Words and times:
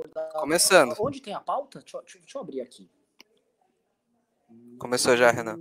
abordar. 0.00 0.32
Começando. 0.32 0.94
Onde 0.98 1.20
tem 1.20 1.34
a 1.34 1.40
pauta? 1.40 1.80
Deixa, 1.80 2.00
deixa 2.02 2.38
eu 2.38 2.42
abrir 2.42 2.60
aqui. 2.60 2.90
Começou 4.78 5.16
já, 5.16 5.30
Renan. 5.30 5.58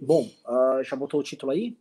Bom, 0.00 0.30
ah, 0.46 0.80
já 0.82 0.96
botou 0.96 1.20
o 1.20 1.22
título 1.22 1.52
aí? 1.52 1.76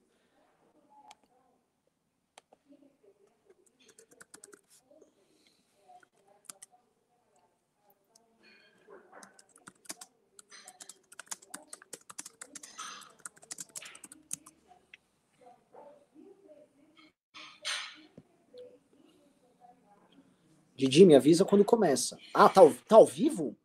Didi, 20.87 21.03
me 21.03 21.15
avisa 21.15 21.43
quando 21.43 21.65
começa. 21.65 22.15
Ah, 22.31 22.47
tá, 22.47 22.61
ao- 22.61 22.73
tá 22.87 22.95
ao 22.95 23.05
vivo? 23.07 23.57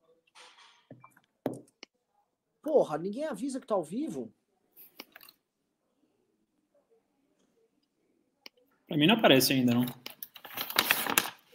Porra, 2.62 2.96
ninguém 2.96 3.26
avisa 3.26 3.60
que 3.60 3.66
tá 3.66 3.74
ao 3.74 3.84
vivo. 3.84 4.32
Pra 8.86 8.96
mim 8.96 9.06
não 9.06 9.14
aparece 9.16 9.52
ainda, 9.52 9.74
não. 9.74 9.84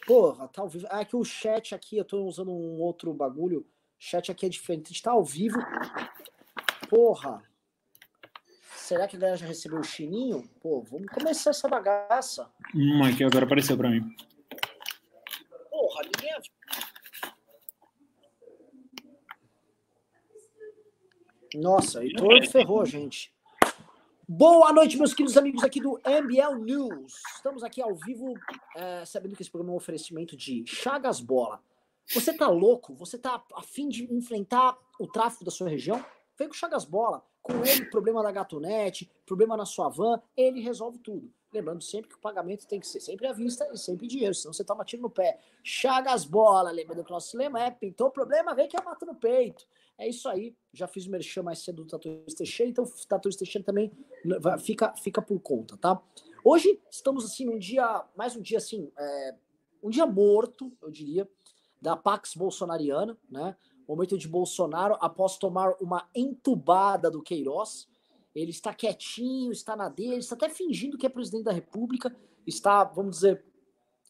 Porra, 0.05 0.47
tá 0.47 0.61
ao 0.61 0.69
vivo. 0.69 0.85
Ah, 0.91 1.01
é 1.01 1.05
que 1.05 1.15
o 1.15 1.23
chat 1.23 1.73
aqui, 1.73 1.97
eu 1.97 2.05
tô 2.05 2.23
usando 2.25 2.51
um 2.51 2.79
outro 2.79 3.11
bagulho. 3.11 3.67
Chat 3.97 4.31
aqui 4.31 4.45
é 4.45 4.49
diferente. 4.49 4.85
A 4.85 4.89
gente 4.89 5.01
tá 5.01 5.11
ao 5.11 5.23
vivo. 5.23 5.57
Porra. 6.89 7.41
Será 8.75 9.07
que 9.07 9.15
a 9.15 9.19
galera 9.19 9.37
já 9.37 9.47
recebeu 9.47 9.79
o 9.79 9.83
chininho? 9.83 10.47
Pô, 10.61 10.83
vamos 10.83 11.07
começar 11.07 11.49
essa 11.49 11.67
bagaça. 11.67 12.51
Hum, 12.75 13.03
aqui 13.03 13.23
agora 13.23 13.45
apareceu 13.45 13.75
pra 13.75 13.89
mim. 13.89 14.15
Porra, 15.71 16.03
ninguém 16.03 16.31
avisa. 16.33 16.51
Nossa, 21.57 22.03
Heitor 22.03 22.45
ferrou, 22.47 22.85
gente. 22.85 23.33
Boa 24.27 24.73
noite, 24.73 24.97
meus 24.97 25.13
queridos 25.13 25.37
amigos 25.37 25.63
aqui 25.63 25.79
do 25.79 25.99
MBL 26.03 26.55
News. 26.59 27.13
Estamos 27.35 27.63
aqui 27.63 27.81
ao 27.81 27.95
vivo, 27.95 28.33
é, 28.75 29.05
sabendo 29.05 29.35
que 29.35 29.41
esse 29.41 29.51
programa 29.51 29.71
é 29.71 29.75
um 29.75 29.77
oferecimento 29.77 30.35
de 30.35 30.65
Chagas 30.65 31.21
Bola. 31.21 31.61
Você 32.13 32.33
tá 32.33 32.47
louco? 32.47 32.93
Você 32.95 33.17
tá 33.17 33.41
a 33.53 33.61
fim 33.61 33.87
de 33.87 34.11
enfrentar 34.13 34.77
o 34.99 35.07
tráfico 35.07 35.45
da 35.45 35.51
sua 35.51 35.69
região? 35.69 36.03
Vem 36.37 36.47
com 36.47 36.53
Chagas 36.53 36.85
Bola. 36.85 37.23
Com 37.41 37.63
ele, 37.63 37.85
problema 37.85 38.23
da 38.23 38.31
Gatunete, 38.31 39.09
problema 39.25 39.55
na 39.55 39.65
sua 39.65 39.87
van, 39.87 40.19
ele 40.35 40.59
resolve 40.61 40.97
tudo. 40.97 41.31
Lembrando 41.55 41.81
sempre 41.81 42.09
que 42.09 42.15
o 42.15 42.19
pagamento 42.19 42.67
tem 42.67 42.81
que 42.81 42.87
ser 42.87 42.99
sempre 42.99 43.25
à 43.27 43.31
vista 43.31 43.65
e 43.71 43.77
sempre 43.77 44.05
em 44.05 44.09
dinheiro, 44.09 44.35
senão 44.35 44.51
você 44.53 44.63
toma 44.63 44.83
tiro 44.83 45.01
no 45.01 45.09
pé. 45.09 45.39
Chagas 45.63 46.25
Bola, 46.25 46.69
lembra 46.69 47.01
do 47.01 47.09
nosso 47.09 47.37
lema? 47.37 47.63
É, 47.63 47.71
pintou 47.71 48.07
o 48.07 48.11
problema, 48.11 48.53
vem 48.53 48.67
que 48.67 48.77
eu 48.77 48.83
mato 48.83 49.05
no 49.05 49.15
peito. 49.15 49.65
É 49.97 50.05
isso 50.05 50.27
aí. 50.27 50.53
Já 50.73 50.85
fiz 50.85 51.05
o 51.05 51.11
merchan 51.11 51.43
mais 51.43 51.59
cedo 51.59 51.85
do 51.85 51.89
Tatuísta 51.89 52.39
Teixeira, 52.39 52.69
então 52.69 52.83
o 52.83 53.07
Tatuísta 53.07 53.39
Teixeira 53.45 53.65
também 53.65 53.89
fica, 54.59 54.93
fica 54.97 55.21
por 55.21 55.39
conta, 55.39 55.77
tá? 55.77 56.01
Hoje 56.43 56.77
estamos 56.91 57.23
assim 57.23 57.45
num 57.45 57.57
dia, 57.57 58.05
mais 58.17 58.35
um 58.35 58.41
dia 58.41 58.57
assim, 58.57 58.91
é, 58.97 59.35
um 59.81 59.89
dia 59.89 60.05
morto, 60.05 60.71
eu 60.81 60.91
diria, 60.91 61.29
da 61.81 61.95
Pax 61.95 62.35
Bolsonariana, 62.35 63.17
né? 63.29 63.55
Momento 63.87 64.17
de 64.17 64.27
Bolsonaro 64.27 64.97
após 64.99 65.37
tomar 65.37 65.73
uma 65.79 66.09
entubada 66.13 67.09
do 67.09 67.21
Queiroz. 67.21 67.87
Ele 68.35 68.51
está 68.51 68.73
quietinho, 68.73 69.51
está 69.51 69.75
na 69.75 69.87
dele, 69.87 70.17
está 70.17 70.35
até 70.35 70.49
fingindo 70.49 70.97
que 70.97 71.05
é 71.05 71.09
presidente 71.09 71.45
da 71.45 71.53
República, 71.53 72.13
está, 72.45 72.83
vamos 72.83 73.15
dizer, 73.15 73.43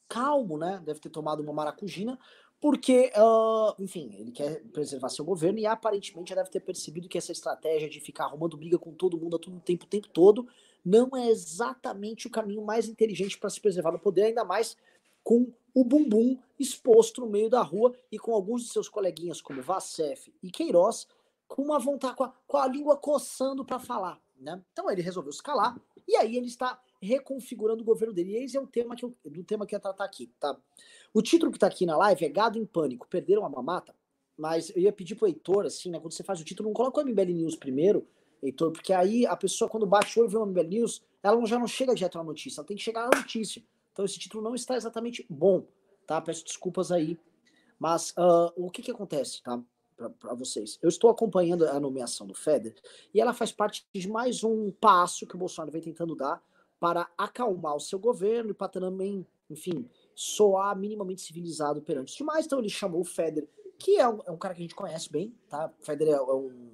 calmo, 0.10 0.58
né? 0.58 0.82
Deve 0.84 1.00
ter 1.00 1.10
tomado 1.10 1.42
uma 1.42 1.54
maracujina, 1.54 2.20
porque, 2.60 3.12
ah, 3.16 3.76
enfim, 3.78 4.16
ele 4.18 4.32
quer 4.32 4.64
preservar 4.72 5.10
seu 5.10 5.24
governo 5.24 5.60
e 5.60 5.66
aparentemente 5.66 6.30
já 6.30 6.36
deve 6.36 6.50
ter 6.50 6.62
percebido 6.62 7.08
que 7.08 7.18
essa 7.18 7.32
estratégia 7.32 7.88
de 7.88 8.00
ficar 8.00 8.26
arrumando 8.26 8.58
briga 8.58 8.80
com 8.80 8.92
todo 8.92 9.20
mundo 9.20 9.36
a 9.36 9.40
todo 9.40 9.60
tempo, 9.60 9.86
o 9.86 9.88
tempo 9.88 10.08
todo, 10.10 10.48
não 10.84 11.10
é 11.16 11.30
exatamente 11.30 12.28
o 12.28 12.32
caminho 12.32 12.64
mais 12.64 12.88
inteligente 12.88 13.38
para 13.38 13.50
se 13.50 13.62
preservar 13.62 13.92
no 13.92 14.00
poder, 14.00 14.24
ainda 14.24 14.44
mais 14.44 14.76
com 15.24 15.52
o 15.74 15.84
bumbum 15.84 16.38
exposto 16.60 17.22
no 17.22 17.28
meio 17.28 17.50
da 17.50 17.62
rua 17.62 17.94
e 18.12 18.18
com 18.18 18.34
alguns 18.34 18.64
de 18.64 18.70
seus 18.70 18.88
coleguinhas, 18.88 19.42
como 19.42 19.62
Vacef 19.62 20.32
e 20.42 20.50
Queiroz, 20.50 21.08
com 21.48 21.62
uma 21.62 21.80
vontade, 21.80 22.16
com 22.16 22.24
a, 22.24 22.34
com 22.48 22.58
a 22.58 22.68
língua 22.68 22.98
coçando 22.98 23.64
para 23.64 23.80
falar. 23.80 24.20
Né? 24.40 24.62
Então 24.72 24.90
ele 24.90 25.02
resolveu 25.02 25.32
se 25.32 25.42
calar 25.42 25.80
e 26.08 26.16
aí 26.16 26.36
ele 26.36 26.48
está 26.48 26.80
reconfigurando 27.02 27.82
o 27.82 27.86
governo 27.86 28.14
dele. 28.14 28.32
E 28.32 28.44
esse 28.44 28.58
é 28.58 28.62
o 28.62 28.68
tema 28.68 28.96
que 28.96 29.06
eu, 29.06 29.16
do 29.24 29.44
tema 29.44 29.66
que 29.66 29.74
eu 29.74 29.78
ia 29.78 29.82
tratar 29.82 30.06
aqui. 30.06 30.32
Tá? 30.40 30.58
O 31.14 31.22
título 31.22 31.52
que 31.52 31.58
está 31.58 31.68
aqui 31.68 31.86
na 31.86 31.98
live 31.98 32.26
é 32.26 32.30
Gado 32.30 32.60
em 32.60 32.66
Pânico, 32.66 33.08
Perderam 33.08 33.46
a 33.46 33.50
Mamata? 33.50 33.96
Mas 34.38 34.70
eu 34.76 34.82
ia 34.82 34.92
pedir 34.92 35.16
pro 35.16 35.28
Heitor, 35.28 35.66
assim, 35.66 35.90
né? 35.90 35.98
Quando 35.98 36.12
você 36.12 36.24
faz 36.24 36.42
o 36.42 36.44
título, 36.44 36.68
não 36.68 36.74
coloca 36.74 37.00
o 37.00 37.06
MBL 37.06 37.32
News 37.32 37.56
primeiro, 37.56 38.06
Heitor, 38.44 38.72
porque 38.72 38.92
aí 38.92 39.26
a 39.26 39.36
pessoa, 39.36 39.70
quando 39.70 39.86
bate 39.86 40.20
o 40.20 40.24
olho 40.24 40.30
e 40.30 40.32
vê 40.32 40.38
o 40.38 40.46
MBL 40.46 40.68
News, 40.68 41.02
ela 41.24 41.44
já 41.46 41.58
não 41.58 41.68
chega 41.68 41.96
direto 41.96 42.18
na 42.18 42.24
notícia, 42.24 42.60
ela 42.60 42.68
tem 42.68 42.76
que 42.76 42.84
chegar 42.84 43.10
na 43.10 43.18
notícia. 43.18 43.64
Então 43.94 44.04
esse 44.04 44.20
título 44.20 44.44
não 44.44 44.54
está 44.54 44.76
exatamente 44.76 45.26
bom, 45.30 45.66
tá? 46.06 46.20
Peço 46.20 46.44
desculpas 46.44 46.92
aí. 46.92 47.18
Mas 47.80 48.14
ah, 48.18 48.52
o 48.58 48.70
que 48.70 48.82
que 48.82 48.92
acontece, 48.92 49.42
tá? 49.42 49.62
Para 50.20 50.34
vocês. 50.34 50.78
Eu 50.82 50.90
estou 50.90 51.10
acompanhando 51.10 51.66
a 51.66 51.80
nomeação 51.80 52.28
do 52.28 52.34
Feder 52.34 52.76
e 53.14 53.22
ela 53.22 53.34
faz 53.34 53.52
parte 53.52 53.88
de 53.94 54.10
mais 54.10 54.44
um 54.44 54.70
passo 54.70 55.26
que 55.26 55.36
o 55.36 55.40
Bolsonaro 55.40 55.72
vem 55.72 55.82
tentando 55.82 56.16
dar 56.16 56.44
para 56.80 57.10
acalmar 57.18 57.76
o 57.76 57.80
seu 57.80 57.98
governo 57.98 58.52
e 58.52 58.54
para 58.54 58.68
também, 58.68 59.26
enfim, 59.50 59.90
soar 60.14 60.78
minimamente 60.78 61.22
civilizado 61.22 61.82
perante 61.82 62.12
os 62.12 62.18
demais. 62.18 62.46
Então 62.46 62.60
ele 62.60 62.70
chamou 62.70 63.02
o 63.02 63.06
Feder, 63.06 63.48
que 63.78 63.98
é 63.98 64.08
um, 64.08 64.20
é 64.26 64.32
um 64.32 64.38
cara 64.38 64.54
que 64.54 64.60
a 64.60 64.64
gente 64.64 64.76
conhece 64.76 65.10
bem, 65.10 65.34
tá? 65.50 65.72
O 65.80 65.86
Feder 65.86 66.10
é, 66.10 66.22
um, 66.22 66.74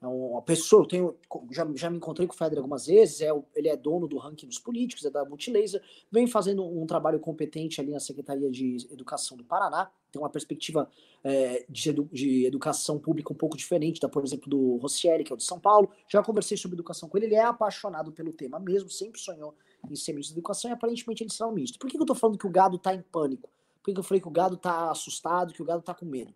é 0.00 0.06
uma 0.06 0.42
pessoa, 0.42 0.82
eu 0.82 0.86
tenho, 0.86 1.16
já, 1.50 1.68
já 1.74 1.90
me 1.90 1.96
encontrei 1.96 2.26
com 2.26 2.34
o 2.34 2.36
Feder 2.36 2.58
algumas 2.58 2.86
vezes, 2.86 3.20
é, 3.20 3.30
ele 3.54 3.68
é 3.68 3.76
dono 3.76 4.06
do 4.06 4.18
ranking 4.18 4.46
dos 4.46 4.58
políticos, 4.58 5.04
é 5.04 5.10
da 5.10 5.24
Multilaser, 5.24 5.82
vem 6.10 6.26
fazendo 6.26 6.64
um 6.64 6.86
trabalho 6.86 7.20
competente 7.20 7.80
ali 7.80 7.90
na 7.90 8.00
Secretaria 8.00 8.50
de 8.50 8.86
Educação 8.90 9.36
do 9.36 9.44
Paraná, 9.44 9.90
tem 10.12 10.20
uma 10.20 10.28
perspectiva 10.28 10.88
é, 11.24 11.64
de, 11.68 11.90
edu- 11.90 12.08
de 12.12 12.46
educação 12.46 12.98
pública 12.98 13.32
um 13.32 13.36
pouco 13.36 13.56
diferente 13.56 14.00
da, 14.00 14.08
por 14.08 14.22
exemplo, 14.22 14.48
do 14.48 14.76
Rossieri, 14.76 15.24
que 15.24 15.32
é 15.32 15.34
o 15.34 15.38
de 15.38 15.44
São 15.44 15.58
Paulo. 15.58 15.90
Já 16.08 16.22
conversei 16.22 16.56
sobre 16.56 16.76
educação 16.76 17.08
com 17.08 17.16
ele, 17.16 17.26
ele 17.26 17.34
é 17.34 17.42
apaixonado 17.42 18.12
pelo 18.12 18.32
tema 18.32 18.60
mesmo, 18.60 18.90
sempre 18.90 19.18
sonhou 19.18 19.54
em 19.90 19.96
ser 19.96 20.12
ministro 20.12 20.34
da 20.34 20.38
educação 20.38 20.70
e 20.70 20.74
aparentemente 20.74 21.22
ele 21.22 21.30
será 21.30 21.48
um 21.48 21.52
ministro. 21.52 21.78
Por 21.78 21.90
que 21.90 21.98
eu 21.98 22.06
tô 22.06 22.14
falando 22.14 22.38
que 22.38 22.46
o 22.46 22.50
gado 22.50 22.78
tá 22.78 22.94
em 22.94 23.02
pânico? 23.02 23.50
Por 23.82 23.92
que 23.92 23.98
eu 23.98 24.04
falei 24.04 24.20
que 24.20 24.28
o 24.28 24.30
gado 24.30 24.56
tá 24.56 24.90
assustado, 24.90 25.52
que 25.52 25.62
o 25.62 25.64
gado 25.64 25.82
tá 25.82 25.92
com 25.94 26.06
medo? 26.06 26.32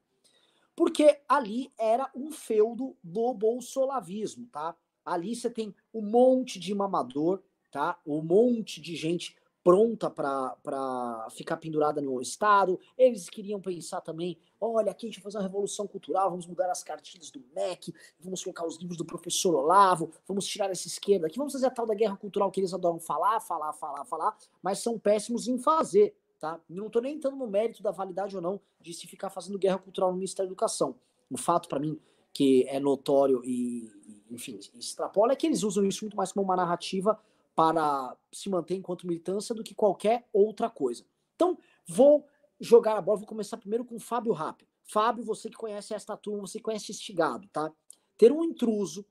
Porque 0.75 1.21
ali 1.29 1.71
era 1.79 2.11
um 2.15 2.33
feudo 2.33 2.97
do 3.03 3.33
bolsolavismo, 3.33 4.47
tá? 4.53 4.75
Ali 5.05 5.37
você 5.37 5.49
tem 5.49 5.75
um 5.95 6.03
monte 6.03 6.59
de 6.59 6.75
mamador, 6.75 7.41
tá? 7.71 7.99
Um 8.07 8.21
monte 8.21 8.81
de 8.81 8.97
gente 8.97 9.37
pronta 9.67 10.09
para 10.09 11.27
ficar 11.33 11.57
pendurada 11.57 12.01
no 12.01 12.23
Estado. 12.23 12.79
Eles 12.97 13.29
queriam 13.29 13.61
pensar 13.61 14.01
também: 14.01 14.39
olha, 14.61 14.93
aqui 14.93 15.07
a 15.07 15.09
gente 15.09 15.17
vai 15.17 15.25
fazer 15.25 15.39
uma 15.39 15.43
revolução 15.43 15.89
cultural, 15.89 16.31
vamos 16.31 16.47
mudar 16.47 16.71
as 16.71 16.85
cartilhas 16.85 17.33
do 17.33 17.43
MEC, 17.53 17.93
vamos 18.21 18.45
colocar 18.45 18.65
os 18.65 18.79
livros 18.79 18.97
do 18.97 19.05
professor 19.05 19.57
Olavo, 19.57 20.13
vamos 20.25 20.47
tirar 20.47 20.71
essa 20.71 20.87
esquerda 20.87 21.27
aqui, 21.27 21.37
vamos 21.37 21.53
fazer 21.53 21.67
a 21.67 21.71
tal 21.71 21.85
da 21.85 21.97
guerra 21.97 22.17
cultural 22.17 22.49
que 22.49 22.61
eles 22.61 22.73
adoram 22.73 23.01
falar, 23.01 23.41
falar, 23.41 23.73
falar, 23.73 24.05
falar, 24.05 24.37
mas 24.63 24.79
são 24.79 24.97
péssimos 25.01 25.49
em 25.49 25.59
fazer. 25.59 26.15
Tá? 26.39 26.61
Não 26.69 26.87
estou 26.87 27.03
nem 27.03 27.17
entrando 27.17 27.37
no 27.37 27.49
mérito 27.49 27.83
da 27.83 27.91
validade 27.91 28.37
ou 28.37 28.43
não 28.43 28.61
de 28.81 28.95
se 28.95 29.09
ficar 29.09 29.31
fazendo 29.31 29.59
guerra 29.59 29.79
cultural 29.79 30.11
no 30.11 30.17
Ministério 30.17 30.49
da 30.49 30.53
Educação. 30.53 30.95
O 31.29 31.37
fato, 31.37 31.69
para 31.69 31.81
mim, 31.81 31.99
que 32.33 32.65
é 32.69 32.79
notório 32.79 33.43
e, 33.45 33.91
enfim, 34.31 34.61
extrapola 34.79 35.33
é 35.33 35.37
que 35.37 35.47
eles 35.47 35.65
usam 35.65 35.85
isso 35.85 36.05
muito 36.05 36.17
mais 36.17 36.31
como 36.31 36.45
uma 36.45 36.55
narrativa 36.55 37.19
para 37.57 38.15
se 38.31 38.51
manter 38.51 38.75
enquanto 38.75 39.07
militância 39.07 39.55
do 39.55 39.65
que 39.65 39.75
qualquer 39.75 40.29
outra 40.31 40.69
coisa. 40.69 41.05
Então, 41.35 41.59
vou 41.89 42.27
jogar 42.61 42.99
a 42.99 43.01
bola, 43.01 43.19
vou 43.19 43.27
começar 43.27 43.57
primeiro 43.57 43.83
com 43.85 43.97
o 43.97 44.01
Fábio 44.01 44.33
Rapp. 44.33 44.63
Fábio, 44.85 45.25
você 45.25 45.49
que 45.49 45.57
conhece 45.57 45.95
esta 45.95 46.17
turma, 46.19 46.47
você 46.47 46.61
conhece 46.61 46.93
este 46.93 47.15
gado, 47.15 47.49
tá? 47.49 47.73
Ter 48.19 48.31
um 48.31 48.45
intruso, 48.45 49.05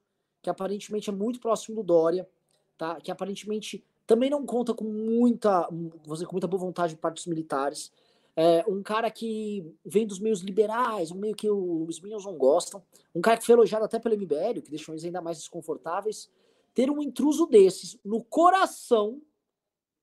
que 0.44 0.50
aparentemente 0.50 1.10
é 1.10 1.14
muito 1.14 1.40
próximo 1.40 1.76
do 1.76 1.84
Dória, 1.84 2.30
tá? 2.78 3.02
Que 3.02 3.10
aparentemente 3.10 3.84
também 4.06 4.30
não 4.30 4.46
conta 4.46 4.76
com 4.76 4.86
muita, 4.86 5.68
você 6.06 6.24
com 6.24 6.34
muita 6.34 6.48
boa 6.48 6.62
vontade 6.62 6.94
de 6.94 7.00
parte 7.00 7.16
dos 7.16 7.26
militares. 7.26 7.92
É, 8.36 8.64
um 8.68 8.84
cara 8.84 9.10
que 9.10 9.74
vem 9.84 10.06
dos 10.06 10.20
meios 10.20 10.42
liberais, 10.42 11.10
um 11.10 11.18
meio 11.18 11.36
que 11.36 11.50
os 11.50 12.00
Minions 12.00 12.26
não 12.26 12.38
gostam. 12.38 12.84
Um 13.14 13.22
cara 13.22 13.38
que 13.38 13.46
foi 13.46 13.54
elogiado 13.54 13.86
até 13.86 13.98
pelo 13.98 14.16
MBL, 14.16 14.62
que 14.64 14.70
deixou 14.70 14.94
eles 14.94 15.04
ainda 15.04 15.22
mais 15.22 15.40
desconfortáveis. 15.40 16.30
Ter 16.76 16.92
um 16.92 17.02
intruso 17.02 17.48
desses 17.48 17.98
no 18.06 18.24
coração 18.24 19.22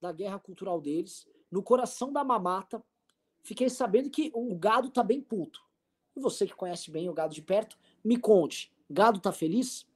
da 0.00 0.10
guerra 0.10 0.40
cultural 0.40 0.80
deles, 0.80 1.28
no 1.50 1.62
coração 1.62 2.12
da 2.12 2.24
mamata, 2.24 2.82
fiquei 3.44 3.68
sabendo 3.68 4.10
que 4.10 4.32
o 4.34 4.52
gado 4.56 4.90
tá 4.90 5.04
bem 5.04 5.20
puto. 5.20 5.60
E 6.16 6.20
você 6.20 6.46
que 6.46 6.56
conhece 6.56 6.90
bem 6.90 7.08
o 7.08 7.14
gado 7.14 7.34
de 7.34 7.42
perto, 7.42 7.78
me 8.04 8.16
conte, 8.16 8.72
gado 8.90 9.20
tá 9.20 9.30
feliz? 9.30 9.86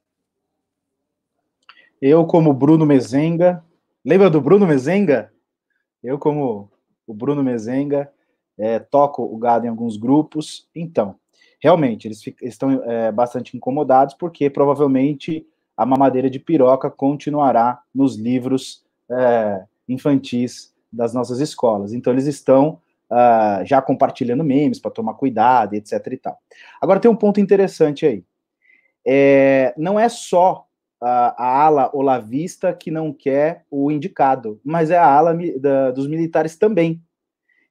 Eu, 1.99 2.25
como 2.25 2.53
Bruno 2.53 2.85
Mezenga, 2.85 3.65
lembra 4.05 4.29
do 4.29 4.39
Bruno 4.39 4.65
Mezenga? 4.65 5.33
Eu, 6.03 6.19
como 6.19 6.71
o 7.07 7.13
Bruno 7.13 7.43
Mezenga, 7.43 8.13
é, 8.57 8.79
toco 8.79 9.23
o 9.23 9.37
gado 9.37 9.65
em 9.65 9.69
alguns 9.69 9.97
grupos. 9.97 10.69
Então, 10.75 11.19
realmente, 11.59 12.07
eles 12.07 12.21
estão 12.41 12.83
é, 12.83 13.11
bastante 13.11 13.57
incomodados, 13.57 14.13
porque 14.13 14.49
provavelmente 14.49 15.47
a 15.77 15.85
mamadeira 15.85 16.29
de 16.29 16.39
piroca 16.39 16.89
continuará 16.89 17.79
nos 17.93 18.17
livros 18.17 18.83
é, 19.09 19.63
infantis 19.87 20.73
das 20.91 21.13
nossas 21.13 21.39
escolas. 21.39 21.93
Então, 21.93 22.11
eles 22.11 22.25
estão 22.25 22.81
uh, 23.11 23.63
já 23.65 23.81
compartilhando 23.81 24.43
memes 24.43 24.79
para 24.79 24.91
tomar 24.91 25.13
cuidado, 25.13 25.75
etc. 25.75 25.93
e 26.11 26.17
tal. 26.17 26.37
Agora, 26.81 26.99
tem 26.99 27.09
um 27.09 27.15
ponto 27.15 27.39
interessante 27.39 28.05
aí. 28.05 28.23
É, 29.05 29.73
não 29.77 29.99
é 29.99 30.09
só 30.09 30.65
a, 30.99 31.43
a, 31.43 31.65
ala 31.65 31.91
olavista 31.93 32.73
que 32.73 32.91
não 32.91 33.13
quer 33.13 33.65
o 33.71 33.91
indicado, 33.91 34.59
mas 34.63 34.89
é 34.89 34.97
a 34.97 35.05
ala 35.05 35.37
da, 35.59 35.91
dos 35.91 36.07
militares 36.07 36.57
também. 36.57 37.01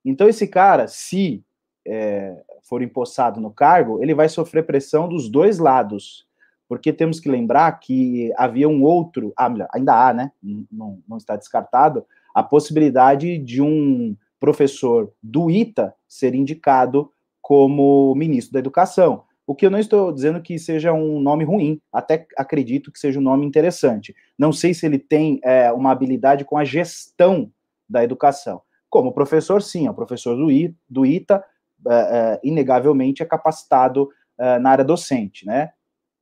Então, 0.05 0.29
esse 0.29 0.47
cara, 0.47 0.87
se 0.87 1.45
é, 1.87 2.43
for 2.63 2.83
empossado 2.83 3.41
no 3.41 3.51
cargo, 3.51 4.03
ele 4.03 4.15
vai 4.15 4.29
sofrer 4.29 4.65
pressão 4.65 5.09
dos 5.09 5.29
dois 5.29 5.59
lados, 5.59 6.26
porque 6.69 6.93
temos 6.93 7.21
que 7.21 7.29
lembrar 7.29 7.71
que 7.79 8.33
havia 8.37 8.69
um 8.69 8.83
outro, 8.83 9.33
ah, 9.37 9.53
ainda 9.73 9.95
há, 9.95 10.13
né? 10.13 10.33
Não, 10.71 11.01
não 11.09 11.17
está 11.17 11.37
descartado, 11.37 12.05
a 12.35 12.43
possibilidade 12.43 13.39
de 13.39 13.63
um 13.63 14.17
professor 14.39 15.13
do 15.23 15.51
ITA 15.51 15.95
ser 16.09 16.35
indicado 16.35 17.11
como 17.41 18.15
ministro 18.15 18.53
da 18.53 18.59
Educação. 18.59 19.25
O 19.47 19.55
que 19.55 19.65
eu 19.65 19.71
não 19.71 19.79
estou 19.79 20.13
dizendo 20.13 20.43
que 20.43 20.59
seja 20.59 20.93
um 20.93 21.21
nome 21.21 21.45
ruim, 21.45 21.81
até 21.93 22.27
acredito 22.37 22.91
que 22.91 22.99
seja 22.99 23.21
um 23.21 23.23
nome 23.23 23.47
interessante. 23.47 24.15
Não 24.37 24.53
sei 24.53 24.75
se 24.75 24.85
ele 24.85 24.99
tem 24.99 25.39
é, 25.45 25.71
uma 25.71 25.93
habilidade 25.93 26.45
com 26.45 26.59
a 26.59 26.65
gestão 26.65 27.51
da 27.89 28.03
educação. 28.03 28.61
Como 28.91 29.13
professor, 29.13 29.63
sim, 29.63 29.87
é 29.87 29.91
um 29.91 29.95
professor 29.95 30.35
do, 30.37 30.49
do 30.91 31.07
ITA, 31.07 31.45
é, 31.89 31.95
é, 31.95 32.41
inegavelmente 32.43 33.23
é 33.23 33.27
capacitado 33.27 34.09
é, 34.39 34.59
na 34.59 34.71
área 34.71 34.85
docente, 34.85 35.47
né? 35.47 35.71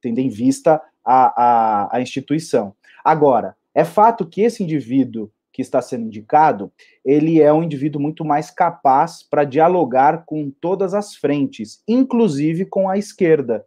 Tendo 0.04 0.18
em 0.18 0.28
vista 0.28 0.82
a, 1.02 1.88
a, 1.88 1.96
a 1.96 2.00
instituição. 2.02 2.74
Agora, 3.02 3.56
é 3.74 3.86
fato 3.86 4.26
que 4.26 4.42
esse 4.42 4.62
indivíduo 4.62 5.30
que 5.50 5.62
está 5.62 5.80
sendo 5.80 6.04
indicado, 6.04 6.70
ele 7.02 7.40
é 7.40 7.50
um 7.50 7.62
indivíduo 7.62 8.02
muito 8.02 8.22
mais 8.22 8.50
capaz 8.50 9.22
para 9.22 9.44
dialogar 9.44 10.26
com 10.26 10.50
todas 10.50 10.92
as 10.92 11.16
frentes, 11.16 11.82
inclusive 11.88 12.66
com 12.66 12.86
a 12.86 12.98
esquerda. 12.98 13.64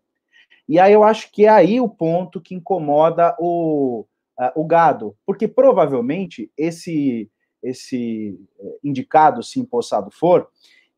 E 0.70 0.80
aí 0.80 0.94
eu 0.94 1.04
acho 1.04 1.32
que 1.32 1.46
é 1.46 1.50
aí 1.50 1.82
o 1.82 1.90
ponto 1.90 2.40
que 2.40 2.54
incomoda 2.54 3.36
o, 3.40 4.06
uh, 4.40 4.62
o 4.62 4.64
gado, 4.64 5.16
porque 5.26 5.48
provavelmente 5.48 6.52
esse 6.56 7.32
esse 7.64 8.40
eh, 8.60 8.78
indicado, 8.84 9.42
se 9.42 9.60
empossado 9.60 10.12
for, 10.12 10.48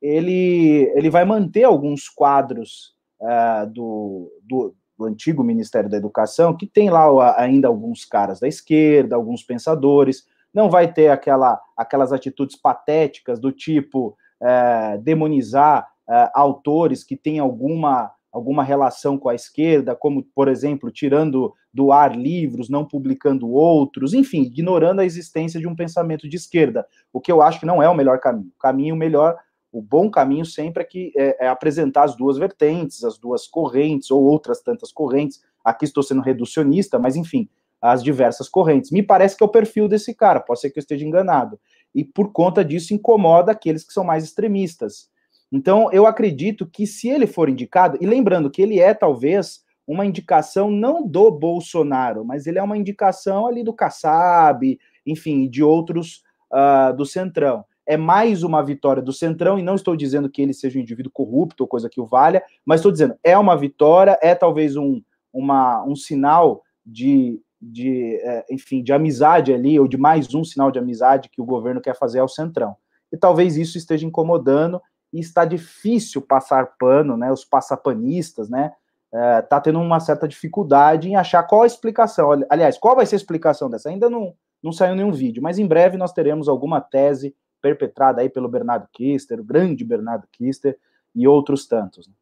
ele, 0.01 0.91
ele 0.93 1.09
vai 1.09 1.23
manter 1.23 1.63
alguns 1.63 2.09
quadros 2.09 2.93
uh, 3.21 3.65
do, 3.71 4.29
do, 4.43 4.75
do 4.99 5.05
antigo 5.05 5.41
Ministério 5.41 5.89
da 5.89 5.95
Educação, 5.95 6.55
que 6.55 6.67
tem 6.67 6.89
lá 6.89 7.39
ainda 7.39 7.69
alguns 7.69 8.03
caras 8.03 8.41
da 8.41 8.49
esquerda, 8.49 9.15
alguns 9.15 9.41
pensadores, 9.41 10.27
não 10.53 10.69
vai 10.69 10.91
ter 10.91 11.07
aquela, 11.07 11.57
aquelas 11.77 12.11
atitudes 12.11 12.57
patéticas 12.57 13.39
do 13.39 13.49
tipo 13.49 14.17
é, 14.41 14.97
demonizar 14.97 15.87
é, 16.09 16.29
autores 16.33 17.01
que 17.01 17.15
têm 17.15 17.39
alguma, 17.39 18.11
alguma 18.29 18.61
relação 18.61 19.17
com 19.17 19.29
a 19.29 19.35
esquerda, 19.35 19.95
como, 19.95 20.21
por 20.35 20.49
exemplo, 20.49 20.91
tirando 20.91 21.53
do 21.73 21.93
ar 21.93 22.13
livros, 22.13 22.67
não 22.67 22.83
publicando 22.83 23.49
outros, 23.49 24.13
enfim, 24.13 24.41
ignorando 24.41 24.99
a 24.99 25.05
existência 25.05 25.61
de 25.61 25.67
um 25.67 25.75
pensamento 25.75 26.27
de 26.27 26.35
esquerda, 26.35 26.85
o 27.13 27.21
que 27.21 27.31
eu 27.31 27.41
acho 27.41 27.61
que 27.61 27.65
não 27.65 27.81
é 27.81 27.87
o 27.87 27.95
melhor 27.95 28.19
caminho. 28.19 28.51
O 28.57 28.59
caminho 28.59 28.95
melhor, 28.97 29.37
o 29.71 29.81
bom 29.81 30.09
caminho 30.09 30.45
sempre 30.45 30.83
é, 30.83 30.85
que, 30.85 31.11
é, 31.15 31.45
é 31.45 31.47
apresentar 31.47 32.03
as 32.03 32.15
duas 32.15 32.37
vertentes, 32.37 33.03
as 33.03 33.17
duas 33.17 33.47
correntes, 33.47 34.09
ou 34.09 34.23
outras 34.23 34.61
tantas 34.61 34.91
correntes. 34.91 35.41
Aqui 35.63 35.85
estou 35.85 36.01
sendo 36.01 36.21
reducionista, 36.21 36.97
mas 36.97 37.15
enfim, 37.15 37.47
as 37.81 38.03
diversas 38.03 38.49
correntes. 38.49 38.91
Me 38.91 39.03
parece 39.03 39.37
que 39.37 39.43
é 39.43 39.45
o 39.45 39.51
perfil 39.51 39.87
desse 39.87 40.13
cara, 40.13 40.39
pode 40.39 40.59
ser 40.59 40.69
que 40.69 40.79
eu 40.79 40.81
esteja 40.81 41.05
enganado. 41.05 41.59
E 41.93 42.03
por 42.03 42.31
conta 42.31 42.63
disso 42.63 42.93
incomoda 42.93 43.51
aqueles 43.51 43.83
que 43.83 43.93
são 43.93 44.03
mais 44.03 44.23
extremistas. 44.23 45.09
Então, 45.51 45.91
eu 45.91 46.05
acredito 46.05 46.67
que 46.67 46.85
se 46.85 47.09
ele 47.09 47.25
for 47.25 47.49
indicado, 47.49 47.97
e 47.99 48.05
lembrando 48.05 48.51
que 48.51 48.61
ele 48.61 48.79
é 48.79 48.93
talvez 48.93 49.63
uma 49.87 50.05
indicação 50.05 50.69
não 50.69 51.05
do 51.07 51.31
Bolsonaro, 51.31 52.23
mas 52.23 52.45
ele 52.45 52.59
é 52.59 52.63
uma 52.63 52.77
indicação 52.77 53.47
ali 53.47 53.63
do 53.63 53.73
Kassab, 53.73 54.77
enfim, 55.05 55.49
de 55.49 55.63
outros 55.63 56.21
uh, 56.53 56.95
do 56.95 57.05
Centrão. 57.05 57.65
É 57.89 57.97
mais 57.97 58.43
uma 58.43 58.63
vitória 58.63 59.01
do 59.01 59.11
Centrão, 59.11 59.57
e 59.57 59.63
não 59.63 59.75
estou 59.75 59.95
dizendo 59.95 60.29
que 60.29 60.41
ele 60.41 60.53
seja 60.53 60.77
um 60.77 60.81
indivíduo 60.81 61.11
corrupto 61.11 61.63
ou 61.63 61.67
coisa 61.67 61.89
que 61.89 61.99
o 61.99 62.05
valha, 62.05 62.43
mas 62.63 62.79
estou 62.79 62.91
dizendo, 62.91 63.15
é 63.23 63.37
uma 63.37 63.57
vitória, 63.57 64.17
é 64.21 64.35
talvez 64.35 64.75
um, 64.75 65.01
uma, 65.33 65.83
um 65.83 65.95
sinal 65.95 66.61
de 66.85 67.41
de, 67.61 68.15
é, 68.23 68.45
enfim, 68.49 68.81
de 68.81 68.93
amizade 68.93 69.53
ali, 69.53 69.79
ou 69.79 69.87
de 69.87 69.97
mais 69.97 70.33
um 70.33 70.43
sinal 70.43 70.71
de 70.71 70.79
amizade 70.79 71.29
que 71.29 71.41
o 71.41 71.45
governo 71.45 71.81
quer 71.81 71.95
fazer 71.95 72.19
ao 72.19 72.29
Centrão. 72.29 72.75
E 73.11 73.17
talvez 73.17 73.57
isso 73.57 73.77
esteja 73.77 74.05
incomodando 74.05 74.81
e 75.11 75.19
está 75.19 75.43
difícil 75.43 76.21
passar 76.21 76.75
pano, 76.79 77.17
né? 77.17 77.31
Os 77.31 77.43
passapanistas, 77.43 78.49
né? 78.49 78.71
É, 79.11 79.41
tá 79.41 79.59
tendo 79.59 79.79
uma 79.79 79.99
certa 79.99 80.27
dificuldade 80.27 81.09
em 81.09 81.15
achar 81.15 81.43
qual 81.43 81.63
a 81.63 81.67
explicação. 81.67 82.29
Aliás, 82.49 82.77
qual 82.77 82.95
vai 82.95 83.05
ser 83.05 83.15
a 83.15 83.17
explicação 83.17 83.69
dessa? 83.69 83.89
Ainda 83.89 84.09
não, 84.09 84.35
não 84.61 84.71
saiu 84.71 84.95
nenhum 84.95 85.11
vídeo, 85.11 85.41
mas 85.41 85.57
em 85.57 85.65
breve 85.65 85.97
nós 85.97 86.13
teremos 86.13 86.47
alguma 86.47 86.79
tese 86.79 87.35
perpetrada 87.61 88.21
aí 88.21 88.29
pelo 88.29 88.47
Bernardo 88.47 88.87
Kister, 88.91 89.39
o 89.39 89.43
grande 89.43 89.83
Bernardo 89.83 90.27
Kister 90.31 90.79
e 91.15 91.27
outros 91.27 91.65
tantos. 91.67 92.07
Né? 92.07 92.13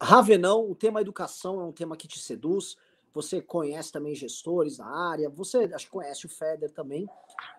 Ravenão, 0.00 0.70
o 0.70 0.74
tema 0.74 1.00
educação 1.00 1.60
é 1.60 1.64
um 1.64 1.72
tema 1.72 1.96
que 1.96 2.08
te 2.08 2.18
seduz 2.18 2.76
você 3.14 3.40
conhece 3.40 3.92
também 3.92 4.12
gestores 4.12 4.78
da 4.78 4.86
área, 4.86 5.30
você 5.30 5.70
acho 5.72 5.86
que 5.86 5.92
conhece 5.92 6.26
o 6.26 6.28
Feder 6.28 6.70
também. 6.72 7.08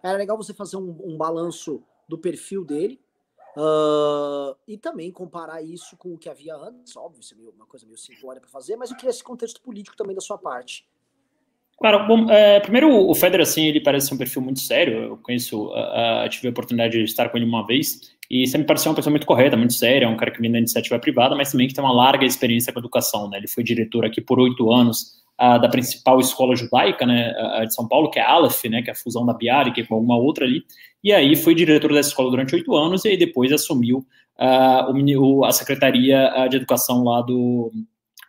Era 0.04 0.18
legal 0.18 0.36
você 0.36 0.54
fazer 0.54 0.76
um, 0.76 0.98
um 1.02 1.18
balanço 1.18 1.82
do 2.10 2.18
perfil 2.18 2.66
dele 2.66 3.02
uh, 3.56 4.56
e 4.68 4.78
também 4.78 5.12
comparar 5.12 5.62
isso 5.62 5.96
com 5.96 6.14
o 6.14 6.18
que 6.18 6.30
havia 6.30 6.56
antes. 6.58 6.96
Óbvio, 6.98 7.22
isso 7.22 7.34
é 7.34 7.50
uma 7.56 7.66
coisa 7.66 7.86
meio 7.86 7.98
simplória 7.98 8.42
para 8.42 8.50
fazer, 8.50 8.76
mas 8.76 8.92
eu 8.92 8.98
queria 8.98 9.12
esse 9.12 9.24
contexto 9.24 9.62
político 9.62 9.96
também 9.96 10.14
da 10.14 10.22
sua 10.22 10.38
parte. 10.38 10.86
Claro, 11.78 12.08
bom, 12.08 12.32
é, 12.32 12.62
primeiro 12.62 12.90
o 12.90 13.14
Feder, 13.14 13.42
assim, 13.42 13.66
ele 13.66 13.82
parece 13.82 14.14
um 14.14 14.18
perfil 14.18 14.42
muito 14.42 14.62
sério, 14.62 15.04
eu 15.04 15.18
conheço, 15.18 15.68
uh, 15.68 16.28
tive 16.30 16.48
a 16.48 16.52
oportunidade 16.52 16.98
de 16.98 17.04
estar 17.04 17.28
com 17.28 17.38
ele 17.38 17.46
uma 17.46 17.68
vez, 17.68 18.00
e 18.32 18.48
sempre 18.48 18.66
pareceu 18.66 18.92
uma 18.92 18.96
pessoa 18.96 19.12
muito 19.12 19.28
correta, 19.28 19.58
muito 19.58 19.74
séria, 19.74 20.08
um 20.08 20.16
cara 20.16 20.32
que 20.32 20.40
vem 20.40 20.50
da 20.50 20.58
iniciativa 20.58 20.98
privada, 20.98 21.36
mas 21.36 21.52
também 21.52 21.68
que 21.68 21.74
tem 21.74 21.84
uma 21.84 21.94
larga 21.94 22.26
experiência 22.26 22.72
com 22.72 22.80
educação, 22.80 23.30
né, 23.30 23.38
ele 23.38 23.48
foi 23.50 23.62
diretor 23.62 24.06
aqui 24.06 24.22
por 24.22 24.40
oito 24.40 24.72
anos 24.72 25.22
uh, 25.40 25.60
da 25.60 25.68
principal 25.68 26.18
escola 26.22 26.56
judaica, 26.56 27.06
né, 27.06 27.34
de 27.68 27.76
São 27.76 27.86
Paulo, 27.90 28.10
que 28.10 28.20
é 28.20 28.22
a 28.22 28.32
Aleph, 28.32 28.64
né, 28.66 28.82
que 28.82 28.90
é 28.90 28.94
a 28.94 28.96
fusão 28.96 29.26
da 29.26 29.34
Bialik 29.34 29.84
com 29.86 29.96
alguma 29.96 30.16
outra 30.16 30.46
ali, 30.46 30.64
e 31.04 31.12
aí 31.12 31.36
foi 31.36 31.54
diretor 31.54 31.92
dessa 31.92 32.10
escola 32.10 32.32
durante 32.32 32.56
oito 32.56 32.74
anos, 32.74 33.04
e 33.04 33.10
aí 33.10 33.18
depois 33.18 33.52
assumiu 33.52 33.98
uh, 34.40 35.20
o, 35.20 35.44
a 35.44 35.52
Secretaria 35.52 36.48
de 36.50 36.56
Educação 36.56 37.04
lá 37.04 37.22
do 37.22 37.70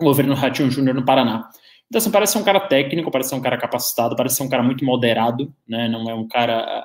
governo 0.01 0.35
Ratinho 0.35 0.69
Júnior 0.69 0.97
no 0.97 1.05
Paraná. 1.05 1.49
Então, 1.89 1.99
assim, 1.99 2.11
parece 2.11 2.33
ser 2.33 2.39
um 2.39 2.45
cara 2.45 2.61
técnico, 2.61 3.11
parece 3.11 3.31
ser 3.31 3.37
um 3.37 3.41
cara 3.41 3.57
capacitado, 3.57 4.17
parece 4.17 4.37
ser 4.37 4.43
um 4.43 4.49
cara 4.49 4.63
muito 4.63 4.85
moderado, 4.85 5.53
né? 5.69 5.89
Não 5.89 6.11
é 6.11 6.15
um 6.15 6.27
cara 6.27 6.85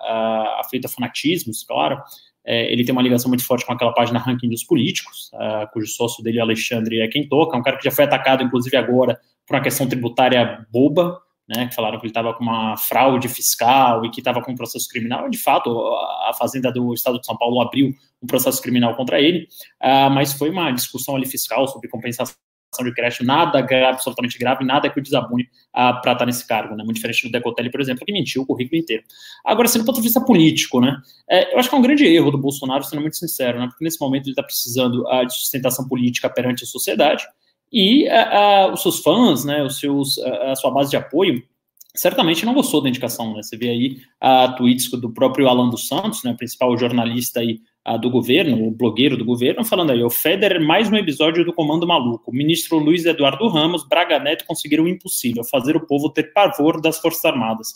afeito 0.60 0.86
a 0.86 0.90
fanatismos, 0.90 1.64
claro. 1.64 2.02
É, 2.46 2.72
ele 2.72 2.84
tem 2.84 2.92
uma 2.92 3.02
ligação 3.02 3.30
muito 3.30 3.46
forte 3.46 3.66
com 3.66 3.74
aquela 3.74 3.94
página 3.94 4.20
Ranking 4.20 4.50
dos 4.50 4.64
Políticos, 4.64 5.32
uh, 5.34 5.72
cujo 5.72 5.88
sócio 5.88 6.24
dele, 6.24 6.40
Alexandre, 6.40 7.00
é 7.02 7.08
quem 7.08 7.28
toca. 7.28 7.58
Um 7.58 7.62
cara 7.62 7.78
que 7.78 7.84
já 7.84 7.92
foi 7.92 8.04
atacado, 8.04 8.44
inclusive 8.44 8.76
agora, 8.78 9.20
por 9.46 9.56
uma 9.56 9.62
questão 9.62 9.88
tributária 9.88 10.66
boba, 10.72 11.20
né, 11.48 11.68
que 11.68 11.76
falaram 11.76 12.00
que 12.00 12.06
ele 12.06 12.12
estava 12.12 12.34
com 12.34 12.44
uma 12.44 12.78
fraude 12.78 13.28
fiscal 13.28 14.06
e 14.06 14.10
que 14.10 14.22
estava 14.22 14.42
com 14.42 14.52
um 14.52 14.56
processo 14.56 14.88
criminal. 14.88 15.30
De 15.30 15.38
fato, 15.38 15.70
a 15.70 16.32
Fazenda 16.38 16.72
do 16.72 16.94
Estado 16.94 17.20
de 17.20 17.26
São 17.26 17.38
Paulo 17.38 17.62
abriu 17.62 17.94
um 18.22 18.28
processo 18.28 18.62
criminal 18.62 18.96
contra 18.96 19.20
ele, 19.20 19.48
uh, 19.84 20.10
mas 20.10 20.34
foi 20.34 20.50
uma 20.50 20.72
discussão 20.72 21.16
ali 21.16 21.28
fiscal 21.28 21.68
sobre 21.68 21.90
compensação 21.90 22.36
de 22.80 22.94
crédito, 22.94 23.26
nada 23.26 23.62
grave, 23.62 23.94
absolutamente 23.94 24.38
grave, 24.40 24.64
nada 24.64 24.90
que 24.90 25.00
o 25.00 25.04
desabune 25.04 25.44
uh, 25.44 26.02
para 26.02 26.14
estar 26.14 26.26
nesse 26.26 26.48
cargo, 26.48 26.76
né? 26.76 26.84
Muito 26.84 26.96
diferente 26.96 27.28
do 27.28 27.32
Decotelli, 27.32 27.70
por 27.70 27.82
exemplo, 27.82 28.06
que 28.06 28.14
mentiu 28.14 28.44
o 28.44 28.46
currículo 28.46 28.80
inteiro. 28.80 29.04
Agora, 29.46 29.68
sendo 29.68 29.84
do 29.84 29.86
ponto 29.86 29.98
de 29.98 30.04
vista 30.04 30.22
político, 30.22 30.80
né? 30.80 30.98
É, 31.30 31.54
eu 31.54 31.60
acho 31.60 31.70
que 31.70 31.76
é 31.76 31.78
um 31.78 31.82
grande 31.82 32.06
erro 32.06 32.32
do 32.32 32.38
Bolsonaro, 32.38 32.84
sendo 32.84 33.02
muito 33.02 33.18
sincero, 33.18 33.60
né? 33.60 33.68
Porque 33.68 33.84
nesse 33.84 34.00
momento 34.00 34.26
ele 34.26 34.32
está 34.32 34.44
precisando 34.44 35.04
uh, 35.04 35.26
de 35.26 35.34
sustentação 35.34 35.88
política 35.88 36.30
perante 36.30 36.64
a 36.64 36.68
sociedade 36.68 37.26
e 37.72 38.08
uh, 38.08 38.72
os 38.74 38.82
seus 38.82 39.00
fãs, 39.00 39.44
né? 39.44 39.64
Os 39.64 39.78
seus, 39.80 40.18
a 40.20 40.56
sua 40.56 40.72
base 40.72 40.92
de 40.92 40.98
apoio 40.98 41.44
certamente 41.94 42.46
não 42.46 42.54
gostou 42.54 42.82
da 42.82 42.90
indicação, 42.90 43.34
né? 43.34 43.44
Você 43.44 43.58
vê 43.58 43.70
aí 43.70 43.98
uh, 44.24 44.56
tweets 44.56 44.90
do 44.92 45.12
próprio 45.12 45.48
Alan 45.48 45.70
dos 45.70 45.88
Santos, 45.88 46.24
né? 46.24 46.34
Principal 46.34 46.78
jornalista 46.78 47.42
aí 47.42 47.60
do 48.00 48.10
governo, 48.10 48.68
o 48.68 48.72
blogueiro 48.72 49.18
do 49.18 49.26
governo, 49.26 49.66
falando 49.66 49.92
aí, 49.92 50.04
o 50.04 50.10
Federer, 50.10 50.62
mais 50.62 50.90
um 50.92 50.96
episódio 50.96 51.44
do 51.44 51.52
Comando 51.52 51.88
Maluco. 51.88 52.30
O 52.30 52.34
ministro 52.34 52.78
Luiz 52.78 53.06
Eduardo 53.06 53.48
Ramos, 53.48 53.88
Braga 53.88 54.20
Neto 54.20 54.46
conseguiram 54.46 54.84
o 54.84 54.88
impossível, 54.88 55.44
fazer 55.44 55.76
o 55.76 55.86
povo 55.86 56.10
ter 56.10 56.32
pavor 56.32 56.80
das 56.80 57.00
Forças 57.00 57.26
Armadas. 57.26 57.70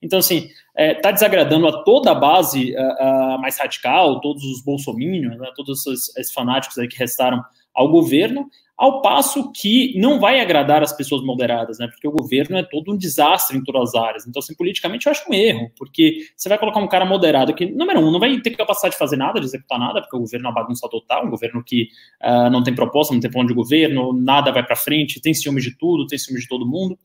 Então, 0.00 0.20
assim, 0.20 0.46
está 0.46 0.52
é, 0.76 0.94
tá 0.94 1.10
desagradando 1.10 1.66
a 1.66 1.82
toda 1.82 2.12
a 2.12 2.14
base 2.14 2.72
uh, 2.72 3.34
uh, 3.34 3.40
mais 3.40 3.58
radical, 3.58 4.20
todos 4.20 4.44
os 4.44 4.62
bolsominions, 4.62 5.36
né, 5.36 5.50
todos 5.56 5.84
esses, 5.84 6.16
esses 6.16 6.32
fanáticos 6.32 6.78
aí 6.78 6.86
que 6.86 6.96
restaram 6.96 7.42
ao 7.74 7.90
governo, 7.90 8.48
ao 8.78 9.02
passo 9.02 9.50
que 9.50 9.92
não 9.98 10.20
vai 10.20 10.40
agradar 10.40 10.84
as 10.84 10.92
pessoas 10.92 11.20
moderadas, 11.24 11.80
né? 11.80 11.88
Porque 11.88 12.06
o 12.06 12.12
governo 12.12 12.56
é 12.56 12.62
todo 12.62 12.92
um 12.92 12.96
desastre 12.96 13.58
em 13.58 13.64
todas 13.64 13.88
as 13.88 14.00
áreas. 14.00 14.26
Então, 14.26 14.38
assim, 14.38 14.54
politicamente 14.54 15.06
eu 15.06 15.10
acho 15.10 15.28
um 15.28 15.34
erro, 15.34 15.68
porque 15.76 16.28
você 16.36 16.48
vai 16.48 16.56
colocar 16.56 16.78
um 16.78 16.86
cara 16.86 17.04
moderado 17.04 17.52
que, 17.52 17.66
número 17.66 17.98
um, 17.98 18.12
não 18.12 18.20
vai 18.20 18.40
ter 18.40 18.50
capacidade 18.50 18.92
de 18.92 18.98
fazer 18.98 19.16
nada, 19.16 19.40
de 19.40 19.46
executar 19.46 19.80
nada, 19.80 20.00
porque 20.00 20.16
o 20.16 20.20
governo 20.20 20.46
é 20.46 20.48
uma 20.50 20.54
bagunça 20.54 20.88
total, 20.88 21.26
um 21.26 21.30
governo 21.30 21.64
que 21.64 21.88
uh, 22.22 22.48
não 22.50 22.62
tem 22.62 22.72
proposta, 22.72 23.12
não 23.12 23.20
tem 23.20 23.30
plano 23.30 23.48
de 23.48 23.54
governo, 23.54 24.12
nada 24.12 24.52
vai 24.52 24.64
para 24.64 24.76
frente, 24.76 25.20
tem 25.20 25.34
ciúme 25.34 25.60
de 25.60 25.76
tudo, 25.76 26.06
tem 26.06 26.16
ciúme 26.16 26.40
de 26.40 26.46
todo 26.46 26.64
mundo. 26.64 26.96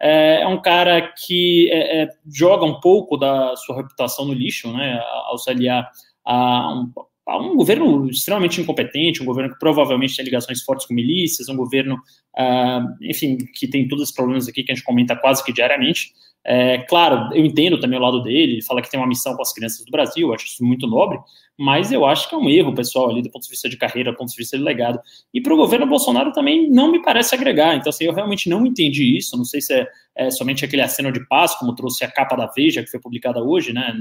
É, 0.00 0.40
é 0.40 0.48
um 0.48 0.60
cara 0.60 1.12
que 1.16 1.70
é, 1.70 2.02
é, 2.02 2.08
joga 2.26 2.64
um 2.64 2.80
pouco 2.80 3.16
da 3.16 3.54
sua 3.54 3.76
reputação 3.76 4.24
no 4.24 4.32
lixo, 4.32 4.72
né? 4.72 5.00
Ao 5.26 5.38
se 5.38 5.48
aliar 5.48 5.88
a 6.24 6.72
um 6.72 6.90
um 7.38 7.54
governo 7.56 8.08
extremamente 8.08 8.60
incompetente, 8.60 9.22
um 9.22 9.26
governo 9.26 9.52
que 9.52 9.58
provavelmente 9.58 10.16
tem 10.16 10.24
ligações 10.24 10.62
fortes 10.62 10.86
com 10.86 10.94
milícias, 10.94 11.48
um 11.48 11.56
governo, 11.56 11.96
uh, 11.96 12.96
enfim, 13.02 13.36
que 13.54 13.68
tem 13.68 13.86
todos 13.86 14.04
os 14.04 14.14
problemas 14.14 14.48
aqui 14.48 14.62
que 14.62 14.72
a 14.72 14.74
gente 14.74 14.84
comenta 14.84 15.14
quase 15.14 15.44
que 15.44 15.52
diariamente. 15.52 16.12
É, 16.44 16.78
claro, 16.78 17.34
eu 17.34 17.44
entendo 17.44 17.78
também 17.78 17.98
o 17.98 18.02
lado 18.02 18.22
dele, 18.22 18.54
ele 18.54 18.62
fala 18.62 18.80
que 18.80 18.90
tem 18.90 18.98
uma 18.98 19.06
missão 19.06 19.36
com 19.36 19.42
as 19.42 19.52
crianças 19.52 19.84
do 19.84 19.90
Brasil, 19.90 20.32
acho 20.32 20.46
isso 20.46 20.64
muito 20.64 20.86
nobre, 20.86 21.18
mas 21.58 21.92
eu 21.92 22.06
acho 22.06 22.26
que 22.26 22.34
é 22.34 22.38
um 22.38 22.48
erro, 22.48 22.74
pessoal, 22.74 23.10
ali 23.10 23.20
do 23.20 23.30
ponto 23.30 23.42
de 23.42 23.50
vista 23.50 23.68
de 23.68 23.76
carreira, 23.76 24.10
do 24.10 24.16
ponto 24.16 24.30
de 24.30 24.36
vista 24.36 24.56
de 24.56 24.64
legado. 24.64 24.98
E 25.34 25.42
para 25.42 25.52
o 25.52 25.56
governo 25.58 25.86
Bolsonaro 25.86 26.32
também 26.32 26.70
não 26.70 26.90
me 26.90 27.02
parece 27.02 27.34
agregar, 27.34 27.76
então 27.76 27.90
assim, 27.90 28.04
eu 28.04 28.14
realmente 28.14 28.48
não 28.48 28.64
entendi 28.64 29.18
isso, 29.18 29.36
não 29.36 29.44
sei 29.44 29.60
se 29.60 29.74
é, 29.74 29.86
é, 30.16 30.30
somente 30.30 30.64
aquele 30.64 30.80
aceno 30.80 31.12
de 31.12 31.26
paz, 31.28 31.54
como 31.56 31.74
trouxe 31.74 32.02
a 32.04 32.10
capa 32.10 32.34
da 32.34 32.46
Veja, 32.46 32.82
que 32.82 32.90
foi 32.90 32.98
publicada 32.98 33.42
hoje, 33.42 33.74
né, 33.74 33.92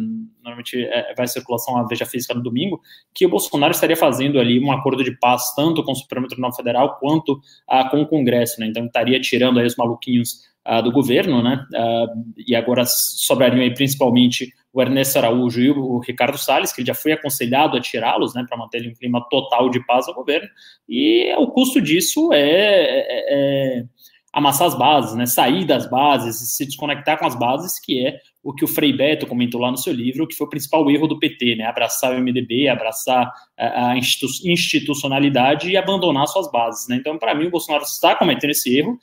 normalmente 0.42 0.82
é, 0.82 1.14
vai 1.18 1.28
circulação 1.28 1.76
a 1.76 1.84
Veja 1.84 2.06
Física 2.06 2.34
no 2.34 2.42
domingo, 2.42 2.80
que 3.14 3.26
o 3.26 3.30
Bolsonaro 3.30 3.74
estaria 3.74 3.98
fazendo 3.98 4.40
ali 4.40 4.64
um 4.64 4.72
acordo 4.72 5.04
de 5.04 5.12
paz, 5.20 5.54
tanto 5.54 5.84
com 5.84 5.92
o 5.92 5.96
Supremo 5.96 6.28
Tribunal 6.28 6.56
Federal, 6.56 6.98
quanto 7.02 7.42
ah, 7.68 7.90
com 7.90 8.02
o 8.02 8.08
Congresso, 8.08 8.62
né, 8.62 8.68
então 8.68 8.86
estaria 8.86 9.20
tirando 9.20 9.60
aí 9.60 9.66
os 9.66 9.76
maluquinhos 9.76 10.48
ah, 10.72 10.82
do 10.82 10.92
governo, 10.92 11.42
né, 11.42 11.66
ah, 11.74 12.06
e 12.38 12.56
agora 12.56 12.84
sobrariam 12.86 13.64
aí 13.64 13.74
principalmente 13.74 14.54
o 14.72 14.80
Ernesto 14.80 15.18
Araújo 15.18 15.60
e 15.60 15.72
o 15.72 15.98
Ricardo 15.98 16.38
Salles, 16.38 16.72
que 16.72 16.86
já 16.86 16.94
foi 16.94 17.12
aconselhado 17.12 17.76
a 17.76 17.82
tirá-los, 17.82 18.36
né, 18.36 18.46
para 18.48 18.56
manter 18.56 18.88
um 18.88 18.94
clima 18.94 19.26
total 19.32 19.72
de 19.72 19.84
paz 19.88 20.08
ao 20.08 20.14
governo, 20.14 20.48
e 20.88 21.34
o 21.40 21.48
custo 21.48 21.82
disso 21.82 22.32
é, 22.32 22.44
é, 22.44 23.80
é, 23.80 23.84
amassar 24.32 24.68
as 24.68 24.78
bases, 24.78 25.16
né, 25.16 25.26
sair 25.26 25.66
das 25.66 25.90
bases, 25.90 26.56
se 26.56 26.68
desconectar 26.68 27.18
com 27.18 27.26
as 27.26 27.34
bases, 27.34 27.80
que 27.80 28.06
é 28.06 28.20
o 28.44 28.54
que 28.54 28.64
o 28.64 28.68
Frei 28.68 28.94
Beto 28.94 29.26
comentou 29.26 29.60
lá 29.60 29.72
no 29.72 29.78
seu 29.78 29.92
livro, 29.92 30.28
que 30.28 30.36
foi 30.36 30.46
o 30.46 30.50
principal 30.52 30.88
erro 30.92 31.08
do 31.08 31.18
PT, 31.18 31.56
né, 31.56 31.66
abraçar 31.66 32.14
o 32.14 32.22
MDB, 32.22 32.68
abraçar 32.68 33.28
a, 33.58 33.98
institucionalidade 33.98 35.72
e 35.72 35.76
abandonar 35.76 36.28
suas 36.28 36.50
bases, 36.52 36.88
né, 36.88 36.96
então 36.96 37.18
para 37.18 37.34
mim 37.34 37.48
o 37.48 37.52
Bolsonaro 37.52 37.84
está 37.84 38.16
cometendo 38.16 38.52
esse 38.52 38.78
erro 38.78 38.92
uh, 38.92 38.98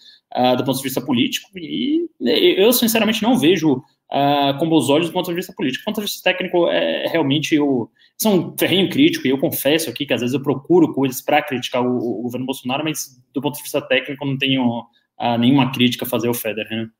do 0.56 0.64
ponto 0.64 0.76
de 0.76 0.83
vista 0.83 1.00
político, 1.00 1.50
e 1.56 2.09
eu 2.21 2.73
sinceramente 2.73 3.23
não 3.23 3.38
vejo 3.38 3.83
uh, 4.12 4.59
com 4.59 4.68
bons 4.68 4.88
olhos 4.88 5.09
do 5.09 5.12
ponto 5.12 5.28
de 5.28 5.35
vista 5.35 5.52
político. 5.52 5.83
Do 5.83 5.87
ponto 5.87 5.97
de 5.97 6.06
vista 6.06 6.23
técnico, 6.23 6.68
é 6.68 7.06
realmente 7.09 7.54
eu 7.54 7.90
sou 8.21 8.33
um 8.33 8.59
ferrenho 8.59 8.88
crítico, 8.90 9.26
e 9.26 9.30
eu 9.30 9.38
confesso 9.38 9.90
aqui 9.90 10.06
que 10.06 10.14
às 10.14 10.21
vezes 10.21 10.35
eu 10.35 10.42
procuro 10.42 10.92
coisas 10.92 11.21
para 11.21 11.42
criticar 11.42 11.83
o, 11.83 11.97
o, 11.97 12.23
governo 12.23 12.47
Bolsonaro, 12.47 12.85
mas 12.85 13.21
do 13.33 13.40
ponto 13.40 13.56
de 13.56 13.62
vista 13.62 13.80
técnico 13.80 14.25
não 14.25 14.38
tenho 14.38 14.80
uh, 14.80 15.38
nenhuma 15.38 15.73
crítica 15.73 16.04
a 16.04 16.09
fazer 16.09 16.28
ao 16.28 16.35
Federer. 16.35 16.71
Né? 16.71 16.90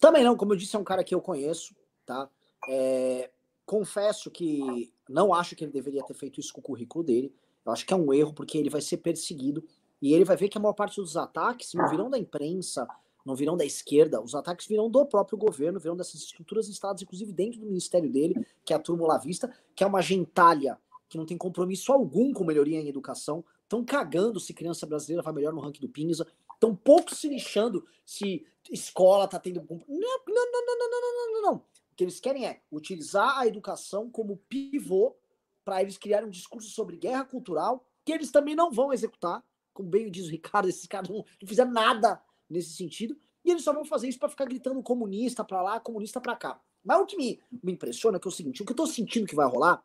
Também 0.00 0.22
não, 0.22 0.36
como 0.36 0.52
eu 0.52 0.56
disse, 0.56 0.76
é 0.76 0.78
um 0.78 0.84
cara 0.84 1.04
que 1.04 1.14
eu 1.14 1.20
conheço, 1.20 1.74
tá? 2.04 2.28
É, 2.68 3.30
confesso 3.64 4.30
que 4.30 4.92
não 5.08 5.32
acho 5.32 5.56
que 5.56 5.64
ele 5.64 5.72
deveria 5.72 6.02
ter 6.02 6.14
feito 6.14 6.40
isso 6.40 6.52
com 6.52 6.60
o 6.60 6.64
currículo 6.64 7.04
dele. 7.04 7.32
Eu 7.64 7.72
acho 7.72 7.86
que 7.86 7.92
é 7.92 7.96
um 7.96 8.12
erro, 8.12 8.32
porque 8.34 8.58
ele 8.58 8.70
vai 8.70 8.80
ser 8.80 8.98
perseguido 8.98 9.64
e 10.00 10.12
ele 10.12 10.24
vai 10.24 10.36
ver 10.36 10.48
que 10.48 10.58
a 10.58 10.60
maior 10.60 10.74
parte 10.74 11.00
dos 11.00 11.16
ataques 11.16 11.74
não 11.74 11.88
virão 11.88 12.08
da 12.08 12.18
imprensa, 12.18 12.86
não 13.24 13.34
virão 13.34 13.56
da 13.56 13.64
esquerda, 13.64 14.22
os 14.22 14.34
ataques 14.34 14.66
virão 14.66 14.88
do 14.88 15.04
próprio 15.04 15.36
governo, 15.36 15.80
virão 15.80 15.96
dessas 15.96 16.22
estruturas 16.22 16.68
instaladas, 16.68 17.02
inclusive 17.02 17.32
dentro 17.32 17.60
do 17.60 17.66
ministério 17.66 18.10
dele, 18.10 18.34
que 18.64 18.72
é 18.72 18.76
a 18.76 18.78
Turma 18.78 19.06
Lavista, 19.06 19.52
que 19.74 19.84
é 19.84 19.86
uma 19.86 20.00
gentalha 20.00 20.78
que 21.08 21.16
não 21.16 21.26
tem 21.26 21.36
compromisso 21.36 21.92
algum 21.92 22.32
com 22.32 22.44
melhoria 22.44 22.80
em 22.80 22.88
educação, 22.88 23.44
estão 23.62 23.84
cagando 23.84 24.38
se 24.38 24.54
criança 24.54 24.86
brasileira 24.86 25.22
vai 25.22 25.32
melhor 25.32 25.52
no 25.52 25.60
ranking 25.60 25.80
do 25.80 25.88
Pinza, 25.88 26.26
estão 26.54 26.74
pouco 26.74 27.14
se 27.14 27.28
lixando 27.28 27.84
se 28.04 28.46
escola 28.70 29.26
tá 29.26 29.38
tendo. 29.38 29.60
Não, 29.68 29.78
não, 29.78 29.86
não, 29.88 30.66
não, 30.66 30.78
não, 30.78 30.90
não, 30.90 31.32
não, 31.32 31.42
não. 31.42 31.54
O 31.56 31.94
que 31.96 32.04
eles 32.04 32.20
querem 32.20 32.46
é 32.46 32.60
utilizar 32.70 33.38
a 33.38 33.46
educação 33.46 34.10
como 34.10 34.36
pivô 34.48 35.16
para 35.64 35.82
eles 35.82 35.98
criarem 35.98 36.28
um 36.28 36.30
discurso 36.30 36.70
sobre 36.70 36.96
guerra 36.96 37.24
cultural, 37.24 37.84
que 38.04 38.12
eles 38.12 38.30
também 38.30 38.54
não 38.54 38.70
vão 38.70 38.92
executar, 38.92 39.44
como 39.78 39.88
bem 39.88 40.10
diz 40.10 40.26
o 40.26 40.30
Ricardo, 40.30 40.68
esses 40.68 40.86
caras 40.86 41.08
não, 41.08 41.18
não 41.18 41.48
fizeram 41.48 41.70
nada 41.70 42.20
nesse 42.50 42.70
sentido, 42.70 43.16
e 43.44 43.50
eles 43.50 43.62
só 43.62 43.72
vão 43.72 43.84
fazer 43.84 44.08
isso 44.08 44.18
para 44.18 44.28
ficar 44.28 44.44
gritando 44.44 44.82
comunista 44.82 45.44
para 45.44 45.62
lá, 45.62 45.78
comunista 45.78 46.20
para 46.20 46.34
cá. 46.34 46.60
Mas 46.84 47.00
o 47.00 47.06
que 47.06 47.16
me, 47.16 47.40
me 47.62 47.72
impressiona 47.72 48.16
é, 48.16 48.20
que 48.20 48.26
é 48.26 48.30
o 48.30 48.32
seguinte: 48.32 48.60
o 48.60 48.66
que 48.66 48.72
eu 48.72 48.76
tô 48.76 48.86
sentindo 48.88 49.26
que 49.26 49.36
vai 49.36 49.46
rolar 49.46 49.80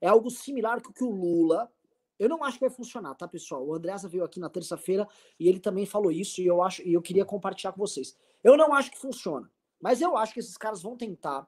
é 0.00 0.08
algo 0.08 0.30
similar 0.30 0.80
com 0.80 0.90
o 0.90 0.94
que 0.94 1.04
o 1.04 1.10
Lula. 1.10 1.70
Eu 2.18 2.28
não 2.28 2.42
acho 2.42 2.58
que 2.58 2.64
vai 2.64 2.70
funcionar, 2.70 3.14
tá, 3.16 3.28
pessoal? 3.28 3.66
O 3.66 3.74
Andreasa 3.74 4.08
veio 4.08 4.24
aqui 4.24 4.40
na 4.40 4.48
terça-feira 4.48 5.06
e 5.38 5.46
ele 5.46 5.60
também 5.60 5.84
falou 5.84 6.10
isso 6.10 6.40
e 6.40 6.46
eu 6.46 6.62
acho 6.62 6.80
e 6.82 6.94
eu 6.94 7.02
queria 7.02 7.24
compartilhar 7.24 7.72
com 7.72 7.80
vocês. 7.80 8.16
Eu 8.42 8.56
não 8.56 8.72
acho 8.72 8.90
que 8.90 8.98
funciona, 8.98 9.50
mas 9.80 10.00
eu 10.00 10.16
acho 10.16 10.32
que 10.32 10.40
esses 10.40 10.56
caras 10.56 10.80
vão 10.80 10.96
tentar 10.96 11.46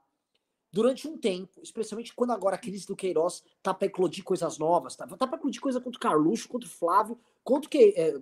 durante 0.76 1.08
um 1.08 1.16
tempo, 1.16 1.58
especialmente 1.62 2.14
quando 2.14 2.32
agora 2.32 2.56
a 2.56 2.58
crise 2.58 2.86
do 2.86 2.94
Queiroz 2.94 3.42
tá 3.62 3.72
para 3.72 3.86
eclodir 3.86 4.22
coisas 4.22 4.58
novas, 4.58 4.94
tá, 4.94 5.06
tá 5.06 5.26
para 5.26 5.38
eclodir 5.38 5.58
coisa 5.58 5.80
contra 5.80 5.96
o 5.96 6.00
Carluxo, 6.00 6.50
contra 6.50 6.68
o 6.68 6.70
Flávio, 6.70 7.18
contra 7.42 7.66
o 7.66 7.70
que 7.70 7.94
é, 7.96 8.14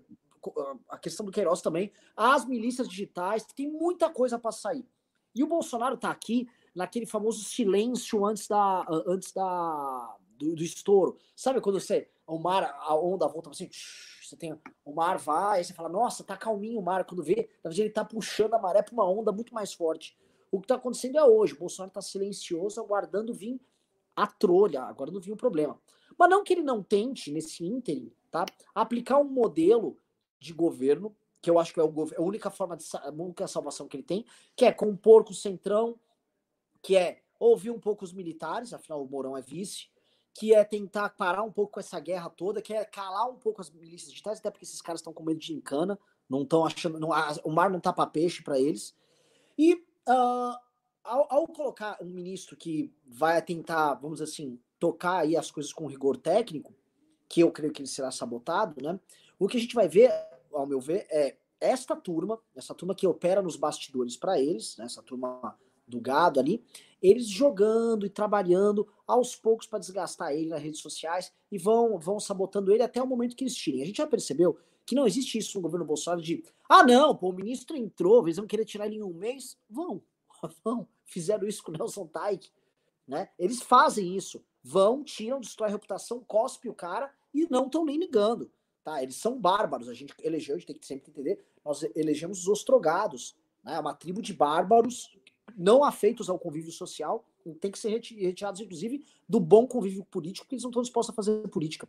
a 0.89 0.97
questão 0.97 1.27
do 1.27 1.33
Queiroz 1.33 1.61
também, 1.61 1.91
as 2.17 2.45
milícias 2.45 2.89
digitais, 2.89 3.45
tem 3.57 3.69
muita 3.69 4.09
coisa 4.09 4.39
para 4.39 4.53
sair. 4.53 4.87
E 5.35 5.43
o 5.43 5.49
Bolsonaro 5.49 5.97
está 5.97 6.13
aqui 6.13 6.49
naquele 6.73 7.07
famoso 7.07 7.43
silêncio 7.43 8.25
antes 8.25 8.47
da 8.47 8.87
antes 9.05 9.33
da 9.33 10.17
do, 10.39 10.55
do 10.55 10.63
estouro. 10.63 11.19
Sabe 11.35 11.61
quando 11.61 11.81
você 11.81 12.09
o 12.25 12.39
mar, 12.39 12.63
a 12.63 12.95
onda 12.95 13.27
volta 13.27 13.51
assim, 13.51 13.69
você 14.23 14.37
tem 14.37 14.57
o 14.85 14.95
mar 14.95 15.19
vai, 15.19 15.59
aí 15.59 15.65
você 15.65 15.75
fala: 15.75 15.89
"Nossa, 15.89 16.23
tá 16.23 16.37
calminho 16.37 16.79
o 16.79 16.85
mar". 16.85 17.05
Quando 17.05 17.25
vê, 17.25 17.51
na 17.65 17.71
verdade 17.71 17.83
ele 17.83 17.91
tá 17.91 18.05
puxando 18.05 18.55
a 18.55 18.61
maré 18.61 18.81
para 18.81 18.95
uma 18.95 19.11
onda 19.11 19.33
muito 19.33 19.53
mais 19.53 19.73
forte. 19.73 20.17
O 20.55 20.61
que 20.61 20.67
está 20.67 20.77
acontecendo 20.77 21.19
é 21.19 21.25
hoje, 21.25 21.53
o 21.53 21.59
Bolsonaro 21.59 21.89
está 21.89 22.01
silencioso, 22.01 22.81
aguardando 22.81 23.35
vir 23.35 23.61
a 24.15 24.25
trolha, 24.25 24.83
aguardando 24.83 25.21
vir 25.21 25.33
o 25.33 25.37
problema. 25.37 25.77
Mas 26.17 26.31
não 26.31 26.45
que 26.45 26.53
ele 26.53 26.63
não 26.63 26.81
tente, 26.81 27.33
nesse 27.33 27.67
ínterim, 27.67 28.13
tá? 28.31 28.47
aplicar 28.73 29.19
um 29.19 29.25
modelo 29.25 29.99
de 30.39 30.53
governo, 30.53 31.13
que 31.43 31.51
eu 31.51 31.59
acho 31.59 31.75
que 31.75 31.81
é, 31.81 31.83
o, 31.83 32.09
é 32.13 32.17
a 32.17 32.23
única 32.23 32.51
forma 32.51 32.77
de 32.77 32.85
a 32.95 33.11
única 33.11 33.49
salvação 33.49 33.89
que 33.89 33.97
ele 33.97 34.05
tem, 34.05 34.25
que 34.55 34.65
é 34.65 34.73
compor 34.73 35.25
com 35.25 35.33
o 35.33 35.35
Centrão, 35.35 35.99
que 36.81 36.97
é 36.97 37.23
ouvir 37.41 37.71
um 37.71 37.81
pouco 37.81 38.05
os 38.05 38.13
militares, 38.13 38.73
afinal 38.73 39.03
o 39.03 39.09
Mourão 39.09 39.37
é 39.37 39.43
vice, 39.43 39.89
que 40.33 40.55
é 40.55 40.63
tentar 40.63 41.09
parar 41.11 41.43
um 41.43 41.51
pouco 41.51 41.73
com 41.73 41.81
essa 41.81 41.99
guerra 41.99 42.31
toda, 42.31 42.63
que 42.63 42.73
é 42.73 42.85
calar 42.85 43.29
um 43.29 43.37
pouco 43.41 43.61
as 43.61 43.71
milícias 43.71 44.11
digitais, 44.11 44.39
até 44.39 44.53
porque 44.53 44.65
esses 44.65 44.81
caras 44.81 45.01
estão 45.01 45.13
com 45.13 45.25
medo 45.25 45.41
de 45.41 45.53
encana, 45.53 45.99
não 46.29 46.43
estão 46.43 46.65
achando, 46.65 47.01
não, 47.01 47.09
o 47.43 47.51
mar 47.51 47.69
não 47.69 47.81
tá 47.81 47.93
para 47.93 48.09
peixe 48.09 48.41
para 48.41 48.57
eles. 48.57 48.95
E 49.59 49.85
ao, 50.07 51.27
ao, 51.35 51.49
colocar 51.49 51.99
um 52.01 52.07
ministro 52.07 52.57
que 52.57 52.93
vai 53.07 53.41
tentar, 53.43 53.95
vamos 53.95 54.21
assim, 54.21 54.59
tocar 54.79 55.19
aí 55.19 55.37
as 55.37 55.51
coisas 55.51 55.73
com 55.73 55.87
rigor 55.87 56.17
técnico, 56.17 56.75
que 57.29 57.41
eu 57.41 57.51
creio 57.51 57.73
que 57.73 57.83
ele 57.83 57.89
será 57.89 58.11
sabotado, 58.11 58.83
né? 58.83 58.99
O 59.39 59.49
que 59.49 59.57
a 59.57 59.61
gente 59.61 59.75
vai 59.75 59.89
ver 59.89 60.13
ao 60.53 60.67
meu 60.67 60.81
ver, 60.81 61.07
é 61.11 61.37
esta 61.61 61.97
turma, 61.97 62.39
essa 62.55 62.75
turma 62.75 62.95
que 62.95 63.07
opera 63.07 63.43
nos 63.43 63.57
bastidores 63.57 64.17
para 64.17 64.39
eles, 64.39 64.77
né, 64.77 64.85
essa 64.85 65.03
turma 65.03 65.59
do 65.87 66.01
gado 66.01 66.41
ali, 66.41 66.65
eles 67.03 67.27
jogando 67.27 68.07
e 68.07 68.11
trabalhando 68.11 68.89
aos 69.07 69.37
poucos 69.37 69.67
para 69.67 69.79
desgastar 69.79 70.33
ele 70.33 70.49
nas 70.49 70.63
redes 70.63 70.81
sociais 70.81 71.33
e 71.51 71.59
vão, 71.59 71.99
vão 71.99 72.19
sabotando 72.19 72.73
ele 72.73 72.83
até 72.83 73.03
o 73.03 73.07
momento 73.07 73.37
que 73.37 73.45
eles 73.45 73.55
tirem. 73.55 73.83
A 73.83 73.87
gente 73.87 73.99
já 73.99 74.07
percebeu 74.07 74.57
que 74.87 74.95
não 74.95 75.07
existe 75.07 75.39
isso 75.39 75.57
no 75.57 75.63
governo 75.63 75.87
Bolsonaro 75.87 76.23
de 76.23 76.45
ah, 76.69 76.83
não, 76.83 77.15
pô, 77.15 77.31
o 77.31 77.33
ministro 77.33 77.77
entrou, 77.77 78.27
eles 78.27 78.37
vão 78.37 78.47
querer 78.47 78.65
tirar 78.65 78.87
ele 78.87 78.97
em 78.97 79.03
um 79.03 79.13
mês. 79.13 79.59
Vão, 79.69 80.03
vão. 80.65 80.89
Fizeram 81.05 81.47
isso 81.47 81.63
com 81.63 81.73
o 81.73 81.75
Nelson 81.77 82.07
Taik, 82.07 82.51
né? 83.07 83.29
Eles 83.39 83.63
fazem 83.63 84.17
isso. 84.17 84.43
Vão, 84.63 85.05
tiram, 85.05 85.41
destrói 85.41 85.69
a 85.69 85.73
reputação, 85.73 86.25
cospe 86.27 86.69
o 86.69 86.75
cara 86.75 87.13
e 87.35 87.47
não 87.51 87.67
estão 87.67 87.85
nem 87.85 87.99
ligando. 87.99 88.51
Tá? 88.83 89.03
Eles 89.03 89.17
são 89.17 89.39
bárbaros. 89.39 89.89
A 89.89 89.95
gente 89.95 90.15
elegeu, 90.23 90.55
a 90.55 90.59
gente 90.59 90.67
tem 90.67 90.79
que 90.79 90.87
sempre 90.87 91.11
entender. 91.11 91.45
Nós 91.63 91.83
elegemos 91.95 92.41
os 92.41 92.49
ostrogados. 92.49 93.37
Né? 93.63 93.79
Uma 93.79 93.95
tribo 93.95 94.23
de 94.23 94.33
bárbaros 94.33 95.19
não 95.57 95.85
afeitos 95.85 96.31
ao 96.31 96.39
convívio 96.39 96.73
social, 96.73 97.25
tem 97.61 97.71
que 97.71 97.79
ser 97.79 97.91
retirados, 97.91 98.61
inclusive, 98.61 99.05
do 99.29 99.39
bom 99.39 99.67
convívio 99.67 100.05
político, 100.05 100.47
porque 100.47 100.55
eles 100.55 100.63
não 100.63 100.71
estão 100.71 100.83
dispostos 100.83 101.13
a 101.13 101.15
fazer 101.15 101.47
política. 101.49 101.87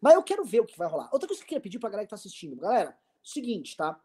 Mas 0.00 0.14
eu 0.14 0.22
quero 0.22 0.44
ver 0.44 0.60
o 0.60 0.66
que 0.66 0.76
vai 0.76 0.88
rolar. 0.88 1.08
Outra 1.12 1.26
coisa 1.26 1.40
que 1.40 1.44
eu 1.44 1.48
queria 1.48 1.60
pedir 1.60 1.78
pra 1.78 1.90
galera 1.90 2.06
que 2.06 2.10
tá 2.10 2.16
assistindo. 2.16 2.56
Galera, 2.56 2.96
seguinte, 3.22 3.76
tá? 3.76 4.00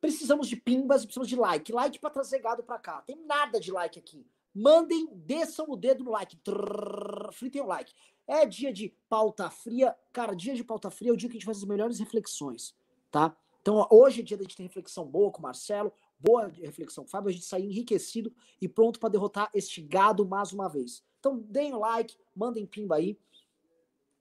Precisamos 0.00 0.48
de 0.48 0.56
pimbas 0.56 1.04
precisamos 1.04 1.28
de 1.28 1.36
like. 1.36 1.72
Like 1.72 1.98
pra 1.98 2.10
trazer 2.10 2.38
gado 2.38 2.62
pra 2.62 2.78
cá. 2.78 3.02
Tem 3.02 3.16
nada 3.24 3.60
de 3.60 3.72
like 3.72 3.98
aqui. 3.98 4.26
Mandem, 4.54 5.08
desçam 5.12 5.66
o 5.68 5.76
dedo 5.76 6.04
no 6.04 6.10
like. 6.10 6.36
Trrr, 6.36 7.32
fritem 7.32 7.62
o 7.62 7.66
like. 7.66 7.92
É 8.26 8.46
dia 8.46 8.72
de 8.72 8.94
pauta 9.08 9.50
fria. 9.50 9.96
Cara, 10.12 10.34
dia 10.34 10.54
de 10.54 10.64
pauta 10.64 10.90
fria 10.90 11.10
é 11.10 11.12
o 11.12 11.16
dia 11.16 11.28
que 11.28 11.36
a 11.36 11.38
gente 11.38 11.46
faz 11.46 11.58
as 11.58 11.64
melhores 11.64 11.98
reflexões, 11.98 12.74
tá? 13.10 13.36
Então, 13.60 13.86
hoje 13.90 14.20
é 14.20 14.22
dia 14.22 14.36
da 14.36 14.42
gente 14.42 14.56
ter 14.56 14.62
reflexão 14.62 15.06
boa 15.06 15.30
com 15.30 15.38
o 15.38 15.42
Marcelo 15.42 15.92
boa 16.24 16.46
reflexão, 16.46 17.06
Fábio, 17.06 17.28
a 17.28 17.32
gente 17.32 17.44
sair 17.44 17.66
enriquecido 17.66 18.32
e 18.60 18.66
pronto 18.66 18.98
para 18.98 19.10
derrotar 19.10 19.50
este 19.52 19.82
gado 19.82 20.26
mais 20.26 20.52
uma 20.52 20.68
vez. 20.68 21.04
Então, 21.20 21.38
deem 21.38 21.74
o 21.74 21.78
like, 21.78 22.16
mandem 22.34 22.64
pimba 22.64 22.96
aí. 22.96 23.18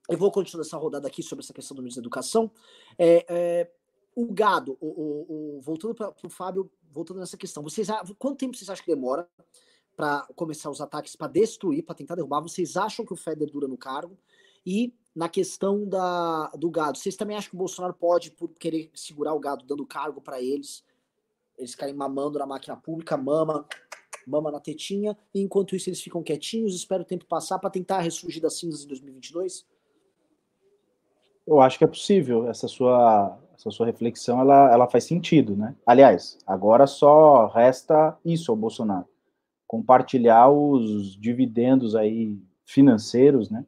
Eu 0.10 0.18
vou 0.18 0.32
continuar 0.32 0.64
essa 0.64 0.78
rodada 0.78 1.08
aqui 1.08 1.24
sobre 1.24 1.44
essa 1.44 1.54
questão 1.54 1.76
do 1.76 1.82
ministro 1.82 2.02
da 2.02 2.06
Educação. 2.06 2.52
É, 2.98 3.26
é, 3.30 3.72
o 4.16 4.32
gado, 4.32 4.78
o, 4.82 4.88
o, 4.88 5.58
o 5.58 5.62
voltando 5.62 5.96
para 5.96 6.14
o 6.24 6.30
Fábio, 6.30 6.70
voltando 6.92 7.20
nessa 7.20 7.38
questão, 7.38 7.64
vocês, 7.64 7.88
quanto 8.20 8.38
tempo 8.38 8.56
vocês 8.56 8.70
acham 8.70 8.84
que 8.84 8.92
demora 8.92 9.28
para 9.96 10.28
começar 10.36 10.70
os 10.70 10.82
ataques, 10.82 11.16
para 11.16 11.32
destruir, 11.32 11.84
para 11.84 11.96
tentar 11.96 12.16
derrubar? 12.16 12.42
Vocês 12.42 12.76
acham 12.76 13.06
que 13.06 13.14
o 13.14 13.16
Feder 13.16 13.50
dura 13.50 13.68
no 13.68 13.78
cargo? 13.78 14.18
E 14.66 14.94
na 15.16 15.30
questão 15.30 15.88
da, 15.88 16.48
do 16.50 16.70
gado, 16.70 16.98
vocês 16.98 17.16
também 17.16 17.38
acham 17.38 17.52
que 17.52 17.56
o 17.56 17.60
Bolsonaro 17.60 17.94
pode, 17.94 18.32
por 18.32 18.50
querer 18.50 18.92
segurar 18.94 19.34
o 19.34 19.40
gado, 19.40 19.66
dando 19.66 19.86
cargo 19.86 20.20
para 20.20 20.42
eles, 20.42 20.84
eles 21.58 21.72
ficarem 21.72 21.94
mamando 21.94 22.40
na 22.40 22.46
máquina 22.46 22.76
pública, 22.76 23.16
mama, 23.16 23.66
mama 24.26 24.52
na 24.52 24.60
tetinha, 24.60 25.18
e 25.34 25.42
enquanto 25.42 25.76
isso 25.76 25.90
eles 25.90 26.02
ficam 26.02 26.24
quietinhos, 26.24 26.76
espera 26.76 27.04
o 27.04 27.06
tempo 27.06 27.26
passar 27.26 27.60
para 27.60 27.70
tentar 27.70 28.00
ressurgir 28.00 28.42
das 28.42 28.58
cinzas 28.58 28.84
em 28.84 28.88
2022? 28.88 29.66
Eu 31.46 31.60
acho 31.60 31.78
que 31.78 31.84
é 31.84 31.88
possível. 31.88 32.50
Essa 32.50 32.68
sua, 32.68 33.38
essa 33.56 33.70
sua 33.70 33.86
reflexão, 33.86 34.40
ela, 34.40 34.72
ela 34.72 34.88
faz 34.88 35.04
sentido, 35.04 35.56
né? 35.56 35.76
Aliás, 35.86 36.38
agora 36.48 36.88
só 36.88 37.48
resta 37.48 38.18
isso 38.24 38.52
ao 38.52 38.58
Bolsonaro. 38.58 39.06
Compartilhar 39.68 40.50
os 40.50 41.20
dividendos 41.20 41.96
aí 41.96 42.38
financeiros, 42.66 43.50
né? 43.50 43.66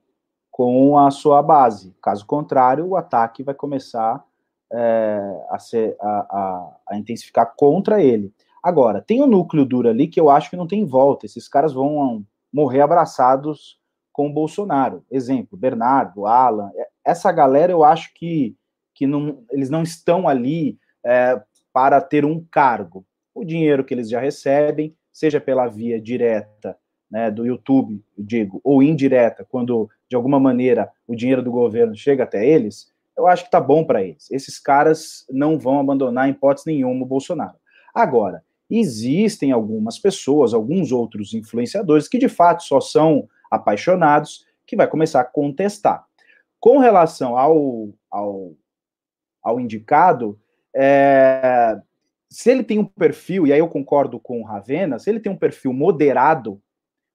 Com 0.51 0.97
a 0.97 1.11
sua 1.11 1.41
base. 1.41 1.93
Caso 2.01 2.25
contrário, 2.25 2.87
o 2.87 2.95
ataque 2.95 3.43
vai 3.43 3.53
começar 3.53 4.25
é, 4.71 5.45
a, 5.49 5.59
ser, 5.59 5.97
a, 5.99 6.07
a, 6.07 6.77
a, 6.89 6.97
intensificar 6.97 7.53
contra 7.55 8.01
ele. 8.01 8.33
Agora, 8.63 9.01
tem 9.01 9.21
um 9.21 9.27
núcleo 9.27 9.65
duro 9.65 9.89
ali 9.89 10.07
que 10.07 10.19
eu 10.19 10.29
acho 10.29 10.49
que 10.49 10.55
não 10.55 10.65
tem 10.65 10.85
volta. 10.85 11.25
Esses 11.25 11.47
caras 11.47 11.73
vão 11.73 12.25
morrer 12.51 12.81
abraçados 12.81 13.77
com 14.11 14.27
o 14.27 14.33
Bolsonaro. 14.33 15.03
Exemplo, 15.11 15.57
Bernardo, 15.57 16.25
Alan. 16.25 16.71
Essa 17.05 17.31
galera 17.31 17.71
eu 17.71 17.83
acho 17.83 18.13
que, 18.13 18.55
que 18.93 19.05
não, 19.05 19.43
eles 19.51 19.69
não 19.69 19.83
estão 19.83 20.27
ali 20.27 20.77
é, 21.05 21.39
para 21.71 22.01
ter 22.01 22.25
um 22.25 22.43
cargo. 22.49 23.05
O 23.33 23.43
dinheiro 23.43 23.83
que 23.83 23.93
eles 23.93 24.09
já 24.09 24.19
recebem, 24.19 24.95
seja 25.11 25.39
pela 25.39 25.67
via 25.67 26.01
direta 26.01 26.77
né, 27.09 27.29
do 27.29 27.45
YouTube, 27.45 28.03
digo, 28.17 28.59
ou 28.63 28.81
indireta, 28.81 29.45
quando 29.47 29.89
de 30.09 30.15
alguma 30.15 30.39
maneira 30.39 30.89
o 31.07 31.15
dinheiro 31.15 31.43
do 31.43 31.51
governo 31.51 31.95
chega 31.95 32.23
até 32.23 32.45
eles, 32.45 32.91
eu 33.17 33.27
acho 33.27 33.45
que 33.45 33.51
tá 33.51 33.61
bom 33.61 33.85
para 33.85 34.03
eles. 34.03 34.29
Esses 34.31 34.59
caras 34.59 35.25
não 35.29 35.57
vão 35.57 35.79
abandonar 35.79 36.27
em 36.27 36.31
hipótese 36.31 36.67
nenhuma 36.67 37.03
o 37.03 37.07
Bolsonaro. 37.07 37.55
Agora, 37.93 38.43
existem 38.69 39.51
algumas 39.51 39.97
pessoas, 39.97 40.53
alguns 40.53 40.91
outros 40.91 41.33
influenciadores 41.33 42.07
que 42.07 42.17
de 42.17 42.27
fato 42.27 42.63
só 42.63 42.81
são 42.81 43.27
apaixonados, 43.49 44.45
que 44.65 44.75
vai 44.75 44.87
começar 44.87 45.21
a 45.21 45.25
contestar. 45.25 46.05
Com 46.65 46.79
relação 46.79 47.37
ao, 47.37 47.93
ao, 48.09 48.55
ao 49.43 49.59
indicado, 49.59 50.35
é, 50.75 51.79
se 52.27 52.49
ele 52.49 52.63
tem 52.63 52.79
um 52.79 52.85
perfil, 52.85 53.45
e 53.45 53.53
aí 53.53 53.59
eu 53.59 53.67
concordo 53.67 54.19
com 54.19 54.41
o 54.41 54.43
Ravena, 54.43 54.97
se 54.97 55.07
ele 55.07 55.19
tem 55.19 55.31
um 55.31 55.37
perfil 55.37 55.71
moderado, 55.71 56.59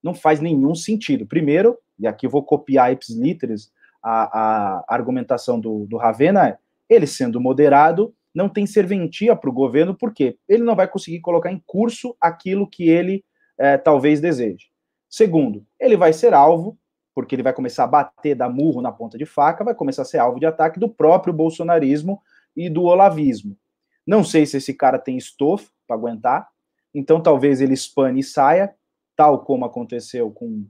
não 0.00 0.14
faz 0.14 0.40
nenhum 0.40 0.72
sentido. 0.76 1.26
Primeiro, 1.26 1.76
e 1.98 2.06
aqui 2.06 2.26
eu 2.26 2.30
vou 2.30 2.44
copiar 2.44 2.92
Ips 2.92 3.08
Literis, 3.08 3.72
a, 4.00 4.84
a 4.84 4.94
argumentação 4.94 5.58
do, 5.58 5.84
do 5.84 5.96
Ravena 5.96 6.46
é: 6.46 6.56
ele 6.88 7.08
sendo 7.08 7.40
moderado, 7.40 8.14
não 8.32 8.48
tem 8.48 8.66
serventia 8.66 9.34
para 9.34 9.50
o 9.50 9.52
governo, 9.52 9.96
porque 9.98 10.38
ele 10.48 10.62
não 10.62 10.76
vai 10.76 10.86
conseguir 10.86 11.18
colocar 11.18 11.50
em 11.50 11.60
curso 11.66 12.16
aquilo 12.20 12.70
que 12.70 12.88
ele 12.88 13.24
é, 13.58 13.76
talvez 13.76 14.20
deseje. 14.20 14.68
Segundo, 15.08 15.66
ele 15.80 15.96
vai 15.96 16.12
ser 16.12 16.34
alvo, 16.34 16.78
porque 17.22 17.34
ele 17.34 17.42
vai 17.42 17.52
começar 17.52 17.84
a 17.84 17.86
bater, 17.86 18.34
dar 18.34 18.48
murro 18.48 18.80
na 18.80 18.90
ponta 18.90 19.18
de 19.18 19.26
faca, 19.26 19.64
vai 19.64 19.74
começar 19.74 20.02
a 20.02 20.04
ser 20.04 20.18
alvo 20.18 20.40
de 20.40 20.46
ataque 20.46 20.78
do 20.78 20.88
próprio 20.88 21.32
bolsonarismo 21.32 22.20
e 22.56 22.68
do 22.68 22.84
olavismo. 22.84 23.56
Não 24.06 24.24
sei 24.24 24.46
se 24.46 24.56
esse 24.56 24.74
cara 24.74 24.98
tem 24.98 25.16
estofo 25.16 25.70
para 25.86 25.96
aguentar, 25.96 26.48
então 26.94 27.20
talvez 27.20 27.60
ele 27.60 27.74
espane 27.74 28.20
e 28.20 28.24
saia, 28.24 28.74
tal 29.14 29.40
como 29.40 29.64
aconteceu 29.64 30.30
com, 30.30 30.64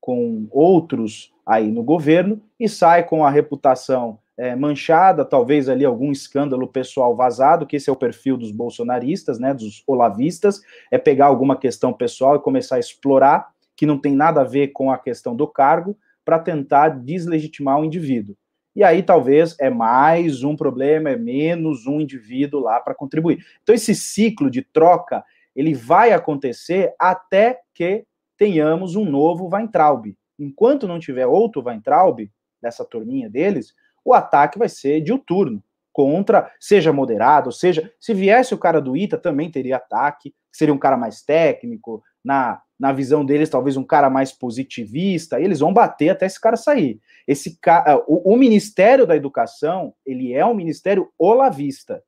com 0.00 0.46
outros 0.50 1.32
aí 1.46 1.70
no 1.70 1.82
governo 1.82 2.42
e 2.58 2.68
sai 2.68 3.04
com 3.04 3.24
a 3.24 3.30
reputação 3.30 4.18
é, 4.36 4.56
manchada, 4.56 5.24
talvez 5.24 5.68
ali 5.68 5.84
algum 5.84 6.10
escândalo 6.10 6.66
pessoal 6.66 7.14
vazado, 7.14 7.66
que 7.66 7.76
esse 7.76 7.88
é 7.88 7.92
o 7.92 7.96
perfil 7.96 8.36
dos 8.36 8.50
bolsonaristas, 8.50 9.38
né, 9.38 9.54
dos 9.54 9.82
olavistas, 9.86 10.60
é 10.90 10.98
pegar 10.98 11.26
alguma 11.26 11.56
questão 11.56 11.92
pessoal 11.92 12.36
e 12.36 12.40
começar 12.40 12.76
a 12.76 12.80
explorar, 12.80 13.51
que 13.76 13.86
não 13.86 13.98
tem 13.98 14.14
nada 14.14 14.40
a 14.40 14.44
ver 14.44 14.68
com 14.68 14.90
a 14.90 14.98
questão 14.98 15.34
do 15.34 15.46
cargo, 15.46 15.96
para 16.24 16.38
tentar 16.38 16.90
deslegitimar 16.90 17.80
o 17.80 17.84
indivíduo. 17.84 18.36
E 18.74 18.82
aí 18.82 19.02
talvez 19.02 19.54
é 19.60 19.68
mais 19.68 20.42
um 20.42 20.56
problema, 20.56 21.10
é 21.10 21.16
menos 21.16 21.86
um 21.86 22.00
indivíduo 22.00 22.60
lá 22.60 22.80
para 22.80 22.94
contribuir. 22.94 23.44
Então 23.62 23.74
esse 23.74 23.94
ciclo 23.94 24.50
de 24.50 24.62
troca, 24.62 25.22
ele 25.54 25.74
vai 25.74 26.12
acontecer 26.12 26.94
até 26.98 27.60
que 27.74 28.06
tenhamos 28.38 28.96
um 28.96 29.04
novo 29.04 29.48
Weintraub, 29.52 30.16
enquanto 30.38 30.88
não 30.88 30.98
tiver 30.98 31.26
outro 31.26 31.62
Weintraub, 31.62 32.30
dessa 32.60 32.84
turminha 32.84 33.28
deles, 33.28 33.74
o 34.04 34.14
ataque 34.14 34.58
vai 34.58 34.68
ser 34.68 35.00
diuturno 35.00 35.62
contra, 35.92 36.50
seja 36.58 36.92
moderado, 36.92 37.52
seja, 37.52 37.92
se 38.00 38.14
viesse 38.14 38.54
o 38.54 38.58
cara 38.58 38.80
do 38.80 38.96
ITA, 38.96 39.18
também 39.18 39.50
teria 39.50 39.76
ataque, 39.76 40.34
seria 40.50 40.72
um 40.72 40.78
cara 40.78 40.96
mais 40.96 41.22
técnico, 41.22 42.02
na, 42.24 42.62
na 42.82 42.90
visão 42.90 43.24
deles, 43.24 43.48
talvez 43.48 43.76
um 43.76 43.84
cara 43.84 44.10
mais 44.10 44.32
positivista, 44.32 45.40
eles 45.40 45.60
vão 45.60 45.72
bater 45.72 46.08
até 46.08 46.26
esse 46.26 46.40
cara 46.40 46.56
sair. 46.56 47.00
Esse 47.28 47.56
cara, 47.60 48.02
o, 48.08 48.32
o 48.32 48.36
Ministério 48.36 49.06
da 49.06 49.14
Educação, 49.14 49.94
ele 50.04 50.32
é 50.32 50.44
um 50.44 50.52
ministério 50.52 51.08
olavista 51.16 52.02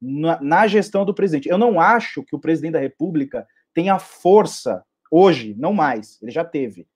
na, 0.00 0.40
na 0.40 0.68
gestão 0.68 1.04
do 1.04 1.12
presidente. 1.12 1.48
Eu 1.48 1.58
não 1.58 1.80
acho 1.80 2.22
que 2.22 2.36
o 2.36 2.38
presidente 2.38 2.74
da 2.74 2.78
República 2.78 3.48
tenha 3.74 3.98
força 3.98 4.84
hoje, 5.10 5.56
não 5.58 5.72
mais, 5.72 6.22
ele 6.22 6.30
já 6.30 6.44
teve, 6.44 6.86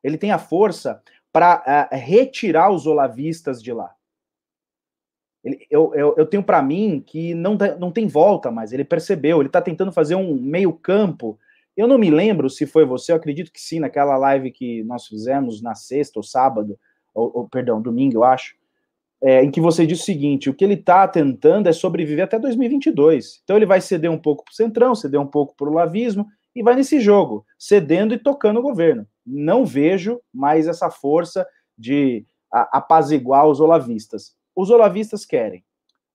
ele 0.00 0.16
tem 0.16 0.30
a 0.30 0.38
força 0.38 1.02
para 1.32 1.88
uh, 1.90 1.94
eh, 1.94 1.96
retirar 1.96 2.70
os 2.70 2.86
olavistas 2.86 3.60
de 3.60 3.72
lá. 3.72 3.92
Ele, 5.42 5.66
eu, 5.68 5.92
eu, 5.96 6.14
eu, 6.16 6.26
tenho 6.26 6.44
para 6.44 6.62
mim 6.62 7.02
que 7.04 7.34
não, 7.34 7.58
não 7.80 7.90
tem 7.90 8.06
volta 8.06 8.52
mais. 8.52 8.72
Ele 8.72 8.84
percebeu, 8.84 9.40
ele 9.40 9.48
está 9.48 9.60
tentando 9.60 9.90
fazer 9.90 10.14
um 10.14 10.40
meio 10.40 10.72
campo. 10.72 11.36
Eu 11.76 11.86
não 11.86 11.98
me 11.98 12.10
lembro 12.10 12.48
se 12.48 12.66
foi 12.66 12.84
você, 12.84 13.12
eu 13.12 13.16
acredito 13.16 13.52
que 13.52 13.60
sim, 13.60 13.80
naquela 13.80 14.16
live 14.16 14.50
que 14.50 14.82
nós 14.84 15.06
fizemos 15.06 15.60
na 15.60 15.74
sexta 15.74 16.18
ou 16.18 16.22
sábado, 16.22 16.78
ou, 17.14 17.30
ou 17.34 17.48
perdão, 17.48 17.82
domingo, 17.82 18.16
eu 18.16 18.24
acho, 18.24 18.54
é, 19.22 19.42
em 19.42 19.50
que 19.50 19.60
você 19.60 19.86
disse 19.86 20.02
o 20.02 20.04
seguinte: 20.04 20.50
o 20.50 20.54
que 20.54 20.64
ele 20.64 20.74
está 20.74 21.06
tentando 21.08 21.68
é 21.68 21.72
sobreviver 21.72 22.24
até 22.24 22.38
2022. 22.38 23.40
Então 23.42 23.56
ele 23.56 23.66
vai 23.66 23.80
ceder 23.80 24.10
um 24.10 24.18
pouco 24.18 24.44
para 24.44 24.52
o 24.52 24.54
Centrão, 24.54 24.94
ceder 24.94 25.20
um 25.20 25.26
pouco 25.26 25.54
para 25.56 25.68
o 25.68 25.72
Lavismo, 25.72 26.26
e 26.54 26.62
vai 26.62 26.74
nesse 26.74 27.00
jogo, 27.00 27.44
cedendo 27.58 28.14
e 28.14 28.18
tocando 28.18 28.60
o 28.60 28.62
governo. 28.62 29.06
Não 29.26 29.64
vejo 29.64 30.20
mais 30.32 30.66
essa 30.66 30.90
força 30.90 31.46
de 31.76 32.24
apaziguar 32.50 33.46
os 33.46 33.60
olavistas. 33.60 34.34
Os 34.54 34.70
olavistas 34.70 35.26
querem 35.26 35.62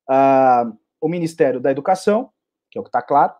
uh, 0.09 0.75
o 0.99 1.07
Ministério 1.07 1.59
da 1.59 1.69
Educação, 1.69 2.31
que 2.71 2.77
é 2.77 2.81
o 2.81 2.83
que 2.83 2.89
está 2.89 3.01
claro, 3.01 3.33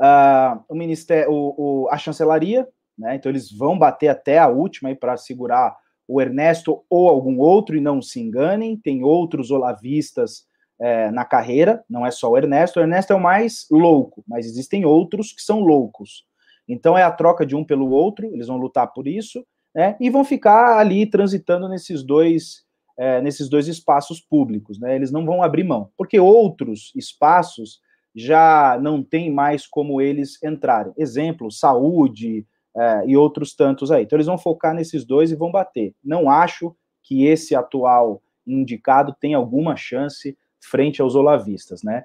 uh, 0.00 0.64
o 0.68 0.74
Ministério, 0.74 1.30
o, 1.30 1.54
o, 1.84 1.88
a 1.90 1.98
chancelaria, 1.98 2.66
né? 2.98 3.14
Então 3.14 3.30
eles 3.30 3.50
vão 3.50 3.78
bater 3.78 4.08
até 4.08 4.38
a 4.38 4.48
última 4.48 4.94
para 4.94 5.16
segurar 5.16 5.76
o 6.08 6.20
Ernesto 6.20 6.84
ou 6.90 7.08
algum 7.08 7.38
outro, 7.38 7.76
e 7.76 7.80
não 7.80 8.02
se 8.02 8.20
enganem, 8.20 8.76
tem 8.76 9.04
outros 9.04 9.50
olavistas 9.50 10.44
é, 10.80 11.10
na 11.10 11.24
carreira, 11.24 11.84
não 11.88 12.04
é 12.04 12.10
só 12.10 12.30
o 12.30 12.36
Ernesto. 12.36 12.80
O 12.80 12.82
Ernesto 12.82 13.12
é 13.12 13.16
o 13.16 13.20
mais 13.20 13.66
louco, 13.70 14.24
mas 14.26 14.46
existem 14.46 14.84
outros 14.84 15.32
que 15.32 15.40
são 15.40 15.60
loucos. 15.60 16.24
Então 16.66 16.98
é 16.98 17.02
a 17.02 17.12
troca 17.12 17.46
de 17.46 17.54
um 17.54 17.64
pelo 17.64 17.90
outro, 17.90 18.26
eles 18.26 18.48
vão 18.48 18.56
lutar 18.56 18.92
por 18.92 19.06
isso, 19.06 19.44
né? 19.74 19.96
E 20.00 20.10
vão 20.10 20.24
ficar 20.24 20.78
ali 20.78 21.06
transitando 21.06 21.68
nesses 21.68 22.02
dois 22.02 22.64
é, 22.98 23.22
nesses 23.22 23.48
dois 23.48 23.66
espaços 23.66 24.20
públicos, 24.20 24.78
né? 24.78 24.94
Eles 24.94 25.10
não 25.10 25.24
vão 25.24 25.42
abrir 25.42 25.64
mão, 25.64 25.90
porque 25.96 26.20
outros 26.20 26.92
espaços 26.94 27.80
já 28.14 28.78
não 28.80 29.02
tem 29.02 29.30
mais 29.32 29.66
como 29.66 30.00
eles 30.00 30.42
entrarem. 30.42 30.92
Exemplo, 30.96 31.50
saúde 31.50 32.46
é, 32.76 33.04
e 33.06 33.16
outros 33.16 33.54
tantos 33.54 33.90
aí. 33.90 34.04
Então 34.04 34.16
eles 34.16 34.26
vão 34.26 34.38
focar 34.38 34.74
nesses 34.74 35.04
dois 35.04 35.30
e 35.30 35.36
vão 35.36 35.50
bater. 35.50 35.94
Não 36.02 36.30
acho 36.30 36.74
que 37.02 37.24
esse 37.26 37.54
atual 37.54 38.22
indicado 38.46 39.14
tem 39.20 39.34
alguma 39.34 39.76
chance 39.76 40.36
frente 40.60 41.00
aos 41.00 41.14
olavistas, 41.14 41.82
né? 41.82 42.04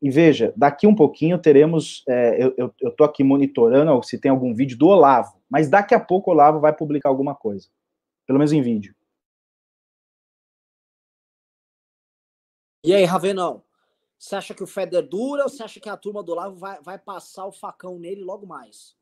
E, 0.00 0.10
veja, 0.10 0.54
daqui 0.56 0.86
um 0.86 0.94
pouquinho 0.94 1.38
teremos, 1.38 2.02
é, 2.08 2.42
eu, 2.42 2.74
eu, 2.80 3.04
aqui 3.04 3.22
monitorando 3.22 4.02
se 4.02 4.18
tem 4.18 4.30
algum 4.30 4.54
vídeo 4.54 4.78
do 4.78 4.88
Olavo, 4.88 5.38
mas 5.50 5.68
daqui 5.68 5.94
a 5.94 6.00
pouco 6.00 6.30
o 6.30 6.34
Olavo 6.34 6.60
vai 6.60 6.74
publicar 6.74 7.10
alguma 7.10 7.34
coisa, 7.34 7.68
pelo 8.26 8.38
menos 8.38 8.52
em 8.52 8.62
vídeo. 8.62 8.94
E 12.82 12.94
aí, 12.94 13.04
Ravenão, 13.04 13.62
você 14.18 14.36
acha 14.36 14.54
que 14.54 14.62
o 14.62 14.66
Feder 14.66 15.06
dura 15.06 15.44
ou 15.44 15.48
você 15.48 15.62
acha 15.62 15.80
que 15.80 15.88
a 15.88 15.96
turma 15.96 16.22
do 16.22 16.32
Olavo 16.32 16.56
vai, 16.56 16.78
vai 16.82 16.98
passar 16.98 17.46
o 17.46 17.52
facão 17.52 17.98
nele 17.98 18.22
logo 18.22 18.46
mais? 18.46 18.94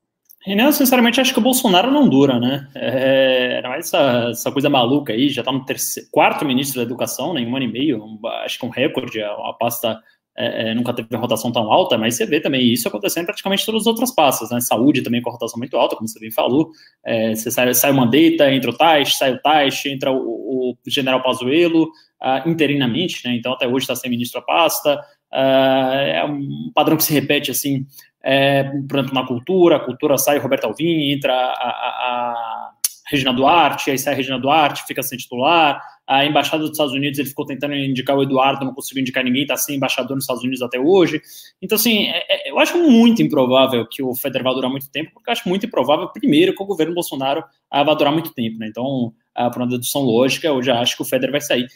Renan, 0.44 0.72
sinceramente, 0.72 1.20
acho 1.20 1.32
que 1.32 1.38
o 1.38 1.42
Bolsonaro 1.42 1.90
não 1.90 2.06
dura, 2.06 2.38
né? 2.38 2.68
É, 2.74 3.56
era 3.58 3.68
mais 3.70 3.86
essa, 3.86 4.28
essa, 4.30 4.52
coisa 4.52 4.68
maluca 4.68 5.12
aí, 5.12 5.30
já 5.30 5.40
está 5.40 5.50
no 5.50 5.64
terceiro, 5.64 6.08
quarto 6.12 6.44
ministro 6.44 6.80
da 6.80 6.84
Educação, 6.84 7.32
né, 7.32 7.40
em 7.40 7.46
um 7.46 7.56
ano 7.56 7.64
e 7.64 7.72
meio, 7.72 8.04
um, 8.04 8.20
acho 8.44 8.58
que 8.58 8.66
um 8.66 8.68
recorde, 8.68 9.22
a, 9.22 9.30
a 9.30 9.54
pasta 9.58 9.98
é, 10.36 10.70
é, 10.70 10.74
nunca 10.74 10.92
teve 10.92 11.16
rotação 11.16 11.52
tão 11.52 11.72
alta, 11.72 11.96
mas 11.96 12.16
você 12.16 12.26
vê 12.26 12.40
também 12.40 12.70
isso 12.70 12.88
acontecendo 12.88 13.22
em 13.22 13.26
praticamente 13.26 13.64
todas 13.64 13.82
as 13.82 13.86
outras 13.86 14.12
pastas, 14.12 14.50
né? 14.50 14.60
Saúde 14.60 15.00
também 15.00 15.22
com 15.22 15.30
rotação 15.30 15.58
muito 15.58 15.76
alta, 15.76 15.94
como 15.96 16.08
você 16.08 16.18
bem 16.18 16.30
falou. 16.30 16.70
É, 17.04 17.34
você 17.34 17.50
sai, 17.50 17.72
sai 17.72 17.92
o 17.92 17.94
Mandetta, 17.94 18.52
entra 18.52 18.70
o 18.70 18.76
Taish, 18.76 19.16
sai 19.16 19.32
o 19.32 19.40
Taish, 19.40 19.86
entra 19.86 20.12
o, 20.12 20.72
o 20.72 20.76
general 20.88 21.22
Pazuello, 21.22 21.88
uh, 22.24 22.48
interinamente, 22.48 23.26
né? 23.26 23.36
Então 23.36 23.52
até 23.52 23.66
hoje 23.66 23.84
está 23.84 23.94
sem 23.94 24.10
ministro 24.10 24.40
a 24.40 24.42
pasta. 24.42 24.98
Uh, 25.32 25.36
é 25.36 26.24
um 26.24 26.70
padrão 26.74 26.96
que 26.96 27.04
se 27.04 27.12
repete 27.12 27.50
assim 27.50 27.86
é, 28.24 28.64
por 28.88 28.98
exemplo, 28.98 29.14
na 29.14 29.26
cultura, 29.26 29.76
a 29.76 29.80
cultura 29.80 30.16
sai 30.16 30.38
Roberto 30.38 30.64
Alvim, 30.64 31.12
entra 31.12 31.34
a, 31.34 31.36
a, 31.36 31.50
a 31.50 32.70
Regina 33.10 33.34
Duarte, 33.34 33.90
aí 33.90 33.98
sai 33.98 34.14
a 34.14 34.16
Regina 34.16 34.38
Duarte, 34.38 34.86
fica 34.86 35.02
sem 35.02 35.18
titular, 35.18 35.78
a 36.06 36.24
embaixada 36.24 36.62
dos 36.62 36.72
Estados 36.72 36.94
Unidos, 36.94 37.18
ele 37.18 37.28
ficou 37.28 37.44
tentando 37.44 37.74
indicar 37.74 38.16
o 38.16 38.22
Eduardo, 38.22 38.64
não 38.64 38.72
conseguiu 38.72 39.02
indicar 39.02 39.22
ninguém, 39.22 39.42
está 39.42 39.58
sem 39.58 39.76
embaixador 39.76 40.14
nos 40.14 40.24
Estados 40.24 40.42
Unidos 40.42 40.62
até 40.62 40.80
hoje. 40.80 41.20
Então, 41.60 41.76
assim, 41.76 42.06
é, 42.06 42.48
é, 42.48 42.50
eu 42.50 42.58
acho 42.58 42.78
muito 42.78 43.20
improvável 43.22 43.86
que 43.86 44.02
o 44.02 44.14
Federer 44.14 44.42
vá 44.42 44.54
durar 44.54 44.70
muito 44.70 44.90
tempo, 44.90 45.10
porque 45.12 45.28
eu 45.28 45.32
acho 45.32 45.46
muito 45.46 45.66
improvável, 45.66 46.08
primeiro, 46.08 46.54
que 46.54 46.62
o 46.62 46.66
governo 46.66 46.94
Bolsonaro 46.94 47.44
ah, 47.70 47.82
vá 47.82 47.92
durar 47.92 48.12
muito 48.12 48.32
tempo, 48.32 48.58
né? 48.58 48.68
Então, 48.68 49.12
ah, 49.34 49.50
por 49.50 49.60
uma 49.60 49.68
dedução 49.68 50.02
lógica, 50.02 50.46
eu 50.46 50.62
já 50.62 50.80
acho 50.80 50.96
que 50.96 51.02
o 51.02 51.06
Federer 51.06 51.32
vai 51.32 51.42
sair. 51.42 51.66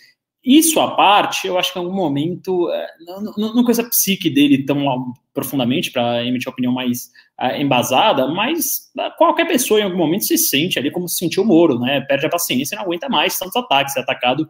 Isso 0.44 0.78
à 0.80 0.94
parte, 0.94 1.48
eu 1.48 1.58
acho 1.58 1.72
que 1.72 1.78
em 1.78 1.82
algum 1.82 1.94
momento, 1.94 2.70
é, 2.70 2.86
não, 3.04 3.54
não, 3.54 3.60
a 3.60 3.88
psique 3.88 4.30
dele 4.30 4.64
tão 4.64 5.12
profundamente 5.34 5.90
para 5.90 6.24
emitir 6.24 6.48
opinião 6.48 6.72
mais 6.72 7.10
uh, 7.40 7.60
embasada, 7.60 8.26
mas 8.28 8.90
uh, 8.96 9.16
qualquer 9.16 9.46
pessoa 9.46 9.80
em 9.80 9.82
algum 9.84 9.96
momento 9.96 10.24
se 10.24 10.38
sente 10.38 10.78
ali 10.78 10.90
como 10.90 11.08
se 11.08 11.16
sentiu 11.16 11.42
o 11.42 11.46
Moro, 11.46 11.78
né? 11.78 12.00
Perde 12.02 12.26
a 12.26 12.30
paciência 12.30 12.74
e 12.74 12.76
não 12.76 12.84
aguenta 12.84 13.08
mais 13.08 13.36
tantos 13.36 13.56
ataques, 13.56 13.96
é 13.96 14.00
atacado 14.00 14.48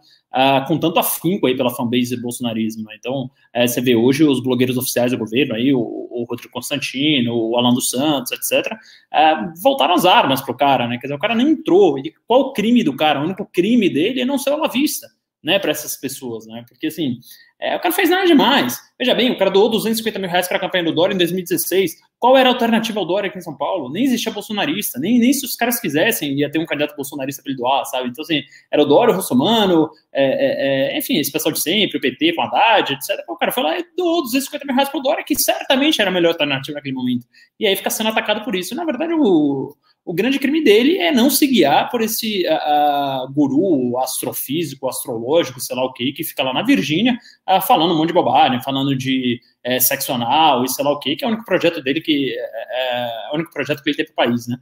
com 0.67 0.79
tanto 0.79 0.99
afinco 0.99 1.47
aí 1.47 1.57
pela 1.57 1.71
fanbase 1.71 2.15
bolsonarismo. 2.21 2.85
Né? 2.85 2.97
Então, 2.99 3.31
é, 3.53 3.67
você 3.67 3.81
vê 3.81 3.97
hoje 3.97 4.25
os 4.25 4.43
blogueiros 4.43 4.77
oficiais 4.77 5.11
do 5.11 5.19
governo, 5.19 5.55
aí, 5.55 5.73
o, 5.73 5.81
o 5.81 6.27
Rodrigo 6.29 6.53
Constantino, 6.53 7.35
o 7.35 7.57
Alan 7.57 7.73
dos 7.73 7.89
Santos, 7.89 8.33
etc., 8.33 8.73
é, 9.13 9.35
voltaram 9.63 9.95
as 9.95 10.05
armas 10.05 10.43
pro 10.43 10.55
cara, 10.55 10.87
né? 10.87 10.97
Quer 10.99 11.07
dizer, 11.07 11.15
o 11.15 11.19
cara 11.19 11.35
nem 11.35 11.49
entrou. 11.49 11.99
E 11.99 12.13
qual 12.27 12.41
o 12.41 12.53
crime 12.53 12.85
do 12.85 12.95
cara? 12.95 13.21
O 13.21 13.25
único 13.25 13.47
crime 13.47 13.89
dele 13.89 14.21
é 14.21 14.25
não 14.27 14.39
ser 14.39 14.51
olavista 14.51 15.09
né, 15.49 15.59
para 15.59 15.71
essas 15.71 15.97
pessoas, 15.97 16.47
né? 16.47 16.63
Porque 16.69 16.89
assim, 16.89 17.21
é, 17.59 17.75
o 17.75 17.81
cara 17.81 17.95
fez 17.95 18.11
nada 18.11 18.27
demais. 18.27 18.79
Veja 18.99 19.15
bem, 19.15 19.31
o 19.31 19.39
cara 19.39 19.51
doou 19.51 19.71
250 19.71 20.19
mil 20.19 20.29
reais 20.29 20.47
para 20.47 20.59
a 20.59 20.61
campanha 20.61 20.85
do 20.85 20.93
Dória 20.93 21.15
em 21.15 21.17
2016. 21.17 21.97
Qual 22.19 22.37
era 22.37 22.51
a 22.51 22.53
alternativa 22.53 23.01
ao 23.01 23.07
Dória 23.07 23.31
aqui 23.31 23.39
em 23.39 23.41
São 23.41 23.57
Paulo? 23.57 23.91
Nem 23.91 24.05
existia 24.05 24.31
bolsonarista, 24.31 25.01
nem, 25.01 25.19
nem 25.19 25.33
se 25.33 25.47
os 25.47 25.57
caras 25.57 25.81
quisessem 25.81 26.39
ia 26.39 26.51
ter 26.51 26.59
um 26.59 26.67
candidato 26.67 26.95
bolsonarista 26.95 27.43
para 27.43 27.51
ele 27.51 27.59
doar, 27.59 27.83
sabe? 27.87 28.11
Então, 28.11 28.23
assim, 28.23 28.43
era 28.71 28.83
o 28.83 28.85
Dória, 28.85 29.15
o 29.15 29.17
Russomano, 29.17 29.89
é, 30.13 30.25
é, 30.25 30.95
é, 30.95 30.99
enfim, 30.99 31.17
esse 31.17 31.33
pessoal 31.33 31.51
de 31.51 31.61
sempre, 31.61 31.97
o 31.97 32.01
PT 32.01 32.35
com 32.35 32.43
Haddad, 32.43 32.93
etc. 32.93 33.25
O 33.27 33.37
cara 33.37 33.51
foi 33.51 33.63
lá 33.63 33.79
e 33.79 33.87
doou 33.97 34.23
250 34.25 34.67
mil 34.67 34.75
reais 34.75 34.91
para 34.91 35.01
o 35.01 35.03
Dória, 35.03 35.25
que 35.25 35.35
certamente 35.35 35.99
era 35.99 36.11
a 36.11 36.13
melhor 36.13 36.33
alternativa 36.33 36.77
naquele 36.77 36.95
momento. 36.95 37.27
E 37.59 37.67
aí 37.67 37.75
fica 37.75 37.89
sendo 37.89 38.11
atacado 38.11 38.45
por 38.45 38.55
isso. 38.55 38.75
Na 38.75 38.85
verdade, 38.85 39.15
o, 39.15 39.75
o 40.09 40.15
grande 40.15 40.39
crime 40.39 40.65
dele 40.65 40.97
é 40.97 41.13
não 41.13 41.29
se 41.29 41.47
guiar 41.47 41.91
por 41.91 42.01
esse 42.01 42.43
uh, 42.49 43.31
guru 43.31 43.99
astrofísico, 43.99 44.89
astrológico, 44.89 45.61
sei 45.61 45.77
lá 45.77 45.85
o 45.85 45.93
que, 45.93 46.15
que 46.15 46.25
fica 46.25 46.43
lá 46.43 46.55
na 46.55 46.63
Virgínia 46.63 47.19
uh, 47.47 47.61
falando 47.61 47.93
um 47.93 47.99
monte 47.99 48.07
de 48.07 48.15
bobagem, 48.15 48.63
falando 48.63 48.97
de 48.97 49.39
uh, 49.67 49.79
sexo 49.79 50.15
anal 50.15 50.65
e 50.65 50.69
sei 50.71 50.83
lá 50.83 50.93
o 50.93 50.99
que, 50.99 51.15
que 51.15 51.23
é 51.23 51.29
o 51.29 51.31
único 51.31 51.45
projeto 51.45 51.83
dele 51.83 52.01
que 52.01 52.35
é, 52.35 52.39
é 52.39 53.31
o 53.33 53.35
único 53.35 53.53
projeto 53.53 53.83
que 53.83 53.91
ele 53.91 53.99
tem 53.99 54.07
para 54.07 54.13
o 54.13 54.17
país, 54.17 54.49
né? 54.49 54.57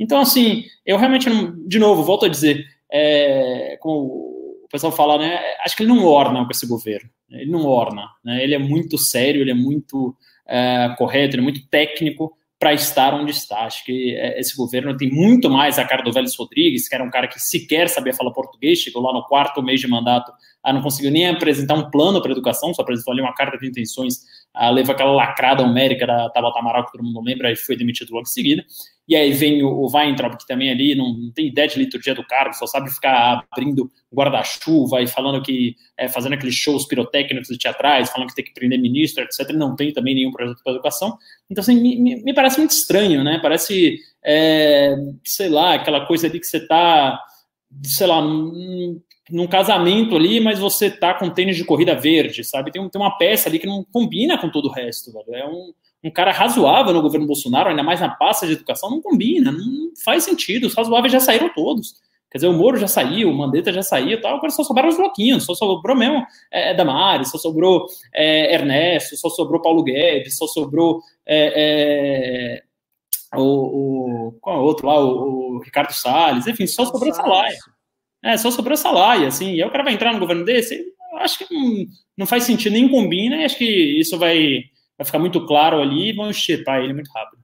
Então, 0.00 0.18
assim, 0.20 0.64
eu 0.84 0.98
realmente, 0.98 1.30
não, 1.30 1.54
de 1.64 1.78
novo, 1.78 2.02
volto 2.02 2.26
a 2.26 2.28
dizer, 2.28 2.66
é, 2.90 3.78
como 3.80 4.00
o 4.64 4.68
pessoal 4.68 4.90
fala, 4.90 5.16
né? 5.16 5.40
Acho 5.64 5.76
que 5.76 5.84
ele 5.84 5.90
não 5.90 6.04
orna 6.04 6.44
com 6.44 6.50
esse 6.50 6.66
governo. 6.66 7.08
Ele 7.30 7.52
não 7.52 7.64
orna, 7.66 8.08
né? 8.24 8.42
Ele 8.42 8.56
é 8.56 8.58
muito 8.58 8.98
sério, 8.98 9.42
ele 9.42 9.52
é 9.52 9.54
muito 9.54 10.16
é, 10.44 10.92
correto, 10.98 11.36
ele 11.36 11.42
é 11.42 11.44
muito 11.44 11.68
técnico 11.68 12.36
para 12.58 12.74
estar 12.74 13.14
onde 13.14 13.30
está. 13.30 13.64
Acho 13.64 13.84
que 13.84 14.16
é, 14.16 14.38
esse 14.40 14.56
governo 14.56 14.96
tem 14.96 15.10
muito 15.10 15.48
mais 15.48 15.78
a 15.78 15.84
cara 15.84 16.02
do 16.02 16.12
Vélez 16.12 16.34
Rodrigues, 16.36 16.88
que 16.88 16.94
era 16.94 17.04
um 17.04 17.10
cara 17.10 17.28
que 17.28 17.38
sequer 17.38 17.88
sabia 17.88 18.12
falar 18.12 18.32
português, 18.32 18.80
chegou 18.80 19.02
lá 19.02 19.12
no 19.12 19.24
quarto 19.24 19.62
mês 19.62 19.80
de 19.80 19.86
mandato, 19.86 20.32
ah, 20.62 20.72
não 20.72 20.82
conseguiu 20.82 21.10
nem 21.10 21.28
apresentar 21.28 21.74
um 21.74 21.90
plano 21.90 22.20
para 22.20 22.32
educação, 22.32 22.74
só 22.74 22.82
apresentou 22.82 23.12
ali 23.12 23.22
uma 23.22 23.34
carta 23.34 23.56
de 23.56 23.68
intenções, 23.68 24.18
levou 24.70 24.94
aquela 24.94 25.12
lacrada 25.12 25.62
homérica 25.62 26.06
da 26.06 26.28
Tabata 26.30 26.58
Amaral, 26.58 26.84
que 26.84 26.92
todo 26.92 27.04
mundo 27.04 27.22
lembra, 27.22 27.50
e 27.50 27.56
foi 27.56 27.76
demitido 27.76 28.10
logo 28.10 28.22
em 28.22 28.30
seguida. 28.30 28.64
E 29.08 29.16
aí 29.16 29.32
vem 29.32 29.62
o, 29.62 29.68
o 29.68 29.90
Weintraub, 29.90 30.36
que 30.36 30.46
também 30.46 30.70
ali 30.70 30.94
não, 30.94 31.14
não, 31.14 31.32
tem 31.32 31.46
ideia 31.46 31.66
de 31.66 31.78
liturgia 31.78 32.14
do 32.14 32.26
cargo, 32.26 32.54
só 32.54 32.66
sabe 32.66 32.90
ficar 32.90 33.42
abrindo 33.50 33.90
guarda-chuva 34.12 35.00
e 35.00 35.06
falando 35.06 35.42
que, 35.42 35.74
é, 35.96 36.08
fazendo 36.08 36.34
aqueles 36.34 36.54
shows 36.54 36.86
pirotécnicos 36.86 37.48
e 37.48 37.56
teatrais, 37.56 38.10
falando 38.10 38.28
que 38.28 38.34
tem 38.34 38.44
que 38.44 38.52
prender 38.52 38.78
ministro, 38.78 39.24
etc. 39.24 39.50
Não 39.54 39.74
tem 39.74 39.92
também 39.94 40.14
nenhum 40.14 40.30
projeto 40.30 40.60
para 40.62 40.74
educação. 40.74 41.16
Então, 41.48 41.62
assim, 41.62 41.80
me, 41.80 42.22
me, 42.22 42.34
parece 42.34 42.58
muito 42.58 42.72
estranho, 42.72 43.24
né? 43.24 43.38
Parece, 43.40 43.98
é, 44.22 44.94
sei 45.24 45.48
lá, 45.48 45.74
aquela 45.74 46.04
coisa 46.04 46.26
ali 46.26 46.38
que 46.38 46.46
você 46.46 46.58
está, 46.58 47.18
sei 47.84 48.06
lá, 48.06 48.20
num, 49.30 49.46
casamento 49.46 50.16
ali, 50.16 50.40
mas 50.40 50.58
você 50.58 50.90
tá 50.90 51.14
com 51.14 51.30
tênis 51.30 51.56
de 51.56 51.64
corrida 51.64 51.94
verde, 51.94 52.44
sabe? 52.44 52.70
Tem, 52.70 52.88
tem 52.88 53.00
uma 53.00 53.16
peça 53.16 53.48
ali 53.48 53.58
que 53.58 53.66
não 53.66 53.84
combina 53.92 54.38
com 54.38 54.50
todo 54.50 54.68
o 54.68 54.72
resto, 54.72 55.12
velho. 55.12 55.34
É 55.34 55.46
um 55.46 55.72
um 56.02 56.10
cara 56.10 56.30
razoável 56.30 56.92
no 56.92 57.02
governo 57.02 57.26
Bolsonaro, 57.26 57.70
ainda 57.70 57.82
mais 57.82 58.00
na 58.00 58.08
pasta 58.08 58.46
de 58.46 58.52
educação, 58.52 58.90
não 58.90 59.02
combina, 59.02 59.50
não 59.50 59.90
faz 60.04 60.24
sentido. 60.24 60.66
Os 60.66 60.74
razoáveis 60.74 61.12
já 61.12 61.20
saíram 61.20 61.52
todos. 61.52 61.94
Quer 62.30 62.38
dizer, 62.38 62.48
o 62.48 62.52
Moro 62.52 62.76
já 62.76 62.86
saiu, 62.86 63.30
o 63.30 63.34
Mandetta 63.34 63.72
já 63.72 63.82
saiu, 63.82 64.20
tal, 64.20 64.36
agora 64.36 64.50
só 64.50 64.62
sobraram 64.62 64.90
os 64.90 64.98
bloquinhos, 64.98 65.44
só 65.44 65.54
sobrou 65.54 65.96
mesmo 65.96 66.26
é, 66.52 66.70
é 66.70 66.74
Damares, 66.74 67.30
só 67.30 67.38
sobrou 67.38 67.86
é, 68.14 68.54
Ernesto, 68.54 69.16
só 69.16 69.30
sobrou 69.30 69.62
Paulo 69.62 69.82
Guedes, 69.82 70.36
só 70.36 70.46
sobrou 70.46 71.00
é, 71.24 72.60
é, 73.32 73.38
o, 73.38 74.28
o, 74.28 74.32
qual 74.42 74.56
é 74.56 74.58
o 74.60 74.62
outro 74.62 74.86
lá, 74.86 75.00
o, 75.00 75.56
o 75.56 75.58
Ricardo 75.60 75.92
Salles, 75.92 76.46
enfim, 76.46 76.66
só 76.66 76.84
sobrou 76.84 77.14
Salaia. 77.14 77.56
É, 78.22 78.36
só 78.36 78.50
sobrou 78.50 78.76
Salaia, 78.76 79.28
assim, 79.28 79.54
e 79.54 79.62
aí 79.62 79.68
o 79.68 79.70
cara 79.70 79.84
vai 79.84 79.94
entrar 79.94 80.12
no 80.12 80.18
governo 80.18 80.44
desse, 80.44 80.92
acho 81.14 81.38
que 81.38 81.54
não, 81.54 81.86
não 82.16 82.26
faz 82.26 82.44
sentido, 82.44 82.72
nem 82.72 82.88
combina, 82.88 83.36
e 83.36 83.44
acho 83.44 83.56
que 83.56 84.00
isso 84.00 84.18
vai 84.18 84.64
vai 84.98 85.04
ficar 85.04 85.20
muito 85.20 85.46
claro 85.46 85.80
ali 85.80 86.08
e 86.08 86.12
vão 86.12 86.28
extirpar 86.28 86.82
ele 86.82 86.92
muito 86.92 87.10
rápido. 87.12 87.40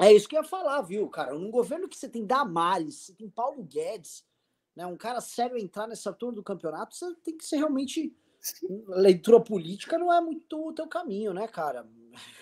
É 0.00 0.12
isso 0.12 0.28
que 0.28 0.36
eu 0.36 0.42
ia 0.42 0.48
falar, 0.48 0.82
viu, 0.82 1.08
cara? 1.08 1.32
Num 1.32 1.52
governo 1.52 1.88
que 1.88 1.96
você 1.96 2.08
tem 2.08 2.26
Damares, 2.26 2.96
você 2.96 3.14
tem 3.14 3.30
Paulo 3.30 3.62
Guedes, 3.62 4.24
né, 4.74 4.84
um 4.84 4.96
cara 4.96 5.20
sério 5.20 5.56
entrar 5.56 5.86
nessa 5.86 6.12
turma 6.12 6.34
do 6.34 6.42
campeonato, 6.42 6.96
você 6.96 7.14
tem 7.22 7.36
que 7.36 7.44
ser 7.44 7.58
realmente. 7.58 8.12
Leitura 8.88 9.38
política 9.38 9.96
não 9.96 10.12
é 10.12 10.20
muito 10.20 10.70
o 10.70 10.72
teu 10.72 10.88
caminho, 10.88 11.32
né, 11.32 11.46
cara? 11.46 11.86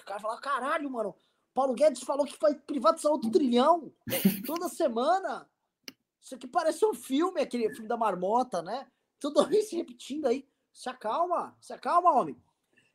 O 0.01 0.05
cara 0.07 0.19
fala, 0.19 0.41
caralho, 0.41 0.89
mano, 0.91 1.15
Paulo 1.53 1.75
Guedes 1.75 2.03
falou 2.03 2.25
que 2.25 2.41
vai 2.41 2.55
privatizar 2.55 3.13
outro 3.13 3.31
trilhão 3.31 3.93
toda 4.47 4.67
semana. 4.71 5.47
Isso 6.21 6.35
aqui 6.35 6.47
parece 6.47 6.85
um 6.85 6.95
filme, 6.95 7.41
aquele 7.41 7.71
filme 7.71 7.89
da 7.89 7.97
marmota, 7.97 8.63
né? 8.63 8.87
Toda 9.19 9.47
vez 9.47 9.73
repetindo 9.73 10.27
aí. 10.27 10.45
Se 10.73 10.89
acalma, 10.89 11.57
se 11.61 11.73
acalma, 11.73 12.13
homem. 12.13 12.37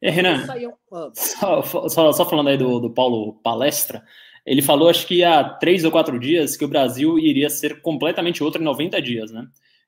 É, 0.02 0.10
Renan, 0.10 0.46
ah. 0.92 1.12
só, 1.14 1.62
só, 1.90 2.12
só, 2.12 2.26
falando 2.30 2.50
aí 2.50 2.58
do, 2.58 2.80
do 2.80 2.90
Paulo 2.90 3.34
Palestra, 3.42 4.04
ele 4.46 4.62
falou, 4.62 4.90
acho 4.90 5.08
que 5.08 5.24
há 5.24 5.44
três 5.44 5.84
ou 5.84 5.92
quatro 5.92 6.20
dias, 6.20 6.56
que 6.56 6.66
o 6.66 6.68
Brasil 6.68 7.18
iria 7.18 7.50
ser 7.50 7.82
completamente 7.82 8.44
outro 8.44 8.62
em 8.62 8.66
90 8.66 9.02
dias, 9.02 9.32
né? 9.32 9.48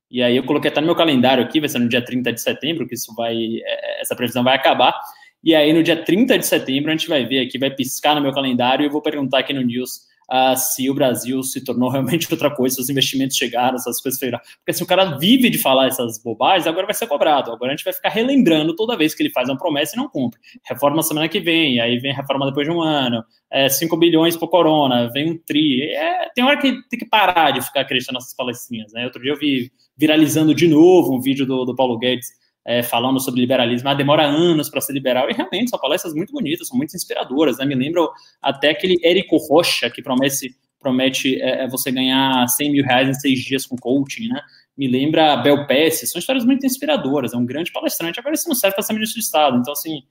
E 0.09 0.23
aí 0.23 0.35
eu 0.35 0.45
coloquei 0.45 0.71
até 0.71 0.79
no 0.79 0.87
meu 0.87 0.95
calendário 0.95 1.43
aqui, 1.43 1.59
vai 1.59 1.69
ser 1.69 1.79
no 1.79 1.89
dia 1.89 2.03
30 2.03 2.31
de 2.31 2.41
setembro, 2.41 2.87
que 2.87 2.95
isso 2.95 3.13
vai, 3.13 3.35
é, 3.63 4.01
essa 4.01 4.15
previsão 4.15 4.43
vai 4.43 4.55
acabar. 4.55 4.97
E 5.43 5.53
aí 5.53 5.71
no 5.73 5.83
dia 5.83 6.01
30 6.03 6.39
de 6.39 6.45
setembro 6.45 6.89
a 6.89 6.95
gente 6.95 7.07
vai 7.07 7.25
ver 7.25 7.45
aqui, 7.45 7.59
vai 7.59 7.69
piscar 7.69 8.15
no 8.15 8.21
meu 8.21 8.33
calendário 8.33 8.83
e 8.83 8.87
eu 8.87 8.91
vou 8.91 9.01
perguntar 9.01 9.39
aqui 9.39 9.53
no 9.53 9.61
News 9.61 10.07
uh, 10.31 10.55
se 10.55 10.89
o 10.89 10.93
Brasil 10.93 11.41
se 11.43 11.63
tornou 11.63 11.89
realmente 11.91 12.27
outra 12.31 12.53
coisa, 12.53 12.75
se 12.75 12.81
os 12.81 12.89
investimentos 12.89 13.37
chegaram, 13.37 13.75
essas 13.75 14.01
coisas 14.01 14.19
feiraram. 14.19 14.43
Porque 14.59 14.73
se 14.73 14.83
o 14.83 14.87
cara 14.87 15.17
vive 15.17 15.49
de 15.49 15.57
falar 15.57 15.87
essas 15.87 16.21
bobagens, 16.21 16.67
agora 16.67 16.85
vai 16.85 16.95
ser 16.95 17.07
cobrado. 17.07 17.51
Agora 17.51 17.71
a 17.71 17.75
gente 17.75 17.83
vai 17.83 17.93
ficar 17.93 18.09
relembrando 18.09 18.75
toda 18.75 18.97
vez 18.97 19.13
que 19.13 19.23
ele 19.23 19.31
faz 19.31 19.49
uma 19.49 19.57
promessa 19.57 19.95
e 19.95 19.97
não 19.97 20.09
cumpre. 20.09 20.39
Reforma 20.63 21.01
semana 21.03 21.27
que 21.29 21.39
vem, 21.39 21.79
aí 21.79 21.97
vem 21.99 22.13
reforma 22.13 22.45
depois 22.45 22.67
de 22.67 22.73
um 22.73 22.81
ano, 22.81 23.23
é, 23.51 23.69
5 23.69 23.95
bilhões 23.97 24.35
por 24.35 24.49
corona, 24.49 25.09
vem 25.11 25.31
um 25.31 25.37
tri. 25.37 25.81
É, 25.83 26.29
tem 26.33 26.43
hora 26.43 26.57
que 26.57 26.71
tem 26.89 26.99
que 26.99 27.05
parar 27.05 27.51
de 27.51 27.61
ficar 27.61 27.81
acreditando 27.81 28.15
nessas 28.15 28.35
palestrinhas. 28.35 28.91
Né? 28.93 29.05
Outro 29.05 29.21
dia 29.21 29.31
eu 29.31 29.37
vi 29.37 29.71
viralizando 29.97 30.53
de 30.53 30.67
novo 30.67 31.15
um 31.15 31.21
vídeo 31.21 31.45
do, 31.45 31.65
do 31.65 31.75
Paulo 31.75 31.97
Guedes 31.97 32.27
é, 32.67 32.83
falando 32.83 33.17
sobre 33.17 33.39
liberalismo, 33.39 33.87
ah, 33.87 33.93
demora 33.93 34.25
anos 34.25 34.69
para 34.69 34.81
ser 34.81 34.91
liberal, 34.91 35.29
e 35.29 35.33
realmente 35.33 35.69
são 35.69 35.79
palestras 35.79 36.13
muito 36.13 36.33
bonitas, 36.33 36.67
são 36.67 36.77
muito 36.77 36.93
inspiradoras, 36.93 37.57
né? 37.57 37.65
Me 37.65 37.75
lembro 37.75 38.11
até 38.41 38.71
aquele 38.71 38.99
Érico 39.01 39.37
Rocha, 39.37 39.89
que 39.89 40.01
promete, 40.01 40.53
promete 40.77 41.41
é, 41.41 41.63
é 41.63 41.67
você 41.69 41.89
ganhar 41.89 42.45
100 42.45 42.71
mil 42.73 42.83
reais 42.83 43.07
em 43.07 43.13
seis 43.13 43.39
dias 43.39 43.65
com 43.65 43.77
coaching, 43.77 44.27
né? 44.27 44.41
Me 44.77 44.85
lembra 44.85 45.37
Bel 45.37 45.65
Pesce, 45.65 46.05
são 46.05 46.19
histórias 46.19 46.43
muito 46.43 46.65
inspiradoras, 46.65 47.33
é 47.33 47.37
um 47.37 47.45
grande 47.45 47.71
palestrante, 47.71 48.19
agora 48.19 48.35
isso 48.35 48.49
não 48.49 48.55
serve 48.55 48.75
para 48.75 48.83
ser 48.83 48.91
ministro 48.91 49.17
de 49.17 49.25
Estado, 49.25 49.57
então, 49.57 49.71
assim, 49.71 50.03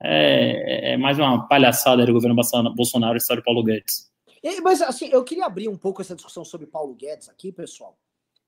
é, 0.00 0.92
é 0.92 0.96
mais 0.96 1.18
uma 1.18 1.48
palhaçada 1.48 2.06
do 2.06 2.12
governo 2.12 2.36
Bolsonaro, 2.76 3.14
a 3.14 3.16
história 3.16 3.42
do 3.42 3.44
Paulo 3.44 3.64
Guedes. 3.64 4.08
Mas, 4.62 4.80
assim, 4.80 5.08
eu 5.08 5.24
queria 5.24 5.46
abrir 5.46 5.68
um 5.68 5.76
pouco 5.76 6.00
essa 6.00 6.14
discussão 6.14 6.44
sobre 6.44 6.68
Paulo 6.68 6.94
Guedes 6.94 7.28
aqui, 7.28 7.50
pessoal, 7.50 7.98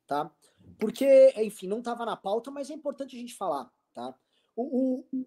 tá? 0.07 0.31
Porque, 0.81 1.35
enfim, 1.37 1.69
não 1.69 1.79
estava 1.79 2.05
na 2.05 2.17
pauta, 2.17 2.51
mas 2.51 2.71
é 2.71 2.75
importante 2.75 3.15
a 3.15 3.19
gente 3.19 3.35
falar, 3.35 3.71
tá? 3.93 4.15
O, 4.57 5.05
o, 5.13 5.27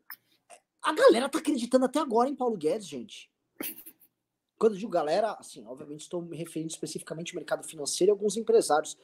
a 0.81 0.93
galera 0.93 1.29
tá 1.29 1.39
acreditando 1.39 1.85
até 1.85 1.99
agora 1.99 2.29
em 2.29 2.35
Paulo 2.35 2.57
Guedes, 2.57 2.87
gente. 2.87 3.31
Quando 4.57 4.73
eu 4.73 4.79
digo 4.79 4.91
galera, 4.91 5.33
assim, 5.33 5.65
obviamente 5.65 6.01
estou 6.01 6.21
me 6.21 6.35
referindo 6.35 6.71
especificamente 6.71 7.33
ao 7.33 7.35
mercado 7.35 7.67
financeiro 7.67 8.11
e 8.11 8.13
alguns 8.13 8.35
empresários. 8.35 8.97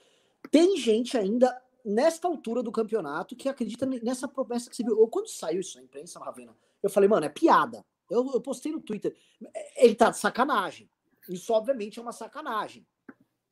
Tem 0.51 0.77
gente 0.77 1.17
ainda 1.17 1.61
nesta 1.83 2.27
altura 2.27 2.61
do 2.63 2.71
campeonato 2.71 3.35
que 3.35 3.47
acredita 3.47 3.85
nessa 3.85 4.27
promessa 4.27 4.69
que 4.69 4.75
você 4.75 4.83
viu. 4.83 4.97
Ou 4.97 5.07
quando 5.07 5.27
saiu 5.27 5.59
isso 5.59 5.77
na 5.77 5.83
imprensa, 5.83 6.19
Ravena, 6.19 6.55
eu 6.81 6.89
falei, 6.89 7.09
mano, 7.09 7.25
é 7.25 7.29
piada. 7.29 7.85
Eu, 8.09 8.29
eu 8.33 8.41
postei 8.41 8.71
no 8.71 8.81
Twitter. 8.81 9.15
Ele 9.75 9.95
tá 9.95 10.09
de 10.09 10.17
sacanagem. 10.17 10.89
Isso, 11.27 11.53
obviamente, 11.53 11.99
é 11.99 12.01
uma 12.01 12.11
sacanagem. 12.11 12.85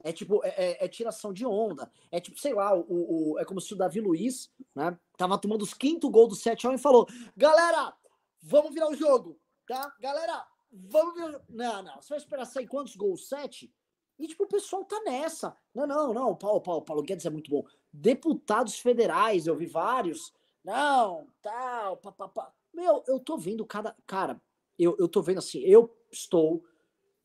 É 0.04 0.12
tipo, 0.12 0.44
é, 0.44 0.50
é, 0.50 0.86
é, 0.86 0.88
tiração 0.88 1.34
de 1.34 1.46
onda. 1.46 1.92
É 2.12 2.20
tipo, 2.20 2.40
sei 2.40 2.54
lá, 2.54 2.76
o, 2.76 3.32
o, 3.34 3.40
é 3.40 3.46
como 3.46 3.60
se 3.60 3.74
o 3.74 3.78
Davi 3.78 4.00
Luiz, 4.00 4.52
né? 4.76 4.98
Tava 5.18 5.38
tomando 5.38 5.64
os 5.64 5.74
quinto 5.74 6.10
gol 6.10 6.28
do 6.28 6.36
7 6.36 6.68
e 6.68 6.78
falou: 6.78 7.08
Galera, 7.36 7.94
vamos 8.42 8.74
virar 8.74 8.90
o 8.90 8.96
jogo, 8.96 9.40
tá? 9.68 9.94
Galera, 10.00 10.46
vamos 10.72 11.16
virar. 11.16 11.42
Não, 11.50 11.84
não. 11.84 12.02
Você 12.02 12.10
vai 12.10 12.18
esperar 12.20 12.46
sair 12.46 12.68
quantos 12.68 12.96
gols? 12.96 13.28
Sete? 13.28 13.74
E, 14.20 14.28
tipo, 14.28 14.44
o 14.46 14.48
pessoal 14.48 14.84
tá 14.84 15.00
nessa. 15.02 15.56
Não, 15.74 15.86
não, 15.86 16.14
não. 16.14 16.32
O 16.32 16.36
Paulo, 16.36 16.62
Paulo, 16.62 16.82
Paulo 16.82 17.04
Guedes 17.04 17.26
é 17.26 17.30
muito 17.30 17.52
bom. 17.52 17.64
Deputados 17.92 18.80
federais, 18.80 19.46
eu 19.46 19.56
vi 19.56 19.68
vários. 19.68 20.34
Não, 20.64 21.28
tal, 21.42 21.98
papapá. 21.98 22.52
Meu, 22.74 23.04
eu 23.08 23.20
tô 23.20 23.38
vendo 23.38 23.66
cada. 23.66 23.96
Cara, 24.06 24.42
eu, 24.78 24.96
eu 25.00 25.08
tô 25.08 25.22
vendo 25.22 25.38
assim, 25.40 25.60
eu 25.60 25.96
estou. 26.12 26.64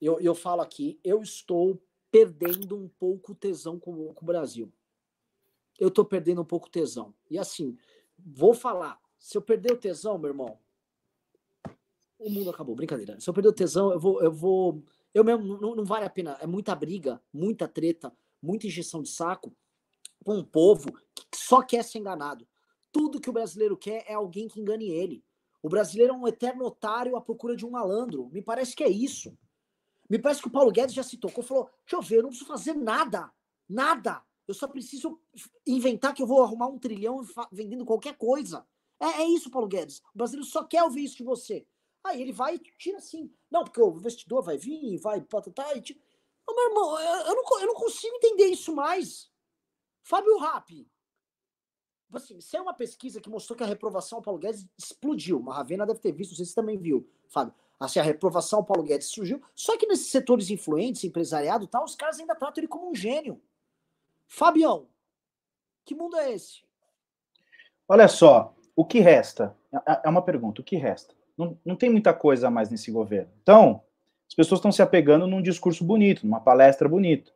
Eu, 0.01 0.21
eu 0.21 0.35
falo 0.35 0.61
aqui, 0.61 1.01
eu 1.03 1.23
estou 1.23 1.81
perdendo 2.12 2.77
um 2.77 2.88
pouco 2.88 3.33
o 3.33 3.35
tesão 3.35 3.79
com, 3.79 4.12
com 4.12 4.22
o 4.22 4.27
Brasil. 4.27 4.70
Eu 5.81 5.90
tô 5.90 6.05
perdendo 6.05 6.42
um 6.42 6.44
pouco 6.44 6.66
o 6.66 6.70
tesão. 6.70 7.14
E 7.31 7.38
assim, 7.38 7.77
vou 8.18 8.53
falar, 8.53 9.01
se 9.18 9.37
eu 9.37 9.42
perder 9.42 9.72
o 9.72 9.79
tesão, 9.79 10.18
meu 10.18 10.29
irmão, 10.29 10.59
o 12.18 12.31
mundo 12.31 12.51
acabou, 12.51 12.77
brincadeira. 12.77 13.18
Se 13.18 13.29
eu 13.29 13.35
perder 13.35 13.48
o 13.48 13.55
tesão, 13.55 13.90
eu 13.90 13.98
vou, 13.98 14.22
eu 14.22 14.31
vou, 14.31 14.85
eu 15.14 15.25
mesmo 15.25 15.59
não, 15.59 15.75
não 15.75 15.85
vale 15.85 16.05
a 16.05 16.11
pena. 16.11 16.37
É 16.40 16.46
muita 16.46 16.75
briga, 16.75 17.20
muita 17.33 17.66
treta, 17.66 18.14
muita 18.40 18.66
injeção 18.66 19.03
de 19.03 19.09
saco 19.09 19.51
com 20.22 20.37
um 20.37 20.44
povo 20.44 20.92
que 21.14 21.25
só 21.35 21.62
quer 21.62 21.83
ser 21.83 21.98
enganado. 21.98 22.46
Tudo 22.92 23.20
que 23.20 23.31
o 23.31 23.33
brasileiro 23.33 23.77
quer 23.77 24.05
é 24.07 24.12
alguém 24.12 24.46
que 24.46 24.61
engane 24.61 24.90
ele. 24.90 25.25
O 25.62 25.68
brasileiro 25.68 26.12
é 26.12 26.16
um 26.16 26.29
eterno 26.29 26.66
otário 26.66 27.16
à 27.16 27.20
procura 27.22 27.57
de 27.57 27.64
um 27.64 27.70
malandro. 27.70 28.29
Me 28.31 28.42
parece 28.42 28.77
que 28.77 28.85
é 28.85 28.90
isso. 28.90 29.37
Me 30.09 30.19
parece 30.19 30.43
que 30.43 30.49
o 30.49 30.51
Paulo 30.51 30.71
Guedes 30.71 30.95
já 30.95 31.03
se 31.03 31.17
tocou, 31.17 31.43
falou: 31.43 31.71
deixa 31.85 31.97
eu 31.97 32.03
ver, 32.03 32.17
eu 32.17 32.23
não 32.23 32.29
preciso 32.31 32.49
fazer 32.49 32.75
nada, 32.75 33.33
nada. 33.69 34.23
Eu 34.47 34.55
só 34.55 34.67
preciso 34.67 35.21
inventar 35.67 36.15
que 36.15 36.23
eu 36.23 36.27
vou 36.27 36.43
arrumar 36.43 36.67
um 36.67 36.79
trilhão 36.79 37.25
vendendo 37.51 37.85
qualquer 37.85 38.17
coisa. 38.17 38.67
É, 39.01 39.23
é 39.23 39.27
isso, 39.29 39.51
Paulo 39.51 39.69
Guedes. 39.69 40.01
O 40.15 40.19
brasileiro 40.19 40.49
só 40.49 40.65
quer 40.65 40.83
ouvir 40.83 41.05
isso 41.05 41.17
de 41.17 41.25
você. 41.25 41.67
Aí 42.05 42.21
ele 42.21 42.33
vai 42.33 42.57
e 42.57 42.59
tira 42.59 42.99
assim. 42.99 43.33
Não, 43.51 43.65
porque 43.65 43.81
o 43.81 43.97
investidor 43.97 44.43
vai 44.43 44.59
vir, 44.59 44.99
vai 44.99 45.21
patatá 45.21 45.75
e 45.77 45.81
tira. 45.81 46.01
Não, 46.47 46.55
meu 46.55 46.65
irmão, 46.67 47.01
eu 47.01 47.35
não, 47.35 47.61
eu 47.61 47.67
não 47.69 47.75
consigo 47.75 48.17
entender 48.17 48.47
isso 48.47 48.75
mais. 48.75 49.31
Fábio 50.03 50.37
Rap. 50.38 50.87
Assim, 52.12 52.41
se 52.41 52.57
é 52.57 52.61
uma 52.61 52.75
pesquisa 52.75 53.21
que 53.21 53.31
mostrou 53.31 53.57
que 53.57 53.62
a 53.62 53.67
reprovação 53.67 54.19
ao 54.19 54.23
Paulo 54.23 54.41
Guedes 54.41 54.67
explodiu. 54.77 55.38
Uma 55.38 55.55
Ravena 55.55 55.87
deve 55.87 56.01
ter 56.01 56.12
visto, 56.12 56.35
você 56.37 56.55
também 56.55 56.77
viu, 56.77 57.09
Fábio 57.29 57.55
assim, 57.85 57.99
a 57.99 58.03
reprovação 58.03 58.61
ao 58.61 58.64
Paulo 58.64 58.83
Guedes 58.83 59.09
surgiu. 59.09 59.42
Só 59.55 59.77
que 59.77 59.87
nesses 59.87 60.09
setores 60.09 60.51
influentes, 60.51 61.05
empresariado 61.05 61.66
tal, 61.66 61.85
os 61.85 61.95
caras 61.95 62.18
ainda 62.18 62.35
tratam 62.35 62.61
ele 62.61 62.68
como 62.68 62.90
um 62.90 62.95
gênio. 62.95 63.40
Fabião, 64.29 64.87
que 65.85 65.95
mundo 65.95 66.16
é 66.16 66.33
esse? 66.33 66.62
Olha 67.88 68.09
só, 68.09 68.55
o 68.75 68.85
que 68.85 69.01
resta? 69.01 69.57
É, 69.87 70.03
é 70.05 70.09
uma 70.09 70.23
pergunta, 70.23 70.61
o 70.61 70.64
que 70.64 70.77
resta? 70.77 71.14
Não, 71.37 71.59
não 71.64 71.77
tem 71.77 71.90
muita 71.90 72.14
coisa 72.14 72.51
mais 72.51 72.71
nesse 72.71 72.90
governo. 72.90 73.31
Então, 73.42 73.83
as 74.29 74.35
pessoas 74.35 74.59
estão 74.59 74.73
se 74.73 74.81
apegando 74.81 75.27
num 75.27 75.42
discurso 75.42 75.85
bonito, 75.85 76.25
numa 76.25 76.40
palestra 76.40 76.88
bonita. 76.88 77.31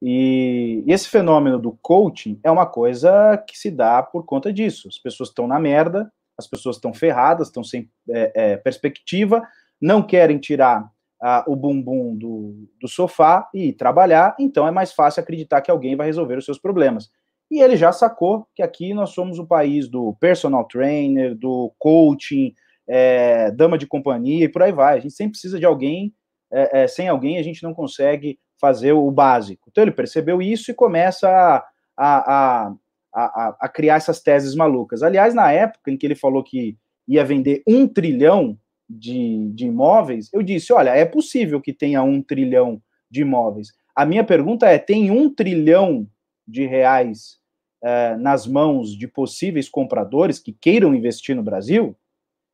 E, 0.00 0.82
e 0.86 0.92
esse 0.92 1.08
fenômeno 1.08 1.58
do 1.58 1.72
coaching 1.82 2.40
é 2.42 2.50
uma 2.50 2.66
coisa 2.66 3.36
que 3.46 3.56
se 3.56 3.70
dá 3.70 4.02
por 4.02 4.24
conta 4.24 4.52
disso. 4.52 4.88
As 4.88 4.98
pessoas 4.98 5.28
estão 5.28 5.46
na 5.46 5.60
merda, 5.60 6.12
as 6.36 6.46
pessoas 6.46 6.76
estão 6.76 6.92
ferradas, 6.92 7.48
estão 7.48 7.62
sem 7.62 7.90
é, 8.08 8.32
é, 8.34 8.56
perspectiva, 8.56 9.46
não 9.82 10.00
querem 10.00 10.38
tirar 10.38 10.88
ah, 11.20 11.44
o 11.48 11.56
bumbum 11.56 12.16
do, 12.16 12.68
do 12.80 12.86
sofá 12.86 13.48
e 13.52 13.72
trabalhar, 13.72 14.36
então 14.38 14.66
é 14.66 14.70
mais 14.70 14.92
fácil 14.92 15.20
acreditar 15.20 15.60
que 15.60 15.70
alguém 15.70 15.96
vai 15.96 16.06
resolver 16.06 16.38
os 16.38 16.44
seus 16.44 16.58
problemas. 16.58 17.10
E 17.50 17.60
ele 17.60 17.76
já 17.76 17.92
sacou 17.92 18.46
que 18.54 18.62
aqui 18.62 18.94
nós 18.94 19.10
somos 19.10 19.38
o 19.38 19.46
país 19.46 19.88
do 19.88 20.14
personal 20.14 20.64
trainer, 20.64 21.34
do 21.36 21.72
coaching, 21.78 22.54
é, 22.88 23.50
dama 23.50 23.76
de 23.76 23.86
companhia 23.86 24.44
e 24.44 24.48
por 24.48 24.62
aí 24.62 24.72
vai. 24.72 24.96
A 24.96 25.00
gente 25.00 25.14
sempre 25.14 25.32
precisa 25.32 25.58
de 25.58 25.66
alguém, 25.66 26.14
é, 26.50 26.82
é, 26.82 26.86
sem 26.86 27.08
alguém 27.08 27.38
a 27.38 27.42
gente 27.42 27.62
não 27.62 27.74
consegue 27.74 28.38
fazer 28.60 28.92
o 28.92 29.10
básico. 29.10 29.68
Então 29.70 29.82
ele 29.82 29.90
percebeu 29.90 30.40
isso 30.40 30.70
e 30.70 30.74
começa 30.74 31.28
a, 31.28 31.64
a, 31.96 32.68
a, 32.68 32.74
a, 33.14 33.56
a 33.60 33.68
criar 33.68 33.96
essas 33.96 34.20
teses 34.20 34.54
malucas. 34.54 35.02
Aliás, 35.02 35.34
na 35.34 35.52
época 35.52 35.90
em 35.90 35.96
que 35.96 36.06
ele 36.06 36.14
falou 36.14 36.42
que 36.42 36.78
ia 37.06 37.24
vender 37.24 37.62
um 37.66 37.86
trilhão 37.86 38.56
de, 38.98 39.50
de 39.52 39.66
imóveis, 39.66 40.28
eu 40.32 40.42
disse: 40.42 40.72
olha, 40.72 40.90
é 40.90 41.04
possível 41.04 41.60
que 41.60 41.72
tenha 41.72 42.02
um 42.02 42.22
trilhão 42.22 42.80
de 43.10 43.22
imóveis. 43.22 43.72
A 43.94 44.04
minha 44.04 44.24
pergunta 44.24 44.66
é: 44.66 44.78
tem 44.78 45.10
um 45.10 45.32
trilhão 45.32 46.06
de 46.46 46.66
reais 46.66 47.38
é, 47.82 48.16
nas 48.16 48.46
mãos 48.46 48.96
de 48.96 49.08
possíveis 49.08 49.68
compradores 49.68 50.38
que 50.38 50.52
queiram 50.52 50.94
investir 50.94 51.34
no 51.34 51.42
Brasil? 51.42 51.96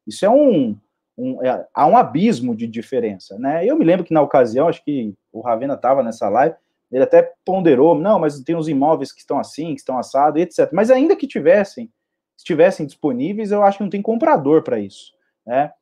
Isso 0.07 0.25
é 0.25 0.31
um. 0.31 0.77
um 1.17 1.45
é, 1.45 1.67
há 1.75 1.87
um 1.87 1.97
abismo 1.97 2.55
de 2.55 2.67
diferença, 2.67 3.39
né? 3.39 3.65
Eu 3.67 3.77
me 3.77 3.85
lembro 3.85 4.05
que 4.05 4.15
na 4.15 4.23
ocasião, 4.23 4.69
acho 4.69 4.85
que 4.85 5.15
o 5.33 5.41
Ravena 5.41 5.75
estava 5.75 6.03
nessa 6.03 6.29
live, 6.29 6.55
ele 6.91 7.05
até 7.05 7.35
ponderou, 7.45 7.95
não, 7.95 8.19
mas 8.19 8.41
tem 8.41 8.57
os 8.57 8.69
imóveis 8.69 9.13
que 9.13 9.21
estão 9.21 9.39
assim, 9.39 9.75
que 9.75 9.81
estão 9.81 9.99
assados, 9.99 10.41
etc. 10.41 10.71
Mas 10.73 10.91
ainda 10.91 11.17
que 11.17 11.27
tivessem, 11.27 11.91
estivessem 12.37 12.87
disponíveis, 12.87 13.51
eu 13.51 13.63
acho 13.63 13.79
que 13.79 13.85
não 13.85 13.91
tem 13.91 14.01
comprador 14.01 14.63
para 14.63 14.79
isso, 14.79 15.13
né? 15.47 15.73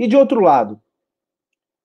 E 0.00 0.08
de 0.08 0.16
outro 0.16 0.40
lado, 0.40 0.80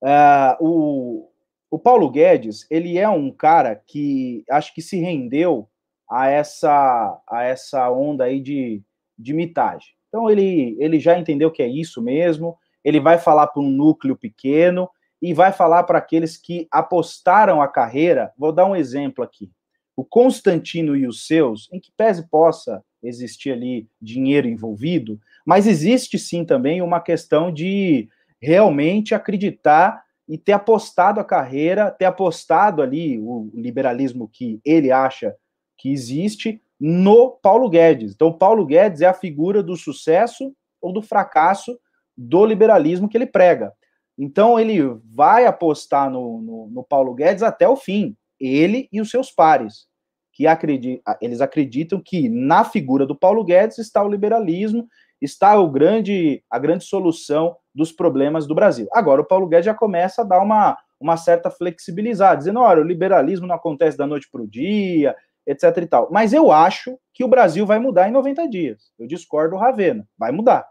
uh, 0.01 0.55
o, 0.61 1.29
o 1.69 1.77
Paulo 1.77 2.09
Guedes, 2.09 2.65
ele 2.71 2.97
é 2.97 3.09
um 3.09 3.29
cara 3.29 3.75
que 3.75 4.45
acho 4.49 4.73
que 4.73 4.81
se 4.81 4.97
rendeu 5.01 5.67
a 6.09 6.29
essa, 6.29 7.21
a 7.29 7.43
essa 7.43 7.91
onda 7.91 8.23
aí 8.23 8.39
de, 8.39 8.81
de 9.19 9.33
mitagem. 9.33 9.89
Então 10.07 10.29
ele, 10.29 10.77
ele 10.79 10.97
já 10.97 11.19
entendeu 11.19 11.51
que 11.51 11.61
é 11.61 11.67
isso 11.67 12.01
mesmo, 12.01 12.57
ele 12.85 13.01
vai 13.01 13.17
falar 13.17 13.47
para 13.47 13.61
um 13.61 13.69
núcleo 13.69 14.15
pequeno 14.15 14.89
e 15.21 15.33
vai 15.33 15.51
falar 15.51 15.83
para 15.83 15.97
aqueles 15.97 16.37
que 16.37 16.69
apostaram 16.71 17.61
a 17.61 17.67
carreira. 17.67 18.31
Vou 18.37 18.53
dar 18.53 18.65
um 18.65 18.77
exemplo 18.77 19.25
aqui. 19.25 19.51
O 19.93 20.05
Constantino 20.05 20.95
e 20.95 21.05
os 21.05 21.27
seus, 21.27 21.67
em 21.69 21.81
que 21.81 21.91
pese 21.97 22.29
possa 22.29 22.81
existir 23.05 23.51
ali 23.51 23.87
dinheiro 24.01 24.47
envolvido, 24.47 25.19
mas 25.45 25.67
existe 25.67 26.17
sim 26.17 26.43
também 26.43 26.81
uma 26.81 26.99
questão 26.99 27.51
de 27.51 28.09
realmente 28.41 29.13
acreditar 29.15 30.03
e 30.27 30.37
ter 30.37 30.53
apostado 30.53 31.19
a 31.19 31.23
carreira, 31.23 31.91
ter 31.91 32.05
apostado 32.05 32.81
ali 32.81 33.19
o 33.19 33.51
liberalismo 33.53 34.27
que 34.27 34.59
ele 34.65 34.91
acha 34.91 35.35
que 35.77 35.91
existe 35.91 36.61
no 36.79 37.29
Paulo 37.29 37.69
Guedes. 37.69 38.13
Então, 38.13 38.33
Paulo 38.33 38.65
Guedes 38.65 39.01
é 39.01 39.05
a 39.05 39.13
figura 39.13 39.61
do 39.61 39.75
sucesso 39.75 40.53
ou 40.81 40.91
do 40.91 41.01
fracasso 41.01 41.79
do 42.17 42.45
liberalismo 42.45 43.07
que 43.07 43.17
ele 43.17 43.25
prega. 43.25 43.73
Então, 44.17 44.59
ele 44.59 44.81
vai 45.03 45.45
apostar 45.45 46.09
no, 46.09 46.41
no, 46.41 46.67
no 46.67 46.83
Paulo 46.83 47.13
Guedes 47.13 47.43
até 47.43 47.67
o 47.67 47.75
fim, 47.75 48.15
ele 48.39 48.87
e 48.91 49.01
os 49.01 49.09
seus 49.09 49.31
pares, 49.31 49.87
que 50.35 50.45
acreditam, 50.45 51.15
eles 51.21 51.39
acreditam 51.39 52.01
que 52.03 52.27
na 52.27 52.65
figura 52.65 53.05
do 53.05 53.15
Paulo 53.15 53.41
Guedes 53.41 53.77
está 53.77 54.03
o 54.03 54.09
liberalismo, 54.09 54.85
está 55.21 55.57
o 55.57 55.71
grande, 55.71 56.43
a 56.51 56.59
grande 56.59 56.83
solução 56.83 57.55
dos 57.73 57.93
problemas 57.93 58.45
do 58.45 58.53
Brasil. 58.53 58.85
Agora, 58.91 59.21
o 59.21 59.25
Paulo 59.25 59.47
Guedes 59.47 59.65
já 59.65 59.73
começa 59.73 60.21
a 60.21 60.25
dar 60.25 60.41
uma, 60.41 60.77
uma 60.99 61.15
certa 61.15 61.49
flexibilizada, 61.49 62.37
dizendo: 62.37 62.59
olha, 62.59 62.81
o 62.81 62.85
liberalismo 62.85 63.47
não 63.47 63.55
acontece 63.55 63.97
da 63.97 64.05
noite 64.05 64.27
para 64.29 64.41
o 64.41 64.47
dia, 64.47 65.15
etc 65.47 65.77
e 65.77 65.87
tal. 65.87 66.09
Mas 66.11 66.33
eu 66.33 66.51
acho 66.51 66.99
que 67.13 67.23
o 67.23 67.29
Brasil 67.29 67.65
vai 67.65 67.79
mudar 67.79 68.09
em 68.09 68.11
90 68.11 68.45
dias. 68.49 68.91
Eu 68.99 69.07
discordo 69.07 69.55
do 69.55 69.61
Ravena. 69.61 70.05
Vai 70.17 70.33
mudar. 70.33 70.67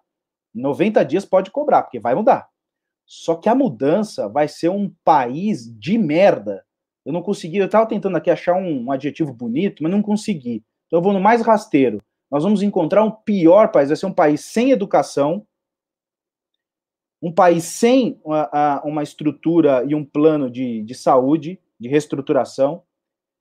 90 0.55 1.03
dias 1.07 1.25
pode 1.25 1.51
cobrar, 1.51 1.83
porque 1.83 1.99
vai 1.99 2.15
mudar. 2.15 2.47
Só 3.07 3.35
que 3.35 3.49
a 3.49 3.55
mudança 3.55 4.29
vai 4.29 4.47
ser 4.47 4.69
um 4.69 4.93
país 5.03 5.67
de 5.79 5.97
merda. 5.97 6.63
Eu 7.05 7.13
não 7.13 7.23
consegui, 7.23 7.59
eu 7.59 7.67
estava 7.67 7.87
tentando 7.87 8.17
aqui 8.17 8.31
achar 8.31 8.55
um, 8.55 8.85
um, 8.85 8.93
adjetivo 8.93 9.33
bonito, 9.33 9.83
mas 9.83 9.93
não 9.93 10.01
consegui. 10.01 10.63
Então 10.87 10.99
eu 10.99 11.03
vou 11.03 11.13
no 11.13 11.21
mais 11.21 11.43
rasteiro. 11.43 12.03
Nós 12.31 12.43
vamos 12.43 12.63
encontrar 12.63 13.05
um 13.05 13.11
pior 13.11 13.71
país, 13.71 13.89
vai 13.89 13.97
ser 13.97 14.07
um 14.07 14.13
país 14.13 14.41
sem 14.41 14.71
educação, 14.71 15.47
um 17.23 17.33
país 17.33 17.65
sem 17.65 18.19
uma, 18.25 18.83
uma 18.85 19.03
estrutura 19.03 19.85
e 19.87 19.95
um 19.95 20.05
plano 20.05 20.51
de, 20.51 20.83
de 20.83 20.95
saúde, 20.95 21.59
de 21.79 21.89
reestruturação, 21.89 22.83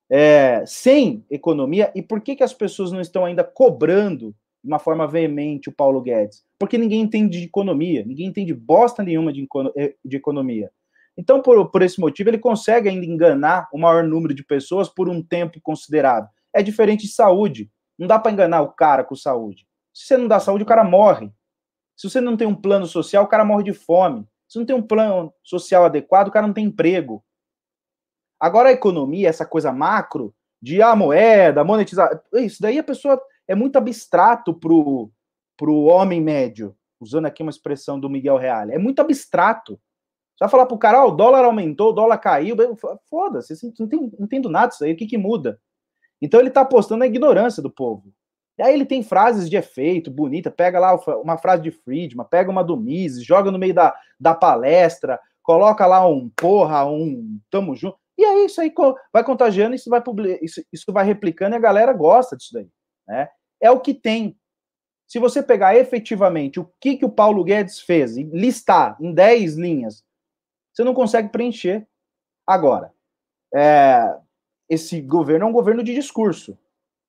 é, 0.10 0.63
sem 0.65 1.26
economia. 1.30 1.91
E 1.95 2.02
por 2.02 2.21
que, 2.21 2.36
que 2.36 2.43
as 2.43 2.54
pessoas 2.54 2.91
não 2.91 3.02
estão 3.02 3.26
ainda 3.26 3.43
cobrando 3.43 4.36
de 4.63 4.69
uma 4.69 4.80
forma 4.80 5.08
veemente 5.08 5.69
o 5.69 5.73
Paulo 5.73 6.02
Guedes? 6.02 6.45
Porque 6.60 6.78
ninguém 6.78 7.02
entende 7.02 7.39
de 7.39 7.45
economia, 7.45 8.06
ninguém 8.06 8.28
entende 8.28 8.54
bosta 8.54 9.04
nenhuma 9.04 9.34
de, 9.34 9.47
eh, 9.76 9.95
de 10.04 10.17
economia. 10.17 10.71
Então, 11.17 11.41
por, 11.41 11.69
por 11.69 11.82
esse 11.82 11.99
motivo, 11.99 12.30
ele 12.30 12.39
consegue 12.39 12.89
ainda 12.89 13.06
enganar 13.06 13.69
o 13.71 13.78
maior 13.78 14.04
número 14.04 14.34
de 14.34 14.43
pessoas 14.43 14.89
por 14.89 15.08
um 15.08 15.21
tempo 15.21 15.60
considerável. 15.62 16.30
É 16.54 16.63
diferente 16.63 17.06
de 17.06 17.13
saúde. 17.13 17.69
Não 17.97 18.08
dá 18.08 18.17
para 18.17 18.32
enganar 18.32 18.62
o 18.62 18.71
cara 18.71 19.04
com 19.04 19.15
saúde. 19.15 19.67
Se 19.93 20.08
você 20.08 20.17
não 20.17 20.28
dá 20.28 20.39
saúde, 20.39 20.63
o 20.63 20.67
cara 20.67 20.84
morre. 20.84 21.32
Se 21.95 22.10
você 22.10 22.19
não 22.19 22.36
tem 22.36 22.47
um 22.47 22.56
plano 22.56 22.88
social, 22.88 23.23
o 23.23 23.28
cara 23.28 23.45
morre 23.45 23.63
de 23.63 23.73
fome. 23.73 24.28
Se 24.47 24.58
não 24.58 24.65
tem 24.65 24.76
um 24.76 24.82
plano 24.82 25.34
social 25.43 25.86
adequado, 25.86 26.28
o 26.28 26.32
cara 26.32 26.47
não 26.47 26.54
tem 26.54 26.65
emprego. 26.65 27.23
Agora 28.39 28.69
a 28.69 28.73
economia, 28.73 29.30
essa 29.30 29.45
coisa 29.45 29.71
macro 29.71 30.34
de 30.62 30.82
a 30.82 30.91
ah, 30.91 30.95
moeda, 30.95 31.63
monetizar, 31.63 32.21
isso 32.34 32.62
daí 32.62 32.80
a 32.80 32.84
pessoa 32.84 33.21
é 33.47 33.54
muito 33.54 33.78
abstrato 33.78 34.54
pro 34.54 35.12
pro 35.58 35.84
homem 35.84 36.19
médio, 36.19 36.76
usando 36.99 37.26
aqui 37.26 37.41
uma 37.43 37.49
expressão 37.49 37.99
do 37.99 38.10
Miguel 38.10 38.38
Real. 38.38 38.69
É 38.69 38.78
muito 38.78 38.99
abstrato. 38.99 39.80
Você 40.36 40.46
vai 40.46 40.50
falar 40.50 40.65
pro 40.65 40.78
cara, 40.78 41.06
oh, 41.06 41.10
o 41.10 41.15
dólar 41.15 41.46
aumentou, 41.46 41.89
o 41.89 41.93
dólar 41.93 42.17
caiu, 42.17 42.56
foda-se, 43.10 43.54
não, 43.80 43.88
tem, 43.88 44.00
não 44.17 44.26
entendo 44.26 44.50
nada 44.50 44.67
disso 44.67 44.84
aí, 44.84 44.93
o 44.93 44.98
que 44.98 45.06
que 45.06 45.17
muda? 45.17 45.60
Então 46.22 46.39
ele 46.39 46.50
tá 46.50 46.62
apostando 46.62 47.00
na 47.00 47.06
ignorância 47.06 47.62
do 47.62 47.69
povo. 47.69 48.13
E 48.58 48.62
aí 48.62 48.74
ele 48.74 48.86
tem 48.86 49.04
frases 49.04 49.50
de 49.50 49.56
efeito, 49.56 50.12
bonita, 50.12 50.52
pega 50.52 50.80
lá 50.80 50.96
uma 51.22 51.38
frase 51.38 51.63
de 51.63 51.72
Friedman, 51.72 52.26
pega 52.30 52.52
uma 52.52 52.63
do 52.63 52.78
Mises, 52.78 53.26
joga 53.26 53.52
no 53.52 53.58
meio 53.58 53.74
da, 53.74 53.96
da 54.19 54.34
palestra, 54.34 55.19
coloca 55.41 55.86
lá 55.86 56.08
um 56.08 56.30
porra, 56.30 56.86
um 56.86 57.39
tamo 57.50 57.76
junto. 57.76 57.98
E 58.17 58.24
aí 58.24 58.46
isso 58.46 58.62
aí 58.62 58.72
vai 59.12 59.24
contagiando, 59.24 59.76
isso 59.76 59.89
vai 59.89 60.02
isso, 60.41 60.63
isso 60.72 60.93
vai 60.93 61.04
replicando 61.04 61.56
e 61.56 61.58
a 61.58 61.62
galera 61.62 61.91
gosta 61.93 62.38
disso 62.38 62.54
daí, 62.54 62.69
né? 63.08 63.28
É 63.60 63.72
o 63.72 63.80
que 63.80 63.93
tem. 63.93 64.38
Se 65.08 65.19
você 65.19 65.41
pegar 65.41 65.76
efetivamente 65.76 66.60
o 66.60 66.72
que, 66.80 66.96
que 66.96 67.06
o 67.06 67.10
Paulo 67.10 67.43
Guedes 67.43 67.80
fez 67.80 68.15
listar 68.15 68.96
em 69.02 69.13
10 69.13 69.56
linhas, 69.56 70.04
você 70.74 70.84
não 70.84 70.94
consegue 70.94 71.30
preencher. 71.30 71.88
Agora, 72.46 72.92
é, 73.54 74.18
esse 74.70 75.00
governo 75.02 75.46
é 75.46 75.50
um 75.50 75.54
governo 75.54 75.84
de 75.84 75.94
discurso. 75.94 76.58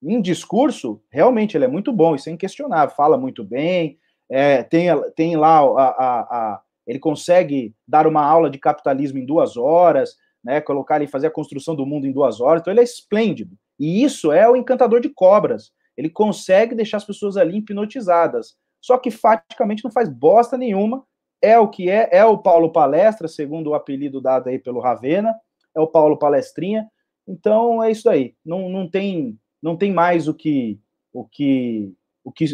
Em 0.02 0.20
discurso, 0.20 1.02
realmente, 1.10 1.56
ele 1.56 1.64
é 1.64 1.68
muito 1.68 1.92
bom, 1.92 2.14
isso 2.14 2.28
é 2.28 2.32
inquestionável, 2.32 2.94
fala 2.94 3.16
muito 3.16 3.42
bem, 3.42 3.98
é, 4.30 4.62
tem, 4.62 4.88
tem 5.16 5.36
lá 5.36 5.60
a, 5.60 5.88
a, 5.88 6.20
a, 6.20 6.62
ele 6.86 6.98
consegue 6.98 7.74
dar 7.88 8.06
uma 8.06 8.22
aula 8.22 8.50
de 8.50 8.58
capitalismo 8.58 9.18
em 9.18 9.24
duas 9.24 9.56
horas, 9.56 10.16
né, 10.44 10.60
colocar 10.60 10.96
ele 10.96 11.06
fazer 11.06 11.28
a 11.28 11.30
construção 11.30 11.74
do 11.74 11.86
mundo 11.86 12.06
em 12.06 12.12
duas 12.12 12.40
horas, 12.40 12.60
então 12.60 12.72
ele 12.72 12.80
é 12.80 12.84
esplêndido. 12.84 13.56
E 13.80 14.04
isso 14.04 14.30
é 14.30 14.48
o 14.48 14.56
encantador 14.56 15.00
de 15.00 15.08
cobras. 15.08 15.72
Ele 15.96 16.10
consegue 16.10 16.74
deixar 16.74 16.98
as 16.98 17.04
pessoas 17.04 17.36
ali 17.36 17.58
hipnotizadas. 17.58 18.56
Só 18.80 18.98
que 18.98 19.10
faticamente 19.10 19.82
não 19.82 19.90
faz 19.90 20.08
bosta 20.08 20.58
nenhuma. 20.58 21.04
É 21.44 21.58
o 21.58 21.68
que 21.68 21.90
é, 21.90 22.08
é 22.10 22.24
o 22.24 22.38
Paulo 22.38 22.72
Palestra, 22.72 23.28
segundo 23.28 23.70
o 23.70 23.74
apelido 23.74 24.20
dado 24.20 24.48
aí 24.48 24.58
pelo 24.58 24.80
Ravena, 24.80 25.34
é 25.74 25.80
o 25.80 25.86
Paulo 25.86 26.16
Palestrinha. 26.16 26.88
Então 27.26 27.82
é 27.82 27.90
isso 27.90 28.08
aí. 28.08 28.34
Não, 28.44 28.68
não 28.68 28.88
tem 28.88 29.38
não 29.62 29.76
tem 29.76 29.92
mais 29.92 30.28
o 30.28 30.34
que 30.34 30.78
o 31.12 31.24
que 31.24 31.92
o 32.24 32.32
que, 32.32 32.46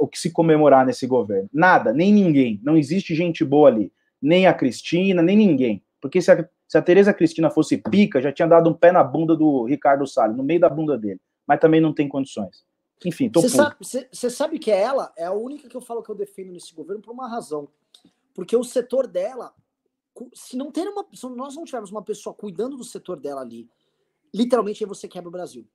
o 0.00 0.08
que 0.08 0.18
se 0.18 0.32
comemorar 0.32 0.84
nesse 0.84 1.06
governo. 1.06 1.48
Nada, 1.52 1.92
nem 1.92 2.12
ninguém. 2.12 2.60
Não 2.64 2.76
existe 2.76 3.14
gente 3.14 3.44
boa 3.44 3.68
ali. 3.68 3.92
Nem 4.20 4.46
a 4.46 4.52
Cristina, 4.52 5.22
nem 5.22 5.36
ninguém. 5.36 5.82
Porque 6.00 6.20
se 6.20 6.32
a, 6.32 6.48
se 6.66 6.76
a 6.76 6.82
Tereza 6.82 7.14
Cristina 7.14 7.48
fosse 7.48 7.76
pica, 7.76 8.20
já 8.20 8.32
tinha 8.32 8.48
dado 8.48 8.68
um 8.68 8.74
pé 8.74 8.90
na 8.90 9.04
bunda 9.04 9.36
do 9.36 9.64
Ricardo 9.64 10.04
Salles, 10.04 10.36
no 10.36 10.42
meio 10.42 10.58
da 10.58 10.68
bunda 10.68 10.98
dele. 10.98 11.20
Mas 11.46 11.60
também 11.60 11.80
não 11.80 11.94
tem 11.94 12.08
condições. 12.08 12.64
Enfim, 13.04 13.28
tô 13.28 13.40
Você 13.40 13.48
sabe, 13.48 13.76
sabe, 14.12 14.58
que 14.58 14.70
é 14.70 14.80
ela? 14.80 15.12
É 15.16 15.24
a 15.24 15.32
única 15.32 15.68
que 15.68 15.76
eu 15.76 15.80
falo 15.80 16.02
que 16.02 16.10
eu 16.10 16.14
defendo 16.14 16.52
nesse 16.52 16.74
governo 16.74 17.02
por 17.02 17.12
uma 17.12 17.28
razão. 17.28 17.68
Porque 18.34 18.56
o 18.56 18.64
setor 18.64 19.06
dela, 19.06 19.54
se 20.34 20.56
não 20.56 20.70
ter 20.70 20.88
uma, 20.88 21.06
se 21.12 21.28
nós 21.28 21.56
não 21.56 21.64
tivermos 21.64 21.90
uma 21.90 22.02
pessoa 22.02 22.34
cuidando 22.34 22.76
do 22.76 22.84
setor 22.84 23.20
dela 23.20 23.40
ali, 23.40 23.68
literalmente 24.32 24.82
aí 24.82 24.88
você 24.88 25.06
quebra 25.06 25.28
o 25.28 25.32
Brasil 25.32 25.66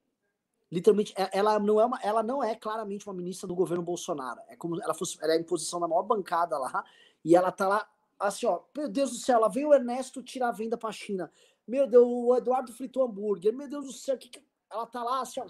literalmente, 0.72 1.14
é, 1.18 1.30
ela 1.38 1.60
não 1.60 1.80
é 1.80 1.86
uma, 1.86 2.00
ela 2.02 2.24
não 2.24 2.44
é 2.44 2.56
claramente 2.56 3.08
uma 3.08 3.16
ministra 3.16 3.48
do 3.48 3.56
governo 3.56 3.84
Bolsonaro. 3.84 4.42
É 4.48 4.56
como 4.56 4.82
ela 4.82 4.94
fosse, 4.94 5.18
ela 5.22 5.34
é 5.34 5.38
em 5.38 5.44
posição 5.44 5.80
da 5.80 5.88
maior 5.88 6.04
bancada 6.04 6.58
lá, 6.58 6.84
e 7.24 7.36
ela 7.36 7.52
tá 7.52 7.68
lá, 7.68 7.90
assim, 8.20 8.46
ó, 8.46 8.62
meu 8.76 8.90
Deus 8.90 9.12
do 9.12 9.18
céu, 9.18 9.40
lá 9.40 9.48
veio 9.48 9.70
o 9.70 9.74
Ernesto 9.74 10.22
tirar 10.24 10.50
a 10.50 10.54
venda 10.54 10.78
pra 10.78 10.92
China. 10.92 11.32
Meu 11.68 11.88
Deus, 11.88 12.06
o 12.08 12.36
Eduardo 12.36 12.72
fritou 12.72 13.04
hambúrguer. 13.04 13.54
Meu 13.54 13.68
Deus 13.68 13.86
do 13.86 13.92
céu, 13.92 14.18
que, 14.18 14.30
que 14.30 14.42
ela 14.72 14.86
tá 14.86 15.04
lá, 15.04 15.22
assim, 15.22 15.42
ó. 15.42 15.48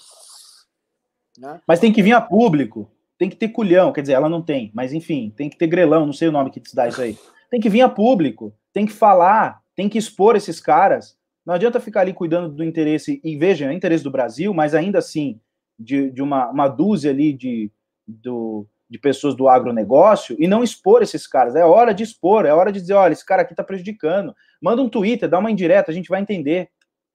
Né? 1.38 1.62
Mas 1.68 1.80
tem 1.80 1.94
que 1.94 2.02
vir 2.02 2.14
a 2.14 2.22
público, 2.22 2.90
tem 3.18 3.30
que 3.30 3.36
ter 3.36 3.50
culhão, 3.50 3.92
quer 3.92 4.02
dizer, 4.02 4.14
ela 4.14 4.30
não 4.30 4.42
tem, 4.42 4.72
mas 4.74 4.94
enfim, 4.94 5.34
tem 5.36 5.50
que 5.50 5.58
ter 5.58 5.68
grelão, 5.68 6.06
não 6.06 6.14
sei 6.14 6.28
o 6.28 6.32
nome 6.32 6.52
que 6.52 6.60
te 6.60 6.76
dá 6.76 6.88
isso 6.88 7.02
aí. 7.02 7.18
Tem 7.50 7.60
que 7.60 7.70
vir 7.70 7.82
a 7.82 7.90
público, 7.90 8.54
tem 8.72 8.86
que 8.86 8.92
falar, 8.92 9.62
tem 9.76 9.90
que 9.90 9.98
expor 9.98 10.36
esses 10.36 10.60
caras, 10.60 11.18
não 11.46 11.54
adianta 11.54 11.80
ficar 11.80 12.02
ali 12.02 12.14
cuidando 12.14 12.50
do 12.50 12.64
interesse, 12.64 13.22
e 13.24 13.38
veja, 13.38 13.72
é 13.72 13.74
interesse 13.74 14.04
do 14.04 14.12
Brasil, 14.12 14.54
mas 14.54 14.76
ainda 14.76 15.00
assim, 15.00 15.40
de, 15.80 16.12
de 16.12 16.22
uma, 16.22 16.50
uma 16.50 16.68
dúzia 16.68 17.12
ali 17.12 17.34
de, 17.34 17.72
do, 18.08 18.68
de 18.90 18.98
pessoas 18.98 19.36
do 19.36 19.48
agronegócio 19.48 20.36
e 20.40 20.48
não 20.48 20.64
expor 20.64 21.02
esses 21.02 21.28
caras. 21.28 21.56
É 21.56 21.64
hora 21.64 21.94
de 21.94 22.04
expor, 22.04 22.46
é 22.46 22.54
hora 22.54 22.72
de 22.72 22.82
dizer, 22.82 22.94
olha, 22.94 23.14
esse 23.14 23.26
cara 23.26 23.42
aqui 23.42 23.54
está 23.54 23.64
prejudicando. 23.64 24.36
Manda 24.62 24.82
um 24.82 24.90
Twitter, 24.90 25.30
dá 25.30 25.40
uma 25.40 25.52
indireta, 25.52 25.92
a 25.92 25.94
gente 25.94 26.10
vai 26.10 26.22
entender. 26.22 26.70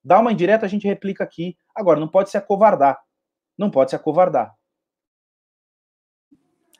Dá 0.05 0.19
uma 0.19 0.33
indireta, 0.33 0.67
a 0.67 0.69
gente 0.69 0.87
replica 0.87 1.25
aqui. 1.25 1.57
Agora, 1.75 1.99
não 1.99 2.09
pode 2.09 2.31
se 2.31 2.37
acovardar. 2.37 2.99
Não 3.57 3.71
pode 3.71 3.91
se 3.91 3.97
acovardar. 3.97 4.53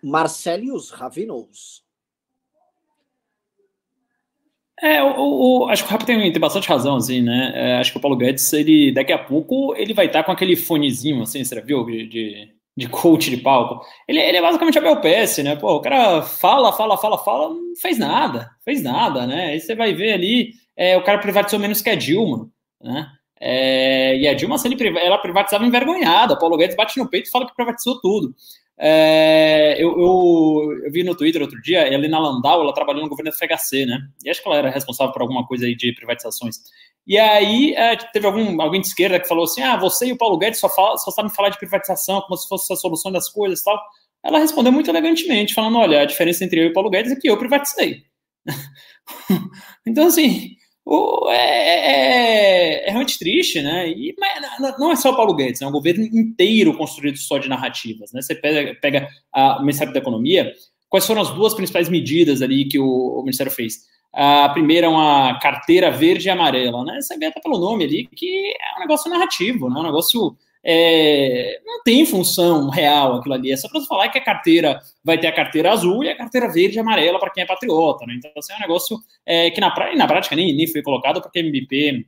Marcelius 0.03 0.91
Ravinos. 0.91 1.83
É, 4.83 5.01
o, 5.01 5.61
o, 5.63 5.69
acho 5.69 5.85
que 5.85 5.89
o 5.89 5.93
Rafa 5.93 6.05
tem, 6.05 6.33
tem 6.33 6.41
bastante 6.41 6.69
razão, 6.69 6.97
assim, 6.97 7.23
né? 7.23 7.53
É, 7.55 7.79
acho 7.79 7.93
que 7.93 7.99
o 7.99 8.01
Paulo 8.01 8.17
Guedes, 8.17 8.53
ele, 8.53 8.91
daqui 8.93 9.13
a 9.13 9.19
pouco, 9.19 9.77
ele 9.77 9.95
vai 9.95 10.07
estar 10.07 10.25
com 10.25 10.33
aquele 10.33 10.57
fonezinho, 10.57 11.23
assim, 11.23 11.45
você 11.45 11.61
viu, 11.61 11.85
de, 11.87 12.09
de, 12.09 12.49
de 12.77 12.89
coach 12.89 13.31
de 13.31 13.37
palco. 13.37 13.81
Ele, 14.09 14.19
ele 14.19 14.39
é 14.39 14.43
basicamente 14.43 14.77
a 14.79 14.81
BLPS, 14.81 15.43
né? 15.45 15.55
Pô, 15.55 15.77
o 15.77 15.81
cara 15.81 16.23
fala, 16.23 16.73
fala, 16.73 16.99
fala, 16.99 17.17
fala, 17.17 17.51
não 17.51 17.77
fez 17.81 17.97
nada, 17.97 18.51
fez 18.65 18.83
nada, 18.83 19.25
né? 19.25 19.51
Aí 19.53 19.61
você 19.61 19.77
vai 19.77 19.95
ver 19.95 20.15
ali, 20.15 20.51
é, 20.77 20.97
o 20.97 21.05
cara 21.05 21.19
privatizou 21.19 21.61
menos 21.61 21.81
que 21.81 21.91
a 21.91 21.95
Dilma, 21.95 22.51
né? 22.83 23.07
É, 23.41 24.17
e 24.17 24.27
a 24.27 24.35
Dilma, 24.35 24.57
assim, 24.57 24.69
ela 25.01 25.19
privatizava 25.19 25.65
envergonhada. 25.65 26.35
O 26.35 26.39
Paulo 26.39 26.57
Guedes 26.57 26.77
bate 26.77 26.99
no 26.99 27.09
peito 27.09 27.29
e 27.29 27.31
fala 27.31 27.47
que 27.47 27.55
privatizou 27.55 28.01
tudo. 28.01 28.35
É, 28.79 29.75
eu, 29.79 29.91
eu, 29.91 30.83
eu, 30.85 30.91
vi 30.91 31.05
no 31.05 31.15
Twitter 31.15 31.41
outro 31.43 31.61
dia, 31.61 31.83
a 31.83 31.89
Helena 31.89 32.19
Landau, 32.19 32.63
ela 32.63 32.73
trabalhou 32.73 33.03
no 33.03 33.09
governo 33.09 33.31
da 33.31 33.37
FHC, 33.37 33.87
né? 33.87 33.99
E 34.25 34.31
acho 34.31 34.43
que 34.43 34.49
ela 34.49 34.59
era 34.59 34.71
responsável 34.71 35.13
por 35.13 35.23
alguma 35.23 35.47
coisa 35.47 35.67
aí 35.67 35.77
de 35.77 35.93
privatizações. 35.95 36.57
E 37.07 37.19
aí 37.19 37.75
é, 37.75 37.97
teve 37.97 38.27
algum, 38.27 38.61
alguém 38.61 38.81
de 38.81 38.87
esquerda 38.87 39.21
que 39.21 39.29
falou 39.29 39.45
assim: 39.45 39.63
ah, 39.63 39.77
você 39.77 40.07
e 40.07 40.13
o 40.13 40.19
Paulo 40.19 40.39
Guedes 40.39 40.61
só, 40.61 40.69
fala, 40.69 40.97
só 40.99 41.11
sabem 41.11 41.33
falar 41.33 41.51
de 41.51 41.59
privatização 41.59 42.21
como 42.23 42.37
se 42.37 42.49
fosse 42.49 42.73
a 42.73 42.77
solução 42.77 43.13
das 43.13 43.29
coisas 43.29 43.61
e 43.61 43.65
tal. 43.65 43.81
Ela 44.25 44.39
respondeu 44.39 44.73
muito 44.73 44.91
elegantemente, 44.91 45.55
falando: 45.55 45.79
olha, 45.79 46.01
a 46.01 46.05
diferença 46.05 46.45
entre 46.45 46.61
eu 46.61 46.65
e 46.65 46.69
o 46.71 46.73
Paulo 46.73 46.91
Guedes 46.91 47.13
é 47.13 47.17
que 47.17 47.29
eu 47.29 47.39
privatizei. 47.39 48.05
então, 49.87 50.07
assim, 50.07 50.57
é, 51.29 51.37
é, 51.37 51.91
é, 51.91 52.87
é, 52.87 52.91
realmente 52.91 53.19
triste, 53.19 53.63
né? 53.63 53.89
E, 53.89 54.15
não 54.79 54.91
é 54.91 54.97
só 54.97 55.11
o 55.11 55.17
Paulo 55.17 55.35
Guedes, 55.35 55.63
é 55.63 55.67
um 55.67 55.73
governo 55.73 56.05
inteiro 56.05 56.77
construído 56.77 57.17
só 57.19 57.39
de 57.39 57.49
narrativas, 57.49 58.13
né? 58.13 58.21
Você 58.21 58.35
pega, 58.35 58.75
pega 58.81 59.09
a, 59.33 59.59
o 59.59 59.61
Ministério 59.61 59.93
da 59.93 60.01
Economia, 60.01 60.53
quais 60.89 61.07
foram 61.07 61.23
as 61.23 61.31
duas 61.31 61.55
principais 61.55 61.89
medidas 61.89 62.43
ali 62.43 62.65
que 62.65 62.79
o, 62.79 63.19
o 63.19 63.23
Ministério 63.23 63.53
fez? 63.53 63.91
A 64.13 64.49
primeira 64.51 64.87
é 64.87 64.91
uma 64.91 65.39
carteira 65.39 65.91
verde 65.91 66.27
e 66.27 66.31
amarela, 66.31 66.85
né? 66.85 67.01
Você 67.01 67.17
vê 67.17 67.27
até 67.27 67.41
pelo 67.41 67.59
nome 67.59 67.85
ali 67.85 68.07
que 68.07 68.53
é 68.61 68.77
um 68.77 68.81
negócio 68.81 69.11
narrativo, 69.11 69.71
né? 69.71 69.81
Um 69.81 69.85
negócio 69.85 70.37
é, 70.65 71.61
não 71.65 71.83
tem 71.83 72.07
função 72.07 72.69
real 72.69 73.17
aquilo 73.17 73.35
ali. 73.35 73.53
É 73.53 73.57
só 73.57 73.69
para 73.69 73.81
falar 73.83 74.09
que 74.09 74.19
a 74.19 74.25
carteira 74.25 74.81
vai 75.05 75.19
ter 75.19 75.27
a 75.27 75.33
carteira 75.33 75.73
azul 75.73 76.05
e 76.05 76.09
a 76.09 76.17
carteira 76.17 76.51
verde 76.51 76.77
e 76.77 76.81
amarela 76.81 77.19
para 77.19 77.31
quem 77.31 77.43
é 77.43 77.47
patriota. 77.47 78.07
Né? 78.07 78.15
Então, 78.17 78.31
assim, 78.37 78.53
é 78.53 78.57
um 78.57 78.61
negócio 78.61 78.99
é, 79.27 79.51
que 79.51 79.61
na, 79.61 79.75
na 79.97 80.07
prática 80.07 80.37
nem, 80.37 80.55
nem 80.55 80.67
foi 80.67 80.83
colocado 80.83 81.21
porque 81.21 81.41
a 81.41 81.43
MP 81.43 82.07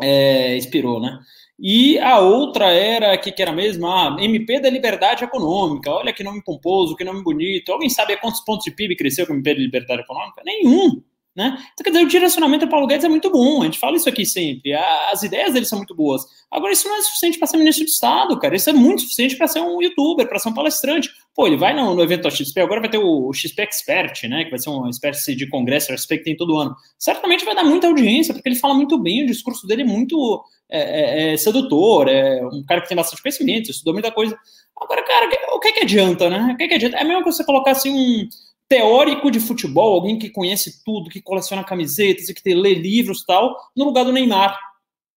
é, 0.00 0.56
expirou, 0.56 1.00
né? 1.00 1.18
E 1.64 1.96
a 2.00 2.18
outra 2.18 2.72
era, 2.72 3.16
que, 3.16 3.30
que 3.30 3.40
era 3.40 3.52
mesmo, 3.52 3.86
a 3.86 4.16
MP 4.18 4.58
da 4.58 4.68
Liberdade 4.68 5.22
Econômica. 5.22 5.92
Olha 5.92 6.12
que 6.12 6.24
nome 6.24 6.42
pomposo, 6.42 6.96
que 6.96 7.04
nome 7.04 7.22
bonito. 7.22 7.70
Alguém 7.70 7.88
sabe 7.88 8.16
quantos 8.16 8.40
pontos 8.40 8.64
de 8.64 8.72
PIB 8.72 8.96
cresceu 8.96 9.26
com 9.26 9.32
a 9.32 9.36
MP 9.36 9.54
da 9.54 9.60
Liberdade 9.60 10.02
Econômica? 10.02 10.42
Nenhum. 10.44 11.02
Né? 11.34 11.56
Então, 11.72 11.82
quer 11.82 11.90
dizer, 11.90 12.04
o 12.04 12.08
direcionamento 12.08 12.66
do 12.66 12.70
Paulo 12.70 12.86
Guedes 12.86 13.06
é 13.06 13.08
muito 13.08 13.30
bom, 13.30 13.62
a 13.62 13.64
gente 13.64 13.78
fala 13.78 13.96
isso 13.96 14.06
aqui 14.06 14.26
sempre, 14.26 14.74
as 14.74 15.22
ideias 15.22 15.54
dele 15.54 15.64
são 15.64 15.78
muito 15.78 15.94
boas. 15.94 16.22
Agora, 16.50 16.74
isso 16.74 16.86
não 16.86 16.98
é 16.98 17.00
suficiente 17.00 17.38
para 17.38 17.48
ser 17.48 17.56
ministro 17.56 17.86
de 17.86 17.90
Estado, 17.90 18.38
cara, 18.38 18.54
isso 18.54 18.68
é 18.68 18.72
muito 18.74 19.00
suficiente 19.00 19.36
para 19.36 19.48
ser 19.48 19.60
um 19.60 19.80
youtuber, 19.80 20.28
para 20.28 20.38
ser 20.38 20.50
um 20.50 20.54
palestrante. 20.54 21.08
Pô, 21.34 21.46
ele 21.46 21.56
vai 21.56 21.74
no, 21.74 21.94
no, 21.94 22.02
evento 22.02 22.24
da 22.24 22.30
XP, 22.30 22.60
agora 22.60 22.82
vai 22.82 22.90
ter 22.90 22.98
o 22.98 23.32
XP 23.32 23.62
Expert, 23.62 24.28
né, 24.28 24.44
que 24.44 24.50
vai 24.50 24.58
ser 24.58 24.68
uma 24.68 24.90
espécie 24.90 25.34
de 25.34 25.48
congresso 25.48 25.96
XP 25.96 26.18
que 26.18 26.24
tem 26.24 26.36
todo 26.36 26.58
ano. 26.58 26.76
Certamente 26.98 27.46
vai 27.46 27.54
dar 27.54 27.64
muita 27.64 27.86
audiência, 27.86 28.34
porque 28.34 28.50
ele 28.50 28.56
fala 28.56 28.74
muito 28.74 28.98
bem, 28.98 29.24
o 29.24 29.26
discurso 29.26 29.66
dele 29.66 29.80
é 29.80 29.86
muito 29.86 30.44
é, 30.70 31.30
é, 31.30 31.32
é 31.32 31.36
sedutor, 31.38 32.08
é 32.08 32.44
um 32.44 32.62
cara 32.68 32.82
que 32.82 32.88
tem 32.88 32.96
bastante 32.96 33.22
conhecimento, 33.22 33.70
estudou 33.70 33.94
muita 33.94 34.12
coisa. 34.12 34.38
Agora, 34.78 35.02
cara, 35.02 35.30
o 35.54 35.60
que, 35.60 35.72
que 35.72 35.80
adianta, 35.80 36.28
né? 36.28 36.50
O 36.52 36.56
que, 36.58 36.68
que 36.68 36.74
adianta? 36.74 36.98
É 36.98 37.04
mesmo 37.04 37.24
que 37.24 37.32
você 37.32 37.42
colocar 37.42 37.70
assim 37.70 37.90
um 37.90 38.28
teórico 38.72 39.30
de 39.30 39.38
futebol, 39.38 39.92
alguém 39.92 40.18
que 40.18 40.30
conhece 40.30 40.82
tudo, 40.82 41.10
que 41.10 41.20
coleciona 41.20 41.62
camisetas 41.62 42.30
e 42.30 42.34
que 42.34 42.54
lê 42.54 42.72
livros 42.72 43.22
tal, 43.22 43.54
no 43.76 43.84
lugar 43.84 44.02
do 44.02 44.12
Neymar. 44.12 44.58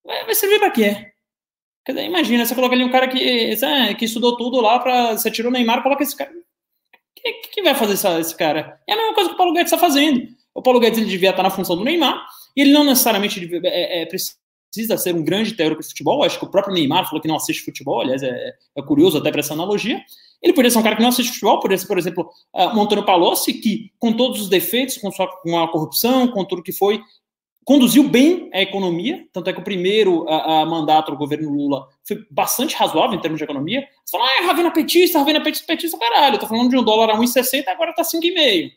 Vai 0.04 0.36
servir 0.36 0.60
para 0.60 0.72
quê? 0.72 1.14
Imagina, 1.88 2.46
você 2.46 2.54
coloca 2.54 2.76
ali 2.76 2.84
um 2.84 2.92
cara 2.92 3.08
que, 3.08 3.18
é, 3.18 3.94
que 3.94 4.04
estudou 4.04 4.36
tudo 4.36 4.60
lá 4.60 4.78
para. 4.80 5.14
Você 5.14 5.32
tirou 5.32 5.50
o 5.50 5.54
Neymar, 5.54 5.82
coloca 5.82 6.04
esse 6.04 6.18
cara. 6.18 6.34
Que, 7.16 7.32
que, 7.50 7.64
vai 7.64 7.74
fazer 7.74 7.94
esse, 7.94 8.20
esse 8.20 8.36
cara? 8.36 8.78
É 8.86 8.92
a 8.92 8.98
mesma 8.98 9.14
coisa 9.14 9.30
que 9.30 9.36
o 9.36 9.38
Paulo 9.38 9.54
Guedes 9.54 9.72
está 9.72 9.78
fazendo. 9.78 10.28
O 10.54 10.62
Paulo 10.62 10.82
Guedes 10.82 11.00
ele 11.00 11.10
devia 11.10 11.30
estar 11.30 11.44
na 11.44 11.50
função 11.50 11.78
do 11.78 11.86
Neymar, 11.86 12.28
e 12.58 12.62
ele 12.62 12.74
não 12.74 12.84
necessariamente 12.84 13.40
é, 13.64 14.02
é, 14.02 14.06
precisa 14.06 14.38
ser 14.98 15.16
um 15.16 15.24
grande 15.24 15.54
teórico 15.54 15.82
de 15.82 15.88
futebol. 15.88 16.24
Acho 16.24 16.40
que 16.40 16.46
o 16.46 16.50
próprio 16.50 16.74
Neymar 16.74 17.06
falou 17.06 17.22
que 17.22 17.28
não 17.28 17.36
assiste 17.36 17.64
futebol, 17.64 18.02
aliás, 18.02 18.22
é, 18.24 18.54
é 18.76 18.82
curioso 18.82 19.18
até 19.18 19.32
para 19.32 19.40
essa 19.40 19.54
analogia. 19.54 20.02
Ele 20.42 20.54
poderia 20.54 20.72
ser 20.72 20.78
um 20.78 20.84
cara 20.84 20.96
que 20.96 21.02
não 21.02 21.10
assiste 21.10 21.32
futebol, 21.34 21.60
poderia 21.60 21.78
ser, 21.78 21.88
por 21.88 21.98
exemplo, 21.98 22.30
uh, 22.54 22.76
Monteiro 22.76 23.06
Palocci, 23.06 23.54
que, 23.54 23.92
com 23.98 24.14
todos 24.14 24.42
os 24.42 24.50
defeitos, 24.50 24.98
com, 24.98 25.12
sua, 25.12 25.28
com 25.42 25.58
a 25.60 25.72
corrupção, 25.72 26.28
com 26.28 26.46
tudo 26.46 26.62
que 26.62 26.72
foi, 26.72 27.02
conduziu 27.66 28.08
bem 28.08 28.50
a 28.54 28.62
economia, 28.62 29.26
tanto 29.34 29.50
é 29.50 29.54
que 29.54 29.60
o 29.60 29.64
primeiro 29.64 30.24
mandato 30.68 31.12
do 31.12 31.18
governo 31.18 31.50
Lula 31.50 31.88
foi 32.08 32.24
bastante 32.30 32.76
razoável 32.76 33.18
em 33.18 33.22
termos 33.22 33.40
de 33.40 33.44
economia. 33.44 33.84
Você 34.06 34.16
fala, 34.16 34.30
ah, 34.30 34.44
é 34.44 34.46
Ravena 34.46 34.72
petista, 34.72 35.18
Ravena 35.18 35.42
petista, 35.42 35.66
petista, 35.66 35.98
caralho, 35.98 36.36
eu 36.36 36.40
tô 36.40 36.46
falando 36.46 36.70
de 36.70 36.78
um 36.78 36.84
dólar 36.84 37.10
a 37.10 37.18
1,60, 37.18 37.68
agora 37.68 37.92
tá 37.96 38.04
5,5. 38.04 38.72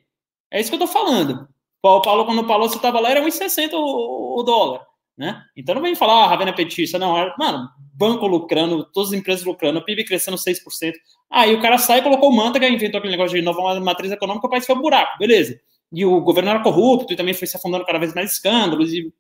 É 0.51 0.59
isso 0.59 0.71
que 0.71 0.77
eu 0.77 0.81
tô 0.81 0.87
falando. 0.87 1.47
O 1.83 2.01
Paulo, 2.01 2.25
quando 2.25 2.41
o 2.41 2.47
Paulo 2.47 2.65
estava 2.65 2.99
lá, 2.99 3.11
era 3.11 3.23
1,60 3.23 3.75
o, 3.75 4.41
o 4.41 4.43
dólar. 4.43 4.88
Né? 5.19 5.43
Então 5.57 5.75
não 5.75 5.83
vem 5.83 5.97
falar, 5.97 6.25
ah, 6.25 6.27
Ravena 6.29 6.53
petista, 6.53 6.97
não. 6.97 7.15
Mano, 7.37 7.69
banco 7.93 8.25
lucrando, 8.29 8.85
todas 8.93 9.13
as 9.13 9.19
empresas 9.19 9.45
lucrando, 9.45 9.85
PIB 9.85 10.05
crescendo 10.05 10.37
6%. 10.37 10.93
Aí 11.29 11.53
o 11.53 11.61
cara 11.61 11.77
sai, 11.77 12.01
colocou 12.03 12.31
o 12.31 12.37
Manteiga, 12.37 12.69
inventou 12.69 12.99
aquele 12.99 13.17
negócio 13.17 13.37
de 13.37 13.43
nova 13.43 13.81
matriz 13.81 14.13
econômica, 14.13 14.47
o 14.47 14.51
país 14.51 14.65
foi 14.65 14.77
um 14.77 14.81
buraco, 14.81 15.19
beleza. 15.19 15.59
E 15.93 16.05
o 16.05 16.21
governo 16.21 16.51
era 16.51 16.63
corrupto 16.63 17.13
e 17.13 17.17
também 17.17 17.35
foi 17.35 17.49
se 17.49 17.57
afundando 17.57 17.85
cada 17.85 17.99
vez 17.99 18.15
mais 18.15 18.31
escândalos 18.33 18.93
e 18.93 19.13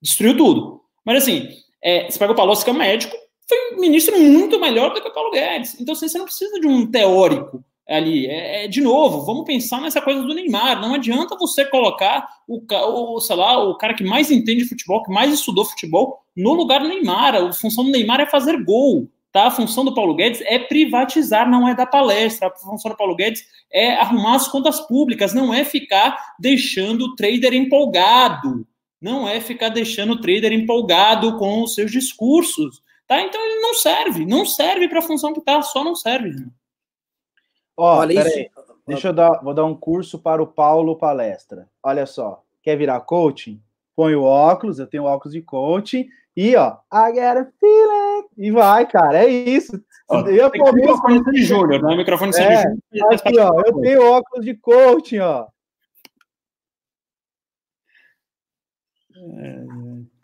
destruiu 0.00 0.34
tudo. 0.34 0.80
Mas 1.04 1.22
assim, 1.22 1.48
é, 1.82 2.10
você 2.10 2.18
pega 2.18 2.32
o 2.32 2.36
Palocci, 2.36 2.64
que 2.64 2.70
é 2.70 2.72
um 2.72 2.78
médico, 2.78 3.14
foi 3.46 3.74
um 3.74 3.80
ministro 3.80 4.18
muito 4.18 4.58
melhor 4.58 4.94
do 4.94 5.02
que 5.02 5.08
o 5.08 5.12
Paulo 5.12 5.32
Guedes. 5.32 5.78
Então 5.78 5.92
assim, 5.92 6.08
você 6.08 6.16
não 6.16 6.24
precisa 6.24 6.58
de 6.58 6.66
um 6.66 6.90
teórico 6.90 7.62
ali. 7.98 8.26
É, 8.26 8.64
é, 8.64 8.68
de 8.68 8.80
novo, 8.80 9.24
vamos 9.24 9.44
pensar 9.44 9.80
nessa 9.80 10.00
coisa 10.00 10.22
do 10.22 10.34
Neymar. 10.34 10.80
Não 10.80 10.94
adianta 10.94 11.36
você 11.36 11.64
colocar 11.64 12.28
o, 12.46 12.62
o, 12.68 13.20
sei 13.20 13.36
lá, 13.36 13.58
o 13.62 13.76
cara 13.76 13.94
que 13.94 14.04
mais 14.04 14.30
entende 14.30 14.64
futebol, 14.64 15.02
que 15.02 15.12
mais 15.12 15.32
estudou 15.32 15.64
futebol, 15.64 16.20
no 16.36 16.52
lugar 16.52 16.80
do 16.80 16.88
Neymar. 16.88 17.34
A 17.34 17.52
função 17.52 17.84
do 17.84 17.90
Neymar 17.90 18.20
é 18.20 18.26
fazer 18.26 18.62
gol. 18.64 19.08
Tá? 19.32 19.46
A 19.46 19.50
função 19.50 19.84
do 19.84 19.94
Paulo 19.94 20.14
Guedes 20.14 20.40
é 20.42 20.58
privatizar, 20.58 21.48
não 21.48 21.68
é 21.68 21.74
dar 21.74 21.86
palestra. 21.86 22.48
A 22.48 22.50
função 22.50 22.90
do 22.90 22.96
Paulo 22.96 23.14
Guedes 23.14 23.44
é 23.72 23.94
arrumar 23.94 24.34
as 24.34 24.48
contas 24.48 24.80
públicas, 24.80 25.32
não 25.32 25.54
é 25.54 25.64
ficar 25.64 26.34
deixando 26.38 27.02
o 27.02 27.14
trader 27.14 27.54
empolgado. 27.54 28.66
Não 29.00 29.28
é 29.28 29.40
ficar 29.40 29.68
deixando 29.68 30.14
o 30.14 30.20
trader 30.20 30.52
empolgado 30.52 31.38
com 31.38 31.62
os 31.62 31.74
seus 31.74 31.90
discursos. 31.90 32.82
Tá? 33.06 33.22
Então 33.22 33.40
ele 33.44 33.60
não 33.60 33.74
serve, 33.74 34.26
não 34.26 34.44
serve 34.44 34.88
para 34.88 34.98
a 34.98 35.02
função 35.02 35.32
que 35.32 35.40
tá, 35.40 35.62
só 35.62 35.82
não 35.82 35.94
serve. 35.94 36.44
Ó, 37.80 38.00
Olha 38.00 38.22
peraí, 38.22 38.50
deixa 38.86 39.08
eu 39.08 39.12
dar, 39.14 39.42
vou 39.42 39.54
dar 39.54 39.64
um 39.64 39.74
curso 39.74 40.18
para 40.18 40.42
o 40.42 40.46
Paulo 40.46 40.98
Palestra. 40.98 41.66
Olha 41.82 42.04
só, 42.04 42.44
quer 42.62 42.76
virar 42.76 43.00
coaching? 43.00 43.58
Põe 43.96 44.14
o 44.14 44.22
óculos, 44.22 44.78
eu 44.78 44.86
tenho 44.86 45.04
óculos 45.04 45.32
de 45.32 45.40
coaching, 45.40 46.06
e 46.36 46.54
ó, 46.56 46.76
I 46.92 47.14
get 47.14 47.38
a 47.38 47.46
feeling, 47.58 48.28
e 48.36 48.50
vai, 48.50 48.86
cara, 48.86 49.24
é 49.24 49.28
isso. 49.28 49.82
Ó, 50.06 50.26
eu 50.26 50.50
tem 50.50 50.62
microfone 50.62 51.24
de 51.24 51.42
Júnior, 51.42 51.82
né? 51.82 51.96
Microfone 51.96 52.32
de 52.32 52.40
é, 52.40 52.62
Júnior. 52.62 53.14
Aqui, 53.14 53.38
ó, 53.38 53.62
eu 53.64 53.80
tenho 53.80 54.12
óculos 54.12 54.44
de 54.44 54.54
coaching, 54.54 55.20
ó. 55.20 55.46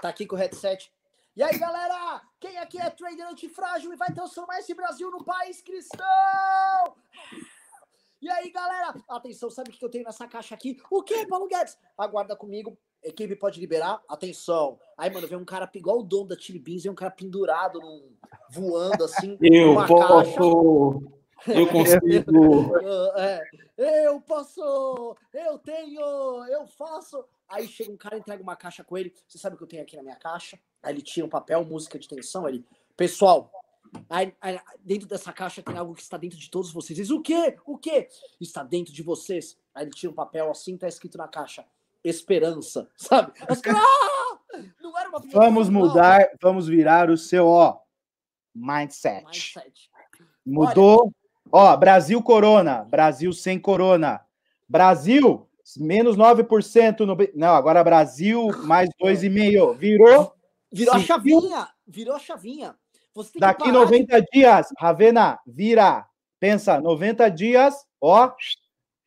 Tá 0.03 0.11
aqui 0.11 0.27
com 0.27 0.37
o 0.37 0.39
headset. 0.39 0.93
E 1.37 1.43
aí, 1.43 1.59
galera? 1.59 2.23
Quem 2.41 2.57
aqui 2.57 2.81
é 2.81 2.89
trader 2.89 3.29
antifrágil 3.29 3.93
e 3.93 3.97
vai 3.97 4.11
transformar 4.11 4.59
esse 4.59 4.73
Brasil 4.73 5.11
no 5.11 5.23
país 5.23 5.61
cristão? 5.61 6.07
E 8.23 8.31
aí, 8.31 8.51
galera? 8.51 8.95
Atenção, 9.07 9.51
sabe 9.51 9.69
o 9.69 9.73
que 9.75 9.85
eu 9.85 9.91
tenho 9.91 10.05
nessa 10.05 10.27
caixa 10.27 10.55
aqui? 10.55 10.81
O 10.91 11.03
que, 11.03 11.27
Paulo 11.27 11.47
Guedes? 11.47 11.77
Aguarda 11.99 12.35
comigo. 12.35 12.79
Equipe 13.05 13.37
pode 13.37 13.61
liberar? 13.61 14.03
Atenção. 14.09 14.79
Aí, 14.97 15.13
mano, 15.13 15.29
vem 15.29 15.37
um 15.37 15.45
cara 15.45 15.71
igual 15.75 15.99
o 15.99 16.03
dono 16.03 16.29
da 16.29 16.39
Chili 16.39 16.59
Beans, 16.59 16.85
vem 16.85 16.93
um 16.93 16.95
cara 16.95 17.11
pendurado, 17.11 17.81
num, 17.81 18.17
voando 18.51 19.05
assim. 19.05 19.37
Eu 19.45 19.75
posso. 19.87 21.03
Caixa. 21.45 21.53
Eu 21.53 21.67
consigo. 21.69 22.73
é, 23.77 24.07
eu 24.07 24.21
posso. 24.23 25.15
Eu 25.35 25.59
tenho. 25.59 26.01
Eu 26.47 26.67
faço. 26.67 27.23
Aí 27.49 27.67
chega 27.69 27.93
um 27.93 27.97
cara, 27.97 28.19
entrega 28.19 28.43
uma 28.43 28.57
caixa 28.57 28.83
com 28.83 28.99
ele. 28.99 29.15
Você 29.27 29.39
sabe 29.39 29.55
o 29.55 29.59
que 29.59 29.65
eu 29.65 29.69
tenho 29.69 29.83
aqui 29.83 29.97
na 29.97 30.03
minha 30.03 30.17
caixa? 30.17 30.59
Aí 30.83 30.93
ele 30.93 31.03
tira 31.03 31.27
um 31.27 31.29
papel, 31.29 31.65
música 31.65 31.99
de 31.99 32.09
tensão. 32.09 32.49
Ele, 32.49 32.65
pessoal, 32.97 33.51
aí, 34.11 34.35
aí, 34.41 34.59
dentro 34.81 35.07
dessa 35.07 35.33
caixa 35.33 35.63
tem 35.63 35.77
algo 35.77 35.95
que 35.95 36.03
está 36.03 36.17
dentro 36.17 36.39
de 36.39 36.51
todos 36.51 36.73
vocês. 36.73 36.97
Diz, 36.97 37.11
o 37.11 37.21
quê? 37.21 37.57
O 37.65 37.79
quê? 37.79 38.09
Está 38.41 38.63
dentro 38.63 38.93
de 38.93 39.03
vocês. 39.03 39.57
Aí 39.75 39.85
ele 39.85 39.93
tira 39.93 40.11
um 40.11 40.15
papel 40.15 40.51
assim, 40.51 40.77
tá 40.77 40.89
escrito 40.89 41.17
na 41.19 41.29
caixa. 41.29 41.65
Esperança, 42.03 42.89
sabe? 42.97 43.33
Caras, 43.33 43.63
ah! 43.67 44.39
Não 44.81 44.99
era 44.99 45.09
uma 45.09 45.19
Vamos 45.19 45.69
mudar, 45.69 46.21
não. 46.21 46.29
vamos 46.41 46.67
virar 46.67 47.11
o 47.11 47.17
seu, 47.17 47.47
ó, 47.47 47.79
mindset. 48.55 49.25
mindset. 49.25 49.91
Mudou. 50.45 51.13
Olha, 51.53 51.73
ó, 51.73 51.77
Brasil 51.77 52.23
corona, 52.23 52.85
Brasil 52.85 53.33
sem 53.33 53.59
corona. 53.59 54.25
Brasil, 54.69 55.46
menos 55.77 56.17
9% 56.17 57.01
no. 57.01 57.17
Não, 57.35 57.55
agora 57.55 57.83
Brasil, 57.83 58.49
mais 58.65 58.89
2,5%. 59.03 59.77
Virou. 59.77 60.33
Virou 60.73 60.95
a 60.95 61.01
chavinha. 61.01 61.69
Virou 61.87 62.15
a 62.15 62.19
chavinha. 62.19 62.77
Daqui 63.39 63.73
90 63.73 64.21
de... 64.21 64.27
dias, 64.33 64.69
Ravena, 64.79 65.39
vira. 65.47 66.07
Pensa, 66.39 66.81
90 66.81 67.31
dias, 67.31 67.75
ó. 68.01 68.33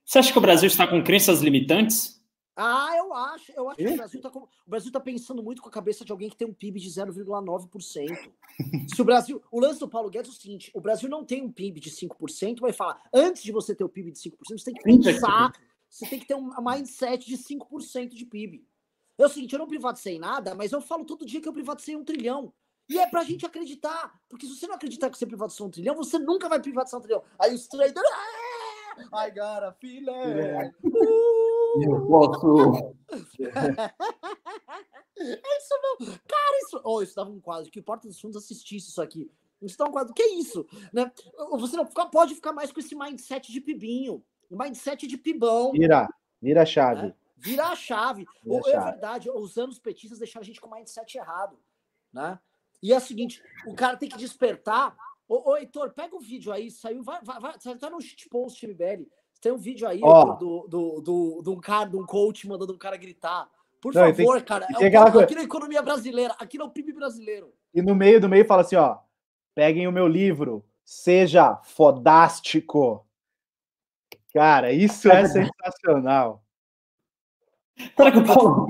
Você 0.04 0.18
acha 0.18 0.32
que 0.32 0.38
o 0.38 0.42
Brasil 0.42 0.68
está 0.68 0.88
com 0.88 1.04
crenças 1.04 1.42
limitantes? 1.42 2.20
Ah, 2.62 2.94
eu 2.98 3.14
acho. 3.14 3.54
Eu 3.56 3.70
acho 3.70 3.78
que 3.78 3.88
o 3.88 3.96
Brasil, 3.96 4.22
tá 4.22 4.30
com, 4.30 4.40
o 4.40 4.50
Brasil 4.68 4.92
tá 4.92 5.00
pensando 5.00 5.42
muito 5.42 5.62
com 5.62 5.70
a 5.70 5.72
cabeça 5.72 6.04
de 6.04 6.12
alguém 6.12 6.30
que 6.30 6.36
tem 6.36 6.46
um 6.46 6.54
PIB 6.54 6.78
de 6.78 6.90
0,9%. 6.90 8.32
Se 8.94 9.02
o 9.02 9.06
Brasil. 9.06 9.42
O 9.50 9.62
lance 9.62 9.80
do 9.80 9.88
Paulo 9.88 10.10
Guedes 10.10 10.30
é 10.30 10.34
o 10.34 10.42
seguinte: 10.42 10.72
o 10.74 10.82
Brasil 10.82 11.08
não 11.08 11.24
tem 11.24 11.42
um 11.42 11.50
PIB 11.50 11.80
de 11.80 11.90
5%, 11.90 12.60
vai 12.60 12.74
falar, 12.74 13.02
antes 13.14 13.44
de 13.44 13.54
você 13.54 13.74
ter 13.74 13.86
o 13.86 13.90
PIB 13.90 14.12
de 14.12 14.20
5%, 14.20 14.34
você 14.50 14.66
tem 14.66 14.74
que 14.74 14.84
pensar, 14.84 15.54
você 15.90 16.06
tem 16.06 16.20
que 16.20 16.28
ter 16.28 16.36
um 16.36 16.50
mindset 16.62 17.26
de 17.26 17.38
5% 17.38 18.10
de 18.10 18.26
PIB. 18.26 18.66
É 19.18 19.26
o 19.26 19.30
seguinte, 19.30 19.54
eu 19.54 19.60
não 19.60 19.68
privatizei 19.68 20.18
nada, 20.18 20.56
mas 20.56 20.72
eu 20.72 20.80
falo 20.80 21.04
todo 21.04 21.26
dia 21.26 21.42
que 21.42 21.48
eu 21.48 21.54
privatizei 21.54 21.96
um 21.96 22.06
trilhão. 22.06 22.54
E 22.88 22.98
é 22.98 23.06
pra 23.06 23.24
gente 23.24 23.46
acreditar. 23.46 24.20
Porque 24.30 24.48
se 24.48 24.56
você 24.56 24.66
não 24.66 24.76
acreditar 24.76 25.10
que 25.10 25.18
você 25.18 25.26
privatizou 25.26 25.68
um 25.68 25.70
trilhão, 25.70 25.96
você 25.96 26.18
nunca 26.18 26.48
vai 26.48 26.60
privatizar 26.60 27.00
um 27.00 27.04
trilhão. 27.04 27.24
Aí 27.38 27.54
os 27.54 27.68
traders. 27.68 28.06
Ah, 29.12 29.28
I 29.28 29.32
got 29.32 29.64
a 29.64 29.74
feeling. 29.74 30.10
Uh! 30.84 31.84
Eu 31.84 32.08
posso. 32.08 32.96
é 35.20 35.58
isso 35.58 35.80
não. 35.84 35.98
Cara, 36.08 36.58
isso. 36.64 36.82
Oh, 36.84 37.02
isso 37.02 37.16
dava 37.16 37.30
um 37.30 37.40
quadro. 37.40 37.70
Que 37.70 37.82
Porta 37.82 38.08
dos 38.08 38.20
Fundos 38.20 38.44
assistisse 38.44 38.90
isso 38.90 39.02
aqui. 39.02 39.32
Isso 39.62 39.78
dá 39.78 39.86
um 39.86 39.92
quadro. 39.92 40.14
Que 40.14 40.24
é 40.24 40.34
isso? 40.36 40.66
Né? 40.92 41.12
Você 41.60 41.76
não 41.76 41.86
pode 41.86 42.36
ficar 42.36 42.54
mais 42.54 42.72
com 42.72 42.80
esse 42.80 42.96
mindset 42.96 43.52
de 43.52 43.62
pibinho. 43.62 44.24
O 44.50 44.58
mindset 44.58 45.06
de 45.08 45.18
pibão. 45.18 45.72
Vira, 45.72 46.10
vira 46.42 46.64
a 46.64 46.66
chave. 46.66 47.02
Né? 47.04 47.14
Vira 47.38 47.68
a 47.68 47.76
chave. 47.76 48.26
Vira 48.44 48.60
a 48.60 48.64
chave. 48.64 48.88
É 48.88 48.92
verdade, 48.92 49.30
os 49.30 49.58
anos 49.58 49.80
petistas 49.80 50.20
deixaram 50.20 50.44
a 50.44 50.46
gente 50.46 50.60
com 50.60 50.68
o 50.68 50.76
mindset 50.76 51.18
errado. 51.18 51.58
Né? 52.12 52.40
E 52.82 52.94
é 52.94 52.98
o 52.98 53.02
seguinte: 53.02 53.42
o 53.68 53.76
cara 53.76 53.98
tem 53.98 54.10
que 54.10 54.18
despertar. 54.18 54.96
Ô, 55.28 55.52
ô 55.52 55.58
Heitor, 55.58 55.92
pega 55.92 56.16
o 56.16 56.20
vídeo 56.20 56.52
aí, 56.52 56.72
saiu, 56.72 57.04
vai, 57.04 57.22
vai, 57.24 57.40
vai, 57.40 57.58
tá 57.78 57.90
no 57.90 58.02
shitpost, 58.02 58.66
MBL. 58.66 59.06
Tem 59.40 59.52
um 59.52 59.58
vídeo 59.58 59.88
aí 59.88 60.02
oh. 60.04 60.34
do, 60.34 60.68
do, 60.68 61.02
do, 61.02 61.42
do, 61.44 61.54
um 61.54 61.62
cara, 61.62 61.90
de 61.90 61.96
um 61.96 62.06
coach 62.06 62.48
mandando 62.48 62.74
um 62.74 62.78
cara 62.78 62.98
gritar. 62.98 63.48
Por 63.80 63.94
não, 63.94 64.02
favor, 64.02 64.36
tem, 64.38 64.46
cara. 64.46 64.68
Tem 64.68 64.94
é 64.94 64.98
aqui 64.98 65.36
na 65.36 65.44
economia 65.44 65.82
brasileira, 65.82 66.36
aqui 66.38 66.58
no 66.58 66.70
PIB 66.70 66.94
brasileiro. 66.94 67.54
E 67.74 67.82
no 67.82 67.96
meio 67.96 68.20
do 68.20 68.28
meio 68.28 68.46
fala 68.46 68.62
assim: 68.62 68.76
ó, 68.76 68.98
peguem 69.56 69.88
o 69.88 69.92
meu 69.92 70.08
livro, 70.08 70.66
seja 70.84 71.56
fodástico. 71.64 73.06
Cara, 74.34 74.72
isso 74.72 75.12
é 75.12 75.26
sensacional. 75.26 76.44
Será 77.96 78.12
que 78.12 78.20
o 78.20 78.26
Paulo 78.26 78.68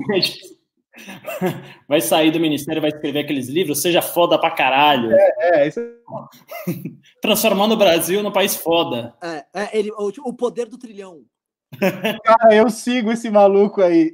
vai 1.88 2.00
sair 2.00 2.30
do 2.30 2.40
ministério, 2.40 2.80
vai 2.80 2.90
escrever 2.90 3.20
aqueles 3.20 3.48
livros, 3.48 3.82
seja 3.82 4.00
foda 4.00 4.38
pra 4.38 4.50
caralho. 4.50 5.12
É, 5.12 5.62
é 5.62 5.68
isso. 5.68 5.80
Transformando 7.20 7.72
o 7.72 7.76
Brasil 7.76 8.22
num 8.22 8.32
país 8.32 8.56
foda. 8.56 9.14
É, 9.22 9.44
é 9.54 9.78
ele, 9.78 9.90
o, 9.92 10.12
o 10.24 10.32
poder 10.32 10.66
do 10.66 10.78
trilhão. 10.78 11.24
Cara, 12.24 12.54
eu 12.54 12.68
sigo 12.70 13.12
esse 13.12 13.30
maluco 13.30 13.82
aí. 13.82 14.12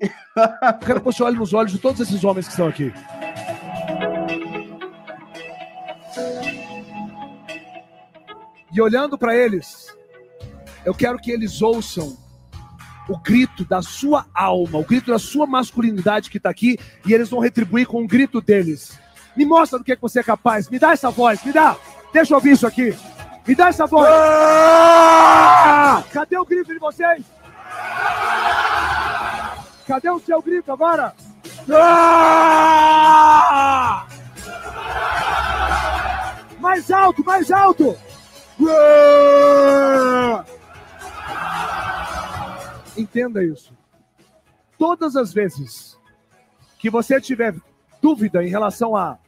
Quero 0.85 1.01
que 1.01 1.07
você 1.07 1.23
olhe 1.23 1.39
nos 1.39 1.55
olhos 1.55 1.73
de 1.73 1.79
todos 1.79 2.01
esses 2.01 2.23
homens 2.23 2.47
que 2.47 2.53
estão 2.53 2.69
aqui. 2.69 2.93
E 8.73 8.81
olhando 8.81 9.17
para 9.17 9.35
eles, 9.35 9.87
eu 10.87 10.95
quero 10.95 11.19
que 11.19 11.31
eles 11.33 11.61
ouçam 11.61 12.17
o 13.09 13.19
grito 13.19 13.65
da 13.65 13.83
sua 13.83 14.25
alma, 14.33 14.79
o 14.79 14.85
grito 14.85 15.11
da 15.11 15.19
sua 15.19 15.45
masculinidade 15.45 16.31
que 16.31 16.37
está 16.37 16.49
aqui, 16.49 16.79
e 17.05 17.13
eles 17.13 17.29
vão 17.29 17.41
retribuir 17.41 17.89
com 17.89 18.05
o 18.05 18.07
grito 18.07 18.41
deles. 18.41 18.97
Me 19.37 19.45
mostra 19.45 19.79
do 19.79 19.85
que, 19.85 19.91
é 19.91 19.97
que 19.97 20.03
você 20.03 20.21
é 20.21 20.23
capaz, 20.23 20.71
me 20.71 20.79
dá 20.79 20.93
essa 20.93 21.11
voz, 21.11 21.43
me 21.45 21.53
dá, 21.53 21.77
deixa 22.13 22.33
eu 22.33 22.37
ouvir 22.37 22.53
isso 22.53 22.65
aqui, 22.69 22.97
me 23.47 23.55
dá 23.57 23.67
essa 23.69 23.85
voz. 23.85 24.09
Ah! 24.09 26.05
Cadê 26.13 26.39
o 26.39 26.45
grito 26.45 26.73
de 26.73 26.79
vocês? 26.79 27.25
Cadê 29.89 30.09
o 30.09 30.21
seu 30.21 30.41
grito 30.41 30.71
agora? 30.71 31.13
Ah! 31.69 32.87
Mais 36.61 36.89
alto, 36.93 37.25
mais 37.25 37.51
alto! 37.51 37.97
Ah! 38.69 40.45
Entenda 42.97 43.45
isso. 43.45 43.77
Todas 44.79 45.17
as 45.17 45.33
vezes 45.33 45.99
que 46.79 46.91
você 46.91 47.21
tiver 47.21 47.55
dúvida 48.01 48.45
em 48.45 48.49
relação 48.49 48.95
a 48.95 49.19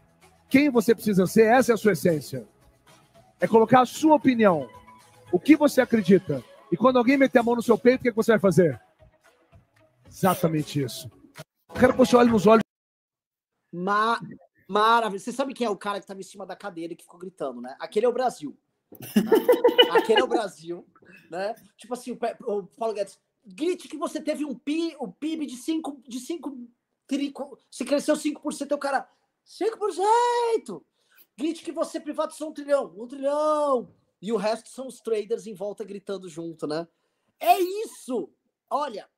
quem 0.49 0.71
você 0.71 0.95
precisa 0.95 1.27
ser, 1.27 1.47
essa 1.47 1.73
é 1.73 1.75
a 1.75 1.79
sua 1.79 1.93
essência. 1.93 2.47
É 3.41 3.47
colocar 3.47 3.83
a 3.83 3.87
sua 3.87 4.17
opinião, 4.17 4.69
o 5.33 5.39
que 5.39 5.57
você 5.57 5.81
acredita. 5.81 6.43
E 6.71 6.77
quando 6.77 6.99
alguém 6.99 7.17
meter 7.17 7.39
a 7.39 7.43
mão 7.43 7.57
no 7.57 7.63
seu 7.63 7.79
peito, 7.79 8.01
o 8.01 8.03
que, 8.03 8.09
é 8.09 8.13
que 8.13 8.17
você 8.17 8.33
vai 8.33 8.41
fazer? 8.41 8.81
Exatamente 10.07 10.83
isso. 10.83 11.11
Eu 11.69 11.75
quero 11.75 11.93
que 11.93 11.99
você 11.99 12.17
olhe 12.17 12.31
nos 12.31 12.47
olhos. 12.47 12.63
Ma 13.73 14.21
Maravilha. 14.69 15.19
Você 15.19 15.33
sabe 15.33 15.55
quem 15.55 15.67
é 15.67 15.71
o 15.71 15.77
cara 15.77 15.99
que 15.99 16.05
estava 16.05 16.21
em 16.21 16.25
cima 16.25 16.45
da 16.45 16.55
cadeira 16.55 16.93
e 16.93 16.97
que 16.97 17.03
ficou 17.03 17.19
gritando, 17.19 17.61
né? 17.61 17.75
Aquele 17.81 18.05
é 18.05 18.09
o 18.09 18.13
Brasil. 18.13 18.57
Né? 18.93 18.99
Aquele 19.99 20.21
é 20.21 20.25
o 20.25 20.29
Brasil, 20.29 20.87
né? 21.31 21.55
Tipo 21.79 21.95
assim, 21.95 22.13
o 22.13 22.63
Paulo 22.77 22.95
Guedes, 22.95 23.19
grite 23.49 23.89
que 23.89 23.97
você 23.97 24.21
teve 24.21 24.45
um 24.45 24.55
PIB, 24.55 24.97
o 24.99 25.09
PIB 25.09 25.47
de 25.47 25.57
5, 25.57 26.03
de 26.07 26.21
5, 26.21 26.69
se 27.71 27.85
cresceu 27.85 28.15
5%, 28.15 28.73
o 28.73 28.79
cara, 28.79 29.09
5%! 29.47 30.83
Grite 31.37 31.63
que 31.63 31.73
você 31.73 31.99
privatizou 31.99 32.51
um 32.51 32.53
trilhão, 32.53 32.93
um 32.97 33.07
trilhão! 33.07 33.95
E 34.21 34.33
o 34.33 34.37
resto 34.37 34.69
são 34.69 34.89
os 34.89 35.01
traders 35.01 35.47
em 35.47 35.55
volta 35.55 35.85
gritando 35.85 36.29
junto, 36.29 36.67
né? 36.67 36.87
É 37.41 37.59
isso! 37.59 38.31
Olha, 38.69 39.09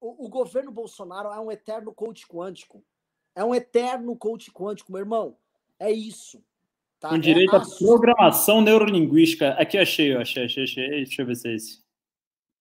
o, 0.00 0.26
o 0.26 0.28
governo 0.28 0.70
Bolsonaro 0.70 1.30
é 1.30 1.40
um 1.40 1.50
eterno 1.50 1.92
coach 1.92 2.26
quântico. 2.26 2.84
É 3.34 3.42
um 3.42 3.54
eterno 3.54 4.14
coach 4.16 4.52
quântico, 4.52 4.92
meu 4.92 5.00
irmão. 5.00 5.36
É 5.78 5.90
isso. 5.90 6.44
Tá? 7.00 7.08
Com 7.08 7.18
direito 7.18 7.56
é 7.56 7.58
à 7.58 7.62
programação 7.62 8.60
neurolinguística. 8.60 9.50
Aqui 9.54 9.78
achei, 9.78 10.14
achei, 10.14 10.44
achei, 10.44 10.62
achei. 10.62 10.88
Deixa 10.88 11.22
eu 11.22 11.26
ver 11.26 11.34
se 11.34 11.48
é 11.48 11.54
esse. 11.54 11.81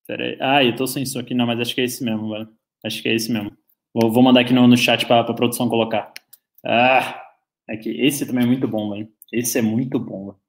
Pera 0.08 0.24
aí. 0.26 0.38
Ah, 0.39 0.64
eu 0.64 0.76
tô 0.76 0.88
sem 0.88 1.04
isso 1.04 1.20
aqui, 1.20 1.34
não, 1.34 1.45
mas 1.45 1.60
acho 1.60 1.76
que 1.76 1.82
é 1.82 1.86
esse 1.86 2.04
mesmo, 2.04 2.30
velho. 2.30 2.49
Acho 2.86 3.02
que 3.02 3.10
é 3.10 3.16
esse 3.16 3.32
mesmo. 3.32 3.52
Vou, 3.93 4.12
vou 4.12 4.24
mandar 4.24 4.41
aqui 4.41 4.54
no, 4.54 4.68
no 4.68 4.78
chat 4.78 5.06
pra, 5.06 5.24
pra 5.24 5.34
produção 5.34 5.70
colocar. 5.70 6.14
Ah, 6.66 7.22
aqui. 7.70 7.89
Esse 8.02 8.26
também 8.26 8.43
é 8.43 8.47
muito 8.47 8.68
bom, 8.68 8.91
velho. 8.91 9.08
Esse 9.32 9.60
é 9.60 9.62
muito 9.62 9.99
bom, 9.99 10.28
velho. 10.28 10.39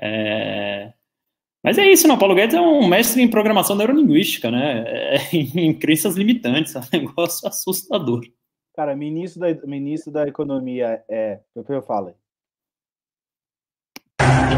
É... 0.00 0.92
Mas 1.62 1.78
é 1.78 1.90
isso, 1.90 2.08
não. 2.08 2.18
Paulo 2.18 2.34
Guedes 2.34 2.56
é 2.56 2.60
um 2.60 2.88
mestre 2.88 3.22
em 3.22 3.28
programação 3.28 3.76
neurolinguística, 3.76 4.50
né? 4.50 4.84
É, 4.86 5.16
em 5.36 5.72
crenças 5.78 6.16
limitantes, 6.16 6.74
é 6.74 6.80
um 6.80 6.82
negócio 6.92 7.46
assustador. 7.48 8.22
Cara, 8.74 8.96
ministro 8.96 9.40
da, 9.40 9.66
ministro 9.66 10.10
da 10.12 10.26
Economia 10.26 11.04
é. 11.08 11.40
O 11.54 11.62
que 11.62 11.72
eu 11.72 11.82
falo? 11.82 12.14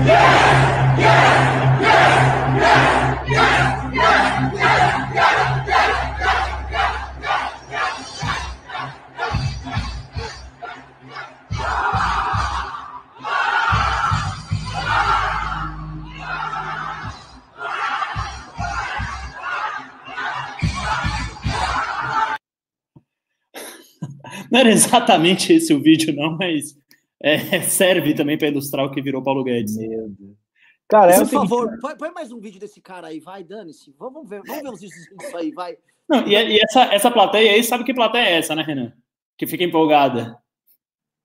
Yeah! 0.07 0.99
Yeah! 0.99 1.81
Yeah! 1.81 3.25
yeah! 3.29 3.84
Não 24.51 24.61
era 24.61 24.71
exatamente 24.71 25.53
esse 25.53 25.75
o 25.75 25.83
vídeo, 25.83 26.15
não, 26.15 26.37
mas 26.37 26.77
é, 27.21 27.61
serve 27.63 28.15
também 28.15 28.39
para 28.39 28.49
ilustrar 28.49 28.87
o 28.87 28.91
que 28.91 29.03
virou 29.03 29.23
Paulo 29.23 29.43
Guedes. 29.43 29.77
Meu 29.77 30.09
Deus. 30.11 30.44
Cara, 30.89 31.13
é 31.13 31.19
Por 31.19 31.29
favor, 31.29 31.79
põe, 31.81 31.97
põe, 31.97 32.11
mais 32.13 32.31
um 32.31 32.39
vídeo 32.39 32.61
desse 32.61 32.81
cara 32.81 33.09
aí, 33.09 33.19
vai, 33.19 33.43
dane-se. 33.43 33.95
Vamos 33.99 34.29
ver, 34.29 34.43
vamos 34.47 34.63
ver 34.63 34.71
os 34.71 34.81
vídeos 34.81 35.07
disso 35.19 35.37
aí, 35.37 35.51
vai. 35.51 35.79
Não, 36.09 36.27
e, 36.27 36.33
e, 36.33 36.61
essa, 36.61 36.83
essa 36.95 37.11
plateia 37.11 37.53
aí, 37.53 37.65
sabe 37.65 37.85
que 37.85 37.95
plateia 37.95 38.29
é 38.29 38.39
essa, 38.39 38.55
né, 38.55 38.63
Renan? 38.63 38.93
Que 39.37 39.47
fica 39.47 39.65
empolgada. 39.65 40.39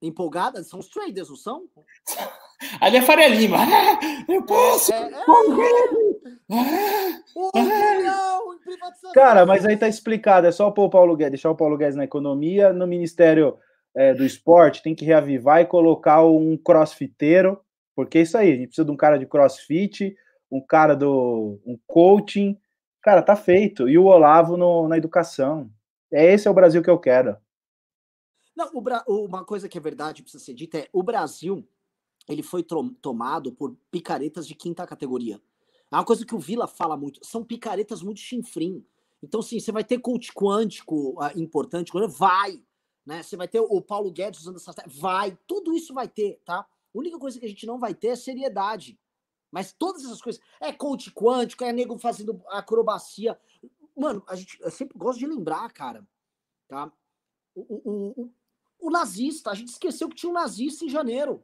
Empolgada? 0.00 0.64
São 0.64 0.80
os 0.80 0.88
traders, 0.88 1.28
não 1.28 1.36
são? 1.36 1.64
Ali 2.80 2.96
é 2.96 3.02
Faria 3.02 3.28
Lima. 3.28 3.58
Ah, 3.58 3.98
eu 4.28 4.42
posso! 4.42 4.92
É, 4.92 4.96
é, 4.96 5.08
é. 5.08 5.52
Cara, 9.14 9.46
mas 9.46 9.64
aí 9.64 9.76
tá 9.76 9.88
explicado, 9.88 10.46
é 10.46 10.52
só 10.52 10.70
pôr 10.70 10.84
o 10.84 10.90
Paulo 10.90 11.16
Guedes, 11.16 11.32
deixar 11.32 11.50
o 11.50 11.56
Paulo 11.56 11.76
Guedes 11.76 11.96
na 11.96 12.04
economia, 12.04 12.72
no 12.72 12.86
Ministério 12.86 13.58
é, 13.94 14.14
do 14.14 14.24
Esporte 14.24 14.82
tem 14.82 14.94
que 14.94 15.04
reavivar 15.04 15.60
e 15.60 15.66
colocar 15.66 16.24
um 16.24 16.56
crossfiteiro 16.56 17.60
porque 18.04 18.18
é 18.18 18.22
isso 18.22 18.36
aí, 18.36 18.52
a 18.52 18.56
gente 18.56 18.68
precisa 18.68 18.84
de 18.84 18.90
um 18.90 18.96
cara 18.96 19.18
de 19.18 19.26
crossfit, 19.26 20.16
um 20.50 20.60
cara 20.60 20.94
do 20.94 21.60
um 21.64 21.78
coaching. 21.86 22.58
Cara, 23.02 23.22
tá 23.22 23.36
feito. 23.36 23.88
E 23.88 23.96
o 23.96 24.04
Olavo 24.04 24.56
no, 24.56 24.88
na 24.88 24.96
educação. 24.96 25.70
É 26.12 26.32
esse 26.32 26.48
é 26.48 26.50
o 26.50 26.54
Brasil 26.54 26.82
que 26.82 26.90
eu 26.90 26.98
quero. 26.98 27.36
Não, 28.56 28.70
o, 28.74 29.24
uma 29.24 29.44
coisa 29.44 29.68
que 29.68 29.78
é 29.78 29.80
verdade, 29.80 30.22
precisa 30.22 30.44
ser 30.44 30.54
dita, 30.54 30.78
é 30.78 30.88
o 30.92 31.02
Brasil 31.02 31.66
ele 32.28 32.42
foi 32.42 32.64
tomado 33.00 33.52
por 33.52 33.76
picaretas 33.90 34.46
de 34.46 34.54
quinta 34.54 34.86
categoria. 34.86 35.40
É 35.90 35.96
uma 35.96 36.04
coisa 36.04 36.24
que 36.24 36.34
o 36.34 36.38
Vila 36.38 36.68
fala 36.68 36.96
muito, 36.96 37.24
são 37.24 37.42
picaretas 37.42 38.02
muito 38.02 38.20
chinfrim. 38.20 38.84
Então, 39.22 39.42
sim, 39.42 39.58
você 39.58 39.72
vai 39.72 39.82
ter 39.82 39.98
coach 39.98 40.32
quântico 40.32 41.20
uh, 41.20 41.38
importante, 41.38 41.92
vai, 42.08 42.62
né? 43.04 43.22
Você 43.22 43.36
vai 43.36 43.48
ter 43.48 43.60
o 43.60 43.80
Paulo 43.80 44.10
Guedes 44.10 44.40
usando 44.40 44.56
essa. 44.56 44.72
Vai, 44.86 45.36
tudo 45.46 45.74
isso 45.74 45.92
vai 45.92 46.08
ter, 46.08 46.40
tá? 46.44 46.66
A 46.94 46.98
única 46.98 47.18
coisa 47.18 47.38
que 47.38 47.46
a 47.46 47.48
gente 47.48 47.66
não 47.66 47.78
vai 47.78 47.94
ter 47.94 48.08
é 48.08 48.16
seriedade. 48.16 48.98
Mas 49.50 49.72
todas 49.72 50.04
essas 50.04 50.22
coisas. 50.22 50.40
É 50.60 50.72
coach 50.72 51.10
quântico, 51.12 51.64
é 51.64 51.72
nego 51.72 51.98
fazendo 51.98 52.42
acrobacia. 52.48 53.38
Mano, 53.96 54.22
a 54.26 54.36
gente 54.36 54.60
eu 54.60 54.70
sempre 54.70 54.96
gosto 54.96 55.18
de 55.18 55.26
lembrar, 55.26 55.72
cara, 55.72 56.06
tá? 56.68 56.92
O, 57.54 57.60
o, 57.60 58.22
o, 58.22 58.32
o 58.80 58.90
nazista, 58.90 59.50
a 59.50 59.54
gente 59.54 59.68
esqueceu 59.68 60.08
que 60.08 60.14
tinha 60.14 60.30
um 60.30 60.34
nazista 60.34 60.84
em 60.84 60.88
janeiro. 60.88 61.42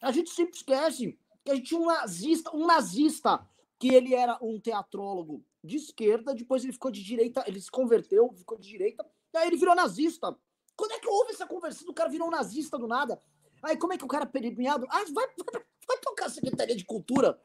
A 0.00 0.12
gente 0.12 0.30
sempre 0.30 0.56
esquece 0.56 1.18
que 1.44 1.50
a 1.50 1.54
gente 1.54 1.68
tinha 1.68 1.80
um 1.80 1.86
nazista, 1.86 2.54
um 2.54 2.66
nazista, 2.66 3.48
que 3.78 3.88
ele 3.88 4.14
era 4.14 4.38
um 4.40 4.58
teatrólogo 4.60 5.44
de 5.62 5.76
esquerda, 5.76 6.34
depois 6.34 6.62
ele 6.62 6.72
ficou 6.72 6.90
de 6.90 7.02
direita, 7.02 7.44
ele 7.46 7.60
se 7.60 7.70
converteu, 7.70 8.32
ficou 8.34 8.56
de 8.56 8.68
direita, 8.68 9.04
e 9.34 9.36
aí 9.36 9.48
ele 9.48 9.56
virou 9.56 9.74
nazista. 9.74 10.36
Quando 10.76 10.92
é 10.92 11.00
que 11.00 11.08
houve 11.08 11.32
essa 11.32 11.46
conversão? 11.46 11.88
O 11.88 11.94
cara 11.94 12.08
virou 12.08 12.28
um 12.28 12.30
nazista 12.30 12.78
do 12.78 12.86
nada. 12.86 13.20
Aí 13.66 13.76
como 13.76 13.92
é 13.92 13.98
que 13.98 14.04
o 14.04 14.08
cara 14.08 14.24
perigado? 14.24 14.86
Ah, 14.88 15.04
vai, 15.12 15.26
vai, 15.26 15.62
vai 15.86 15.98
tocar 15.98 16.26
a 16.26 16.30
Secretaria 16.30 16.76
de 16.76 16.84
Cultura, 16.84 17.38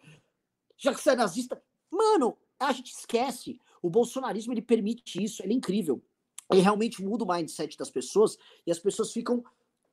já 0.78 0.94
que 0.94 1.02
você 1.02 1.12
é 1.12 1.16
nazista. 1.16 1.62
Mano, 1.92 2.38
a 2.60 2.72
gente 2.72 2.92
esquece. 2.92 3.60
O 3.82 3.90
bolsonarismo, 3.90 4.54
ele 4.54 4.62
permite 4.62 5.22
isso, 5.22 5.42
ele 5.42 5.54
é 5.54 5.56
incrível. 5.58 6.02
Ele 6.52 6.62
realmente 6.62 7.04
muda 7.04 7.24
o 7.24 7.28
mindset 7.28 7.76
das 7.78 7.90
pessoas 7.90 8.38
e 8.68 8.72
as 8.72 8.78
pessoas 8.78 9.12
ficam 9.12 9.44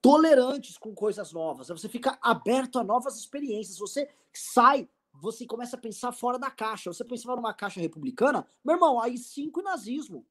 tolerantes 0.03 0.77
com 0.77 0.95
coisas 0.95 1.33
novas. 1.33 1.69
Você 1.69 1.89
fica 1.89 2.19
aberto 2.21 2.79
a 2.79 2.85
novas 2.85 3.17
experiências. 3.19 3.79
Você 3.79 4.09
sai, 4.33 4.89
você 5.15 5.47
começa 5.47 5.77
a 5.77 5.81
pensar 5.81 6.13
fora 6.13 6.39
da 6.39 6.51
caixa. 6.51 6.93
Você 6.93 7.05
pensava 7.05 7.37
numa 7.37 7.55
caixa 7.55 7.81
republicana, 7.81 8.47
meu 8.65 8.75
irmão, 8.75 9.01
aí 9.01 9.17
cinco 9.17 9.61
e 9.61 9.65
nazismo. 9.65 10.27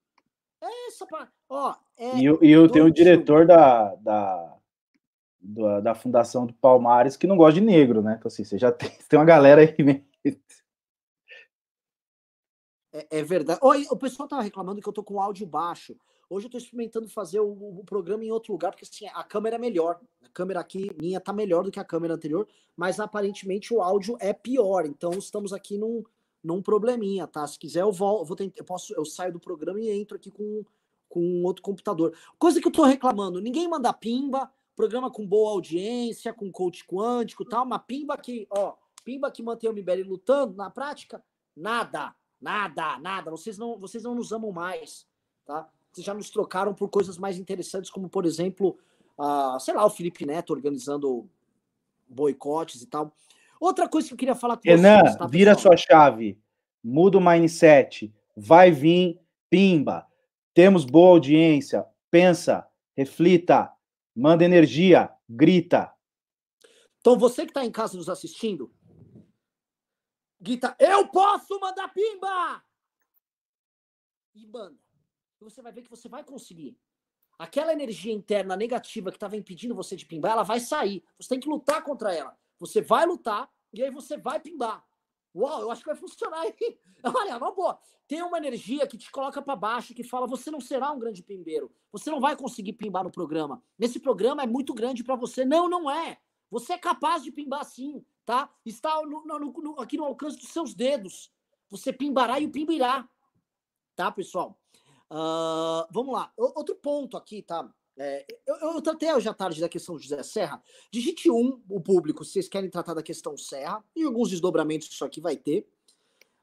É 0.61 0.87
essa, 0.87 1.07
ó. 1.49 1.75
É 1.97 2.17
e 2.17 2.25
eu, 2.25 2.43
e 2.43 2.51
eu 2.51 2.69
tenho 2.69 2.85
o 2.85 2.91
diretor 2.91 3.45
da, 3.45 3.95
da, 3.95 4.56
da, 5.47 5.79
da, 5.79 5.95
Fundação 5.95 6.45
do 6.45 6.53
Palmares 6.53 7.15
que 7.15 7.25
não 7.25 7.37
gosta 7.37 7.53
de 7.53 7.61
negro, 7.61 8.01
né? 8.01 8.15
Então, 8.17 8.27
assim, 8.27 8.43
você 8.43 8.57
já 8.57 8.71
tem, 8.71 8.89
tem 9.07 9.17
uma 9.17 9.25
galera 9.25 9.61
aí. 9.61 10.03
É, 12.93 13.19
é 13.19 13.23
verdade. 13.23 13.59
Oi, 13.63 13.85
o 13.89 13.95
pessoal 13.95 14.27
tava 14.27 14.41
reclamando 14.41 14.81
que 14.81 14.89
eu 14.89 14.93
tô 14.93 15.03
com 15.03 15.21
áudio 15.21 15.47
baixo. 15.47 15.95
Hoje 16.29 16.45
eu 16.45 16.47
estou 16.47 16.59
experimentando 16.59 17.07
fazer 17.07 17.39
o, 17.39 17.49
o, 17.49 17.83
programa 17.85 18.25
em 18.25 18.31
outro 18.31 18.51
lugar, 18.51 18.71
porque 18.71 18.83
assim, 18.83 19.07
a 19.13 19.23
câmera 19.23 19.55
é 19.55 19.59
melhor. 19.59 19.97
A 20.21 20.29
câmera 20.29 20.59
aqui, 20.59 20.91
minha, 20.99 21.21
tá 21.21 21.31
melhor 21.31 21.63
do 21.63 21.71
que 21.71 21.79
a 21.79 21.85
câmera 21.85 22.15
anterior, 22.15 22.45
mas 22.75 22.99
aparentemente 22.99 23.73
o 23.73 23.81
áudio 23.81 24.17
é 24.19 24.33
pior. 24.33 24.85
Então 24.85 25.11
estamos 25.11 25.53
aqui 25.53 25.77
num, 25.77 26.03
num 26.43 26.61
probleminha, 26.61 27.25
tá? 27.25 27.47
Se 27.47 27.57
quiser, 27.57 27.81
eu 27.81 27.91
vou, 27.93 28.25
vou 28.25 28.35
tentar, 28.35 28.59
eu 28.59 28.65
posso, 28.65 28.93
eu 28.93 29.05
saio 29.05 29.31
do 29.31 29.39
programa 29.39 29.79
e 29.79 29.89
entro 29.89 30.17
aqui 30.17 30.29
com, 30.29 30.65
com 31.07 31.43
outro 31.43 31.63
computador. 31.63 32.13
Coisa 32.37 32.59
que 32.59 32.67
eu 32.67 32.71
tô 32.71 32.83
reclamando, 32.83 33.39
ninguém 33.39 33.65
manda 33.69 33.93
pimba, 33.93 34.51
programa 34.77 35.09
com 35.09 35.25
boa 35.25 35.51
audiência, 35.51 36.31
com 36.31 36.51
coach 36.51 36.85
quântico 36.85 37.43
tal, 37.43 37.65
uma 37.65 37.79
pimba 37.79 38.15
que, 38.15 38.47
ó, 38.51 38.75
pimba 39.03 39.31
que 39.31 39.41
mantém 39.41 39.67
o 39.67 39.73
MBL 39.73 40.07
lutando, 40.07 40.55
na 40.55 40.69
prática, 40.69 41.21
nada, 41.55 42.13
nada, 42.39 42.99
nada. 42.99 43.31
Vocês 43.31 43.57
não, 43.57 43.79
vocês 43.79 44.03
não 44.03 44.13
nos 44.13 44.31
amam 44.31 44.51
mais, 44.51 45.07
tá? 45.43 45.67
já 45.97 46.13
nos 46.13 46.29
trocaram 46.29 46.75
por 46.75 46.89
coisas 46.89 47.17
mais 47.17 47.39
interessantes, 47.39 47.89
como, 47.89 48.07
por 48.07 48.23
exemplo, 48.23 48.77
uh, 49.17 49.59
sei 49.59 49.73
lá, 49.73 49.83
o 49.83 49.89
Felipe 49.89 50.27
Neto 50.27 50.53
organizando 50.53 51.27
boicotes 52.07 52.83
e 52.83 52.85
tal. 52.85 53.11
Outra 53.59 53.89
coisa 53.89 54.07
que 54.07 54.13
eu 54.13 54.17
queria 54.17 54.35
falar 54.35 54.57
com 54.57 54.63
Renan, 54.63 54.99
vocês, 54.99 55.15
tá, 55.15 55.25
vira 55.25 55.57
sua 55.57 55.75
chave, 55.75 56.39
muda 56.83 57.17
o 57.17 57.21
mindset, 57.21 58.13
vai 58.35 58.69
vir, 58.69 59.19
pimba. 59.49 60.05
Temos 60.53 60.85
boa 60.85 61.09
audiência, 61.09 61.83
pensa, 62.11 62.67
reflita, 62.95 63.71
manda 64.17 64.43
energia, 64.43 65.09
grita. 65.29 65.93
Então 66.99 67.17
você 67.17 67.45
que 67.45 67.51
está 67.51 67.63
em 67.63 67.71
casa 67.71 67.95
nos 67.95 68.09
assistindo, 68.09 68.73
grita, 70.39 70.75
eu 70.79 71.07
posso 71.07 71.59
mandar 71.59 71.87
pimba! 71.89 72.63
E 74.35 74.45
manda 74.47 74.87
e 75.39 75.43
você 75.43 75.61
vai 75.61 75.71
ver 75.71 75.83
que 75.83 75.89
você 75.89 76.09
vai 76.09 76.23
conseguir. 76.23 76.77
Aquela 77.37 77.71
energia 77.71 78.11
interna 78.11 78.55
negativa 78.55 79.11
que 79.11 79.17
estava 79.17 79.37
impedindo 79.37 79.75
você 79.75 79.95
de 79.95 80.05
pimbar, 80.05 80.31
ela 80.31 80.43
vai 80.43 80.59
sair. 80.59 81.03
Você 81.19 81.29
tem 81.29 81.39
que 81.39 81.49
lutar 81.49 81.83
contra 81.83 82.13
ela. 82.13 82.35
Você 82.59 82.81
vai 82.81 83.05
lutar 83.05 83.49
e 83.71 83.83
aí 83.83 83.91
você 83.91 84.17
vai 84.17 84.39
pimbar. 84.39 84.83
Uau, 85.37 85.61
eu 85.61 85.71
acho 85.71 85.81
que 85.81 85.87
vai 85.87 85.95
funcionar 85.95 86.39
aí. 86.41 86.55
Olha, 87.03 87.37
uma 87.37 87.51
boa. 87.51 87.79
Tem 88.07 88.23
uma 88.23 88.37
energia 88.37 88.87
que 88.87 88.97
te 88.97 89.11
coloca 89.11 89.41
para 89.41 89.55
baixo, 89.55 89.93
que 89.93 90.03
fala: 90.03 90.25
você 90.25 90.49
não 90.49 90.59
será 90.59 90.91
um 90.91 90.99
grande 90.99 91.21
pimbeiro. 91.21 91.71
Você 91.91 92.09
não 92.09 92.19
vai 92.19 92.35
conseguir 92.35 92.73
pimbar 92.73 93.03
no 93.03 93.11
programa. 93.11 93.61
Nesse 93.77 93.99
programa 93.99 94.41
é 94.41 94.47
muito 94.47 94.73
grande 94.73 95.03
para 95.03 95.15
você. 95.15 95.45
Não, 95.45 95.69
não 95.69 95.91
é. 95.91 96.17
Você 96.49 96.73
é 96.73 96.77
capaz 96.77 97.23
de 97.23 97.31
pimbar 97.31 97.63
sim, 97.65 98.03
tá? 98.25 98.49
Está 98.65 99.01
no, 99.03 99.23
no, 99.25 99.39
no, 99.39 99.79
aqui 99.79 99.97
no 99.97 100.05
alcance 100.05 100.37
dos 100.37 100.49
seus 100.49 100.73
dedos. 100.73 101.31
Você 101.69 101.93
pimbará 101.93 102.39
e 102.39 102.45
o 102.45 102.51
pimba 102.51 102.73
irá. 102.73 103.07
Tá, 103.95 104.11
pessoal? 104.11 104.57
Uh, 105.11 105.85
vamos 105.91 106.13
lá. 106.13 106.31
Outro 106.37 106.75
ponto 106.75 107.17
aqui, 107.17 107.43
tá? 107.43 107.69
É, 107.97 108.25
eu, 108.45 108.55
eu 108.73 108.81
tratei 108.81 109.11
hoje 109.11 109.27
à 109.27 109.33
tarde 109.33 109.59
da 109.59 109.67
questão 109.67 109.95
do 109.95 110.01
José 110.01 110.21
Serra. 110.21 110.61
Digite 110.91 111.31
um, 111.31 111.59
o 111.67 111.81
público, 111.81 112.23
se 112.23 112.33
vocês 112.33 112.47
querem 112.47 112.69
tratar 112.69 112.93
da 112.93 113.01
questão 113.01 113.35
Serra, 113.35 113.83
e 113.95 114.03
alguns 114.03 114.29
desdobramentos 114.29 114.87
que 114.87 114.93
isso 114.93 115.05
aqui 115.05 115.19
vai 115.19 115.35
ter. 115.35 115.67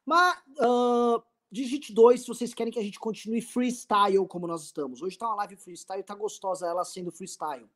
Mas 0.05 0.37
uh, 0.59 1.23
digite 1.51 1.93
dois 1.93 2.23
se 2.23 2.29
vocês 2.29 2.53
querem 2.53 2.73
que 2.73 2.79
a 2.79 2.83
gente 2.83 2.99
continue 2.99 3.41
freestyle 3.41 4.27
como 4.27 4.47
nós 4.47 4.65
estamos. 4.65 5.01
Hoje 5.01 5.17
tá 5.17 5.27
uma 5.29 5.37
live 5.37 5.57
freestyle, 5.57 6.03
tá 6.03 6.15
gostosa 6.15 6.67
ela 6.67 6.85
sendo 6.85 7.13
freestyle. 7.13 7.67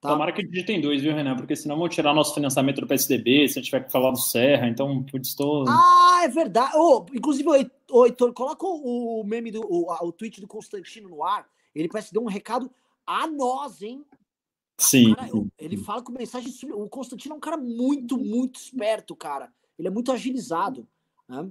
Tá? 0.00 0.10
Tomara 0.10 0.32
que 0.32 0.46
digitem 0.46 0.80
dois, 0.80 1.02
viu, 1.02 1.14
Renan? 1.14 1.36
Porque 1.36 1.56
senão 1.56 1.78
vão 1.78 1.88
tirar 1.88 2.14
nosso 2.14 2.34
financiamento 2.34 2.80
do 2.80 2.86
PSDB, 2.86 3.48
se 3.48 3.58
a 3.58 3.62
gente 3.62 3.70
tiver 3.70 3.84
que 3.84 3.90
falar 3.90 4.10
do 4.10 4.18
Serra, 4.18 4.68
então, 4.68 5.02
putz, 5.02 5.28
estou... 5.30 5.64
Ah, 5.68 6.20
é 6.22 6.28
verdade. 6.28 6.72
Oh, 6.76 7.04
inclusive, 7.12 7.48
o 7.90 8.04
Heitor, 8.04 8.32
coloca 8.32 8.64
o, 8.64 9.24
meme, 9.24 9.50
do, 9.50 9.60
o, 9.62 9.92
o 9.92 10.12
tweet 10.12 10.40
do 10.40 10.46
Constantino 10.46 11.08
no 11.08 11.24
ar. 11.24 11.48
Ele 11.74 11.88
parece 11.88 12.08
que 12.08 12.14
deu 12.14 12.22
um 12.22 12.28
recado 12.28 12.70
a 13.08 13.26
nós, 13.26 13.80
hein? 13.80 14.04
Sim. 14.76 15.14
Cara, 15.14 15.30
ele 15.56 15.78
fala 15.78 16.02
com 16.02 16.12
mensagem. 16.12 16.52
O 16.72 16.86
Constantino 16.90 17.34
é 17.34 17.38
um 17.38 17.40
cara 17.40 17.56
muito, 17.56 18.18
muito 18.18 18.60
esperto, 18.60 19.16
cara. 19.16 19.50
Ele 19.78 19.88
é 19.88 19.90
muito 19.90 20.12
agilizado. 20.12 20.86
Né? 21.26 21.50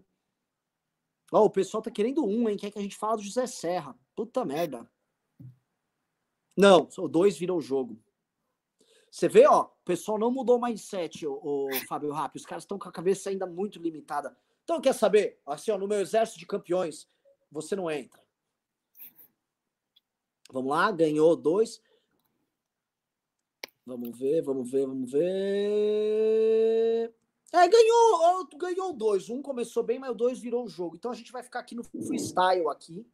Oh, 1.32 1.46
o 1.46 1.50
pessoal 1.50 1.82
tá 1.82 1.90
querendo 1.90 2.24
um, 2.24 2.48
hein? 2.48 2.58
Quer 2.58 2.70
que 2.70 2.78
a 2.78 2.82
gente 2.82 2.96
fale 2.96 3.18
do 3.18 3.24
José 3.24 3.48
Serra. 3.48 3.98
Puta 4.16 4.46
merda. 4.46 4.88
Não, 6.56 6.88
o 6.98 7.08
dois 7.08 7.38
virou 7.38 7.58
o 7.58 7.62
jogo. 7.62 8.00
Você 9.10 9.28
vê, 9.28 9.48
ó, 9.48 9.64
o 9.64 9.84
pessoal 9.84 10.20
não 10.20 10.32
mudou 10.32 10.58
o 10.58 10.62
mindset, 10.62 11.26
o, 11.26 11.40
o 11.42 11.70
Fábio 11.88 12.12
Rapi. 12.12 12.38
Os 12.38 12.46
caras 12.46 12.66
estão 12.66 12.78
com 12.78 12.88
a 12.88 12.92
cabeça 12.92 13.32
ainda 13.32 13.48
muito 13.48 13.80
limitada. 13.80 14.38
Então, 14.64 14.80
quer 14.80 14.94
saber? 14.94 15.42
Assim, 15.46 15.72
ó, 15.72 15.78
no 15.78 15.88
meu 15.88 16.00
exército 16.00 16.38
de 16.38 16.46
campeões, 16.46 17.08
você 17.52 17.76
não 17.76 17.90
entra. 17.90 18.27
Vamos 20.50 20.72
lá, 20.72 20.92
ganhou 20.92 21.36
dois. 21.36 21.82
Vamos 23.86 24.18
ver, 24.18 24.42
vamos 24.42 24.70
ver, 24.70 24.86
vamos 24.86 25.12
ver. 25.12 27.14
É, 27.54 27.68
ganhou, 27.68 28.48
ganhou 28.58 28.94
dois. 28.94 29.30
Um 29.30 29.42
começou 29.42 29.84
bem, 29.84 30.00
mas 30.00 30.12
o 30.12 30.16
dois 30.16 30.40
virou 30.40 30.66
o 30.66 30.70
jogo. 30.70 30.96
Então 30.96 31.12
a 31.12 31.14
gente 31.14 31.32
vai 31.32 31.44
ficar 31.44 31.60
aqui 31.60 31.74
no 31.74 31.84
freestyle 31.84 32.68
aqui. 32.70 33.10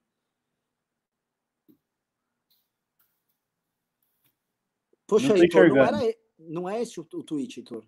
Poxa, 5.06 5.28
não, 5.28 5.38
Heitor, 5.38 5.70
não, 5.70 5.78
era, 5.78 6.18
não 6.40 6.70
é 6.70 6.82
esse 6.82 7.00
o, 7.00 7.04
o 7.04 7.24
tweet, 7.24 7.60
Heitor. 7.60 7.86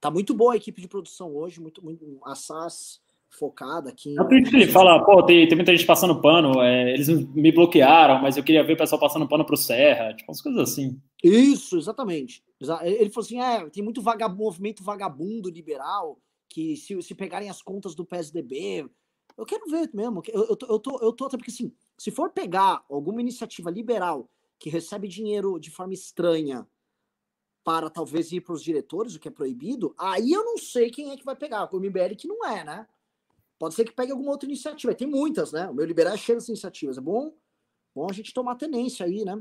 Tá 0.00 0.10
muito 0.10 0.32
boa 0.32 0.54
a 0.54 0.56
equipe 0.56 0.80
de 0.80 0.88
produção 0.88 1.36
hoje, 1.36 1.60
muito, 1.60 1.84
muito 1.84 2.18
a 2.24 2.34
SAS 2.34 3.01
focada 3.32 3.90
aqui. 3.90 4.14
No 4.14 4.28
tweet 4.28 4.54
ele 4.54 4.68
fala, 4.68 5.02
pô, 5.04 5.22
tem, 5.24 5.48
tem 5.48 5.56
muita 5.56 5.72
gente 5.72 5.86
passando 5.86 6.20
pano, 6.20 6.62
é, 6.62 6.92
eles 6.92 7.08
me 7.08 7.50
bloquearam, 7.50 8.20
mas 8.20 8.36
eu 8.36 8.44
queria 8.44 8.62
ver 8.62 8.74
o 8.74 8.76
pessoal 8.76 9.00
passando 9.00 9.26
pano 9.26 9.44
pro 9.44 9.56
Serra, 9.56 10.14
tipo, 10.14 10.30
umas 10.30 10.42
coisas 10.42 10.70
assim. 10.70 11.00
Isso, 11.22 11.76
exatamente. 11.78 12.44
Ele 12.82 13.10
falou 13.10 13.24
assim, 13.24 13.40
é, 13.40 13.68
tem 13.70 13.82
muito 13.82 14.02
vagabundo, 14.02 14.42
movimento 14.42 14.84
vagabundo 14.84 15.48
liberal, 15.48 16.18
que 16.48 16.76
se, 16.76 17.00
se 17.02 17.14
pegarem 17.14 17.48
as 17.48 17.62
contas 17.62 17.94
do 17.94 18.04
PSDB, 18.04 18.86
eu 19.36 19.46
quero 19.46 19.66
ver 19.66 19.90
mesmo, 19.94 20.22
eu, 20.28 20.44
eu, 20.44 20.56
tô, 20.56 20.66
eu, 20.66 20.78
tô, 20.78 20.98
eu 21.00 21.12
tô 21.12 21.24
até 21.24 21.38
porque 21.38 21.50
assim, 21.50 21.72
se 21.96 22.10
for 22.10 22.30
pegar 22.30 22.84
alguma 22.90 23.20
iniciativa 23.20 23.70
liberal 23.70 24.28
que 24.58 24.68
recebe 24.68 25.08
dinheiro 25.08 25.58
de 25.58 25.70
forma 25.70 25.94
estranha 25.94 26.66
para 27.64 27.88
talvez 27.88 28.30
ir 28.32 28.42
para 28.42 28.52
os 28.52 28.62
diretores, 28.62 29.14
o 29.14 29.20
que 29.20 29.28
é 29.28 29.30
proibido, 29.30 29.94
aí 29.98 30.32
eu 30.32 30.44
não 30.44 30.58
sei 30.58 30.90
quem 30.90 31.10
é 31.10 31.16
que 31.16 31.24
vai 31.24 31.36
pegar. 31.36 31.68
O 31.72 31.80
MBL 31.80 32.14
que 32.16 32.28
não 32.28 32.44
é, 32.44 32.64
né? 32.64 32.86
Pode 33.62 33.76
ser 33.76 33.84
que 33.84 33.92
pegue 33.92 34.10
alguma 34.10 34.32
outra 34.32 34.48
iniciativa. 34.48 34.92
Tem 34.92 35.06
muitas, 35.06 35.52
né? 35.52 35.68
O 35.68 35.74
meu 35.74 35.86
liberal 35.86 36.14
é 36.14 36.16
cheio 36.16 36.36
de 36.36 36.48
iniciativas. 36.48 36.98
É 36.98 37.00
bom, 37.00 37.32
bom 37.94 38.08
a 38.10 38.12
gente 38.12 38.34
tomar 38.34 38.56
tenência 38.56 39.06
aí, 39.06 39.24
né? 39.24 39.40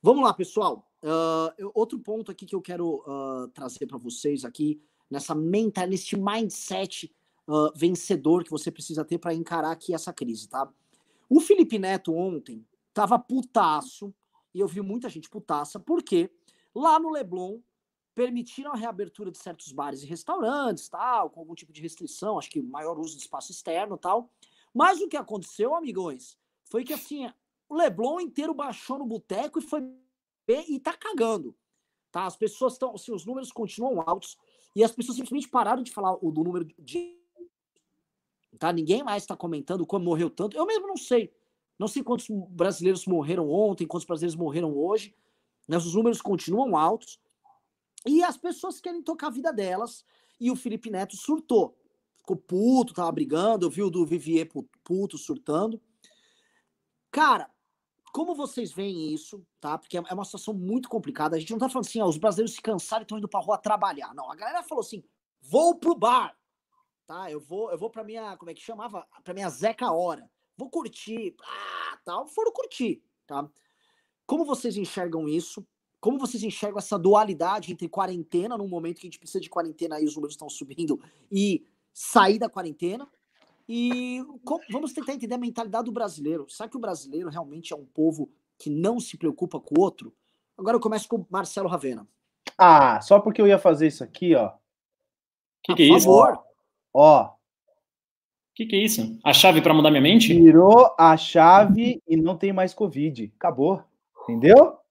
Vamos 0.00 0.22
lá, 0.22 0.32
pessoal. 0.32 0.88
Uh, 1.02 1.72
outro 1.74 1.98
ponto 1.98 2.30
aqui 2.30 2.46
que 2.46 2.54
eu 2.54 2.62
quero 2.62 3.02
uh, 3.08 3.48
trazer 3.48 3.88
para 3.88 3.98
vocês 3.98 4.44
aqui 4.44 4.80
nessa 5.10 5.34
mental, 5.34 5.88
mindset 6.16 7.12
uh, 7.48 7.76
vencedor 7.76 8.44
que 8.44 8.52
você 8.52 8.70
precisa 8.70 9.04
ter 9.04 9.18
para 9.18 9.34
encarar 9.34 9.72
aqui 9.72 9.92
essa 9.92 10.12
crise, 10.12 10.48
tá? 10.48 10.72
O 11.28 11.40
Felipe 11.40 11.76
Neto 11.76 12.14
ontem 12.14 12.64
tava 12.92 13.18
putaço, 13.18 14.14
e 14.54 14.60
eu 14.60 14.68
vi 14.68 14.80
muita 14.80 15.08
gente 15.08 15.28
putaça, 15.28 15.80
porque 15.80 16.30
lá 16.72 17.00
no 17.00 17.10
Leblon 17.10 17.58
permitiram 18.14 18.72
a 18.72 18.76
reabertura 18.76 19.30
de 19.30 19.38
certos 19.38 19.72
bares 19.72 20.02
e 20.02 20.06
restaurantes, 20.06 20.88
tal, 20.88 21.30
com 21.30 21.40
algum 21.40 21.54
tipo 21.54 21.72
de 21.72 21.82
restrição, 21.82 22.38
acho 22.38 22.50
que 22.50 22.62
maior 22.62 22.98
uso 22.98 23.16
de 23.16 23.22
espaço 23.22 23.50
externo, 23.50 23.98
tal. 23.98 24.30
Mas 24.72 25.00
o 25.00 25.08
que 25.08 25.16
aconteceu, 25.16 25.74
amigões, 25.74 26.38
foi 26.64 26.84
que 26.84 26.92
assim, 26.92 27.30
o 27.68 27.76
Leblon 27.76 28.20
inteiro 28.20 28.54
baixou 28.54 28.98
no 28.98 29.06
boteco 29.06 29.58
e 29.58 29.62
foi 29.62 29.82
e 30.48 30.78
tá 30.78 30.92
cagando. 30.92 31.56
Tá? 32.10 32.26
As 32.26 32.36
pessoas 32.36 32.74
estão, 32.74 32.94
assim, 32.94 33.12
os 33.12 33.24
números 33.24 33.50
continuam 33.50 34.02
altos 34.06 34.36
e 34.76 34.84
as 34.84 34.92
pessoas 34.92 35.16
simplesmente 35.16 35.48
pararam 35.48 35.82
de 35.82 35.90
falar 35.90 36.16
o, 36.20 36.30
do 36.30 36.44
número 36.44 36.64
de 36.78 37.18
tá? 38.58 38.72
Ninguém 38.72 39.02
mais 39.02 39.22
está 39.22 39.36
comentando 39.36 39.86
como 39.86 40.04
morreu 40.04 40.30
tanto. 40.30 40.56
Eu 40.56 40.66
mesmo 40.66 40.86
não 40.86 40.96
sei. 40.96 41.32
Não 41.78 41.88
sei 41.88 42.02
quantos 42.02 42.28
brasileiros 42.50 43.06
morreram 43.06 43.50
ontem, 43.50 43.86
quantos 43.86 44.06
brasileiros 44.06 44.36
morreram 44.36 44.76
hoje. 44.76 45.14
Mas 45.66 45.84
os 45.84 45.94
números 45.94 46.20
continuam 46.20 46.76
altos. 46.76 47.18
E 48.06 48.22
as 48.22 48.36
pessoas 48.36 48.80
querem 48.80 49.02
tocar 49.02 49.28
a 49.28 49.30
vida 49.30 49.52
delas. 49.52 50.04
E 50.40 50.50
o 50.50 50.56
Felipe 50.56 50.90
Neto 50.90 51.16
surtou. 51.16 51.78
Ficou 52.16 52.36
puto, 52.36 52.94
tava 52.94 53.10
brigando. 53.12 53.66
Eu 53.66 53.70
vi 53.70 53.82
o 53.82 53.90
do 53.90 54.04
Vivier 54.04 54.48
puto, 54.82 55.16
surtando. 55.16 55.80
Cara, 57.10 57.50
como 58.12 58.34
vocês 58.34 58.72
veem 58.72 59.12
isso, 59.12 59.46
tá? 59.60 59.78
Porque 59.78 59.96
é 59.96 60.00
uma 60.14 60.24
situação 60.24 60.54
muito 60.54 60.88
complicada. 60.88 61.36
A 61.36 61.38
gente 61.38 61.50
não 61.50 61.58
tá 61.58 61.68
falando 61.68 61.86
assim, 61.86 62.00
ó, 62.00 62.06
os 62.06 62.18
brasileiros 62.18 62.54
se 62.54 62.62
cansaram 62.62 63.02
e 63.02 63.04
estão 63.04 63.18
indo 63.18 63.28
pra 63.28 63.40
rua 63.40 63.58
trabalhar. 63.58 64.14
Não, 64.14 64.30
a 64.30 64.34
galera 64.34 64.62
falou 64.62 64.82
assim: 64.82 65.02
vou 65.40 65.78
pro 65.78 65.94
bar 65.94 66.36
tá? 67.06 67.30
Eu 67.30 67.40
vou, 67.40 67.70
eu 67.70 67.78
vou 67.78 67.90
para 67.90 68.04
minha, 68.04 68.36
como 68.36 68.50
é 68.50 68.54
que 68.54 68.62
chamava? 68.62 69.06
Para 69.22 69.34
minha 69.34 69.48
Zeca 69.48 69.90
Hora. 69.90 70.28
Vou 70.56 70.70
curtir, 70.70 71.34
ah, 71.42 71.98
tal, 72.04 72.26
foram 72.28 72.52
curtir, 72.52 73.02
tá? 73.26 73.48
Como 74.26 74.44
vocês 74.44 74.76
enxergam 74.76 75.28
isso? 75.28 75.66
Como 76.04 76.18
vocês 76.18 76.42
enxergam 76.42 76.76
essa 76.76 76.98
dualidade 76.98 77.72
entre 77.72 77.88
quarentena, 77.88 78.58
num 78.58 78.68
momento 78.68 79.00
que 79.00 79.06
a 79.06 79.08
gente 79.08 79.18
precisa 79.18 79.40
de 79.40 79.48
quarentena 79.48 79.98
e 79.98 80.04
os 80.04 80.14
números 80.14 80.34
estão 80.34 80.50
subindo, 80.50 81.00
e 81.32 81.64
sair 81.94 82.38
da 82.38 82.46
quarentena? 82.46 83.08
E 83.66 84.22
como, 84.44 84.62
vamos 84.70 84.92
tentar 84.92 85.14
entender 85.14 85.34
a 85.34 85.38
mentalidade 85.38 85.86
do 85.86 85.92
brasileiro. 85.92 86.44
Será 86.50 86.68
que 86.68 86.76
o 86.76 86.80
brasileiro 86.80 87.30
realmente 87.30 87.72
é 87.72 87.76
um 87.76 87.86
povo 87.86 88.30
que 88.58 88.68
não 88.68 89.00
se 89.00 89.16
preocupa 89.16 89.58
com 89.58 89.80
o 89.80 89.82
outro? 89.82 90.14
Agora 90.58 90.76
eu 90.76 90.80
começo 90.80 91.08
com 91.08 91.16
o 91.16 91.26
Marcelo 91.30 91.70
Ravena. 91.70 92.06
Ah, 92.58 93.00
só 93.00 93.18
porque 93.18 93.40
eu 93.40 93.46
ia 93.46 93.58
fazer 93.58 93.86
isso 93.86 94.04
aqui, 94.04 94.34
ó. 94.34 94.50
Que 95.62 95.72
ah, 95.72 95.74
que 95.74 95.82
é 95.84 95.86
isso? 95.86 96.04
Favor. 96.04 96.38
Ó. 96.92 97.28
O 97.28 97.34
que, 98.54 98.66
que 98.66 98.76
é 98.76 98.84
isso? 98.84 99.18
A 99.24 99.32
chave 99.32 99.62
para 99.62 99.72
mudar 99.72 99.90
minha 99.90 100.02
mente? 100.02 100.34
Virou 100.34 100.94
a 100.98 101.16
chave 101.16 102.02
e 102.06 102.14
não 102.14 102.36
tem 102.36 102.52
mais 102.52 102.74
Covid. 102.74 103.32
Acabou. 103.38 103.82
Entendeu? 104.24 104.83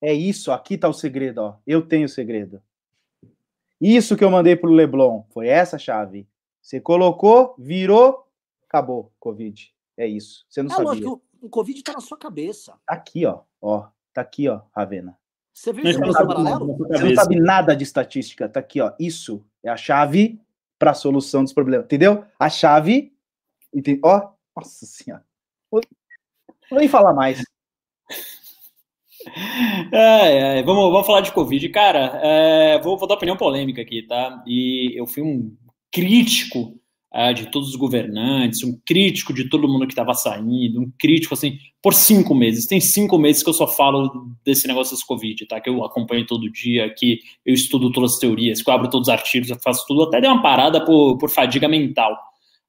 É 0.00 0.12
isso. 0.12 0.52
Aqui 0.52 0.76
tá 0.76 0.88
o 0.88 0.92
segredo, 0.92 1.38
ó. 1.38 1.56
Eu 1.66 1.86
tenho 1.86 2.06
o 2.06 2.08
segredo. 2.08 2.62
Isso 3.80 4.16
que 4.16 4.24
eu 4.24 4.30
mandei 4.30 4.56
pro 4.56 4.70
Leblon. 4.70 5.24
Foi 5.30 5.48
essa 5.48 5.78
chave. 5.78 6.28
Você 6.60 6.80
colocou, 6.80 7.54
virou, 7.58 8.26
acabou. 8.68 9.12
Covid. 9.18 9.72
É 9.96 10.06
isso. 10.06 10.44
Você 10.48 10.62
não 10.62 10.70
é 10.70 10.74
sabia. 10.74 10.90
Lógico, 10.90 11.22
o 11.40 11.48
Covid 11.48 11.82
tá 11.82 11.92
na 11.92 12.00
sua 12.00 12.18
cabeça. 12.18 12.72
Tá 12.86 12.94
aqui, 12.94 13.24
ó. 13.26 13.42
Ó. 13.60 13.88
Tá 14.12 14.22
aqui, 14.22 14.48
ó, 14.48 14.62
Ravena. 14.74 15.18
Você 15.52 15.72
viu 15.72 15.84
isso 15.84 16.00
paralelo? 16.00 16.76
Você 16.76 17.04
não 17.04 17.14
sabe 17.14 17.40
nada 17.40 17.74
de 17.74 17.84
estatística. 17.84 18.48
Tá 18.48 18.60
aqui, 18.60 18.80
ó. 18.80 18.92
Isso 18.98 19.44
é 19.62 19.68
a 19.70 19.76
chave 19.76 20.40
para 20.78 20.90
a 20.90 20.94
solução 20.94 21.42
dos 21.42 21.52
problemas, 21.52 21.86
entendeu? 21.86 22.24
A 22.38 22.48
chave, 22.48 23.14
entende? 23.72 24.00
ó, 24.04 24.32
nossa 24.54 24.86
senhora, 24.86 25.24
vou 25.70 25.80
nem 26.72 26.88
falar 26.88 27.12
mais. 27.14 27.42
É, 29.92 30.58
é, 30.58 30.62
vamos, 30.62 30.90
vamos 30.90 31.06
falar 31.06 31.20
de 31.20 31.32
Covid. 31.32 31.68
Cara, 31.70 32.20
é, 32.22 32.80
vou, 32.80 32.96
vou 32.96 33.08
dar 33.08 33.14
opinião 33.14 33.36
polêmica 33.36 33.82
aqui, 33.82 34.02
tá? 34.02 34.42
E 34.46 34.92
eu 34.96 35.06
fui 35.06 35.22
um 35.22 35.54
crítico 35.92 36.74
uh, 37.14 37.32
de 37.32 37.46
todos 37.50 37.70
os 37.70 37.76
governantes, 37.76 38.62
um 38.62 38.78
crítico 38.84 39.32
de 39.32 39.48
todo 39.48 39.68
mundo 39.68 39.86
que 39.86 39.92
estava 39.92 40.14
saindo, 40.14 40.80
um 40.80 40.92
crítico, 40.98 41.34
assim, 41.34 41.58
por 41.82 41.94
cinco 41.94 42.34
meses. 42.34 42.66
Tem 42.66 42.80
cinco 42.80 43.18
meses 43.18 43.42
que 43.42 43.48
eu 43.48 43.54
só 43.54 43.66
falo 43.66 44.28
desse 44.44 44.66
negócio 44.68 44.94
desse 44.94 45.06
Covid, 45.06 45.46
tá? 45.46 45.60
Que 45.60 45.70
eu 45.70 45.84
acompanho 45.84 46.26
todo 46.26 46.50
dia, 46.50 46.92
que 46.92 47.20
eu 47.44 47.54
estudo 47.54 47.90
todas 47.92 48.14
as 48.14 48.18
teorias, 48.18 48.62
que 48.62 48.68
eu 48.68 48.74
abro 48.74 48.90
todos 48.90 49.08
os 49.08 49.12
artigos, 49.12 49.48
eu 49.48 49.58
faço 49.62 49.86
tudo, 49.86 50.02
até 50.02 50.20
dei 50.20 50.30
uma 50.30 50.42
parada 50.42 50.84
por, 50.84 51.16
por 51.18 51.30
fadiga 51.30 51.68
mental. 51.68 52.16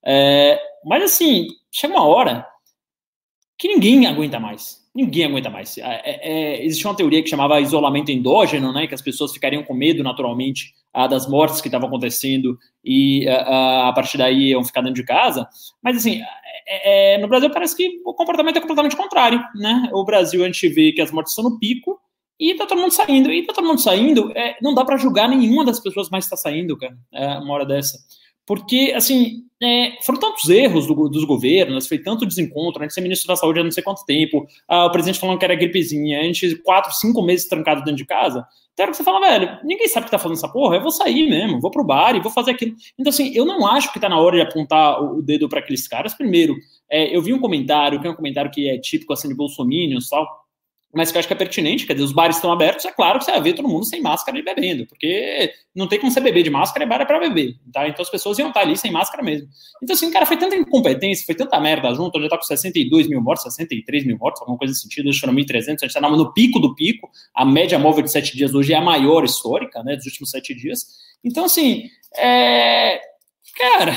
É, 0.05 0.59
mas, 0.85 1.03
assim, 1.03 1.47
chega 1.71 1.93
uma 1.93 2.05
hora 2.05 2.47
que 3.57 3.67
ninguém 3.67 4.05
aguenta 4.05 4.39
mais. 4.39 4.86
Ninguém 4.97 5.25
aguenta 5.25 5.47
mais. 5.47 5.77
É, 5.77 5.81
é, 5.83 6.29
é 6.31 6.65
existia 6.65 6.89
uma 6.89 6.97
teoria 6.97 7.21
que 7.21 7.29
chamava 7.29 7.61
isolamento 7.61 8.11
endógeno, 8.11 8.73
né? 8.73 8.87
Que 8.87 8.95
as 8.95 9.01
pessoas 9.01 9.31
ficariam 9.31 9.63
com 9.63 9.75
medo 9.75 10.01
naturalmente 10.03 10.73
das 11.07 11.29
mortes 11.29 11.61
que 11.61 11.67
estavam 11.67 11.87
acontecendo 11.87 12.57
e 12.83 13.29
a 13.29 13.93
partir 13.93 14.17
daí 14.17 14.49
iam 14.49 14.63
ficar 14.63 14.81
dentro 14.81 14.95
de 14.95 15.05
casa. 15.05 15.47
Mas 15.83 15.97
assim, 15.97 16.23
é, 16.67 17.13
é, 17.13 17.17
no 17.19 17.27
Brasil 17.27 17.49
parece 17.49 17.75
que 17.77 18.01
o 18.03 18.13
comportamento 18.13 18.57
é 18.57 18.59
completamente 18.59 18.95
contrário, 18.95 19.39
né? 19.55 19.89
O 19.93 20.03
Brasil 20.03 20.43
a 20.43 20.47
gente 20.47 20.67
vê 20.67 20.91
que 20.91 21.01
as 21.01 21.11
mortes 21.11 21.31
estão 21.31 21.49
no 21.49 21.59
pico 21.59 21.99
e 22.39 22.55
tá 22.55 22.65
todo 22.65 22.81
mundo 22.81 22.91
saindo. 22.91 23.31
E 23.31 23.45
tá 23.45 23.53
todo 23.53 23.67
mundo 23.67 23.79
saindo, 23.79 24.31
é, 24.35 24.57
não 24.61 24.73
dá 24.73 24.83
para 24.83 24.97
julgar 24.97 25.29
nenhuma 25.29 25.63
das 25.63 25.79
pessoas 25.79 26.09
mais 26.09 26.25
está 26.25 26.35
saindo, 26.35 26.77
cara, 26.77 26.97
é, 27.13 27.37
uma 27.37 27.53
hora 27.53 27.65
dessa. 27.65 27.97
Porque, 28.45 28.93
assim, 28.95 29.43
é, 29.61 29.97
foram 30.03 30.19
tantos 30.19 30.49
erros 30.49 30.85
do, 30.85 31.09
dos 31.09 31.23
governos, 31.23 31.87
foi 31.87 31.97
tanto 31.97 32.25
desencontro, 32.25 32.81
a 32.81 32.85
gente 32.85 32.93
ser 32.93 33.01
ministro 33.01 33.27
da 33.27 33.35
saúde 33.35 33.59
há 33.59 33.63
não 33.63 33.71
sei 33.71 33.83
quanto 33.83 34.05
tempo, 34.05 34.47
o 34.69 34.89
presidente 34.91 35.19
falando 35.19 35.39
que 35.39 35.45
era 35.45 35.55
gripezinha, 35.55 36.19
a 36.19 36.23
gente 36.23 36.55
quatro, 36.57 36.93
cinco 36.93 37.21
meses 37.21 37.47
trancado 37.47 37.81
dentro 37.81 37.97
de 37.97 38.05
casa. 38.05 38.45
Então, 38.73 38.91
que 38.91 38.97
você 38.97 39.03
fala, 39.03 39.19
velho, 39.19 39.57
ninguém 39.63 39.87
sabe 39.87 40.05
que 40.05 40.11
tá 40.11 40.19
fazendo 40.19 40.37
essa 40.37 40.47
porra, 40.47 40.75
eu 40.75 40.81
vou 40.81 40.91
sair 40.91 41.27
mesmo, 41.27 41.59
vou 41.59 41.71
pro 41.71 41.83
bar 41.83 42.15
e 42.15 42.19
vou 42.19 42.31
fazer 42.31 42.51
aquilo. 42.51 42.75
Então, 42.99 43.09
assim, 43.09 43.31
eu 43.33 43.43
não 43.43 43.65
acho 43.65 43.91
que 43.91 43.99
tá 43.99 44.07
na 44.07 44.19
hora 44.19 44.35
de 44.35 44.43
apontar 44.43 45.01
o 45.01 45.19
dedo 45.19 45.49
para 45.49 45.57
aqueles 45.57 45.87
caras. 45.87 46.13
Primeiro, 46.13 46.55
é, 46.87 47.15
eu 47.15 47.19
vi 47.19 47.33
um 47.33 47.39
comentário, 47.39 47.99
que 47.99 48.05
é 48.05 48.11
um 48.11 48.15
comentário 48.15 48.51
que 48.51 48.69
é 48.69 48.77
típico, 48.77 49.13
assim, 49.13 49.27
de 49.29 49.33
bolsominions 49.33 50.05
e 50.05 50.09
tal, 50.11 50.27
mas 50.93 51.11
que 51.11 51.17
eu 51.17 51.19
acho 51.19 51.27
que 51.27 51.33
é 51.33 51.37
pertinente, 51.37 51.85
quer 51.85 51.93
dizer, 51.93 52.05
os 52.05 52.13
bares 52.13 52.37
estão 52.37 52.51
abertos, 52.51 52.85
é 52.85 52.91
claro 52.91 53.19
que 53.19 53.25
você 53.25 53.31
vai 53.31 53.41
ver 53.41 53.53
todo 53.53 53.67
mundo 53.67 53.85
sem 53.85 54.01
máscara 54.01 54.37
e 54.37 54.41
bebendo, 54.41 54.85
porque 54.87 55.51
não 55.75 55.87
tem 55.87 55.99
como 55.99 56.11
você 56.11 56.19
beber 56.19 56.43
de 56.43 56.49
máscara, 56.49 56.85
é 56.85 56.87
bar 56.87 57.01
é 57.01 57.05
para 57.05 57.19
beber, 57.19 57.55
tá? 57.71 57.87
Então 57.87 58.01
as 58.01 58.09
pessoas 58.09 58.39
iam 58.39 58.47
estar 58.47 58.61
ali 58.61 58.77
sem 58.77 58.91
máscara 58.91 59.21
mesmo. 59.21 59.47
Então, 59.83 59.93
assim, 59.93 60.09
cara, 60.11 60.25
foi 60.25 60.37
tanta 60.37 60.55
incompetência, 60.55 61.25
foi 61.25 61.35
tanta 61.35 61.59
merda 61.59 61.93
junto, 61.93 62.21
já 62.21 62.29
tá 62.29 62.37
com 62.37 62.43
62 62.43 63.07
mil 63.07 63.21
mortos, 63.21 63.43
63 63.43 64.05
mil 64.05 64.17
mortos, 64.17 64.41
alguma 64.41 64.57
coisa 64.57 64.71
nesse 64.71 64.83
sentido, 64.83 65.09
acho 65.09 65.19
que 65.19 65.27
1.300, 65.27 65.75
a 65.81 65.87
gente 65.87 65.93
tá 65.93 66.01
no 66.01 66.33
pico 66.33 66.59
do 66.59 66.73
pico, 66.73 67.09
a 67.35 67.45
média 67.45 67.77
móvel 67.77 68.03
de 68.03 68.11
sete 68.11 68.35
dias 68.35 68.53
hoje 68.53 68.73
é 68.73 68.77
a 68.77 68.81
maior 68.81 69.23
histórica, 69.23 69.83
né, 69.83 69.95
dos 69.95 70.05
últimos 70.05 70.31
sete 70.31 70.55
dias. 70.55 70.85
Então, 71.23 71.45
assim, 71.45 71.89
é... 72.17 72.99
Cara, 73.57 73.93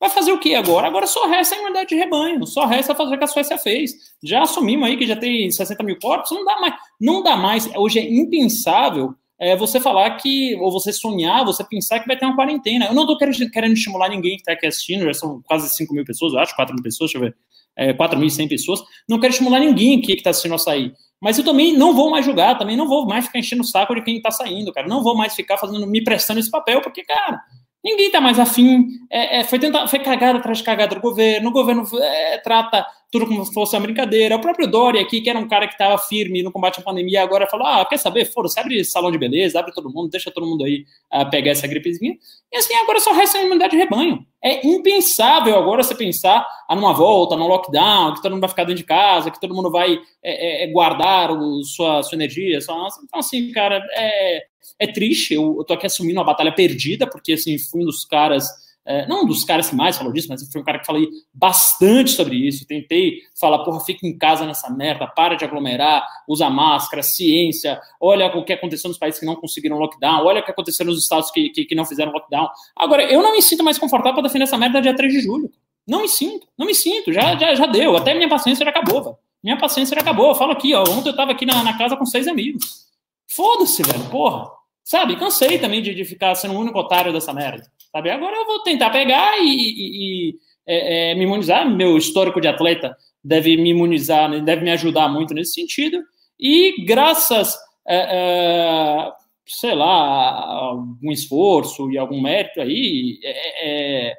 Vai 0.00 0.08
fazer 0.08 0.32
o 0.32 0.40
que 0.40 0.54
agora? 0.54 0.86
Agora 0.86 1.06
só 1.06 1.26
resta 1.28 1.54
a 1.54 1.58
imunidade 1.58 1.90
de 1.90 1.94
rebanho, 1.94 2.46
só 2.46 2.64
resta 2.64 2.94
fazer 2.94 3.14
o 3.14 3.18
que 3.18 3.24
a 3.24 3.26
Suécia 3.26 3.58
fez. 3.58 3.92
Já 4.24 4.42
assumimos 4.42 4.88
aí 4.88 4.96
que 4.96 5.06
já 5.06 5.14
tem 5.14 5.50
60 5.50 5.82
mil 5.84 5.98
corpos, 6.00 6.30
não 6.30 6.42
dá 6.42 6.58
mais. 6.58 6.74
Não 6.98 7.22
dá 7.22 7.36
mais. 7.36 7.70
Hoje 7.76 7.98
é 7.98 8.10
impensável 8.10 9.14
é, 9.38 9.54
você 9.54 9.78
falar 9.78 10.16
que, 10.16 10.56
ou 10.56 10.72
você 10.72 10.90
sonhar, 10.90 11.44
você 11.44 11.62
pensar 11.62 12.00
que 12.00 12.06
vai 12.06 12.16
ter 12.16 12.24
uma 12.24 12.34
quarentena. 12.34 12.86
Eu 12.86 12.94
não 12.94 13.02
estou 13.02 13.18
querendo, 13.18 13.50
querendo, 13.50 13.74
estimular 13.74 14.08
ninguém 14.08 14.36
que 14.36 14.42
está 14.42 14.52
aqui 14.52 14.66
assistindo, 14.66 15.04
já 15.04 15.14
são 15.14 15.42
quase 15.42 15.68
5 15.68 15.92
mil 15.92 16.04
pessoas, 16.04 16.32
eu 16.32 16.38
acho, 16.38 16.56
4 16.56 16.74
mil 16.74 16.82
pessoas, 16.82 17.10
deixa 17.10 17.24
eu 17.24 17.30
ver, 17.30 17.36
é, 17.76 17.92
4.100 17.92 18.48
pessoas. 18.48 18.82
Não 19.06 19.20
quero 19.20 19.32
estimular 19.32 19.60
ninguém 19.60 19.98
aqui 19.98 20.08
que 20.08 20.14
está 20.14 20.30
assistindo 20.30 20.54
a 20.54 20.58
sair. 20.58 20.94
Mas 21.20 21.38
eu 21.38 21.44
também 21.44 21.76
não 21.76 21.94
vou 21.94 22.10
mais 22.10 22.24
julgar, 22.24 22.58
também 22.58 22.76
não 22.76 22.88
vou 22.88 23.06
mais 23.06 23.26
ficar 23.26 23.38
enchendo 23.38 23.62
o 23.62 23.66
saco 23.66 23.94
de 23.94 24.02
quem 24.02 24.16
está 24.16 24.30
saindo, 24.30 24.72
cara. 24.72 24.86
Não 24.86 25.02
vou 25.02 25.14
mais 25.14 25.34
ficar 25.34 25.58
fazendo, 25.58 25.86
me 25.86 26.02
prestando 26.02 26.40
esse 26.40 26.50
papel, 26.50 26.80
porque, 26.80 27.02
cara, 27.04 27.40
Ninguém 27.82 28.06
está 28.06 28.20
mais 28.20 28.38
afim. 28.38 28.86
É, 29.08 29.40
é, 29.40 29.44
foi, 29.44 29.58
tentar, 29.58 29.86
foi 29.88 29.98
cagada 30.00 30.38
atrás 30.38 30.58
de 30.58 30.64
cagada 30.64 30.94
do 30.94 31.00
governo. 31.00 31.48
O 31.48 31.52
governo 31.52 31.82
é, 31.98 32.38
trata 32.38 32.84
tudo 33.10 33.26
como 33.26 33.44
se 33.44 33.52
fosse 33.52 33.74
uma 33.74 33.82
brincadeira. 33.82 34.36
O 34.36 34.40
próprio 34.40 34.66
Dória 34.66 35.00
aqui, 35.00 35.20
que 35.20 35.30
era 35.30 35.38
um 35.38 35.48
cara 35.48 35.66
que 35.66 35.72
estava 35.72 35.96
firme 35.96 36.42
no 36.42 36.52
combate 36.52 36.78
à 36.80 36.82
pandemia, 36.82 37.22
agora 37.22 37.46
falou: 37.46 37.66
ah, 37.66 37.84
quer 37.86 37.96
saber? 37.96 38.26
Foda-se, 38.26 38.60
abre 38.60 38.84
salão 38.84 39.10
de 39.10 39.18
beleza, 39.18 39.58
abre 39.58 39.72
todo 39.72 39.90
mundo, 39.90 40.10
deixa 40.10 40.30
todo 40.30 40.46
mundo 40.46 40.62
aí 40.62 40.84
uh, 41.12 41.28
pegar 41.30 41.52
essa 41.52 41.66
gripezinha. 41.66 42.16
E 42.52 42.56
assim, 42.56 42.74
agora 42.74 43.00
só 43.00 43.12
resta 43.12 43.38
a 43.38 43.42
imunidade 43.42 43.72
de 43.72 43.78
rebanho. 43.78 44.24
É 44.42 44.66
impensável 44.66 45.56
agora 45.56 45.82
você 45.82 45.94
pensar 45.94 46.46
ah, 46.68 46.76
numa 46.76 46.92
volta, 46.92 47.34
num 47.34 47.46
lockdown, 47.46 48.14
que 48.14 48.22
todo 48.22 48.32
mundo 48.32 48.42
vai 48.42 48.50
ficar 48.50 48.64
dentro 48.64 48.82
de 48.82 48.86
casa, 48.86 49.30
que 49.30 49.40
todo 49.40 49.54
mundo 49.54 49.70
vai 49.70 49.98
é, 50.22 50.62
é, 50.62 50.64
é 50.64 50.66
guardar 50.70 51.30
o, 51.30 51.64
sua, 51.64 52.02
sua 52.02 52.14
energia. 52.14 52.60
Sua... 52.60 52.88
Então, 53.04 53.20
assim, 53.20 53.50
cara, 53.52 53.82
é, 53.96 54.44
é 54.80 54.86
triste. 54.86 55.34
Eu, 55.34 55.56
eu 55.58 55.64
tô 55.64 55.74
aqui 55.74 55.86
assumindo 55.86 56.18
uma 56.18 56.26
batalha 56.26 56.52
perdida, 56.52 57.06
porque 57.06 57.34
assim, 57.34 57.58
fui 57.58 57.82
um 57.82 57.84
dos 57.84 58.04
caras 58.04 58.48
é, 58.90 59.06
não 59.06 59.22
um 59.22 59.26
dos 59.26 59.44
caras 59.44 59.68
que 59.68 59.76
mais 59.76 59.96
falou 59.96 60.12
disso, 60.12 60.26
mas 60.28 60.42
foi 60.50 60.60
um 60.60 60.64
cara 60.64 60.78
que 60.78 60.86
falei 60.86 61.06
bastante 61.32 62.10
sobre 62.10 62.36
isso. 62.36 62.66
Tentei 62.66 63.18
falar, 63.38 63.60
porra, 63.60 63.80
fica 63.80 64.06
em 64.06 64.16
casa 64.16 64.46
nessa 64.46 64.70
merda, 64.70 65.06
para 65.06 65.34
de 65.34 65.44
aglomerar, 65.44 66.04
usa 66.26 66.48
máscara, 66.48 67.02
ciência, 67.02 67.80
olha 68.00 68.26
o 68.34 68.44
que 68.44 68.52
aconteceu 68.52 68.88
nos 68.88 68.98
países 68.98 69.20
que 69.20 69.26
não 69.26 69.36
conseguiram 69.36 69.78
lockdown, 69.78 70.24
olha 70.24 70.40
o 70.40 70.44
que 70.44 70.50
aconteceu 70.50 70.86
nos 70.86 70.98
estados 70.98 71.30
que, 71.30 71.50
que, 71.50 71.64
que 71.66 71.74
não 71.74 71.84
fizeram 71.84 72.10
lockdown. 72.10 72.48
Agora, 72.74 73.04
eu 73.04 73.22
não 73.22 73.32
me 73.32 73.42
sinto 73.42 73.62
mais 73.62 73.78
confortável 73.78 74.14
para 74.14 74.22
defender 74.22 74.44
essa 74.44 74.58
merda 74.58 74.80
dia 74.80 74.96
3 74.96 75.12
de 75.12 75.20
julho. 75.20 75.50
Não 75.86 76.02
me 76.02 76.08
sinto, 76.08 76.46
não 76.56 76.66
me 76.66 76.74
sinto, 76.74 77.12
já, 77.12 77.36
já, 77.36 77.54
já 77.54 77.66
deu, 77.66 77.96
até 77.96 78.14
minha 78.14 78.28
paciência 78.28 78.64
já 78.64 78.70
acabou, 78.70 79.02
velho. 79.02 79.16
Minha 79.42 79.56
paciência 79.56 79.94
já 79.94 80.02
acabou. 80.02 80.28
Eu 80.28 80.34
falo 80.34 80.52
aqui, 80.52 80.74
ó, 80.74 80.82
ontem 80.82 81.08
eu 81.08 81.16
tava 81.16 81.32
aqui 81.32 81.46
na, 81.46 81.62
na 81.64 81.78
casa 81.78 81.96
com 81.96 82.04
seis 82.04 82.28
amigos. 82.28 82.86
Foda-se, 83.26 83.82
velho, 83.82 84.04
porra. 84.10 84.59
Sabe, 84.90 85.14
cansei 85.14 85.56
também 85.56 85.80
de, 85.80 85.94
de 85.94 86.04
ficar 86.04 86.34
sendo 86.34 86.52
o 86.54 86.58
único 86.58 86.76
otário 86.76 87.12
dessa 87.12 87.32
merda. 87.32 87.62
Sabe, 87.92 88.10
agora 88.10 88.34
eu 88.34 88.44
vou 88.44 88.60
tentar 88.64 88.90
pegar 88.90 89.38
e, 89.38 89.44
e, 89.46 90.32
e 90.32 90.38
é, 90.66 91.12
é, 91.12 91.14
me 91.14 91.22
imunizar. 91.22 91.64
Meu 91.70 91.96
histórico 91.96 92.40
de 92.40 92.48
atleta 92.48 92.96
deve 93.22 93.56
me 93.56 93.70
imunizar, 93.70 94.28
deve 94.42 94.64
me 94.64 94.70
ajudar 94.72 95.08
muito 95.08 95.32
nesse 95.32 95.52
sentido. 95.52 96.02
E 96.40 96.84
graças, 96.84 97.56
é, 97.86 97.98
é 97.98 99.12
sei 99.46 99.76
lá, 99.76 100.44
algum 100.44 101.12
esforço 101.12 101.88
e 101.92 101.96
algum 101.96 102.20
mérito 102.20 102.60
aí, 102.60 103.20
é, 103.22 103.68
é, 103.68 104.14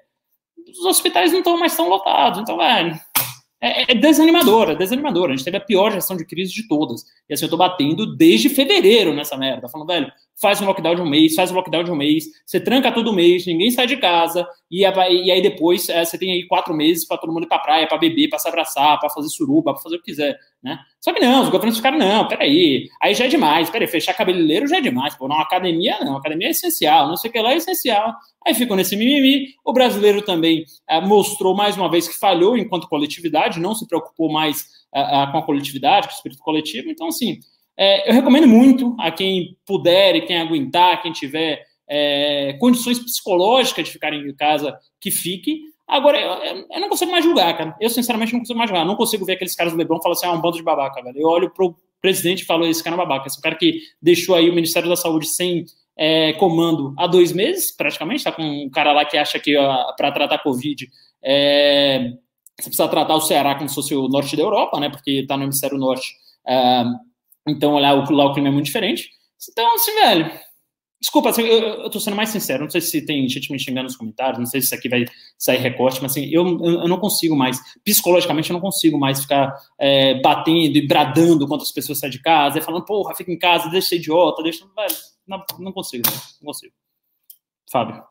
os 0.69 0.85
hospitais 0.85 1.33
não 1.33 1.39
estão 1.39 1.59
mais 1.59 1.75
tão 1.75 1.89
lotados. 1.89 2.39
Então, 2.39 2.55
velho, 2.55 2.97
é, 3.61 3.91
é 3.91 3.95
desanimador, 3.95 4.71
é 4.71 4.75
desanimador. 4.75 5.29
A 5.29 5.35
gente 5.35 5.45
teve 5.45 5.57
a 5.57 5.61
pior 5.61 5.91
gestão 5.91 6.17
de 6.17 6.25
crise 6.25 6.51
de 6.51 6.67
todas. 6.67 7.03
E 7.29 7.33
assim, 7.33 7.45
eu 7.45 7.49
tô 7.49 7.57
batendo 7.57 8.15
desde 8.15 8.49
fevereiro 8.49 9.13
nessa 9.13 9.37
merda, 9.37 9.69
falando, 9.69 9.87
velho, 9.87 10.11
faz 10.41 10.59
um 10.59 10.65
lockdown 10.65 10.95
de 10.95 11.01
um 11.01 11.05
mês, 11.05 11.35
faz 11.35 11.51
um 11.51 11.55
lockdown 11.55 11.83
de 11.83 11.91
um 11.91 11.95
mês, 11.95 12.25
você 12.45 12.59
tranca 12.59 12.91
todo 12.91 13.13
mês, 13.13 13.45
ninguém 13.45 13.69
sai 13.69 13.85
de 13.85 13.95
casa, 13.97 14.47
e, 14.69 14.81
e 14.81 15.31
aí 15.31 15.41
depois 15.41 15.87
é, 15.87 16.03
você 16.03 16.17
tem 16.17 16.31
aí 16.31 16.47
quatro 16.47 16.73
meses 16.73 17.05
para 17.05 17.17
todo 17.17 17.31
mundo 17.31 17.43
ir 17.43 17.47
pra 17.47 17.59
praia, 17.59 17.87
para 17.87 17.97
beber, 17.97 18.27
para 18.27 18.39
se 18.39 18.47
abraçar, 18.47 18.99
para 18.99 19.09
fazer 19.09 19.29
suruba, 19.29 19.73
para 19.73 19.83
fazer 19.83 19.97
o 19.97 19.99
que 19.99 20.05
quiser, 20.05 20.37
né? 20.63 20.79
Só 20.99 21.13
que 21.13 21.19
não, 21.19 21.43
os 21.43 21.49
governos 21.49 21.77
ficaram, 21.77 21.97
não, 21.97 22.27
peraí, 22.27 22.87
aí 23.01 23.13
já 23.13 23.25
é 23.25 23.27
demais, 23.27 23.69
peraí, 23.69 23.87
fechar 23.87 24.13
cabeleireiro 24.13 24.67
já 24.67 24.77
é 24.77 24.81
demais, 24.81 25.15
pô, 25.15 25.27
não, 25.27 25.39
academia 25.39 25.99
não, 26.01 26.17
academia 26.17 26.47
é 26.47 26.51
essencial, 26.51 27.07
não 27.07 27.17
sei 27.17 27.29
o 27.29 27.33
que 27.33 27.39
lá 27.39 27.53
é 27.53 27.57
essencial. 27.57 28.13
Aí 28.45 28.55
ficou 28.55 28.75
nesse 28.75 28.95
mimimi, 28.95 29.53
o 29.63 29.71
brasileiro 29.71 30.23
também 30.23 30.65
é, 30.89 30.99
mostrou 30.99 31.55
mais 31.55 31.77
uma 31.77 31.89
vez 31.89 32.07
que 32.07 32.17
falhou 32.17 32.57
enquanto 32.57 32.87
coletividade, 32.87 33.59
não 33.59 33.75
se 33.75 33.87
preocupou 33.87 34.31
mais 34.31 34.65
é, 34.93 35.01
é, 35.01 35.31
com 35.31 35.37
a 35.37 35.43
coletividade, 35.43 36.07
com 36.07 36.13
o 36.13 36.15
espírito 36.15 36.41
coletivo, 36.41 36.89
então 36.89 37.07
assim, 37.07 37.39
é, 37.77 38.09
eu 38.09 38.13
recomendo 38.13 38.47
muito 38.47 38.95
a 38.99 39.11
quem 39.11 39.57
puder 39.65 40.15
e 40.15 40.21
quem 40.21 40.39
aguentar, 40.39 41.01
quem 41.01 41.11
tiver 41.11 41.63
é, 41.89 42.53
condições 42.59 42.99
psicológicas 42.99 43.85
de 43.85 43.91
ficar 43.91 44.13
em 44.13 44.33
casa, 44.35 44.77
que 44.99 45.11
fique. 45.11 45.61
Agora, 45.87 46.19
eu, 46.19 46.65
eu, 46.71 46.79
não 46.79 46.87
consigo 46.87 47.11
mais 47.11 47.23
julgar, 47.23 47.57
cara. 47.57 47.75
Eu, 47.79 47.89
sinceramente, 47.89 48.31
não 48.31 48.39
consigo 48.39 48.57
mais 48.57 48.69
julgar. 48.69 48.85
Não 48.85 48.95
consigo 48.95 49.25
ver 49.25 49.33
aqueles 49.33 49.55
caras 49.55 49.73
do 49.73 49.77
Lebron 49.77 50.01
falar 50.01 50.13
assim, 50.13 50.25
ah, 50.25 50.31
um 50.31 50.39
bando 50.39 50.57
de 50.57 50.63
babaca, 50.63 51.01
velho. 51.03 51.19
Eu 51.19 51.27
olho 51.27 51.49
pro 51.53 51.75
presidente 52.01 52.43
e 52.43 52.45
falo, 52.45 52.65
esse 52.65 52.81
cara 52.83 52.95
é 52.95 52.97
babaca. 52.97 53.27
Esse 53.27 53.41
cara 53.41 53.55
que 53.55 53.81
deixou 54.01 54.35
aí 54.35 54.49
o 54.49 54.55
Ministério 54.55 54.87
da 54.87 54.95
Saúde 54.95 55.27
sem 55.27 55.65
é, 55.97 56.31
comando 56.33 56.93
há 56.97 57.07
dois 57.07 57.33
meses, 57.33 57.75
praticamente. 57.75 58.23
Tá 58.23 58.31
com 58.31 58.41
um 58.41 58.69
cara 58.69 58.93
lá 58.93 59.03
que 59.03 59.17
acha 59.17 59.37
que 59.37 59.55
para 59.97 60.11
tratar 60.11 60.39
Covid 60.39 60.87
é, 61.23 62.13
você 62.57 62.69
precisa 62.69 62.87
tratar 62.87 63.15
o 63.15 63.21
Ceará 63.21 63.55
como 63.55 63.67
se 63.67 63.75
fosse 63.75 63.95
o 63.95 64.07
norte 64.07 64.35
da 64.35 64.43
Europa, 64.43 64.79
né? 64.79 64.89
Porque 64.89 65.25
tá 65.27 65.35
no 65.35 65.43
hemisfério 65.43 65.77
norte. 65.77 66.15
É, 66.47 66.85
então, 67.47 67.77
lá 67.77 67.93
o, 67.93 68.11
lá 68.11 68.25
o 68.25 68.33
clima 68.33 68.49
é 68.49 68.51
muito 68.51 68.65
diferente. 68.65 69.09
Então, 69.49 69.73
assim, 69.75 69.93
velho. 69.93 70.31
Desculpa, 71.01 71.29
assim, 71.29 71.41
eu, 71.41 71.59
eu 71.83 71.89
tô 71.89 71.99
sendo 71.99 72.15
mais 72.15 72.29
sincero. 72.29 72.61
Não 72.61 72.69
sei 72.69 72.79
se 72.79 73.03
tem 73.03 73.27
gente 73.27 73.51
me 73.51 73.57
xingando 73.57 73.85
nos 73.85 73.95
comentários, 73.95 74.37
não 74.37 74.45
sei 74.45 74.61
se 74.61 74.67
isso 74.67 74.75
aqui 74.75 74.87
vai 74.87 75.05
sair 75.35 75.57
recorte, 75.57 75.99
mas 75.99 76.11
assim, 76.11 76.25
eu, 76.25 76.45
eu, 76.63 76.87
não 76.87 76.99
consigo 76.99 77.35
mais, 77.35 77.59
psicologicamente, 77.83 78.51
eu 78.51 78.53
não 78.53 78.61
consigo 78.61 78.99
mais 78.99 79.21
ficar 79.21 79.51
é, 79.79 80.21
batendo 80.21 80.77
e 80.77 80.87
bradando 80.87 81.47
contra 81.47 81.63
as 81.63 81.71
pessoas 81.71 81.97
saem 81.97 82.11
de 82.11 82.21
casa, 82.21 82.59
e 82.59 82.61
falando, 82.61 82.85
porra, 82.85 83.15
fica 83.15 83.31
em 83.31 83.39
casa, 83.39 83.67
deixa 83.71 83.89
ser 83.89 83.95
idiota, 83.95 84.43
deixa. 84.43 84.63
Velho, 84.75 84.95
não, 85.27 85.43
não 85.57 85.71
consigo, 85.71 86.03
não 86.39 86.45
consigo. 86.45 86.73
Fábio. 87.71 88.03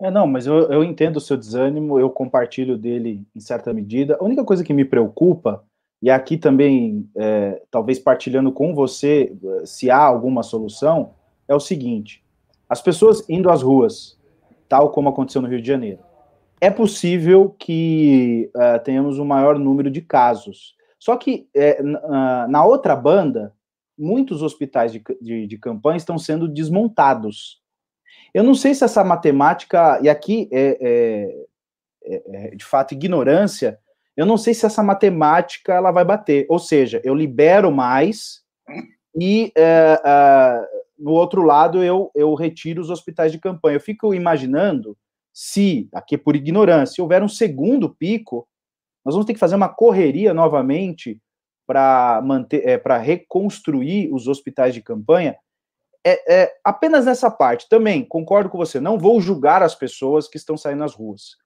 É, 0.00 0.10
não, 0.10 0.26
mas 0.26 0.46
eu, 0.46 0.72
eu 0.72 0.82
entendo 0.82 1.16
o 1.16 1.20
seu 1.20 1.36
desânimo, 1.36 2.00
eu 2.00 2.08
compartilho 2.08 2.78
dele 2.78 3.22
em 3.36 3.40
certa 3.40 3.70
medida. 3.74 4.16
A 4.18 4.24
única 4.24 4.42
coisa 4.44 4.64
que 4.64 4.72
me 4.72 4.84
preocupa 4.84 5.62
e 6.02 6.10
aqui 6.10 6.38
também, 6.38 7.08
é, 7.14 7.62
talvez 7.70 7.98
partilhando 7.98 8.50
com 8.50 8.74
você, 8.74 9.36
se 9.64 9.90
há 9.90 9.98
alguma 9.98 10.42
solução, 10.42 11.14
é 11.46 11.54
o 11.54 11.60
seguinte: 11.60 12.24
as 12.68 12.80
pessoas 12.80 13.28
indo 13.28 13.50
às 13.50 13.62
ruas, 13.62 14.18
tal 14.68 14.90
como 14.90 15.08
aconteceu 15.08 15.42
no 15.42 15.48
Rio 15.48 15.60
de 15.60 15.68
Janeiro, 15.68 15.98
é 16.60 16.70
possível 16.70 17.54
que 17.58 18.50
é, 18.56 18.78
tenhamos 18.78 19.18
um 19.18 19.24
maior 19.24 19.58
número 19.58 19.90
de 19.90 20.00
casos. 20.00 20.74
Só 20.98 21.16
que 21.16 21.48
é, 21.54 21.82
na, 21.82 22.46
na, 22.46 22.64
outra 22.64 22.94
banda, 22.94 23.54
muitos 23.98 24.42
hospitais 24.42 24.92
de, 24.92 25.02
de, 25.20 25.46
de, 25.46 25.58
campanha 25.58 25.96
estão 25.96 26.18
sendo 26.18 26.46
desmontados. 26.46 27.60
Eu 28.34 28.44
não 28.44 28.54
sei 28.54 28.74
se 28.74 28.84
essa 28.84 29.02
matemática, 29.02 29.98
e 30.02 30.08
aqui 30.08 30.48
é, 30.52 30.78
é, 30.80 31.46
é, 32.04 32.22
é 32.26 32.54
de 32.54 32.64
fato 32.64 32.92
ignorância, 32.92 33.79
eu 34.20 34.26
não 34.26 34.36
sei 34.36 34.52
se 34.52 34.66
essa 34.66 34.82
matemática 34.82 35.72
ela 35.72 35.90
vai 35.90 36.04
bater. 36.04 36.44
Ou 36.50 36.58
seja, 36.58 37.00
eu 37.02 37.14
libero 37.14 37.72
mais 37.72 38.42
e 39.18 39.50
é, 39.56 39.98
é, 40.04 40.68
no 40.98 41.12
outro 41.12 41.40
lado 41.40 41.82
eu, 41.82 42.10
eu 42.14 42.34
retiro 42.34 42.82
os 42.82 42.90
hospitais 42.90 43.32
de 43.32 43.38
campanha. 43.38 43.76
Eu 43.76 43.80
fico 43.80 44.12
imaginando 44.12 44.94
se, 45.32 45.88
aqui 45.94 46.18
por 46.18 46.36
ignorância, 46.36 47.00
houver 47.00 47.22
um 47.22 47.28
segundo 47.30 47.88
pico, 47.88 48.46
nós 49.02 49.14
vamos 49.14 49.24
ter 49.24 49.32
que 49.32 49.40
fazer 49.40 49.54
uma 49.54 49.70
correria 49.70 50.34
novamente 50.34 51.18
para 51.66 52.20
manter, 52.22 52.68
é, 52.68 52.76
para 52.76 52.98
reconstruir 52.98 54.12
os 54.12 54.28
hospitais 54.28 54.74
de 54.74 54.82
campanha. 54.82 55.34
É, 56.04 56.42
é, 56.42 56.52
apenas 56.62 57.06
nessa 57.06 57.30
parte 57.30 57.70
também 57.70 58.04
concordo 58.04 58.50
com 58.50 58.58
você. 58.58 58.80
Não 58.80 58.98
vou 58.98 59.18
julgar 59.18 59.62
as 59.62 59.74
pessoas 59.74 60.28
que 60.28 60.36
estão 60.36 60.58
saindo 60.58 60.80
nas 60.80 60.92
ruas 60.92 61.40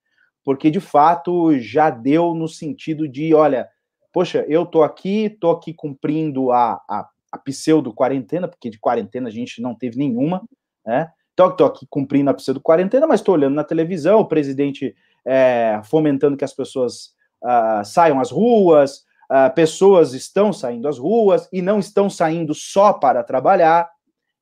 porque 0.45 0.71
de 0.71 0.81
fato 0.81 1.59
já 1.59 1.89
deu 1.91 2.35
no 2.35 2.47
sentido 2.47 3.09
de, 3.09 3.35
olha, 3.35 3.69
poxa, 4.13 4.45
eu 4.47 4.67
tô 4.67 4.83
aqui, 4.83 5.31
tô 5.41 5.51
aqui 5.51 5.73
cumprindo 5.73 6.53
a, 6.53 6.75
a, 6.89 7.09
a 7.33 7.39
pseudo-quarentena, 7.39 8.47
porque 8.47 8.71
de 8.71 8.79
quarentena 8.79 9.29
a 9.29 9.33
gente 9.33 9.61
não 9.61 9.75
teve 9.75 9.97
nenhuma, 9.97 10.43
né? 10.87 11.11
Então, 11.33 11.51
tô 11.51 11.65
aqui 11.65 11.85
cumprindo 11.91 12.31
a 12.31 12.35
pseudo-quarentena, 12.35 13.09
mas 13.09 13.19
estou 13.19 13.35
olhando 13.35 13.57
na 13.57 13.65
televisão, 13.65 14.21
o 14.21 14.29
presidente 14.29 14.95
é, 15.27 15.81
fomentando 15.83 16.37
que 16.37 16.45
as 16.45 16.53
pessoas 16.53 17.07
uh, 17.43 17.85
saiam 17.85 18.21
às 18.21 18.31
ruas, 18.31 18.99
uh, 19.29 19.53
pessoas 19.53 20.15
estão 20.15 20.53
saindo 20.53 20.87
às 20.87 20.97
ruas 20.97 21.49
e 21.53 21.61
não 21.61 21.81
estão 21.81 22.09
saindo 22.09 22.55
só 22.55 22.93
para 22.93 23.25
trabalhar. 23.25 23.91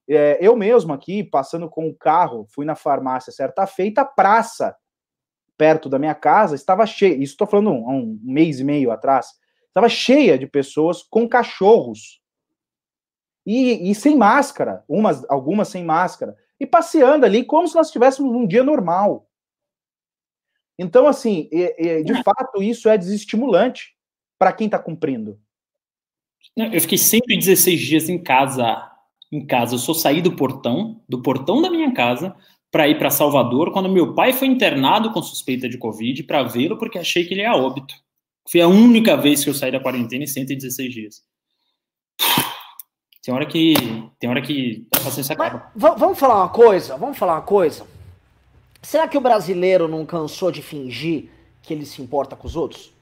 É, 0.07 0.37
eu 0.41 0.55
mesmo 0.55 0.93
aqui, 0.93 1.25
passando 1.25 1.67
com 1.67 1.89
o 1.89 1.95
carro, 1.95 2.47
fui 2.51 2.67
na 2.67 2.75
farmácia 2.75 3.33
certa 3.33 3.67
feita, 3.67 4.03
a 4.03 4.05
praça 4.05 4.77
perto 5.63 5.89
da 5.89 5.97
minha 5.97 6.15
casa 6.15 6.57
estava 6.57 6.85
cheia, 6.85 7.15
isso 7.15 7.35
estou 7.35 7.47
falando 7.47 7.69
há 7.69 7.93
um, 7.93 8.01
um 8.01 8.21
mês 8.21 8.59
e 8.59 8.65
meio 8.65 8.91
atrás, 8.91 9.29
estava 9.69 9.89
cheia 9.89 10.37
de 10.37 10.45
pessoas 10.45 11.05
com 11.05 11.29
cachorros 11.29 12.21
e, 13.47 13.89
e, 13.89 13.95
sem 13.95 14.17
máscara, 14.17 14.83
umas, 14.89 15.25
algumas 15.31 15.69
sem 15.69 15.85
máscara, 15.85 16.37
e 16.59 16.67
passeando 16.67 17.25
ali 17.25 17.45
como 17.45 17.69
se 17.69 17.77
nós 17.77 17.87
estivéssemos 17.87 18.35
um 18.35 18.45
dia 18.45 18.65
normal. 18.65 19.29
Então, 20.77 21.07
assim, 21.07 21.49
de 21.49 22.13
é. 22.13 22.23
fato, 22.25 22.61
isso 22.61 22.89
é 22.89 22.99
desestimulante 22.99 23.97
para 24.37 24.53
quem 24.53 24.65
está 24.65 24.81
cumprindo. 24.81 25.41
Eu 26.57 26.81
fiquei 26.81 26.99
116 26.99 27.81
dias 27.81 28.09
em 28.09 28.21
casa. 28.21 28.91
Em 29.31 29.47
casa, 29.47 29.77
eu 29.77 29.79
só 29.79 29.95
saí 29.95 30.21
do 30.21 30.35
portão, 30.35 31.01
do 31.09 31.23
portão 31.23 31.63
da 31.63 31.71
minha 31.71 31.95
casa, 31.95 32.35
para 32.73 32.89
ir 32.89 32.99
para 32.99 33.11
Salvador 33.11 33.71
quando 33.71 33.91
meu 33.91 34.15
pai 34.15 34.33
foi 34.33 34.49
internado 34.49 35.13
com 35.13 35.23
suspeita 35.23 35.69
de 35.69 35.77
Covid 35.77 36.23
para 36.23 36.43
vê-lo 36.43 36.79
porque 36.79 36.99
achei 36.99 37.23
que 37.23 37.35
ele 37.35 37.43
ia 37.43 37.55
óbito. 37.55 37.95
Foi 38.51 38.63
a 38.63 38.67
única 38.67 39.15
vez 39.15 39.45
que 39.45 39.51
eu 39.51 39.55
saí 39.55 39.71
da 39.71 39.79
quarentena 39.79 40.25
em 40.25 40.27
116 40.27 40.93
dias. 40.93 41.23
Tem 43.23 43.33
hora 43.33 43.47
que. 43.47 43.75
Tem 44.19 44.29
hora 44.29 44.41
que 44.41 44.87
a 44.97 45.01
paciência 45.01 45.35
acaba. 45.35 45.71
Mas, 45.77 45.95
vamos 45.99 46.19
falar 46.19 46.39
uma 46.39 46.49
coisa? 46.49 46.97
Vamos 46.97 47.17
falar 47.17 47.35
uma 47.35 47.43
coisa? 47.43 47.87
Será 48.81 49.07
que 49.07 49.17
o 49.17 49.21
brasileiro 49.21 49.87
não 49.87 50.05
cansou 50.05 50.51
de 50.51 50.61
fingir 50.61 51.29
que 51.63 51.73
ele 51.73 51.87
se 51.87 52.03
importa 52.03 52.35
com 52.35 52.49
os 52.49 52.57
outros? 52.57 52.93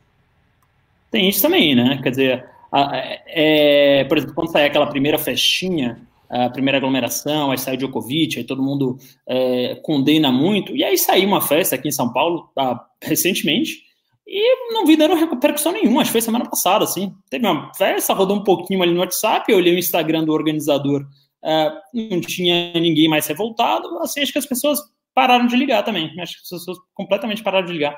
Tem 1.10 1.26
isso 1.26 1.40
também, 1.40 1.74
né? 1.74 2.00
Quer 2.02 2.10
dizer, 2.10 2.50
a, 2.70 2.90
é, 3.26 4.04
por 4.04 4.18
exemplo, 4.18 4.34
quando 4.34 4.52
sai 4.52 4.66
aquela 4.66 4.86
primeira 4.88 5.16
festinha 5.16 5.98
a 6.30 6.50
primeira 6.50 6.78
aglomeração, 6.78 7.50
aí 7.50 7.58
saiu 7.58 7.76
Djokovic, 7.76 8.38
aí 8.38 8.44
todo 8.44 8.62
mundo 8.62 8.96
é, 9.28 9.74
condena 9.82 10.30
muito, 10.30 10.74
e 10.76 10.84
aí 10.84 10.96
saiu 10.96 11.28
uma 11.28 11.40
festa 11.40 11.74
aqui 11.74 11.88
em 11.88 11.92
São 11.92 12.12
Paulo 12.12 12.50
tá, 12.54 12.86
recentemente, 13.02 13.82
e 14.26 14.72
não 14.72 14.86
vi 14.86 14.96
dando 14.96 15.14
repercussão 15.14 15.72
nenhuma, 15.72 16.02
acho 16.02 16.10
que 16.10 16.12
foi 16.12 16.20
semana 16.20 16.48
passada, 16.48 16.84
assim, 16.84 17.12
teve 17.28 17.46
uma 17.46 17.74
festa, 17.74 18.14
rodou 18.14 18.36
um 18.36 18.44
pouquinho 18.44 18.82
ali 18.82 18.92
no 18.92 19.00
WhatsApp, 19.00 19.50
eu 19.50 19.58
olhei 19.58 19.74
o 19.74 19.78
Instagram 19.78 20.24
do 20.24 20.32
organizador, 20.32 21.04
é, 21.42 21.72
não 21.92 22.20
tinha 22.20 22.72
ninguém 22.74 23.08
mais 23.08 23.26
revoltado, 23.26 23.98
assim, 23.98 24.20
acho 24.20 24.32
que 24.32 24.38
as 24.38 24.46
pessoas 24.46 24.80
pararam 25.14 25.46
de 25.46 25.56
ligar 25.56 25.82
também. 25.82 26.06
Acho 26.20 26.36
que 26.36 26.42
as 26.42 26.60
pessoas 26.60 26.78
completamente 26.94 27.42
pararam 27.42 27.66
de 27.66 27.72
ligar. 27.72 27.96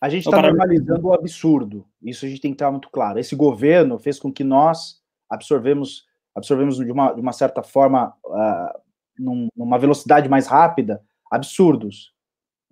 A 0.00 0.08
gente 0.08 0.24
está 0.24 0.40
normalizando 0.40 1.08
o 1.08 1.12
absurdo. 1.12 1.84
Isso 2.02 2.24
a 2.24 2.28
gente 2.28 2.40
tem 2.40 2.52
que 2.52 2.54
estar 2.54 2.70
muito 2.70 2.88
claro. 2.90 3.18
Esse 3.18 3.36
governo 3.36 3.98
fez 3.98 4.18
com 4.18 4.32
que 4.32 4.42
nós 4.42 5.00
absorvemos, 5.28 6.04
absorvemos 6.40 6.76
de 6.76 6.90
uma, 6.90 7.12
de 7.12 7.20
uma 7.20 7.32
certa 7.32 7.62
forma, 7.62 8.14
uh, 8.24 8.80
num, 9.18 9.48
numa 9.56 9.78
velocidade 9.78 10.28
mais 10.28 10.46
rápida, 10.46 11.02
absurdos. 11.30 12.12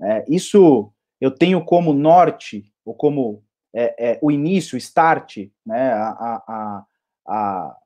É, 0.01 0.25
isso 0.29 0.93
eu 1.21 1.31
tenho 1.31 1.65
como 1.65 1.93
norte, 1.93 2.73
ou 2.85 2.95
como 2.95 3.43
é, 3.75 4.13
é, 4.13 4.19
o 4.23 4.31
início, 4.31 4.77
o 4.77 4.79
start, 4.79 5.49
né, 5.65 5.93
a, 5.93 6.43
a, 6.49 6.85
a, 7.27 7.77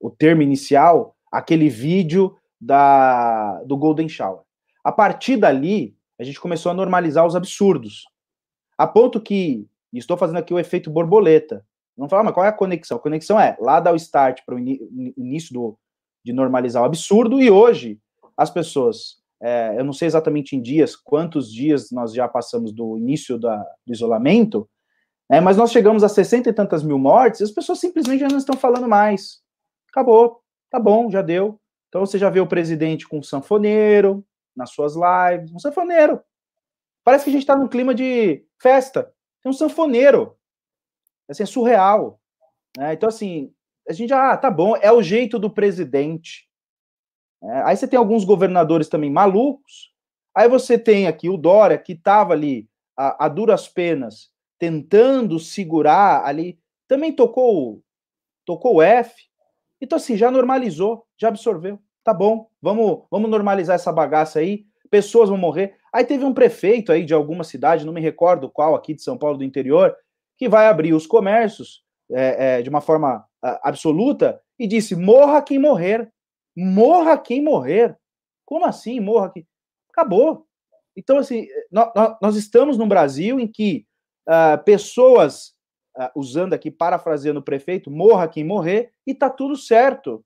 o 0.00 0.10
termo 0.10 0.42
inicial, 0.42 1.16
aquele 1.30 1.68
vídeo 1.68 2.36
da, 2.60 3.62
do 3.64 3.76
Golden 3.76 4.08
Shower. 4.08 4.42
A 4.84 4.92
partir 4.92 5.36
dali, 5.36 5.96
a 6.18 6.24
gente 6.24 6.40
começou 6.40 6.70
a 6.70 6.74
normalizar 6.74 7.26
os 7.26 7.36
absurdos. 7.36 8.04
A 8.76 8.86
ponto 8.86 9.20
que, 9.20 9.66
estou 9.92 10.16
fazendo 10.16 10.38
aqui 10.38 10.52
o 10.52 10.58
efeito 10.58 10.90
borboleta. 10.90 11.64
Não 11.96 12.08
falar, 12.08 12.22
mas 12.22 12.34
qual 12.34 12.46
é 12.46 12.48
a 12.48 12.52
conexão? 12.52 12.96
A 12.96 13.00
conexão 13.00 13.38
é 13.38 13.56
lá 13.60 13.80
dar 13.80 13.92
o 13.92 13.96
start 13.96 14.40
para 14.46 14.54
o 14.54 14.58
início 14.58 15.52
do, 15.52 15.78
de 16.24 16.32
normalizar 16.32 16.82
o 16.82 16.86
absurdo, 16.86 17.40
e 17.40 17.50
hoje 17.50 17.98
as 18.36 18.50
pessoas, 18.50 19.16
é, 19.40 19.74
eu 19.78 19.84
não 19.84 19.92
sei 19.92 20.06
exatamente 20.06 20.56
em 20.56 20.62
dias, 20.62 20.96
quantos 20.96 21.52
dias 21.52 21.90
nós 21.90 22.12
já 22.12 22.26
passamos 22.26 22.72
do 22.72 22.96
início 22.96 23.38
da, 23.38 23.56
do 23.86 23.92
isolamento, 23.92 24.68
é, 25.30 25.40
mas 25.40 25.56
nós 25.56 25.70
chegamos 25.70 26.04
a 26.04 26.08
60 26.08 26.50
e 26.50 26.52
tantas 26.52 26.82
mil 26.82 26.98
mortes 26.98 27.40
e 27.40 27.44
as 27.44 27.50
pessoas 27.50 27.78
simplesmente 27.78 28.20
já 28.20 28.28
não 28.28 28.38
estão 28.38 28.56
falando 28.56 28.88
mais. 28.88 29.40
Acabou, 29.90 30.42
tá 30.70 30.78
bom, 30.78 31.10
já 31.10 31.22
deu. 31.22 31.58
Então 31.88 32.04
você 32.04 32.18
já 32.18 32.28
vê 32.28 32.40
o 32.40 32.46
presidente 32.46 33.08
com 33.08 33.18
um 33.18 33.22
sanfoneiro 33.22 34.24
nas 34.54 34.70
suas 34.70 34.94
lives, 34.94 35.52
um 35.52 35.58
sanfoneiro. 35.58 36.20
Parece 37.04 37.24
que 37.24 37.30
a 37.30 37.32
gente 37.32 37.42
está 37.42 37.56
num 37.56 37.68
clima 37.68 37.94
de 37.94 38.44
festa. 38.60 39.12
Tem 39.42 39.50
um 39.50 39.54
sanfoneiro. 39.54 40.36
Assim, 41.32 41.42
é 41.42 41.46
surreal. 41.46 42.20
Né? 42.76 42.94
Então, 42.94 43.08
assim, 43.08 43.52
a 43.88 43.92
gente 43.92 44.12
ah, 44.12 44.36
tá 44.36 44.50
bom, 44.50 44.76
é 44.76 44.92
o 44.92 45.02
jeito 45.02 45.38
do 45.38 45.50
presidente. 45.50 46.48
É, 47.42 47.62
aí 47.62 47.76
você 47.76 47.88
tem 47.88 47.98
alguns 47.98 48.24
governadores 48.24 48.88
também 48.88 49.10
malucos. 49.10 49.92
Aí 50.34 50.48
você 50.48 50.78
tem 50.78 51.06
aqui 51.06 51.28
o 51.28 51.36
Dória, 51.36 51.76
que 51.76 51.92
estava 51.92 52.32
ali 52.32 52.68
a, 52.96 53.26
a, 53.26 53.28
duras 53.28 53.68
penas, 53.68 54.30
tentando 54.58 55.38
segurar 55.38 56.24
ali, 56.24 56.58
também 56.86 57.12
tocou, 57.12 57.82
tocou 58.46 58.80
F. 58.80 59.24
Então, 59.80 59.96
assim, 59.96 60.16
já 60.16 60.30
normalizou, 60.30 61.04
já 61.18 61.28
absorveu. 61.28 61.78
Tá 62.04 62.14
bom, 62.14 62.48
vamos, 62.60 63.04
vamos 63.10 63.30
normalizar 63.30 63.74
essa 63.74 63.92
bagaça 63.92 64.38
aí. 64.38 64.64
Pessoas 64.90 65.28
vão 65.28 65.38
morrer. 65.38 65.76
Aí 65.92 66.04
teve 66.04 66.24
um 66.24 66.34
prefeito 66.34 66.92
aí 66.92 67.04
de 67.04 67.14
alguma 67.14 67.44
cidade, 67.44 67.84
não 67.84 67.92
me 67.92 68.00
recordo 68.00 68.50
qual, 68.50 68.74
aqui 68.74 68.94
de 68.94 69.02
São 69.02 69.18
Paulo 69.18 69.38
do 69.38 69.44
interior, 69.44 69.94
que 70.42 70.48
vai 70.48 70.66
abrir 70.66 70.92
os 70.92 71.06
comércios 71.06 71.84
é, 72.10 72.56
é, 72.58 72.62
de 72.62 72.68
uma 72.68 72.80
forma 72.80 73.24
absoluta 73.62 74.42
e 74.58 74.66
disse: 74.66 74.96
morra 74.96 75.40
quem 75.40 75.56
morrer. 75.56 76.12
Morra 76.56 77.16
quem 77.16 77.40
morrer. 77.40 77.96
Como 78.44 78.64
assim, 78.64 78.98
morra 78.98 79.30
quem? 79.30 79.46
Acabou. 79.88 80.44
Então, 80.96 81.18
assim, 81.18 81.46
nós, 81.70 81.92
nós 82.20 82.34
estamos 82.34 82.76
num 82.76 82.88
Brasil 82.88 83.38
em 83.38 83.46
que 83.46 83.86
uh, 84.28 84.60
pessoas, 84.64 85.54
uh, 85.96 86.10
usando 86.16 86.54
aqui, 86.54 86.72
parafraseando 86.72 87.38
o 87.38 87.44
prefeito, 87.44 87.88
morra 87.88 88.26
quem 88.26 88.42
morrer, 88.42 88.90
e 89.06 89.14
tá 89.14 89.30
tudo 89.30 89.56
certo. 89.56 90.24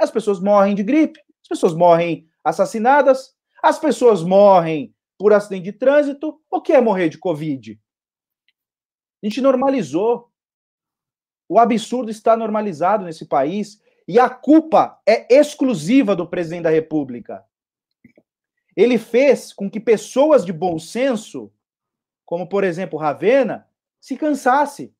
As 0.00 0.10
pessoas 0.10 0.40
morrem 0.40 0.74
de 0.74 0.82
gripe, 0.82 1.20
as 1.42 1.48
pessoas 1.48 1.74
morrem 1.74 2.26
assassinadas, 2.42 3.34
as 3.62 3.78
pessoas 3.78 4.22
morrem 4.22 4.94
por 5.18 5.34
acidente 5.34 5.64
de 5.64 5.72
trânsito. 5.72 6.40
O 6.50 6.58
que 6.58 6.72
é 6.72 6.80
morrer 6.80 7.10
de 7.10 7.18
Covid? 7.18 7.78
A 9.22 9.26
gente 9.26 9.40
normalizou. 9.40 10.30
O 11.48 11.58
absurdo 11.58 12.10
está 12.10 12.36
normalizado 12.36 13.04
nesse 13.04 13.26
país 13.26 13.82
e 14.06 14.18
a 14.18 14.28
culpa 14.28 15.00
é 15.06 15.34
exclusiva 15.34 16.14
do 16.14 16.26
presidente 16.26 16.64
da 16.64 16.70
República. 16.70 17.44
Ele 18.76 18.98
fez 18.98 19.52
com 19.52 19.68
que 19.68 19.80
pessoas 19.80 20.44
de 20.44 20.52
bom 20.52 20.78
senso, 20.78 21.52
como 22.24 22.48
por 22.48 22.64
exemplo 22.64 22.98
Ravena, 22.98 23.68
se 24.00 24.16
cansasse. 24.16 24.94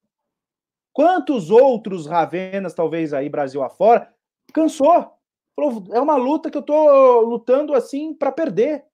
Quantos 0.92 1.50
outros 1.50 2.06
Ravenas, 2.06 2.74
talvez 2.74 3.12
aí 3.12 3.28
Brasil 3.28 3.62
afora, 3.62 4.12
cansou? 4.52 5.14
É 5.92 6.00
uma 6.00 6.16
luta 6.16 6.50
que 6.50 6.56
eu 6.56 6.60
estou 6.60 7.20
lutando 7.20 7.74
assim 7.74 8.12
para 8.12 8.32
perder. 8.32 8.84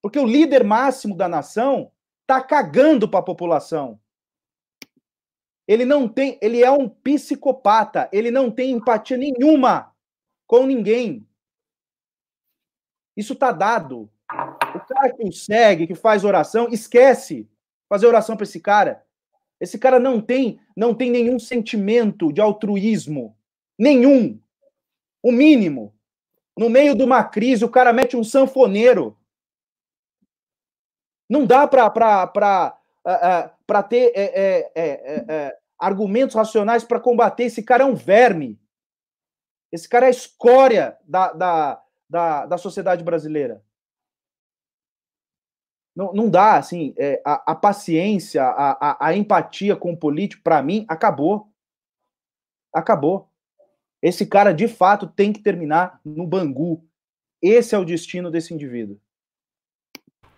Porque 0.00 0.18
o 0.18 0.26
líder 0.26 0.64
máximo 0.64 1.14
da 1.14 1.28
nação 1.28 1.92
está 2.30 2.40
cagando 2.40 3.08
para 3.08 3.18
a 3.18 3.24
população. 3.24 4.00
Ele 5.66 5.84
não 5.84 6.08
tem, 6.08 6.38
ele 6.40 6.62
é 6.62 6.70
um 6.70 6.88
psicopata, 6.88 8.08
ele 8.12 8.30
não 8.30 8.50
tem 8.52 8.70
empatia 8.70 9.16
nenhuma 9.16 9.92
com 10.46 10.64
ninguém. 10.64 11.26
Isso 13.16 13.34
tá 13.34 13.50
dado. 13.50 14.08
O 14.30 14.80
cara 14.80 15.12
que 15.12 15.32
segue, 15.32 15.88
que 15.88 15.94
faz 15.96 16.24
oração, 16.24 16.68
esquece 16.70 17.50
fazer 17.88 18.06
oração 18.06 18.36
para 18.36 18.44
esse 18.44 18.60
cara. 18.60 19.04
Esse 19.60 19.76
cara 19.76 19.98
não 19.98 20.20
tem, 20.20 20.60
não 20.76 20.94
tem 20.94 21.10
nenhum 21.10 21.38
sentimento 21.38 22.32
de 22.32 22.40
altruísmo, 22.40 23.36
nenhum. 23.76 24.40
O 25.22 25.32
mínimo. 25.32 25.94
No 26.56 26.70
meio 26.70 26.94
de 26.94 27.02
uma 27.02 27.24
crise, 27.24 27.64
o 27.64 27.68
cara 27.68 27.92
mete 27.92 28.16
um 28.16 28.24
sanfoneiro. 28.24 29.16
Não 31.30 31.46
dá 31.46 31.68
para 31.68 31.88
para 31.88 32.76
para 33.66 33.82
ter 33.84 34.12
é, 34.16 34.22
é, 34.24 34.72
é, 34.74 35.24
é 35.28 35.58
argumentos 35.78 36.34
racionais 36.34 36.82
para 36.82 36.98
combater. 36.98 37.44
Esse 37.44 37.62
cara 37.62 37.84
é 37.84 37.86
um 37.86 37.94
verme. 37.94 38.60
Esse 39.72 39.88
cara 39.88 40.06
é 40.06 40.08
a 40.08 40.10
escória 40.10 40.98
da, 41.04 41.32
da, 41.32 41.82
da, 42.08 42.46
da 42.46 42.58
sociedade 42.58 43.04
brasileira. 43.04 43.64
Não, 45.94 46.12
não 46.12 46.28
dá, 46.28 46.56
assim, 46.56 46.94
é, 46.98 47.22
a, 47.24 47.52
a, 47.52 47.54
paciência, 47.54 48.42
a, 48.42 48.72
a, 48.72 49.08
a 49.08 49.16
empatia 49.16 49.76
com 49.76 49.92
o 49.92 49.96
político, 49.96 50.42
para 50.42 50.62
mim, 50.62 50.84
acabou. 50.88 51.48
Acabou. 52.72 53.30
Esse 54.02 54.26
cara, 54.26 54.52
de 54.52 54.66
fato, 54.66 55.06
tem 55.06 55.32
que 55.32 55.42
terminar 55.42 56.00
no 56.04 56.26
Bangu. 56.26 56.84
Esse 57.40 57.74
é 57.74 57.78
o 57.78 57.84
destino 57.84 58.30
desse 58.30 58.52
indivíduo. 58.52 59.00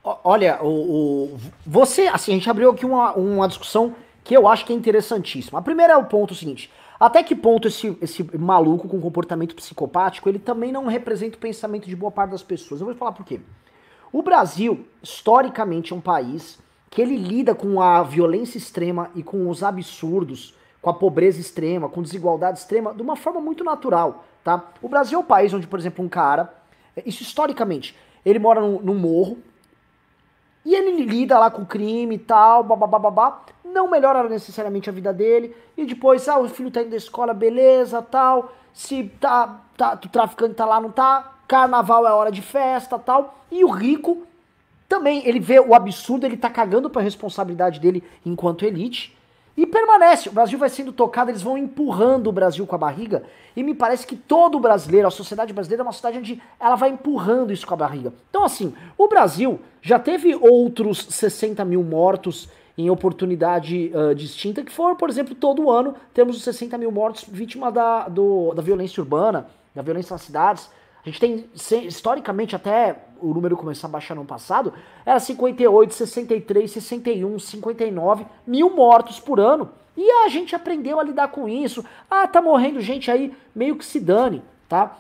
Olha, 0.05 0.59
o, 0.63 0.67
o, 0.67 1.39
você, 1.65 2.09
assim, 2.09 2.33
a 2.33 2.35
gente 2.35 2.51
abriu 2.51 2.71
aqui 2.71 2.85
uma, 2.85 3.13
uma 3.13 3.47
discussão 3.47 3.95
que 4.25 4.37
eu 4.37 4.49
acho 4.49 4.65
que 4.65 4.73
é 4.73 4.77
interessantíssimo. 4.77 5.57
A 5.57 5.63
primeira 5.63 5.93
é 5.93 5.97
o 5.97 6.05
ponto 6.07 6.35
seguinte: 6.35 6.73
até 6.99 7.23
que 7.23 7.37
ponto 7.37 7.69
esse, 7.69 7.97
esse 8.01 8.23
maluco 8.37 8.89
com 8.89 9.01
comportamento 9.01 9.55
psicopático 9.55 10.29
ele 10.29 10.41
também 10.41 10.73
não 10.73 10.87
representa 10.87 11.37
o 11.37 11.41
pensamento 11.41 11.89
de 11.89 11.95
boa 11.95 12.11
parte 12.11 12.31
das 12.31 12.43
pessoas? 12.43 12.81
Eu 12.81 12.87
vou 12.87 12.97
falar 12.97 13.13
por 13.13 13.25
quê. 13.25 13.41
O 14.13 14.23
Brasil, 14.23 14.87
historicamente, 15.03 15.93
é 15.93 15.97
um 15.97 16.01
país 16.01 16.59
que 16.91 17.01
ele 17.01 17.17
lida 17.17 17.55
com 17.55 17.81
a 17.81 18.03
violência 18.03 18.59
extrema 18.59 19.11
e 19.15 19.23
com 19.23 19.49
os 19.49 19.63
absurdos, 19.63 20.55
com 20.83 20.91
a 20.91 20.95
pobreza 20.95 21.41
extrema, 21.41 21.89
com 21.89 22.03
desigualdade 22.03 22.59
extrema, 22.59 22.93
de 22.93 23.01
uma 23.01 23.17
forma 23.17 23.41
muito 23.41 23.65
natural, 23.65 24.25
tá? 24.45 24.73
O 24.83 24.89
Brasil 24.89 25.19
é 25.19 25.23
o 25.23 25.25
país 25.25 25.55
onde, 25.55 25.67
por 25.67 25.79
exemplo, 25.79 26.05
um 26.05 26.09
cara, 26.09 26.53
isso 27.07 27.23
historicamente, 27.23 27.97
ele 28.27 28.39
mora 28.39 28.61
num, 28.61 28.81
num 28.81 28.95
morro, 28.95 29.39
e 30.65 30.75
ele 30.75 31.05
lida 31.05 31.39
lá 31.39 31.51
com 31.51 31.65
crime 31.65 32.15
e 32.15 32.19
tal, 32.19 32.63
babá, 32.63 33.43
não 33.65 33.91
melhora 33.91 34.29
necessariamente 34.29 34.89
a 34.89 34.93
vida 34.93 35.13
dele, 35.13 35.57
e 35.77 35.85
depois, 35.85 36.29
ah, 36.29 36.39
o 36.39 36.49
filho 36.49 36.71
tá 36.71 36.83
indo 36.83 36.91
da 36.91 36.97
escola, 36.97 37.35
beleza, 37.35 38.01
tal, 38.03 38.53
se 38.73 39.11
tá, 39.21 39.61
tá, 39.77 39.99
o 40.05 40.09
traficante 40.09 40.55
tá 40.55 40.65
lá, 40.65 40.81
não 40.81 40.91
tá, 40.91 41.33
carnaval 41.49 42.07
é 42.07 42.13
hora 42.13 42.31
de 42.31 42.43
festa, 42.43 42.99
tal, 42.99 43.39
e 43.51 43.65
o 43.65 43.71
rico 43.71 44.23
também, 44.89 45.27
ele 45.27 45.41
vê 45.41 45.59
o 45.59 45.75
absurdo, 45.75 46.27
ele 46.27 46.37
tá 46.37 46.51
cagando 46.51 46.91
pra 46.91 47.01
responsabilidade 47.01 47.81
dele 47.81 48.05
enquanto 48.25 48.65
elite, 48.65 49.17
e 49.57 49.67
permanece. 49.67 50.29
O 50.29 50.33
Brasil 50.33 50.59
vai 50.59 50.69
sendo 50.69 50.93
tocado, 50.93 51.31
eles 51.31 51.43
vão 51.43 51.59
empurrando 51.59 52.29
o 52.29 52.33
Brasil 52.33 52.67
com 52.67 52.75
a 52.75 52.79
barriga. 52.79 53.23
E 53.55 53.63
me 53.63 53.75
parece 53.75 54.07
que 54.07 54.17
todo 54.17 54.59
brasileiro, 54.59 55.07
a 55.07 55.11
sociedade 55.11 55.53
brasileira 55.53 55.83
é 55.83 55.85
uma 55.85 55.93
sociedade 55.93 56.19
onde 56.19 56.43
ela 56.59 56.75
vai 56.75 56.91
empurrando 56.91 57.53
isso 57.53 57.67
com 57.67 57.75
a 57.75 57.77
barriga. 57.77 58.13
Então, 58.31 58.45
assim, 58.45 58.75
o 58.97 59.09
Brasil 59.09 59.61
já 59.81 59.99
teve 59.99 60.35
outros 60.35 61.07
60 61.11 61.65
mil 61.65 61.83
mortos 61.83 62.49
em 62.77 62.89
oportunidade 62.89 63.93
uh, 63.95 64.15
distinta, 64.15 64.63
que 64.63 64.73
foram, 64.73 64.97
por 64.97 65.11
exemplo, 65.11 65.35
todo 65.35 65.71
ano 65.71 65.95
temos 66.15 66.37
os 66.37 66.43
60 66.43 66.79
mil 66.79 66.91
mortos 66.91 67.25
vítimas 67.29 67.73
da, 67.75 68.09
do, 68.09 68.55
da 68.55 68.63
violência 68.63 69.01
urbana, 69.03 69.47
da 69.75 69.83
violência 69.83 70.15
nas 70.15 70.23
cidades. 70.23 70.71
A 71.05 71.09
gente 71.09 71.21
tem, 71.21 71.51
historicamente, 71.85 72.55
até 72.55 72.97
o 73.21 73.35
número 73.35 73.57
começar 73.57 73.89
a 73.89 73.91
baixar 73.91 74.15
no 74.15 74.25
passado, 74.25 74.73
era 75.05 75.19
58, 75.19 75.93
63, 75.95 76.71
61, 76.71 77.39
59 77.39 78.27
mil 78.47 78.71
mortos 78.75 79.19
por 79.19 79.41
ano. 79.41 79.71
E 79.97 80.11
a 80.25 80.29
gente 80.29 80.55
aprendeu 80.55 81.01
a 81.01 81.03
lidar 81.03 81.29
com 81.29 81.49
isso. 81.49 81.85
Ah, 82.11 82.27
tá 82.27 82.41
morrendo 82.41 82.81
gente 82.81 83.11
aí, 83.11 83.37
meio 83.55 83.77
que 83.77 83.85
se 83.85 83.99
dane, 83.99 84.43
tá? 84.69 84.97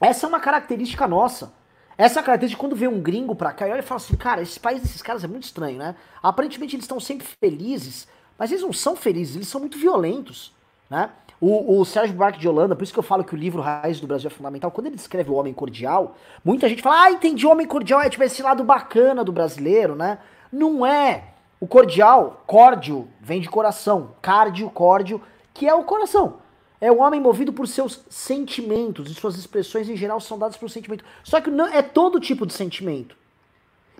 Essa 0.00 0.26
é 0.26 0.28
uma 0.28 0.40
característica 0.40 1.08
nossa. 1.08 1.52
Essa 1.96 2.22
característica, 2.22 2.60
quando 2.60 2.76
vê 2.76 2.86
um 2.88 3.00
gringo 3.00 3.34
pra 3.34 3.52
cá, 3.52 3.66
e 3.66 3.72
olha 3.72 3.80
e 3.80 3.82
fala 3.82 4.00
assim, 4.00 4.16
cara, 4.16 4.40
esse 4.40 4.58
país 4.58 4.80
desses 4.80 5.02
caras 5.02 5.24
é 5.24 5.26
muito 5.26 5.44
estranho, 5.44 5.78
né? 5.78 5.94
Aparentemente 6.22 6.76
eles 6.76 6.84
estão 6.84 7.00
sempre 7.00 7.26
felizes, 7.26 8.06
mas 8.38 8.50
eles 8.50 8.62
não 8.62 8.72
são 8.72 8.96
felizes, 8.96 9.36
eles 9.36 9.48
são 9.48 9.60
muito 9.60 9.78
violentos, 9.78 10.54
né? 10.88 11.10
O, 11.40 11.80
o 11.80 11.84
Sérgio 11.86 12.14
Buarque 12.14 12.38
de 12.38 12.46
Holanda, 12.46 12.76
por 12.76 12.84
isso 12.84 12.92
que 12.92 12.98
eu 12.98 13.02
falo 13.02 13.24
que 13.24 13.34
o 13.34 13.38
livro 13.38 13.62
Raiz 13.62 13.98
do 13.98 14.06
Brasil 14.06 14.28
é 14.28 14.30
fundamental, 14.30 14.70
quando 14.70 14.88
ele 14.88 14.96
descreve 14.96 15.30
o 15.30 15.34
homem 15.34 15.54
cordial, 15.54 16.14
muita 16.44 16.68
gente 16.68 16.82
fala, 16.82 17.04
ah, 17.04 17.10
entendi, 17.10 17.46
homem 17.46 17.66
cordial 17.66 18.02
é 18.02 18.10
tipo 18.10 18.22
esse 18.22 18.42
lado 18.42 18.62
bacana 18.62 19.24
do 19.24 19.32
brasileiro, 19.32 19.94
né? 19.94 20.18
Não 20.52 20.84
é. 20.84 21.24
O 21.58 21.66
cordial, 21.66 22.42
córdio, 22.46 23.08
vem 23.20 23.40
de 23.40 23.48
coração, 23.48 24.10
cardio, 24.20 24.68
córdio, 24.68 25.20
que 25.54 25.66
é 25.66 25.74
o 25.74 25.84
coração. 25.84 26.40
É 26.80 26.90
o 26.90 26.98
homem 26.98 27.20
movido 27.20 27.52
por 27.52 27.66
seus 27.68 28.04
sentimentos, 28.08 29.10
e 29.10 29.14
suas 29.14 29.36
expressões 29.36 29.88
em 29.88 29.96
geral 29.96 30.20
são 30.20 30.38
dadas 30.38 30.56
por 30.56 30.70
sentimento. 30.70 31.04
Só 31.22 31.40
que 31.40 31.50
não, 31.50 31.66
é 31.66 31.82
todo 31.82 32.20
tipo 32.20 32.46
de 32.46 32.52
sentimento. 32.52 33.16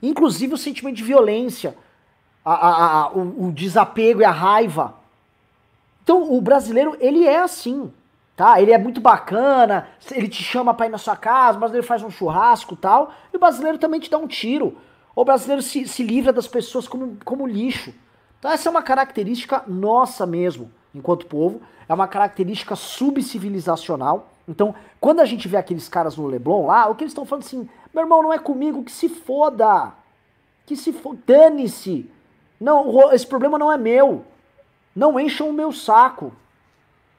Inclusive 0.02 0.54
o 0.54 0.58
sentimento 0.58 0.96
de 0.96 1.04
violência, 1.04 1.76
a, 2.44 2.54
a, 2.54 3.02
a, 3.02 3.10
o, 3.12 3.48
o 3.48 3.52
desapego 3.52 4.22
e 4.22 4.24
a 4.24 4.30
raiva. 4.30 4.99
Então 6.02 6.32
o 6.32 6.40
brasileiro, 6.40 6.96
ele 7.00 7.26
é 7.26 7.38
assim, 7.38 7.92
tá? 8.36 8.60
Ele 8.60 8.72
é 8.72 8.78
muito 8.78 9.00
bacana, 9.00 9.88
ele 10.10 10.28
te 10.28 10.42
chama 10.42 10.74
pra 10.74 10.86
ir 10.86 10.90
na 10.90 10.98
sua 10.98 11.16
casa, 11.16 11.56
o 11.56 11.60
brasileiro 11.60 11.86
faz 11.86 12.02
um 12.02 12.10
churrasco 12.10 12.76
tal, 12.76 13.12
e 13.32 13.36
o 13.36 13.40
brasileiro 13.40 13.78
também 13.78 14.00
te 14.00 14.10
dá 14.10 14.18
um 14.18 14.26
tiro. 14.26 14.76
O 15.14 15.24
brasileiro 15.24 15.62
se, 15.62 15.86
se 15.86 16.02
livra 16.02 16.32
das 16.32 16.48
pessoas 16.48 16.88
como, 16.88 17.16
como 17.24 17.46
lixo. 17.46 17.92
Então 18.38 18.50
essa 18.50 18.68
é 18.68 18.70
uma 18.70 18.82
característica 18.82 19.62
nossa 19.66 20.24
mesmo, 20.26 20.70
enquanto 20.94 21.26
povo 21.26 21.60
é 21.90 21.92
uma 21.92 22.06
característica 22.06 22.76
subcivilizacional. 22.76 24.28
Então, 24.46 24.72
quando 25.00 25.18
a 25.18 25.24
gente 25.24 25.48
vê 25.48 25.56
aqueles 25.56 25.88
caras 25.88 26.16
no 26.16 26.28
Leblon 26.28 26.66
lá, 26.66 26.88
o 26.88 26.94
que 26.94 27.02
eles 27.02 27.10
estão 27.10 27.24
falando 27.24 27.44
assim, 27.44 27.68
meu 27.92 28.04
irmão, 28.04 28.22
não 28.22 28.32
é 28.32 28.38
comigo, 28.38 28.84
que 28.84 28.92
se 28.92 29.08
foda. 29.08 29.92
Que 30.64 30.76
se 30.76 30.92
foda, 30.92 31.18
dane-se. 31.26 32.08
Não, 32.60 33.12
esse 33.12 33.26
problema 33.26 33.58
não 33.58 33.72
é 33.72 33.76
meu. 33.76 34.24
Não 34.94 35.18
encham 35.18 35.48
o 35.48 35.52
meu 35.52 35.72
saco. 35.72 36.32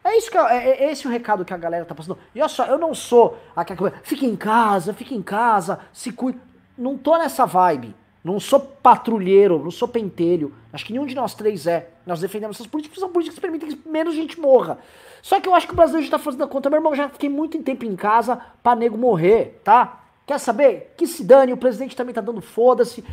É 0.04 0.18
isso 0.18 0.32
que 0.32 0.38
é, 0.38 0.42
é, 0.42 0.84
é, 0.84 0.92
esse 0.92 1.08
o 1.08 1.12
recado 1.12 1.46
que 1.46 1.54
a 1.54 1.58
galera 1.58 1.86
tá 1.86 1.94
passando. 1.94 2.18
E 2.34 2.40
olha 2.40 2.50
só, 2.50 2.66
eu 2.66 2.78
não 2.78 2.94
sou 2.94 3.38
aquela 3.56 3.92
fica 4.04 4.26
em 4.26 4.36
casa, 4.36 4.94
fica 4.94 5.14
em 5.14 5.22
casa, 5.22 5.80
se 5.94 6.12
cuida. 6.12 6.40
Não 6.78 6.98
tô 6.98 7.18
nessa 7.18 7.46
vibe. 7.46 7.96
Não 8.24 8.40
sou 8.40 8.60
patrulheiro, 8.60 9.60
não 9.60 9.72
sou 9.72 9.88
pentelho. 9.88 10.54
Acho 10.72 10.86
que 10.86 10.94
nenhum 10.94 11.06
de 11.06 11.16
nós 11.16 11.34
três 11.34 11.66
é. 11.66 11.90
Nós 12.06 12.20
defendemos 12.20 12.58
essas 12.58 12.68
políticas, 12.68 13.00
são 13.00 13.10
políticas 13.10 13.36
que 13.36 13.42
permitem 13.42 13.70
que 13.70 13.90
menos 13.90 14.14
gente 14.14 14.40
morra. 14.40 14.78
Só 15.22 15.40
que 15.40 15.48
eu 15.48 15.56
acho 15.56 15.68
que 15.68 15.74
o 15.74 15.76
Brasil 15.76 16.02
já 16.02 16.12
tá 16.12 16.20
fazendo 16.20 16.44
a 16.44 16.48
conta. 16.48 16.70
Meu 16.70 16.78
irmão, 16.78 16.96
já 16.96 17.10
fiquei 17.10 17.30
muito 17.30 17.62
tempo 17.62 17.86
em 17.86 17.96
casa 17.96 18.40
pra 18.62 18.76
nego 18.76 18.98
morrer, 18.98 19.60
tá? 19.64 20.02
Quer 20.26 20.40
saber? 20.40 20.94
Que 20.98 21.08
se 21.08 21.24
dane, 21.24 21.54
o 21.54 21.58
presidente 21.58 21.96
também 21.96 22.14
tá 22.14 22.22
dando 22.22 22.42
foda-se. 22.42 23.04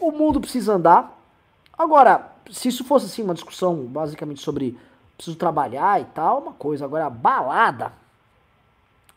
O 0.00 0.10
mundo 0.10 0.40
precisa 0.40 0.74
andar. 0.74 1.18
Agora, 1.76 2.32
se 2.50 2.68
isso 2.68 2.84
fosse 2.84 3.06
assim, 3.06 3.22
uma 3.22 3.34
discussão 3.34 3.76
basicamente 3.86 4.40
sobre 4.40 4.78
preciso 5.16 5.36
trabalhar 5.36 6.00
e 6.00 6.04
tal, 6.06 6.40
uma 6.40 6.52
coisa. 6.52 6.84
Agora, 6.84 7.10
balada. 7.10 7.92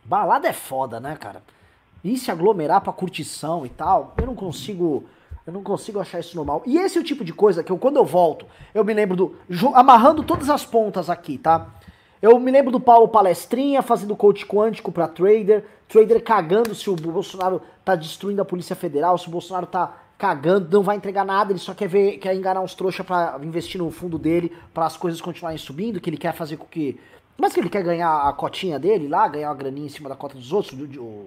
Balada 0.03 0.47
é 0.47 0.53
foda, 0.53 0.99
né, 0.99 1.15
cara? 1.15 1.43
E 2.03 2.17
se 2.17 2.31
aglomerar 2.31 2.81
pra 2.81 2.91
curtição 2.91 3.65
e 3.65 3.69
tal, 3.69 4.13
eu 4.17 4.25
não 4.25 4.35
consigo 4.35 5.05
eu 5.45 5.51
não 5.51 5.63
consigo 5.63 5.99
achar 5.99 6.19
isso 6.19 6.35
normal. 6.35 6.61
E 6.65 6.77
esse 6.77 6.97
é 6.97 7.01
o 7.01 7.03
tipo 7.03 7.23
de 7.23 7.33
coisa 7.33 7.63
que 7.63 7.71
eu, 7.71 7.77
quando 7.77 7.97
eu 7.97 8.05
volto, 8.05 8.45
eu 8.73 8.85
me 8.85 8.93
lembro 8.93 9.15
do. 9.15 9.35
Amarrando 9.73 10.23
todas 10.23 10.49
as 10.49 10.65
pontas 10.65 11.09
aqui, 11.09 11.37
tá? 11.37 11.67
Eu 12.21 12.39
me 12.39 12.51
lembro 12.51 12.71
do 12.71 12.79
Paulo 12.79 13.07
Palestrinha 13.07 13.81
fazendo 13.81 14.15
coach 14.15 14.45
quântico 14.45 14.91
para 14.91 15.07
trader, 15.07 15.65
trader 15.87 16.23
cagando 16.23 16.75
se 16.75 16.87
o 16.89 16.95
Bolsonaro 16.95 17.59
tá 17.83 17.95
destruindo 17.95 18.41
a 18.41 18.45
Polícia 18.45 18.75
Federal, 18.75 19.17
se 19.17 19.27
o 19.27 19.31
Bolsonaro 19.31 19.65
tá 19.65 19.97
cagando, 20.21 20.69
não 20.71 20.83
vai 20.83 20.97
entregar 20.97 21.25
nada, 21.25 21.51
ele 21.51 21.57
só 21.57 21.73
quer 21.73 21.87
ver, 21.87 22.19
quer 22.19 22.35
enganar 22.35 22.61
uns 22.61 22.75
trouxa 22.75 23.03
para 23.03 23.39
investir 23.41 23.81
no 23.81 23.89
fundo 23.89 24.19
dele, 24.19 24.55
para 24.71 24.85
as 24.85 24.95
coisas 24.95 25.19
continuarem 25.19 25.57
subindo, 25.57 25.99
que 25.99 26.11
ele 26.11 26.17
quer 26.17 26.31
fazer 26.31 26.57
com 26.57 26.65
que 26.65 26.99
mas 27.35 27.53
que 27.53 27.59
ele 27.59 27.71
quer 27.71 27.81
ganhar 27.81 28.29
a 28.29 28.31
cotinha 28.31 28.77
dele 28.77 29.07
lá, 29.07 29.27
ganhar 29.27 29.49
uma 29.49 29.55
graninha 29.55 29.87
em 29.87 29.89
cima 29.89 30.07
da 30.07 30.15
cota 30.15 30.35
dos 30.35 30.53
outros, 30.53 30.77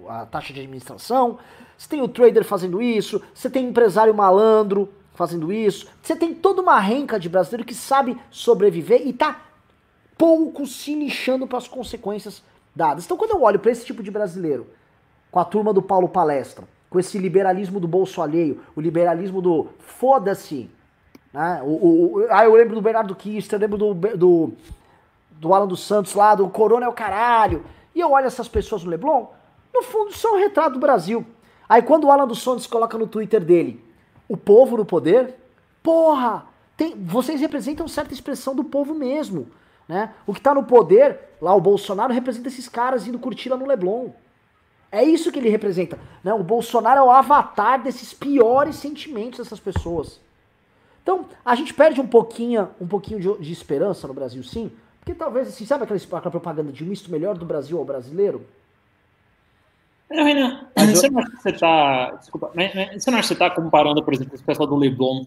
a 0.07 0.25
taxa 0.25 0.53
de 0.53 0.61
administração. 0.61 1.39
Você 1.77 1.89
tem 1.89 2.01
o 2.01 2.07
trader 2.07 2.45
fazendo 2.45 2.81
isso, 2.81 3.21
você 3.33 3.49
tem 3.49 3.67
empresário 3.67 4.15
malandro 4.15 4.87
fazendo 5.13 5.51
isso, 5.51 5.87
você 6.01 6.15
tem 6.15 6.33
toda 6.33 6.61
uma 6.61 6.79
renca 6.79 7.19
de 7.19 7.27
brasileiro 7.27 7.65
que 7.65 7.73
sabe 7.73 8.17
sobreviver 8.31 9.05
e 9.05 9.11
tá 9.11 9.41
pouco 10.17 10.65
se 10.65 10.95
lixando 10.95 11.45
para 11.45 11.57
as 11.57 11.67
consequências 11.67 12.41
dadas. 12.73 13.03
Então 13.03 13.17
quando 13.17 13.31
eu 13.31 13.41
olho 13.41 13.59
para 13.59 13.71
esse 13.71 13.85
tipo 13.85 14.01
de 14.01 14.09
brasileiro, 14.09 14.67
com 15.29 15.39
a 15.39 15.43
turma 15.43 15.73
do 15.73 15.81
Paulo 15.81 16.07
Palestra, 16.07 16.65
com 16.95 16.99
esse 17.01 17.17
liberalismo 17.17 17.77
do 17.77 17.89
bolso 17.89 18.21
alheio, 18.21 18.61
o 18.73 18.79
liberalismo 18.79 19.41
do 19.41 19.67
foda-se, 19.79 20.69
né? 21.33 21.61
O, 21.61 21.67
o, 21.67 22.13
o, 22.13 22.27
ah, 22.29 22.45
eu 22.45 22.55
lembro 22.55 22.73
do 22.73 22.81
Bernardo 22.81 23.13
Kister, 23.13 23.57
eu 23.57 23.61
lembro 23.61 23.77
do, 23.77 23.93
do 24.15 24.53
do 25.31 25.53
Alan 25.53 25.67
dos 25.67 25.81
Santos 25.81 26.13
lá, 26.13 26.33
do 26.35 26.47
Corona 26.47 26.85
é 26.85 26.87
o 26.87 26.93
caralho. 26.93 27.65
E 27.93 27.99
eu 27.99 28.11
olho 28.11 28.27
essas 28.27 28.47
pessoas 28.47 28.85
no 28.85 28.89
Leblon, 28.89 29.25
no 29.73 29.83
fundo 29.83 30.13
são 30.13 30.35
um 30.35 30.39
retrato 30.39 30.75
do 30.75 30.79
Brasil. 30.79 31.25
Aí 31.67 31.81
quando 31.81 32.05
o 32.05 32.11
Alan 32.11 32.25
dos 32.25 32.41
Santos 32.41 32.65
coloca 32.65 32.97
no 32.97 33.07
Twitter 33.07 33.43
dele, 33.43 33.83
o 34.29 34.37
povo 34.37 34.77
no 34.77 34.85
poder, 34.85 35.35
porra, 35.83 36.45
tem, 36.77 36.95
vocês 36.95 37.41
representam 37.41 37.89
certa 37.89 38.13
expressão 38.13 38.55
do 38.55 38.63
povo 38.63 38.93
mesmo. 38.93 39.47
Né? 39.85 40.13
O 40.25 40.31
que 40.31 40.39
está 40.39 40.53
no 40.53 40.63
poder, 40.63 41.19
lá 41.41 41.53
o 41.53 41.59
Bolsonaro, 41.59 42.13
representa 42.13 42.47
esses 42.47 42.69
caras 42.69 43.05
indo 43.05 43.19
curtir 43.19 43.49
lá 43.49 43.57
no 43.57 43.67
Leblon. 43.67 44.11
É 44.95 45.03
isso 45.03 45.31
que 45.31 45.39
ele 45.39 45.49
representa. 45.49 45.99
Né? 46.23 46.33
O 46.33 46.43
Bolsonaro 46.43 47.01
é 47.01 47.03
o 47.03 47.11
avatar 47.11 47.83
desses 47.83 48.13
piores 48.13 48.77
sentimentos 48.77 49.39
dessas 49.39 49.59
pessoas. 49.59 50.19
Então, 51.03 51.25
a 51.43 51.53
gente 51.53 51.73
perde 51.73 51.99
um 51.99 52.07
pouquinho, 52.07 52.69
um 52.79 52.87
pouquinho 52.87 53.19
de, 53.19 53.43
de 53.43 53.51
esperança 53.51 54.07
no 54.07 54.13
Brasil, 54.13 54.41
sim, 54.43 54.71
porque 54.99 55.13
talvez, 55.13 55.49
assim, 55.49 55.65
sabe 55.65 55.83
aquela, 55.83 55.99
aquela 55.99 56.31
propaganda 56.31 56.71
de 56.71 56.83
um 56.83 56.87
misto 56.87 57.11
melhor 57.11 57.37
do 57.37 57.45
Brasil 57.45 57.77
ao 57.77 57.85
brasileiro? 57.85 58.43
Não, 60.09 60.23
Renan, 60.23 60.67
você 60.75 61.09
não 61.09 61.19
acha 61.19 61.29
que 61.29 61.41
você 61.41 61.49
está. 61.49 62.11
Desculpa, 62.15 62.51
mas, 62.55 62.73
mas, 62.73 63.03
você 63.03 63.11
não 63.11 63.19
acha 63.19 63.27
que 63.27 63.39
você 63.39 63.45
está 63.45 63.49
comparando, 63.49 64.03
por 64.03 64.13
exemplo, 64.13 64.33
esse 64.33 64.43
pessoal 64.43 64.67
do 64.67 64.75
Leblon 64.75 65.25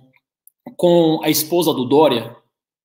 com 0.77 1.21
a 1.23 1.31
esposa 1.31 1.73
do 1.73 1.85
Dória? 1.85 2.35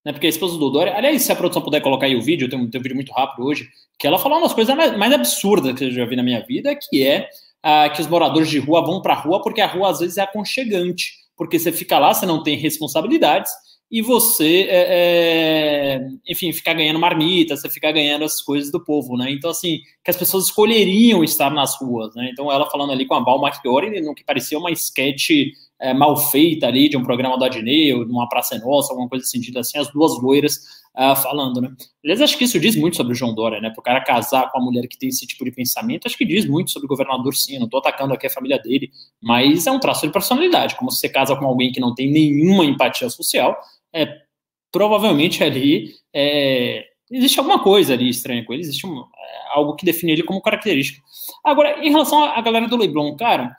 Né, 0.06 0.12
porque 0.12 0.28
a 0.28 0.30
esposa 0.30 0.58
do 0.58 0.70
Dória, 0.70 0.96
aliás, 0.96 1.22
se 1.22 1.32
a 1.32 1.36
produção 1.36 1.62
puder 1.62 1.82
colocar 1.82 2.08
aí 2.08 2.16
o 2.16 2.22
vídeo, 2.22 2.50
tem 2.50 2.60
um, 2.60 2.70
tem 2.70 2.80
um 2.80 2.84
vídeo 2.84 2.96
muito 2.96 3.14
rápido 3.14 3.46
hoje, 3.46 3.70
que 3.98 4.06
ela 4.06 4.20
falou 4.20 4.40
umas 4.40 4.54
coisas 4.54 4.76
mais, 4.76 4.98
mais 4.98 5.14
absurdas 5.14 5.74
que 5.78 5.86
eu 5.86 5.92
já 5.92 6.06
vi 6.06 6.16
na 6.16 6.24
minha 6.24 6.42
vida, 6.46 6.76
que 6.76 7.06
é 7.06 7.30
ah, 7.62 7.90
que 7.90 8.02
os 8.02 8.08
moradores 8.08 8.50
de 8.50 8.60
rua 8.60 8.86
vão 8.86 9.02
para 9.02 9.14
a 9.14 9.18
rua 9.18 9.42
porque 9.42 9.62
a 9.62 9.68
rua 9.68 9.90
às 9.90 10.00
vezes 10.00 10.18
é 10.18 10.22
aconchegante, 10.22 11.14
porque 11.38 11.58
você 11.58 11.72
fica 11.72 11.98
lá, 11.98 12.14
você 12.14 12.26
não 12.26 12.44
tem 12.44 12.58
responsabilidades, 12.58 13.52
e 13.94 14.02
você, 14.02 14.66
é, 14.70 14.88
é, 14.90 16.08
enfim, 16.28 16.52
ficar 16.52 16.74
ganhando 16.74 16.98
marmita, 16.98 17.56
você 17.56 17.70
ficar 17.70 17.92
ganhando 17.92 18.26
as 18.26 18.42
coisas 18.42 18.72
do 18.72 18.84
povo, 18.84 19.16
né? 19.16 19.30
Então, 19.30 19.52
assim, 19.52 19.82
que 20.04 20.10
as 20.10 20.18
pessoas 20.18 20.46
escolheriam 20.46 21.24
estar 21.24 21.52
nas 21.52 21.80
ruas, 21.80 22.16
né? 22.16 22.28
Então, 22.34 22.52
ela 22.52 22.68
falando 22.72 22.92
ali 22.92 23.06
com 23.06 23.14
a 23.14 23.20
Val 23.20 23.40
Marchiori, 23.40 24.02
no 24.02 24.16
que 24.16 24.24
parecia 24.24 24.58
uma 24.58 24.72
sketch 24.72 25.30
é, 25.84 25.94
mal 25.94 26.16
feita 26.16 26.66
ali 26.66 26.88
de 26.88 26.96
um 26.96 27.04
programa 27.04 27.38
do 27.38 27.44
Adnei, 27.44 27.94
ou 27.94 28.06
de 28.06 28.12
uma 28.12 28.28
Praça 28.30 28.58
Nossa, 28.58 28.94
alguma 28.94 29.10
coisa 29.10 29.26
sentido 29.26 29.60
assim, 29.60 29.78
as 29.78 29.92
duas 29.92 30.18
loiras 30.22 30.56
uh, 30.96 31.14
falando, 31.22 31.60
né? 31.60 31.70
Aliás, 32.02 32.22
acho 32.22 32.38
que 32.38 32.46
isso 32.46 32.58
diz 32.58 32.78
muito 32.78 32.96
sobre 32.96 33.12
o 33.12 33.16
João 33.16 33.36
Dória, 33.36 33.60
né? 33.60 33.70
Para 33.70 33.82
o 33.82 33.84
cara 33.84 34.02
casar 34.02 34.50
com 34.50 34.60
a 34.60 34.64
mulher 34.64 34.88
que 34.88 34.98
tem 34.98 35.10
esse 35.10 35.28
tipo 35.28 35.44
de 35.44 35.52
pensamento, 35.52 36.06
acho 36.06 36.18
que 36.18 36.24
diz 36.24 36.48
muito 36.48 36.72
sobre 36.72 36.86
o 36.86 36.90
governador, 36.90 37.36
sim. 37.36 37.58
Não 37.58 37.66
estou 37.66 37.82
atacando 37.82 38.14
aqui 38.14 38.26
a 38.26 38.30
família 38.30 38.58
dele, 38.60 38.92
mas 39.22 39.68
é 39.68 39.72
um 39.72 39.80
traço 39.80 40.08
de 40.08 40.14
personalidade. 40.14 40.78
Como 40.78 40.90
se 40.90 41.00
você 41.00 41.10
casa 41.10 41.36
com 41.36 41.46
alguém 41.46 41.74
que 41.74 41.82
não 41.82 41.94
tem 41.94 42.10
nenhuma 42.10 42.64
empatia 42.64 43.10
social, 43.10 43.60
é, 43.94 44.08
provavelmente 44.72 45.44
ali 45.44 45.92
é, 46.16 46.86
existe 47.12 47.40
alguma 47.40 47.62
coisa 47.62 47.94
ali 47.94 48.08
estranha 48.08 48.46
com 48.46 48.54
ele, 48.54 48.62
existe 48.62 48.88
um, 48.88 49.02
é, 49.02 49.04
algo 49.54 49.76
que 49.76 49.86
define 49.86 50.14
ele 50.14 50.24
como 50.24 50.42
característica. 50.42 51.02
Agora, 51.44 51.86
em 51.86 51.90
relação 51.90 52.24
à 52.24 52.40
galera 52.40 52.70
do 52.70 52.78
Leblon, 52.78 53.18
cara, 53.18 53.54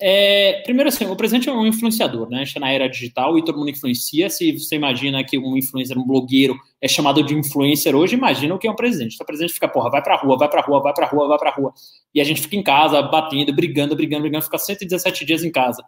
é, 0.00 0.62
primeiro 0.62 0.88
assim, 0.88 1.06
o 1.06 1.16
presidente 1.16 1.48
é 1.48 1.52
um 1.52 1.66
influenciador, 1.66 2.30
né? 2.30 2.36
A 2.36 2.44
gente 2.44 2.54
tá 2.54 2.60
na 2.60 2.70
era 2.70 2.88
digital 2.88 3.36
e 3.36 3.44
todo 3.44 3.58
mundo 3.58 3.70
influencia. 3.70 4.30
Se 4.30 4.52
você 4.52 4.76
imagina 4.76 5.24
que 5.24 5.36
um 5.36 5.56
influencer, 5.56 5.98
um 5.98 6.06
blogueiro 6.06 6.56
é 6.80 6.86
chamado 6.86 7.22
de 7.22 7.34
influencer 7.34 7.96
hoje, 7.96 8.14
imagina 8.14 8.54
o 8.54 8.58
que 8.58 8.68
é 8.68 8.70
um 8.70 8.76
presidente. 8.76 9.14
Então 9.14 9.24
o 9.24 9.26
presidente 9.26 9.52
fica, 9.52 9.68
porra, 9.68 9.90
vai 9.90 10.02
pra 10.02 10.16
rua, 10.16 10.38
vai 10.38 10.48
pra 10.48 10.60
rua, 10.60 10.80
vai 10.80 10.94
pra 10.94 11.06
rua, 11.06 11.26
vai 11.26 11.38
pra 11.38 11.50
rua. 11.50 11.72
E 12.14 12.20
a 12.20 12.24
gente 12.24 12.40
fica 12.40 12.54
em 12.54 12.62
casa, 12.62 13.02
batendo, 13.02 13.52
brigando, 13.52 13.96
brigando, 13.96 14.22
brigando, 14.22 14.44
fica 14.44 14.58
117 14.58 15.24
dias 15.24 15.42
em 15.42 15.50
casa. 15.50 15.82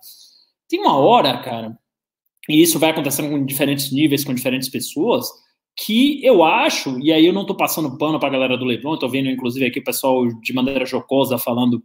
Tem 0.68 0.80
uma 0.80 0.96
hora, 0.96 1.38
cara, 1.38 1.78
e 2.48 2.60
isso 2.60 2.78
vai 2.80 2.90
acontecendo 2.90 3.30
com 3.30 3.44
diferentes 3.44 3.92
níveis, 3.92 4.24
com 4.24 4.34
diferentes 4.34 4.68
pessoas, 4.68 5.28
que 5.76 6.24
eu 6.24 6.42
acho, 6.42 6.98
e 6.98 7.12
aí 7.12 7.26
eu 7.26 7.32
não 7.32 7.42
estou 7.42 7.56
passando 7.56 7.96
pano 7.96 8.18
para 8.18 8.28
a 8.28 8.32
galera 8.32 8.56
do 8.58 8.64
Leblon, 8.64 8.94
estou 8.94 9.08
vendo 9.08 9.30
inclusive 9.30 9.64
aqui 9.64 9.78
o 9.78 9.84
pessoal 9.84 10.26
de 10.26 10.52
maneira 10.52 10.84
jocosa 10.84 11.38
falando 11.38 11.82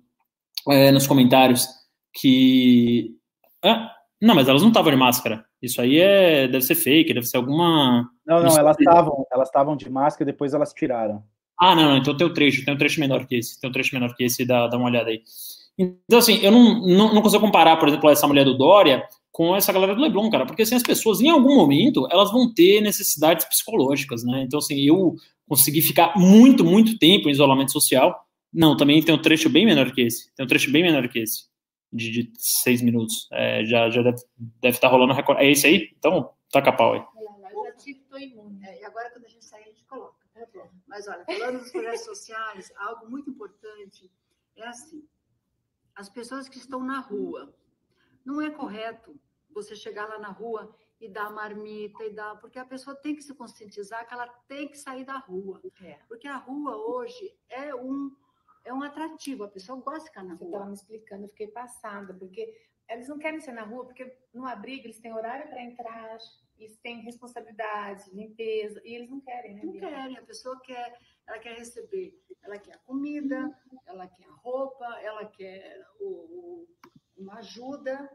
é, 0.70 0.92
nos 0.92 1.06
comentários 1.06 1.68
que. 2.16 3.16
Ah, 3.64 3.92
não, 4.22 4.34
mas 4.34 4.48
elas 4.48 4.62
não 4.62 4.70
estavam 4.70 4.92
de 4.92 4.98
máscara. 4.98 5.46
Isso 5.62 5.82
aí 5.82 6.00
é, 6.00 6.48
deve 6.48 6.64
ser 6.64 6.76
fake, 6.76 7.14
deve 7.14 7.26
ser 7.26 7.38
alguma. 7.38 8.10
Não, 8.26 8.42
não, 8.42 8.58
elas 8.58 8.78
estavam, 8.80 9.26
elas 9.32 9.48
estavam 9.50 9.76
de 9.76 9.90
máscara 9.90 10.30
e 10.30 10.32
depois 10.32 10.54
elas 10.54 10.74
tiraram. 10.74 11.24
Ah, 11.60 11.76
não, 11.76 11.84
não, 11.84 11.98
então 11.98 12.16
tem 12.16 12.28
o 12.28 12.34
trecho, 12.34 12.66
tem 12.66 12.74
um 12.74 12.78
trecho 12.78 13.00
menor 13.00 13.26
que 13.26 13.36
esse, 13.36 13.60
tem 13.60 13.70
um 13.70 13.74
trecho 13.74 13.94
menor 13.94 14.14
que 14.16 14.24
esse, 14.24 14.46
dá, 14.46 14.68
dá 14.68 14.78
uma 14.78 14.88
olhada 14.88 15.10
aí. 15.10 15.22
Então, 15.78 16.20
assim, 16.20 16.40
eu 16.42 16.52
não, 16.52 16.82
não, 16.86 17.14
não 17.14 17.22
consigo 17.22 17.44
comparar, 17.44 17.78
por 17.78 17.88
exemplo, 17.88 18.10
essa 18.10 18.28
mulher 18.28 18.46
do 18.46 18.58
Dória 18.58 19.04
com 19.32 19.54
essa 19.54 19.74
galera 19.74 19.94
do 19.94 20.02
Leblon, 20.02 20.30
cara, 20.30 20.46
porque 20.46 20.62
assim, 20.62 20.76
as 20.76 20.84
pessoas, 20.84 21.20
em 21.20 21.30
algum 21.30 21.56
momento, 21.56 22.08
elas 22.10 22.32
vão 22.32 22.54
ter 22.54 22.80
necessidades 22.82 23.46
psicológicas, 23.46 24.24
né? 24.24 24.44
Então, 24.44 24.60
assim, 24.60 24.80
eu 24.80 25.16
consegui 25.48 25.82
ficar 25.82 26.14
muito, 26.18 26.64
muito 26.64 26.98
tempo 26.98 27.28
em 27.28 27.32
isolamento 27.32 27.74
social. 27.74 28.18
Não, 28.54 28.78
também 28.78 29.02
tem 29.04 29.14
um 29.14 29.22
trecho 29.22 29.50
bem 29.50 29.66
menor 29.66 29.92
que 29.92 30.02
esse. 30.02 30.34
Tem 30.36 30.46
um 30.46 30.48
trecho 30.48 30.72
bem 30.72 30.84
menor 30.84 31.08
que 31.10 31.20
esse, 31.20 31.44
de, 31.96 32.12
de 32.12 32.32
seis 32.38 32.82
minutos. 32.82 33.28
É, 33.32 33.64
já 33.66 33.90
já 33.90 34.02
deve, 34.02 34.18
deve 34.38 34.76
estar 34.76 34.88
tá 34.88 34.92
rolando 34.92 35.14
recorde. 35.14 35.44
É 35.44 35.52
esse 35.52 35.66
aí? 35.68 35.94
Então, 35.98 36.34
taca 36.52 36.72
pau 36.72 36.94
aí. 36.94 37.06
Eu 37.52 37.64
já 37.66 37.72
tive, 37.74 38.00
tô 38.02 38.18
imune. 38.18 38.64
É, 38.66 38.82
e 38.82 38.86
agora, 38.86 39.10
quando 39.12 39.26
a 39.26 39.30
gente 39.30 39.46
sair, 39.46 39.64
a 39.64 39.68
gente 39.68 39.86
coloca. 39.86 40.26
Tá 40.34 40.70
Mas, 40.86 41.08
olha, 41.08 41.26
falando 41.26 41.60
dos 41.60 41.72
projetos 41.72 42.02
sociais, 42.06 42.72
algo 42.78 43.10
muito 43.10 43.30
importante 43.30 44.12
é 44.56 44.68
assim: 44.68 45.08
as 45.96 46.10
pessoas 46.10 46.50
que 46.50 46.58
estão 46.58 46.84
na 46.84 47.00
rua, 47.00 47.56
não 48.26 48.42
é 48.42 48.50
correto 48.50 49.20
você 49.54 49.76
chegar 49.76 50.10
lá 50.10 50.20
na 50.20 50.30
rua 50.30 50.76
e 51.00 51.08
dar 51.08 51.32
marmita 51.32 52.04
e 52.04 52.10
dar, 52.10 52.36
porque 52.38 52.60
a 52.60 52.66
pessoa 52.66 52.96
tem 52.96 53.16
que 53.16 53.22
se 53.22 53.34
conscientizar 53.34 54.08
que 54.08 54.14
ela 54.14 54.28
tem 54.48 54.68
que 54.68 54.78
sair 54.78 55.06
da 55.06 55.18
rua. 55.18 55.62
É. 55.82 56.00
Porque 56.08 56.28
a 56.28 56.38
rua 56.38 56.76
hoje 56.76 57.34
é 57.50 57.74
um 57.74 58.16
é 58.66 58.74
um 58.74 58.84
atrativo, 58.84 59.44
a 59.44 59.48
pessoa 59.48 59.80
gosta 59.80 60.02
de 60.02 60.08
ficar 60.08 60.24
na 60.24 60.34
rua. 60.34 60.40
Você 60.40 60.46
estava 60.46 60.66
me 60.66 60.74
explicando, 60.74 61.24
eu 61.24 61.30
fiquei 61.30 61.48
passada, 61.48 62.14
porque 62.14 62.54
eles 62.90 63.08
não 63.08 63.18
querem 63.18 63.40
ser 63.40 63.54
na 63.54 63.64
rua, 63.64 63.86
porque 63.86 64.18
no 64.34 64.46
abrigo 64.46 64.88
eles 64.88 65.00
têm 65.00 65.14
horário 65.14 65.48
para 65.48 65.64
entrar, 65.64 66.18
eles 66.58 66.78
têm 66.80 67.02
responsabilidade, 67.02 68.10
limpeza, 68.12 68.82
e 68.84 68.96
eles 68.96 69.10
não 69.10 69.22
querem, 69.22 69.54
né? 69.54 69.62
Não 69.64 69.74
querem, 69.74 70.18
a 70.18 70.24
pessoa 70.24 70.60
quer, 70.62 70.98
ela 71.28 71.40
quer 71.40 71.58
receber, 71.58 72.20
ela 72.44 72.58
quer 72.58 72.76
a 72.76 72.80
comida, 72.80 73.56
ela 73.86 74.08
quer 74.08 74.26
a 74.26 74.34
roupa, 74.34 74.86
ela 75.02 75.26
quer 75.26 75.86
o, 76.00 76.08
o, 76.08 76.68
uma 77.18 77.36
ajuda, 77.36 78.10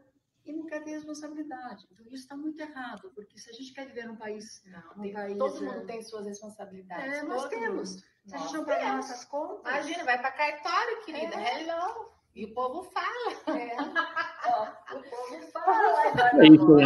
e 0.45 0.53
não 0.53 0.65
quer 0.65 0.83
ter 0.83 0.91
responsabilidade. 0.91 1.87
Então, 1.91 2.05
isso 2.07 2.23
está 2.23 2.35
muito 2.35 2.59
errado, 2.59 3.11
porque 3.13 3.37
se 3.37 3.49
a 3.49 3.53
gente 3.53 3.73
quer 3.73 3.87
viver 3.87 4.07
num 4.07 4.15
país. 4.15 4.63
Não, 4.65 5.03
um 5.05 5.13
país, 5.13 5.37
todo 5.37 5.63
mundo 5.63 5.81
é... 5.81 5.85
tem 5.85 6.01
suas 6.01 6.25
responsabilidades. 6.25 7.13
É, 7.13 7.23
nós 7.23 7.47
temos. 7.47 7.91
Mundo. 7.91 8.03
Se 8.25 8.35
a 8.35 8.37
gente 8.37 8.53
não 8.53 8.65
pagar 8.65 8.95
nossas 8.95 9.25
contas. 9.25 9.73
Imagina, 9.73 10.03
vai 10.03 10.19
para 10.19 10.31
cartório, 10.31 11.01
querida. 11.05 11.35
É. 11.35 11.61
Hello. 11.63 12.11
E 12.33 12.45
o 12.45 12.53
povo 12.53 12.83
fala. 12.83 13.57
É. 13.57 13.75
Ó, 14.47 14.67
o 14.95 15.03
povo 15.03 15.41
fala. 15.51 16.43
É 16.43 16.47
isso, 16.47 16.75
né? 16.75 16.85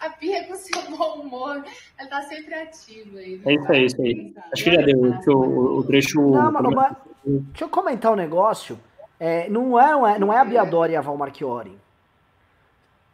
a 0.00 0.10
Pia 0.10 0.46
com 0.46 0.54
seu 0.54 0.82
bom 0.90 1.20
humor, 1.20 1.64
ela 1.96 2.08
tá 2.10 2.22
sempre 2.22 2.54
ativa 2.54 3.18
aí. 3.18 3.40
É 3.44 3.54
isso 3.54 3.72
aí, 3.72 3.84
isso 3.86 4.02
aí. 4.02 4.34
Acho 4.52 4.64
que 4.64 4.74
já 4.74 4.82
deu 4.82 4.98
o, 4.98 5.78
o 5.78 5.84
trecho. 5.84 6.20
Não, 6.20 6.52
mano, 6.52 6.70
mas, 6.72 6.96
deixa 7.24 7.64
eu 7.64 7.68
comentar 7.68 8.12
um 8.12 8.16
negócio. 8.16 8.78
É, 9.20 9.50
não, 9.50 9.78
é, 9.78 10.18
não 10.18 10.32
é 10.32 10.38
a 10.38 10.44
Biadora 10.44 10.90
e 10.90 10.96
a 10.96 11.02
Val 11.02 11.16
Marchiori. 11.16 11.78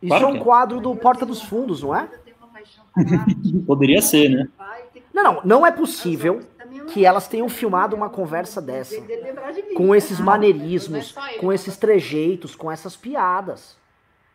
Isso 0.01 0.09
claro 0.09 0.24
é 0.24 0.28
um 0.28 0.37
é. 0.37 0.39
quadro 0.41 0.81
do 0.81 0.95
Porta 0.95 1.27
dos 1.27 1.43
Fundos, 1.43 1.83
não 1.83 1.95
é? 1.95 2.09
Poderia 3.66 4.01
ser, 4.01 4.28
né? 4.28 4.49
Não, 5.12 5.23
não, 5.23 5.41
não 5.45 5.66
é 5.66 5.73
possível 5.73 6.41
que 6.93 7.05
elas 7.05 7.27
tenham 7.27 7.49
filmado 7.49 7.97
uma 7.97 8.09
conversa 8.09 8.62
dessa. 8.62 9.03
Com 9.74 9.95
esses 9.95 10.20
maneirismos, 10.20 11.15
com 11.41 11.53
esses 11.53 11.77
trejeitos, 11.77 12.55
com 12.55 12.70
essas 12.70 12.95
piadas. 12.97 13.77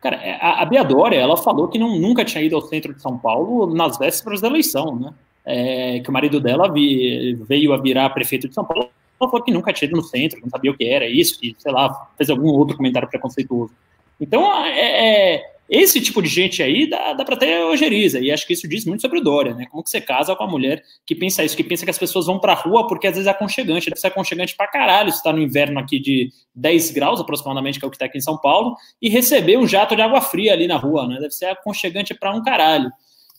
Cara, 0.00 0.16
é, 0.16 0.34
a, 0.40 0.62
a 0.62 0.66
Beadora, 0.66 1.14
ela 1.14 1.36
falou 1.36 1.68
que 1.68 1.78
não, 1.78 1.98
nunca 1.98 2.24
tinha 2.24 2.44
ido 2.44 2.56
ao 2.56 2.62
centro 2.62 2.92
de 2.92 3.00
São 3.00 3.16
Paulo 3.16 3.72
nas 3.72 3.96
vésperas 3.96 4.40
da 4.40 4.48
eleição, 4.48 4.96
né? 4.96 5.14
É, 5.44 6.00
que 6.00 6.10
o 6.10 6.12
marido 6.12 6.40
dela 6.40 6.70
vi, 6.70 7.34
veio 7.48 7.72
a 7.72 7.76
virar 7.76 8.10
prefeito 8.10 8.48
de 8.48 8.54
São 8.54 8.64
Paulo 8.64 8.90
ela 9.22 9.30
falou 9.30 9.44
que 9.44 9.52
nunca 9.52 9.72
tinha 9.72 9.88
ido 9.88 9.96
no 9.96 10.02
centro, 10.02 10.40
não 10.40 10.50
sabia 10.50 10.70
o 10.70 10.76
que 10.76 10.84
era 10.84 11.06
isso, 11.08 11.38
que, 11.38 11.54
sei 11.58 11.72
lá, 11.72 12.10
fez 12.16 12.30
algum 12.30 12.48
outro 12.48 12.76
comentário 12.76 13.08
preconceituoso. 13.08 13.72
Então, 14.20 14.64
é, 14.64 15.34
é 15.34 15.52
esse 15.72 16.02
tipo 16.02 16.20
de 16.20 16.28
gente 16.28 16.62
aí 16.62 16.86
dá, 16.86 17.14
dá 17.14 17.24
para 17.24 17.34
ter 17.34 17.64
ojeriza, 17.64 18.20
e 18.20 18.30
acho 18.30 18.46
que 18.46 18.52
isso 18.52 18.68
diz 18.68 18.84
muito 18.84 19.00
sobre 19.00 19.20
o 19.20 19.22
Dória, 19.22 19.54
né? 19.54 19.64
Como 19.70 19.82
que 19.82 19.88
você 19.88 20.02
casa 20.02 20.36
com 20.36 20.44
uma 20.44 20.50
mulher 20.50 20.82
que 21.06 21.14
pensa 21.14 21.42
isso, 21.42 21.56
que 21.56 21.64
pensa 21.64 21.82
que 21.84 21.90
as 21.90 21.98
pessoas 21.98 22.26
vão 22.26 22.38
pra 22.38 22.52
rua 22.52 22.86
porque 22.86 23.06
às 23.06 23.14
vezes 23.14 23.26
é 23.26 23.30
aconchegante, 23.30 23.88
deve 23.88 23.98
ser 23.98 24.08
aconchegante 24.08 24.54
pra 24.54 24.66
caralho 24.66 25.10
se 25.10 25.22
tá 25.22 25.32
no 25.32 25.40
inverno 25.40 25.80
aqui 25.80 25.98
de 25.98 26.30
10 26.54 26.90
graus 26.90 27.20
aproximadamente, 27.20 27.78
que 27.78 27.84
é 27.86 27.88
o 27.88 27.90
que 27.90 27.96
tá 27.96 28.04
aqui 28.04 28.18
em 28.18 28.20
São 28.20 28.36
Paulo, 28.36 28.76
e 29.00 29.08
receber 29.08 29.56
um 29.56 29.66
jato 29.66 29.96
de 29.96 30.02
água 30.02 30.20
fria 30.20 30.52
ali 30.52 30.66
na 30.66 30.76
rua, 30.76 31.08
né? 31.08 31.14
Deve 31.14 31.32
ser 31.32 31.46
aconchegante 31.46 32.12
para 32.12 32.34
um 32.34 32.42
caralho. 32.42 32.92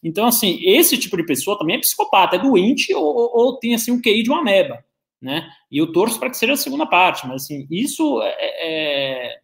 Então, 0.04 0.26
assim, 0.26 0.60
esse 0.64 0.98
tipo 0.98 1.16
de 1.16 1.26
pessoa 1.26 1.58
também 1.58 1.76
é 1.76 1.80
psicopata, 1.80 2.36
é 2.36 2.40
doente 2.40 2.94
ou, 2.96 3.04
ou, 3.04 3.32
ou 3.32 3.60
tem, 3.60 3.76
assim, 3.76 3.92
um 3.92 4.02
QI 4.02 4.24
de 4.24 4.32
uma 4.32 4.40
ameba 4.40 4.84
né? 5.24 5.48
E 5.72 5.78
eu 5.78 5.92
torço 5.92 6.20
para 6.20 6.30
que 6.30 6.38
seja 6.38 6.54
a 6.54 6.58
segunda 6.58 6.86
parte, 6.86 7.26
mas 7.26 7.44
assim, 7.44 7.66
isso 7.72 8.22
é, 8.22 8.36
é 8.40 9.44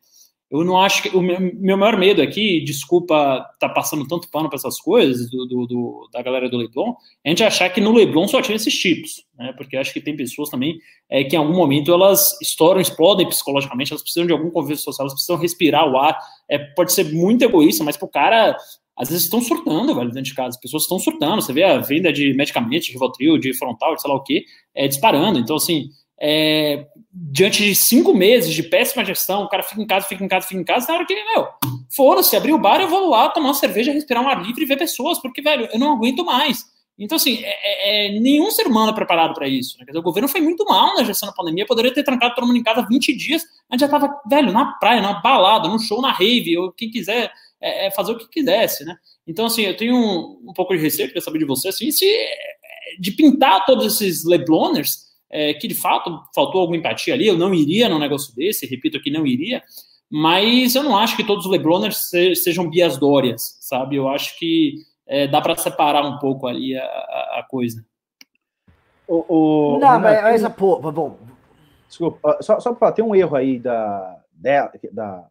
eu 0.51 0.64
não 0.64 0.81
acho 0.81 1.03
que 1.03 1.15
o 1.15 1.22
meu, 1.22 1.77
maior 1.77 1.95
medo 1.95 2.23
aqui, 2.23 2.64
desculpa 2.64 3.45
tá 3.60 3.69
passando 3.69 4.07
tanto 4.07 4.30
pano 4.31 4.49
para 4.49 4.57
essas 4.57 4.80
coisas 4.80 5.30
do, 5.30 5.45
do, 5.45 5.68
do, 5.68 6.10
da 6.11 6.23
galera 6.23 6.49
do 6.49 6.57
Leblon, 6.57 6.95
é 7.23 7.30
a 7.30 7.30
gente 7.30 7.43
achar 7.43 7.69
que 7.69 7.80
no 7.80 7.93
Leblon 7.93 8.27
só 8.27 8.41
tinha 8.41 8.56
esses 8.56 8.73
tipos, 8.73 9.23
né? 9.38 9.53
Porque 9.56 9.77
acho 9.77 9.93
que 9.93 10.01
tem 10.01 10.15
pessoas 10.15 10.49
também 10.49 10.80
é, 11.07 11.23
que 11.23 11.35
em 11.35 11.39
algum 11.39 11.56
momento 11.56 11.93
elas 11.93 12.35
estouram, 12.41 12.81
explodem 12.81 13.27
psicologicamente, 13.27 13.91
elas 13.91 14.01
precisam 14.01 14.26
de 14.26 14.34
algum 14.34 14.49
convívio 14.49 14.77
social, 14.77 15.06
elas 15.06 15.14
precisam 15.14 15.38
respirar 15.38 15.88
o 15.88 15.95
ar. 15.97 16.18
É, 16.49 16.57
pode 16.57 16.93
ser 16.93 17.14
muito 17.14 17.43
egoísta, 17.43 17.84
mas 17.84 17.95
pro 17.95 18.07
cara 18.07 18.57
às 18.99 19.07
vezes 19.07 19.23
estão 19.23 19.41
surtando, 19.41 19.95
velho, 19.95 20.09
dentro 20.09 20.23
de 20.23 20.35
casa. 20.35 20.49
As 20.49 20.59
pessoas 20.59 20.84
estão 20.84 20.99
surtando. 20.99 21.41
Você 21.41 21.53
vê 21.53 21.63
a 21.63 21.77
venda 21.77 22.11
de 22.11 22.34
medicamentos, 22.34 22.88
de 22.88 22.91
Rivotril, 22.91 23.38
de 23.38 23.57
frontal, 23.57 23.95
de 23.95 24.01
sei 24.01 24.11
lá 24.11 24.17
o 24.17 24.23
quê, 24.23 24.43
é, 24.76 24.89
disparando. 24.89 25.39
Então, 25.39 25.55
assim, 25.55 25.89
é, 26.21 26.85
diante 27.13 27.63
de 27.63 27.73
cinco 27.73 28.13
meses 28.13 28.53
de 28.53 28.61
péssima 28.61 29.05
gestão, 29.05 29.43
o 29.43 29.47
cara 29.47 29.63
fica 29.63 29.81
em 29.81 29.88
casa, 29.88 30.05
fica 30.05 30.21
em 30.21 30.27
casa, 30.27 30.45
fica 30.45 30.59
em 30.59 30.65
casa, 30.65 30.88
na 30.89 30.95
hora 30.95 31.05
que, 31.05 31.15
meu, 31.15 31.47
foda-se, 31.95 32.35
abrir 32.35 32.51
o 32.51 32.59
bar, 32.59 32.81
eu 32.81 32.89
vou 32.89 33.09
lá 33.09 33.30
tomar 33.30 33.47
uma 33.47 33.53
cerveja, 33.53 33.93
respirar 33.93 34.21
um 34.21 34.27
ar 34.27 34.43
livre 34.43 34.63
e 34.63 34.65
ver 34.65 34.77
pessoas, 34.77 35.17
porque, 35.21 35.41
velho, 35.41 35.69
eu 35.71 35.80
não 35.80 35.93
aguento 35.93 36.26
mais. 36.26 36.65
Então, 36.97 37.15
assim, 37.15 37.39
é, 37.41 37.47
é, 37.47 38.07
é 38.17 38.19
nenhum 38.19 38.51
ser 38.51 38.67
humano 38.67 38.91
é 38.91 38.93
preparado 38.93 39.34
para 39.34 39.47
isso. 39.47 39.77
Né? 39.80 39.85
Dizer, 39.85 39.97
o 39.97 40.03
governo 40.03 40.27
foi 40.27 40.41
muito 40.41 40.65
mal 40.65 40.93
na 40.95 41.05
gestão 41.05 41.30
da 41.30 41.34
pandemia, 41.34 41.65
poderia 41.65 41.93
ter 41.93 42.03
trancado 42.03 42.35
todo 42.35 42.45
mundo 42.45 42.57
em 42.57 42.63
casa 42.63 42.85
20 42.85 43.15
dias, 43.15 43.43
a 43.69 43.76
gente 43.76 43.80
já 43.81 43.88
tava, 43.88 44.13
velho, 44.30 44.51
na 44.51 44.73
praia, 44.73 45.01
na 45.01 45.13
balada, 45.21 45.69
num 45.69 45.80
show, 45.80 46.01
na 46.01 46.11
rave, 46.11 46.57
ou 46.57 46.73
quem 46.73 46.91
quiser 46.91 47.31
é, 47.61 47.88
é, 47.88 47.91
fazer 47.91 48.14
o 48.14 48.18
que 48.18 48.30
quisesse, 48.30 48.86
né? 48.86 48.95
Então, 49.27 49.45
assim, 49.45 49.64
eu 49.64 49.76
tenho 49.76 49.95
um, 49.95 50.49
um 50.49 50.53
pouco 50.53 50.73
de 50.73 50.81
receio, 50.81 51.07
queria 51.07 51.22
saber 51.22 51.40
de 51.40 51.45
você, 51.45 51.69
assim, 51.69 51.91
se, 51.91 52.06
de 52.99 53.11
pintar 53.11 53.65
todos 53.65 53.86
esses 53.86 54.23
Lebloners, 54.26 55.10
é, 55.30 55.53
que 55.53 55.68
de 55.68 55.76
fato 55.76 56.23
faltou 56.34 56.61
alguma 56.61 56.77
empatia 56.77 57.14
ali, 57.14 57.27
eu 57.27 57.38
não 57.38 57.53
iria 57.53 57.88
num 57.88 57.99
negócio 57.99 58.34
desse, 58.36 58.65
repito 58.65 59.02
que 59.02 59.11
não 59.11 59.27
iria, 59.27 59.61
mas 60.10 60.73
eu 60.73 60.84
não 60.84 60.98
acho 60.98 61.15
que 61.15 61.23
todos 61.23 61.45
os 61.45 61.52
Lebloners 61.52 62.10
se, 62.10 62.34
sejam 62.36 62.69
Bias 62.69 62.98
Dórias, 62.98 63.57
sabe? 63.60 63.95
Eu 63.95 64.07
acho 64.07 64.38
que 64.40 64.76
é, 65.06 65.27
dá 65.27 65.41
para 65.41 65.56
separar 65.56 66.03
um 66.03 66.18
pouco 66.18 66.48
ali 66.48 66.76
a, 66.76 66.84
a, 66.84 67.40
a 67.40 67.45
coisa. 67.48 67.86
O, 69.07 69.26
o, 69.27 69.80
não, 69.80 69.99
mas, 69.99 70.41
mas 70.41 70.53
pô, 70.53 70.80
bom. 70.91 71.18
Desculpa, 71.88 72.38
só, 72.41 72.60
só 72.60 72.69
para 72.72 72.80
falar, 72.80 72.91
tem 72.91 73.03
um 73.03 73.15
erro 73.15 73.36
aí 73.36 73.57
da, 73.57 74.22
da, 74.31 74.72
da 74.91 75.26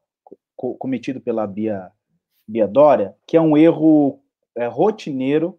cometido 0.56 1.20
pela 1.20 1.46
Bia 1.46 1.90
Bia 2.48 2.66
Dória, 2.66 3.14
que 3.26 3.36
é 3.36 3.40
um 3.40 3.56
erro 3.56 4.20
é, 4.56 4.66
rotineiro 4.66 5.58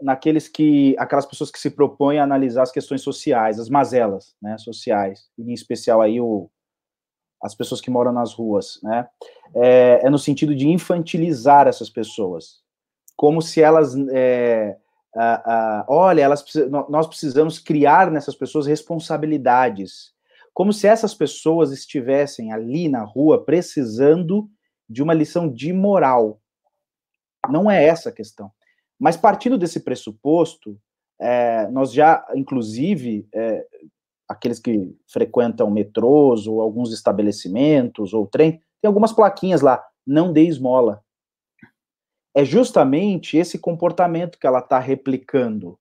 naqueles 0.00 0.46
que 0.46 0.94
aquelas 0.98 1.26
pessoas 1.26 1.50
que 1.50 1.58
se 1.58 1.70
propõem 1.70 2.18
a 2.18 2.24
analisar 2.24 2.62
as 2.62 2.70
questões 2.70 3.00
sociais, 3.00 3.58
as 3.58 3.68
mazelas, 3.68 4.36
né, 4.40 4.56
sociais, 4.58 5.28
em 5.38 5.52
especial 5.52 6.00
aí 6.00 6.20
o, 6.20 6.48
as 7.42 7.54
pessoas 7.54 7.80
que 7.80 7.90
moram 7.90 8.12
nas 8.12 8.32
ruas, 8.32 8.78
né, 8.82 9.08
é, 9.54 10.00
é 10.04 10.10
no 10.10 10.18
sentido 10.18 10.54
de 10.54 10.68
infantilizar 10.68 11.66
essas 11.66 11.90
pessoas, 11.90 12.60
como 13.16 13.42
se 13.42 13.60
elas, 13.60 13.96
é, 14.12 14.76
a, 15.16 15.80
a, 15.80 15.86
olha, 15.88 16.22
elas, 16.22 16.44
nós 16.88 17.06
precisamos 17.06 17.58
criar 17.58 18.10
nessas 18.10 18.36
pessoas 18.36 18.66
responsabilidades, 18.66 20.12
como 20.54 20.72
se 20.72 20.86
essas 20.86 21.14
pessoas 21.14 21.72
estivessem 21.72 22.52
ali 22.52 22.88
na 22.88 23.02
rua 23.02 23.44
precisando 23.44 24.48
de 24.88 25.02
uma 25.02 25.14
lição 25.14 25.48
de 25.48 25.72
moral. 25.72 26.40
Não 27.48 27.70
é 27.70 27.84
essa 27.84 28.08
a 28.08 28.12
questão. 28.12 28.50
Mas 28.98 29.16
partindo 29.16 29.58
desse 29.58 29.80
pressuposto, 29.80 30.78
é, 31.20 31.68
nós 31.68 31.92
já, 31.92 32.26
inclusive, 32.34 33.28
é, 33.34 33.66
aqueles 34.28 34.58
que 34.58 34.94
frequentam 35.06 35.70
metrôs 35.70 36.46
ou 36.46 36.60
alguns 36.60 36.92
estabelecimentos 36.92 38.12
ou 38.12 38.26
trem, 38.26 38.60
tem 38.80 38.86
algumas 38.86 39.12
plaquinhas 39.12 39.60
lá, 39.60 39.84
não 40.06 40.32
dê 40.32 40.42
esmola. 40.42 41.02
É 42.34 42.44
justamente 42.44 43.36
esse 43.36 43.58
comportamento 43.58 44.38
que 44.38 44.46
ela 44.46 44.60
está 44.60 44.78
replicando. 44.78 45.78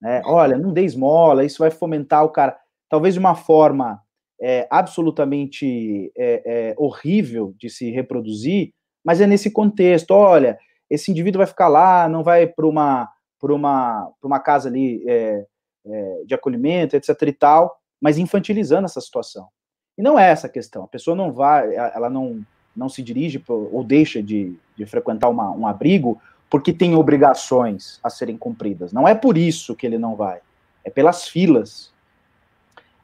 Né? 0.00 0.22
Olha, 0.24 0.56
não 0.56 0.72
dê 0.72 0.84
esmola, 0.84 1.44
isso 1.44 1.58
vai 1.58 1.70
fomentar 1.70 2.24
o 2.24 2.30
cara. 2.30 2.58
Talvez 2.88 3.14
de 3.14 3.20
uma 3.20 3.34
forma 3.34 4.02
é, 4.40 4.66
absolutamente 4.70 6.10
é, 6.16 6.42
é, 6.44 6.74
horrível 6.78 7.54
de 7.58 7.68
se 7.68 7.90
reproduzir, 7.90 8.72
mas 9.04 9.20
é 9.20 9.26
nesse 9.26 9.50
contexto. 9.50 10.12
Olha, 10.12 10.58
esse 10.88 11.10
indivíduo 11.10 11.38
vai 11.38 11.46
ficar 11.46 11.68
lá, 11.68 12.08
não 12.08 12.22
vai 12.22 12.46
para 12.46 12.66
uma, 12.66 13.08
uma, 13.42 14.12
uma 14.22 14.40
casa 14.40 14.68
ali 14.68 15.04
é, 15.06 15.44
é, 15.86 16.22
de 16.26 16.34
acolhimento, 16.34 16.96
etc. 16.96 17.10
e 17.22 17.32
tal, 17.32 17.78
mas 18.00 18.18
infantilizando 18.18 18.86
essa 18.86 19.00
situação. 19.00 19.48
E 19.96 20.02
não 20.02 20.18
é 20.18 20.30
essa 20.30 20.46
a 20.46 20.50
questão. 20.50 20.84
A 20.84 20.88
pessoa 20.88 21.14
não 21.14 21.32
vai, 21.32 21.74
ela 21.74 22.08
não, 22.08 22.40
não 22.74 22.88
se 22.88 23.02
dirige 23.02 23.42
ou 23.46 23.84
deixa 23.84 24.22
de, 24.22 24.56
de 24.76 24.86
frequentar 24.86 25.28
uma, 25.28 25.50
um 25.50 25.66
abrigo 25.66 26.20
porque 26.50 26.72
tem 26.72 26.96
obrigações 26.96 28.00
a 28.02 28.10
serem 28.10 28.36
cumpridas. 28.36 28.92
Não 28.92 29.06
é 29.06 29.14
por 29.14 29.38
isso 29.38 29.76
que 29.76 29.86
ele 29.86 29.98
não 29.98 30.16
vai. 30.16 30.40
É 30.84 30.90
pelas 30.90 31.28
filas. 31.28 31.92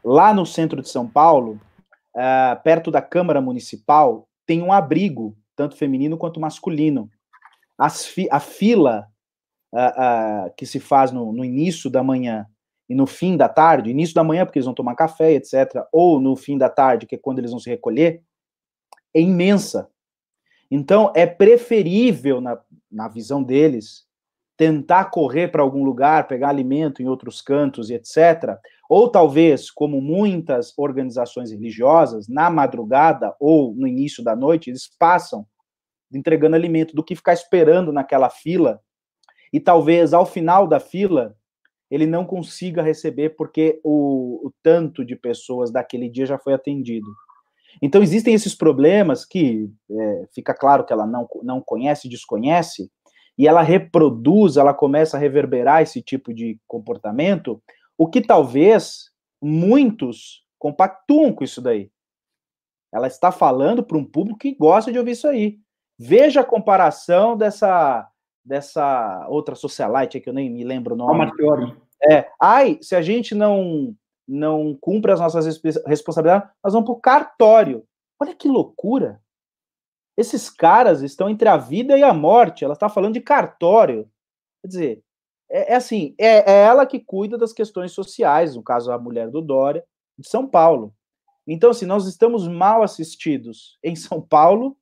Lá 0.08 0.32
no 0.32 0.46
centro 0.46 0.80
de 0.80 0.88
São 0.88 1.04
Paulo, 1.04 1.60
uh, 2.14 2.62
perto 2.62 2.92
da 2.92 3.02
Câmara 3.02 3.40
Municipal, 3.40 4.28
tem 4.46 4.62
um 4.62 4.72
abrigo, 4.72 5.36
tanto 5.56 5.76
feminino 5.76 6.16
quanto 6.16 6.38
masculino. 6.38 7.10
Fi 7.90 8.28
a 8.30 8.38
fila 8.38 9.08
uh, 9.74 10.46
uh, 10.46 10.54
que 10.56 10.64
se 10.64 10.78
faz 10.78 11.10
no, 11.10 11.32
no 11.32 11.44
início 11.44 11.90
da 11.90 12.04
manhã 12.04 12.46
e 12.88 12.94
no 12.94 13.04
fim 13.04 13.36
da 13.36 13.48
tarde, 13.48 13.90
início 13.90 14.14
da 14.14 14.22
manhã, 14.22 14.46
porque 14.46 14.60
eles 14.60 14.66
vão 14.66 14.74
tomar 14.74 14.94
café, 14.94 15.32
etc., 15.32 15.82
ou 15.90 16.20
no 16.20 16.36
fim 16.36 16.56
da 16.56 16.68
tarde, 16.68 17.04
que 17.04 17.16
é 17.16 17.18
quando 17.18 17.40
eles 17.40 17.50
vão 17.50 17.58
se 17.58 17.68
recolher, 17.68 18.22
é 19.12 19.20
imensa. 19.20 19.90
Então, 20.70 21.12
é 21.16 21.26
preferível, 21.26 22.40
na, 22.40 22.60
na 22.88 23.08
visão 23.08 23.42
deles, 23.42 24.06
tentar 24.56 25.06
correr 25.06 25.48
para 25.48 25.62
algum 25.62 25.84
lugar, 25.84 26.28
pegar 26.28 26.48
alimento 26.48 27.02
em 27.02 27.08
outros 27.08 27.42
cantos 27.42 27.90
e 27.90 27.94
etc. 27.94 28.56
Ou 28.88 29.08
talvez, 29.08 29.70
como 29.70 30.00
muitas 30.00 30.72
organizações 30.76 31.50
religiosas, 31.50 32.28
na 32.28 32.48
madrugada 32.50 33.34
ou 33.40 33.74
no 33.74 33.86
início 33.86 34.22
da 34.22 34.36
noite, 34.36 34.70
eles 34.70 34.88
passam 34.98 35.46
entregando 36.12 36.56
alimento 36.56 36.94
do 36.94 37.02
que 37.02 37.16
ficar 37.16 37.32
esperando 37.32 37.92
naquela 37.92 38.30
fila 38.30 38.80
e 39.52 39.60
talvez 39.60 40.12
ao 40.12 40.24
final 40.24 40.66
da 40.66 40.78
fila 40.78 41.36
ele 41.90 42.06
não 42.06 42.24
consiga 42.24 42.82
receber 42.82 43.30
porque 43.30 43.80
o, 43.82 44.46
o 44.46 44.52
tanto 44.62 45.04
de 45.04 45.14
pessoas 45.14 45.70
daquele 45.70 46.08
dia 46.08 46.26
já 46.26 46.38
foi 46.38 46.52
atendido. 46.52 47.06
Então, 47.80 48.02
existem 48.02 48.34
esses 48.34 48.54
problemas 48.54 49.24
que 49.24 49.70
é, 49.90 50.26
fica 50.34 50.54
claro 50.54 50.84
que 50.84 50.92
ela 50.92 51.06
não, 51.06 51.28
não 51.42 51.60
conhece, 51.60 52.08
desconhece, 52.08 52.90
e 53.38 53.46
ela 53.46 53.62
reproduz, 53.62 54.56
ela 54.56 54.72
começa 54.72 55.16
a 55.16 55.20
reverberar 55.20 55.82
esse 55.82 56.00
tipo 56.02 56.32
de 56.32 56.58
comportamento, 56.66 57.62
o 57.98 58.08
que 58.08 58.20
talvez 58.20 59.10
muitos 59.42 60.44
compactuam 60.58 61.32
com 61.32 61.44
isso 61.44 61.60
daí. 61.60 61.90
Ela 62.92 63.06
está 63.06 63.30
falando 63.30 63.82
para 63.84 63.96
um 63.96 64.04
público 64.04 64.38
que 64.38 64.54
gosta 64.54 64.90
de 64.90 64.98
ouvir 64.98 65.12
isso 65.12 65.28
aí. 65.28 65.58
Veja 65.98 66.40
a 66.40 66.44
comparação 66.44 67.36
dessa 67.36 68.10
dessa 68.44 69.26
outra 69.28 69.56
socialite 69.56 70.20
que 70.20 70.28
eu 70.28 70.32
nem 70.32 70.48
me 70.48 70.62
lembro 70.62 70.94
o 70.94 70.96
nome. 70.96 71.12
É, 72.08 72.30
ai, 72.40 72.78
se 72.80 72.94
a 72.94 73.02
gente 73.02 73.34
não 73.34 73.94
não 74.28 74.76
cumpre 74.80 75.12
as 75.12 75.20
nossas 75.20 75.60
responsabilidades, 75.86 76.50
nós 76.62 76.72
vamos 76.72 76.86
para 76.86 76.96
o 76.96 77.00
cartório. 77.00 77.86
Olha 78.20 78.34
que 78.34 78.48
loucura. 78.48 79.20
Esses 80.16 80.48
caras 80.50 81.02
estão 81.02 81.28
entre 81.28 81.48
a 81.48 81.56
vida 81.56 81.96
e 81.98 82.02
a 82.02 82.12
morte. 82.12 82.64
Ela 82.64 82.72
está 82.72 82.88
falando 82.88 83.14
de 83.14 83.20
cartório. 83.20 84.10
Quer 84.62 84.68
dizer, 84.68 85.04
é, 85.50 85.72
é 85.72 85.76
assim, 85.76 86.14
é, 86.18 86.50
é, 86.50 86.64
ela 86.64 86.86
que 86.86 87.00
cuida 87.00 87.38
das 87.38 87.52
questões 87.52 87.92
sociais, 87.92 88.56
no 88.56 88.62
caso 88.62 88.92
a 88.92 88.98
mulher 88.98 89.30
do 89.30 89.40
Dória, 89.40 89.84
de 90.18 90.28
São 90.28 90.46
Paulo. 90.46 90.94
Então, 91.46 91.70
assim, 91.70 91.86
nós 91.86 92.06
estamos 92.06 92.48
mal 92.48 92.82
assistidos 92.82 93.78
em 93.82 93.94
São 93.96 94.20
Paulo, 94.20 94.76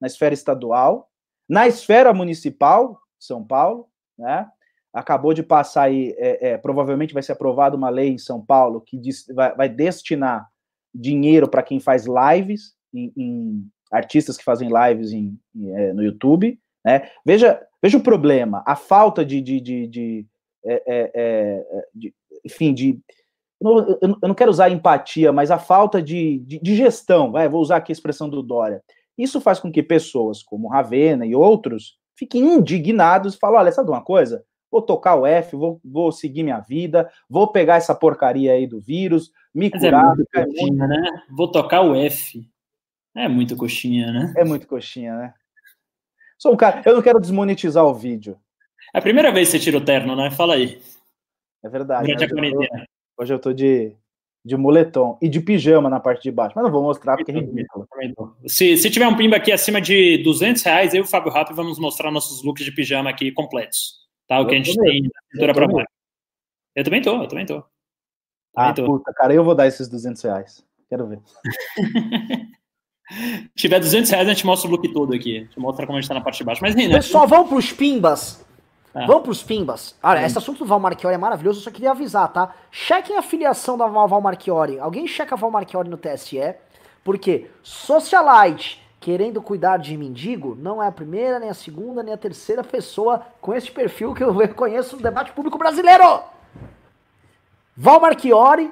na 0.00 0.06
esfera 0.06 0.34
estadual, 0.34 1.08
na 1.48 1.66
esfera 1.66 2.12
municipal, 2.12 3.00
São 3.18 3.44
Paulo, 3.44 3.88
né? 4.18 4.48
acabou 4.92 5.32
de 5.32 5.42
passar 5.42 5.84
aí, 5.84 6.14
é, 6.18 6.50
é, 6.50 6.58
provavelmente 6.58 7.14
vai 7.14 7.22
ser 7.22 7.32
aprovada 7.32 7.76
uma 7.76 7.88
lei 7.88 8.10
em 8.10 8.18
São 8.18 8.44
Paulo 8.44 8.82
que 8.82 8.98
diz, 8.98 9.24
vai, 9.34 9.54
vai 9.54 9.68
destinar 9.68 10.48
dinheiro 10.94 11.48
para 11.48 11.62
quem 11.62 11.80
faz 11.80 12.04
lives, 12.06 12.74
em, 12.92 13.12
em, 13.16 13.70
artistas 13.90 14.36
que 14.36 14.44
fazem 14.44 14.70
lives 14.70 15.12
em, 15.12 15.38
em, 15.54 15.70
é, 15.74 15.92
no 15.92 16.02
YouTube. 16.02 16.58
Né? 16.84 17.08
Veja, 17.24 17.60
veja 17.82 17.98
o 17.98 18.02
problema, 18.02 18.62
a 18.66 18.76
falta 18.76 19.24
de, 19.24 19.40
de, 19.40 19.60
de, 19.60 19.86
de, 19.86 20.26
é, 20.64 20.82
é, 20.86 21.12
é, 21.14 21.86
de 21.94 22.14
enfim, 22.44 22.72
de 22.72 22.98
eu 23.60 24.18
não 24.20 24.34
quero 24.34 24.50
usar 24.50 24.70
empatia, 24.70 25.32
mas 25.32 25.50
a 25.50 25.58
falta 25.58 26.02
de, 26.02 26.40
de, 26.40 26.58
de 26.58 26.74
gestão, 26.74 27.30
vai, 27.30 27.48
vou 27.48 27.60
usar 27.60 27.76
aqui 27.76 27.92
a 27.92 27.94
expressão 27.94 28.28
do 28.28 28.42
Dória. 28.42 28.82
Isso 29.16 29.40
faz 29.40 29.60
com 29.60 29.70
que 29.70 29.84
pessoas 29.84 30.42
como 30.42 30.68
Ravena 30.68 31.24
e 31.24 31.32
outros 31.32 31.96
fiquem 32.18 32.42
indignados 32.42 33.34
e 33.34 33.38
falem, 33.38 33.60
olha, 33.60 33.70
sabe 33.70 33.88
uma 33.88 34.02
coisa? 34.02 34.44
vou 34.72 34.80
tocar 34.80 35.16
o 35.16 35.26
F, 35.26 35.54
vou, 35.54 35.78
vou 35.84 36.10
seguir 36.10 36.42
minha 36.42 36.58
vida, 36.58 37.10
vou 37.28 37.52
pegar 37.52 37.76
essa 37.76 37.94
porcaria 37.94 38.52
aí 38.52 38.66
do 38.66 38.80
vírus, 38.80 39.30
me 39.54 39.68
Mas 39.70 39.84
é 39.84 39.90
curar. 39.90 40.04
É 40.04 40.06
muito 40.06 40.30
coxinha, 40.32 40.86
né? 40.86 41.22
Vou 41.30 41.52
tocar 41.52 41.82
o 41.82 41.94
F. 41.94 42.50
É 43.14 43.28
muito 43.28 43.54
coxinha, 43.54 44.10
né? 44.10 44.32
É 44.34 44.42
muito 44.42 44.66
coxinha, 44.66 45.14
né? 45.14 45.34
Sou 46.42 46.52
um 46.52 46.56
cara, 46.56 46.82
eu 46.84 46.94
não 46.94 47.02
quero 47.02 47.20
desmonetizar 47.20 47.84
o 47.84 47.94
vídeo. 47.94 48.36
É 48.92 48.98
a 48.98 49.00
primeira 49.00 49.30
vez 49.30 49.46
que 49.46 49.52
você 49.52 49.62
tira 49.62 49.78
o 49.78 49.84
terno, 49.84 50.16
né? 50.16 50.28
Fala 50.28 50.54
aí. 50.54 50.82
É 51.62 51.68
verdade. 51.68 52.12
Hoje, 52.12 52.24
eu 52.24 52.28
tô, 52.28 52.82
hoje 53.16 53.34
eu 53.34 53.38
tô 53.38 53.52
de, 53.52 53.96
de 54.44 54.56
moletom 54.56 55.16
e 55.22 55.28
de 55.28 55.40
pijama 55.40 55.88
na 55.88 56.00
parte 56.00 56.24
de 56.24 56.32
baixo, 56.32 56.54
mas 56.56 56.64
não 56.64 56.72
vou 56.72 56.82
mostrar 56.82 57.16
porque 57.16 57.30
é 57.30 57.34
ridículo. 57.36 57.86
Se, 58.48 58.76
se 58.76 58.90
tiver 58.90 59.06
um 59.06 59.16
pimba 59.16 59.36
aqui 59.36 59.52
acima 59.52 59.80
de 59.80 60.18
200 60.24 60.60
reais, 60.64 60.92
eu 60.92 61.02
e 61.02 61.04
o 61.04 61.06
Fábio 61.06 61.30
Rapp 61.30 61.52
vamos 61.54 61.78
mostrar 61.78 62.10
nossos 62.10 62.42
looks 62.42 62.64
de 62.64 62.72
pijama 62.72 63.08
aqui 63.08 63.30
completos. 63.30 64.00
Tá? 64.26 64.40
O 64.40 64.46
que 64.48 64.56
a 64.56 64.58
gente 64.58 64.76
tem 64.76 65.02
na 65.02 65.10
cintura 65.30 65.54
para 65.54 65.68
baixo. 65.68 65.88
Eu 66.74 66.82
também 66.82 67.02
tô, 67.02 67.22
eu 67.22 67.28
também 67.28 67.46
tô. 67.46 67.62
ah, 68.56 68.74
tô. 68.74 68.84
puta, 68.84 69.12
cara, 69.14 69.32
eu 69.32 69.44
vou 69.44 69.54
dar 69.54 69.68
esses 69.68 69.88
200 69.88 70.20
reais. 70.22 70.66
Quero 70.88 71.06
ver. 71.06 71.20
Se 73.10 73.50
tiver 73.54 73.78
200 73.78 74.10
reais, 74.10 74.28
a 74.28 74.32
gente 74.32 74.46
mostra 74.46 74.68
o 74.68 74.70
look 74.70 74.88
todo 74.92 75.12
aqui. 75.12 75.36
A 75.36 75.40
gente 75.40 75.58
mostra 75.58 75.86
como 75.86 75.98
a 75.98 76.00
gente 76.00 76.08
tá 76.08 76.14
na 76.14 76.20
parte 76.20 76.38
de 76.38 76.44
baixo. 76.44 76.62
Mas, 76.62 76.74
né? 76.74 76.88
Pessoal, 76.88 77.26
vamos 77.26 77.48
pros 77.48 77.72
pimbas. 77.72 78.44
Ah. 78.94 79.06
Vamos 79.06 79.22
pros 79.22 79.42
pimbas. 79.42 79.94
Olha, 80.02 80.24
esse 80.24 80.36
assunto 80.36 80.58
do 80.58 80.66
Val 80.66 80.80
Marchiori 80.80 81.14
é 81.14 81.18
maravilhoso, 81.18 81.60
eu 81.60 81.64
só 81.64 81.70
queria 81.70 81.90
avisar, 81.92 82.28
tá? 82.32 82.54
Chequem 82.70 83.16
a 83.16 83.22
filiação 83.22 83.76
da 83.76 83.86
Val 83.86 84.20
Marchiori. 84.20 84.78
Alguém 84.78 85.06
checa 85.06 85.34
a 85.34 85.38
Val 85.38 85.50
Marchiori 85.50 85.88
no 85.88 85.96
TSE, 85.96 86.54
porque 87.02 87.50
Socialite 87.62 88.82
querendo 89.02 89.42
cuidar 89.42 89.78
de 89.78 89.96
mendigo, 89.96 90.56
não 90.60 90.80
é 90.80 90.86
a 90.86 90.92
primeira, 90.92 91.40
nem 91.40 91.50
a 91.50 91.54
segunda, 91.54 92.04
nem 92.04 92.14
a 92.14 92.16
terceira 92.16 92.62
pessoa 92.62 93.26
com 93.40 93.52
esse 93.52 93.68
perfil 93.68 94.14
que 94.14 94.22
eu 94.22 94.30
reconheço 94.36 94.96
no 94.96 95.02
debate 95.02 95.32
público 95.32 95.58
brasileiro. 95.58 96.22
Val 97.76 98.00
Marchiori 98.00 98.70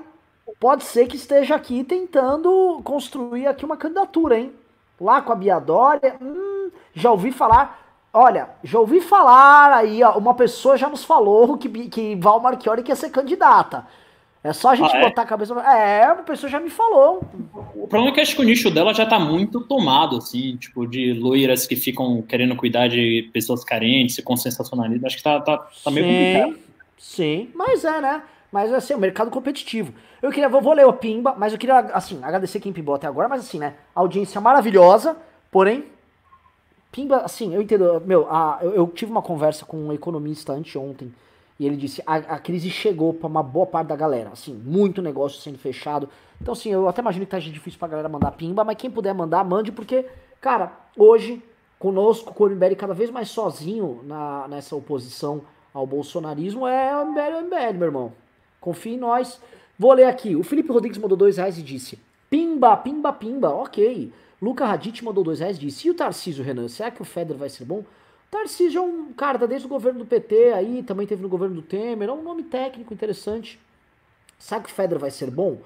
pode 0.58 0.84
ser 0.84 1.06
que 1.06 1.16
esteja 1.16 1.54
aqui 1.54 1.84
tentando 1.84 2.80
construir 2.84 3.46
aqui 3.46 3.64
uma 3.64 3.76
candidatura, 3.76 4.38
hein? 4.38 4.52
Lá 5.00 5.22
com 5.22 5.32
a 5.32 5.36
Biadória, 5.36 6.16
hum, 6.20 6.70
já 6.94 7.10
ouvi 7.10 7.32
falar. 7.32 7.78
Olha, 8.12 8.50
já 8.64 8.78
ouvi 8.78 9.00
falar 9.00 9.72
aí, 9.72 10.02
ó, 10.02 10.18
uma 10.18 10.34
pessoa 10.34 10.76
já 10.76 10.88
nos 10.88 11.04
falou 11.04 11.56
que, 11.56 11.68
que 11.88 12.16
Val 12.16 12.40
Marchiori 12.40 12.82
quer 12.82 12.96
ser 12.96 13.10
candidata. 13.10 13.86
É 14.42 14.54
só 14.54 14.70
a 14.70 14.74
gente 14.74 14.94
ah, 14.96 14.98
é? 14.98 15.02
botar 15.02 15.22
é? 15.22 15.24
a 15.24 15.28
cabeça. 15.28 15.54
É, 15.60 16.12
uma 16.12 16.22
pessoa 16.22 16.50
já 16.50 16.58
me 16.58 16.70
falou. 16.70 17.22
O 17.74 17.86
problema 17.86 18.10
é 18.10 18.12
que 18.14 18.20
acho 18.20 18.34
que 18.34 18.40
o 18.40 18.44
nicho 18.44 18.70
dela 18.70 18.94
já 18.94 19.04
tá 19.04 19.18
muito 19.18 19.60
tomado, 19.60 20.16
assim, 20.16 20.56
tipo, 20.56 20.86
de 20.86 21.12
loiras 21.12 21.66
que 21.66 21.76
ficam 21.76 22.22
querendo 22.22 22.56
cuidar 22.56 22.88
de 22.88 23.28
pessoas 23.34 23.62
carentes 23.62 24.16
e 24.16 24.22
com 24.22 24.36
sensacionalismo. 24.36 25.06
Acho 25.06 25.18
que 25.18 25.22
tá, 25.22 25.40
tá, 25.40 25.58
tá 25.58 25.90
meio 25.90 26.06
sim, 26.06 26.12
complicado. 26.12 26.70
Sim, 26.96 27.50
mas 27.54 27.84
é, 27.84 28.00
né? 28.00 28.22
Mas 28.50 28.72
assim, 28.72 28.94
o 28.94 28.96
é 28.96 29.00
mercado 29.00 29.30
competitivo. 29.30 29.92
Eu 30.20 30.30
queria, 30.30 30.48
vou, 30.48 30.60
vou 30.60 30.72
ler 30.72 30.86
o 30.86 30.92
Pimba, 30.92 31.34
mas 31.36 31.52
eu 31.52 31.58
queria, 31.58 31.78
assim, 31.78 32.18
agradecer 32.22 32.60
quem 32.60 32.72
pimbou 32.72 32.94
até 32.94 33.06
agora, 33.06 33.28
mas 33.28 33.40
assim, 33.40 33.58
né? 33.58 33.74
Audiência 33.94 34.40
maravilhosa, 34.40 35.16
porém, 35.50 35.84
Pimba, 36.92 37.18
assim, 37.18 37.54
eu 37.54 37.62
entendo. 37.62 38.02
Meu, 38.04 38.26
a, 38.28 38.58
eu, 38.62 38.74
eu 38.74 38.86
tive 38.88 39.12
uma 39.12 39.22
conversa 39.22 39.64
com 39.64 39.76
um 39.76 39.92
economista 39.92 40.52
anteontem 40.52 41.14
e 41.58 41.66
ele 41.66 41.76
disse: 41.76 42.02
a, 42.04 42.16
a 42.16 42.38
crise 42.38 42.68
chegou 42.68 43.14
para 43.14 43.28
uma 43.28 43.42
boa 43.42 43.66
parte 43.66 43.88
da 43.88 43.96
galera. 43.96 44.30
Assim, 44.30 44.52
muito 44.52 45.00
negócio 45.00 45.40
sendo 45.40 45.58
fechado. 45.58 46.08
Então, 46.40 46.52
assim, 46.52 46.70
eu 46.70 46.88
até 46.88 47.00
imagino 47.00 47.24
que 47.24 47.30
tá 47.30 47.38
difícil 47.38 47.78
pra 47.78 47.86
galera 47.86 48.08
mandar 48.08 48.32
pimba, 48.32 48.64
mas 48.64 48.76
quem 48.76 48.90
puder 48.90 49.14
mandar, 49.14 49.44
mande, 49.44 49.70
porque, 49.70 50.06
cara, 50.40 50.72
hoje, 50.96 51.40
conosco, 51.78 52.34
o 52.36 52.48
MBL 52.48 52.74
cada 52.76 52.94
vez 52.94 53.10
mais 53.10 53.28
sozinho 53.28 54.00
na, 54.04 54.48
nessa 54.48 54.74
oposição 54.74 55.42
ao 55.72 55.86
bolsonarismo 55.86 56.66
é 56.66 56.96
o 56.96 57.06
MBL, 57.06 57.36
o 57.36 57.42
MBL, 57.42 57.78
meu 57.78 57.86
irmão. 57.88 58.12
Confie 58.60 58.94
em 58.94 58.98
nós. 58.98 59.40
Vou 59.78 59.92
ler 59.92 60.04
aqui. 60.04 60.36
O 60.36 60.42
Felipe 60.42 60.70
Rodrigues 60.70 60.98
mandou 60.98 61.16
dois 61.16 61.36
reais 61.36 61.58
e 61.58 61.62
disse: 61.62 61.98
Pimba, 62.28 62.76
pimba, 62.76 63.12
pimba, 63.12 63.50
ok. 63.50 64.12
Luca 64.40 64.64
Radit 64.64 65.04
mandou 65.04 65.24
dois 65.24 65.40
reais 65.40 65.56
e 65.56 65.60
disse: 65.60 65.88
E 65.88 65.90
o 65.90 65.94
Tarcísio, 65.94 66.44
Renan? 66.44 66.68
Será 66.68 66.90
que 66.90 67.02
o 67.02 67.04
Federer 67.04 67.38
vai 67.38 67.48
ser 67.48 67.64
bom? 67.64 67.84
Tarcísio 68.30 68.78
é 68.78 68.82
um 68.82 69.12
cara, 69.12 69.38
tá 69.38 69.46
desde 69.46 69.66
o 69.66 69.70
governo 69.70 69.98
do 70.00 70.06
PT 70.06 70.52
aí, 70.52 70.84
também 70.84 71.06
teve 71.06 71.20
no 71.20 71.28
governo 71.28 71.56
do 71.56 71.62
Temer, 71.62 72.08
é 72.08 72.12
um 72.12 72.22
nome 72.22 72.44
técnico 72.44 72.94
interessante. 72.94 73.58
Sabe 74.38 74.66
que 74.66 74.70
o 74.70 74.74
Federer 74.74 75.00
vai 75.00 75.10
ser 75.10 75.30
bom? 75.30 75.58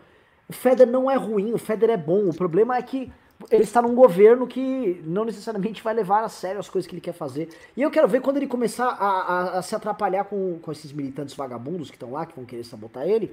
O 0.48 0.52
Federer 0.52 0.90
não 0.90 1.10
é 1.10 1.14
ruim, 1.14 1.52
o 1.52 1.58
Federer 1.58 1.94
é 1.94 2.02
bom. 2.02 2.28
O 2.28 2.34
problema 2.34 2.76
é 2.76 2.82
que 2.82 3.12
ele 3.50 3.62
está 3.62 3.80
num 3.82 3.94
governo 3.94 4.46
que 4.46 5.02
não 5.04 5.24
necessariamente 5.24 5.82
vai 5.82 5.94
levar 5.94 6.24
a 6.24 6.28
sério 6.28 6.60
as 6.60 6.68
coisas 6.68 6.88
que 6.88 6.94
ele 6.94 7.00
quer 7.00 7.12
fazer. 7.12 7.48
E 7.76 7.82
eu 7.82 7.90
quero 7.90 8.08
ver 8.08 8.20
quando 8.20 8.36
ele 8.38 8.46
começar 8.46 8.88
a, 8.88 9.08
a, 9.08 9.58
a 9.58 9.62
se 9.62 9.74
atrapalhar 9.74 10.24
com, 10.24 10.58
com 10.60 10.72
esses 10.72 10.92
militantes 10.92 11.34
vagabundos 11.34 11.90
que 11.90 11.96
estão 11.96 12.12
lá, 12.12 12.26
que 12.26 12.36
vão 12.36 12.44
querer 12.44 12.64
sabotar 12.64 13.06
ele, 13.08 13.32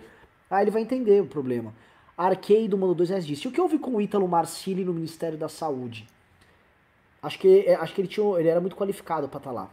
Aí 0.52 0.66
ele 0.66 0.72
vai 0.72 0.82
entender 0.82 1.22
o 1.22 1.26
problema. 1.26 1.74
Arcade 2.18 2.70
mandou 2.72 2.94
dois 2.94 3.10
reais 3.10 3.26
disse. 3.26 3.48
E 3.48 3.50
o 3.50 3.52
que 3.52 3.62
houve 3.62 3.80
com 3.80 3.96
o 3.96 4.02
Ítalo 4.02 4.28
Marcili 4.28 4.84
no 4.84 4.94
Ministério 4.94 5.38
da 5.38 5.48
Saúde? 5.48 6.06
Acho 7.24 7.40
que, 7.40 7.62
é, 7.66 7.76
acho 7.76 7.94
que 7.96 8.02
ele, 8.02 8.08
tinha, 8.10 8.38
ele 8.38 8.50
era 8.50 8.60
muito 8.60 8.76
qualificado 8.76 9.30
para 9.30 9.38
estar 9.38 9.50
tá 9.50 9.56
lá. 9.56 9.70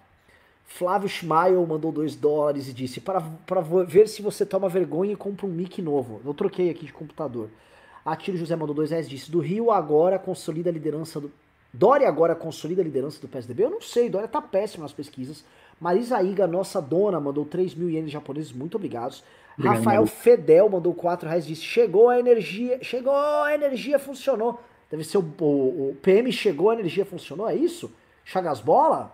Flávio 0.64 1.08
Schmael 1.08 1.66
mandou 1.66 1.90
dois 1.90 2.14
dólares 2.14 2.68
e 2.68 2.72
disse: 2.72 3.00
para, 3.00 3.20
para 3.44 3.60
ver 3.60 4.06
se 4.06 4.22
você 4.22 4.46
toma 4.46 4.68
vergonha 4.68 5.12
e 5.12 5.16
compra 5.16 5.46
um 5.46 5.48
mic 5.48 5.82
novo. 5.82 6.20
Eu 6.24 6.32
troquei 6.32 6.70
aqui 6.70 6.86
de 6.86 6.92
computador. 6.92 7.50
Atiro 8.12 8.36
José 8.36 8.56
mandou 8.56 8.74
dois 8.74 8.90
reais 8.90 9.08
disse: 9.08 9.30
Do 9.30 9.40
Rio 9.40 9.70
agora 9.70 10.18
consolida 10.18 10.70
a 10.70 10.72
liderança 10.72 11.20
do. 11.20 11.30
Dória 11.72 12.08
agora 12.08 12.34
consolida 12.34 12.80
a 12.80 12.84
liderança 12.84 13.20
do 13.20 13.28
PSDB? 13.28 13.64
Eu 13.64 13.70
não 13.70 13.80
sei, 13.80 14.08
Dória 14.08 14.26
tá 14.26 14.40
péssimo 14.40 14.82
nas 14.82 14.92
pesquisas. 14.92 15.44
Marisa 15.78 16.22
Iga, 16.22 16.46
nossa 16.46 16.80
dona, 16.80 17.20
mandou 17.20 17.44
3 17.44 17.74
mil 17.74 17.90
ienes 17.90 18.10
japoneses, 18.10 18.52
muito 18.52 18.76
obrigados. 18.76 19.22
Obrigado, 19.56 19.76
Rafael 19.76 20.06
Fedel 20.06 20.68
mandou 20.70 20.94
4 20.94 21.28
reais, 21.28 21.46
disse, 21.46 21.62
chegou 21.62 22.08
a 22.08 22.18
energia, 22.18 22.82
chegou, 22.82 23.14
a 23.14 23.54
energia 23.54 23.98
funcionou. 23.98 24.60
Deve 24.90 25.04
ser 25.04 25.18
o, 25.18 25.34
o, 25.40 25.90
o 25.90 25.96
PM 26.00 26.32
chegou, 26.32 26.70
a 26.70 26.74
energia 26.74 27.04
funcionou, 27.04 27.48
é 27.48 27.54
isso? 27.54 27.92
Chagas 28.24 28.60
Bola? 28.60 29.12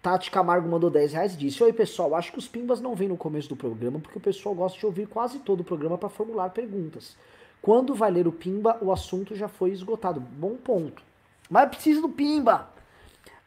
Tati 0.00 0.30
Camargo 0.30 0.68
mandou 0.68 0.90
10 0.90 1.12
reais 1.14 1.34
e 1.34 1.36
disse: 1.38 1.62
Oi 1.62 1.72
pessoal, 1.72 2.14
acho 2.14 2.30
que 2.30 2.38
os 2.38 2.46
pimbas 2.46 2.80
não 2.80 2.94
vêm 2.94 3.08
no 3.08 3.16
começo 3.16 3.48
do 3.48 3.56
programa 3.56 3.98
porque 3.98 4.18
o 4.18 4.20
pessoal 4.20 4.54
gosta 4.54 4.78
de 4.78 4.84
ouvir 4.84 5.08
quase 5.08 5.38
todo 5.38 5.60
o 5.60 5.64
programa 5.64 5.96
para 5.96 6.10
formular 6.10 6.50
perguntas. 6.50 7.16
Quando 7.64 7.94
vai 7.94 8.10
ler 8.10 8.28
o 8.28 8.32
pimba, 8.32 8.76
o 8.82 8.92
assunto 8.92 9.34
já 9.34 9.48
foi 9.48 9.70
esgotado. 9.70 10.20
Bom 10.20 10.54
ponto. 10.54 11.02
Mas 11.48 11.70
precisa 11.70 11.98
do 11.98 12.10
pimba. 12.10 12.68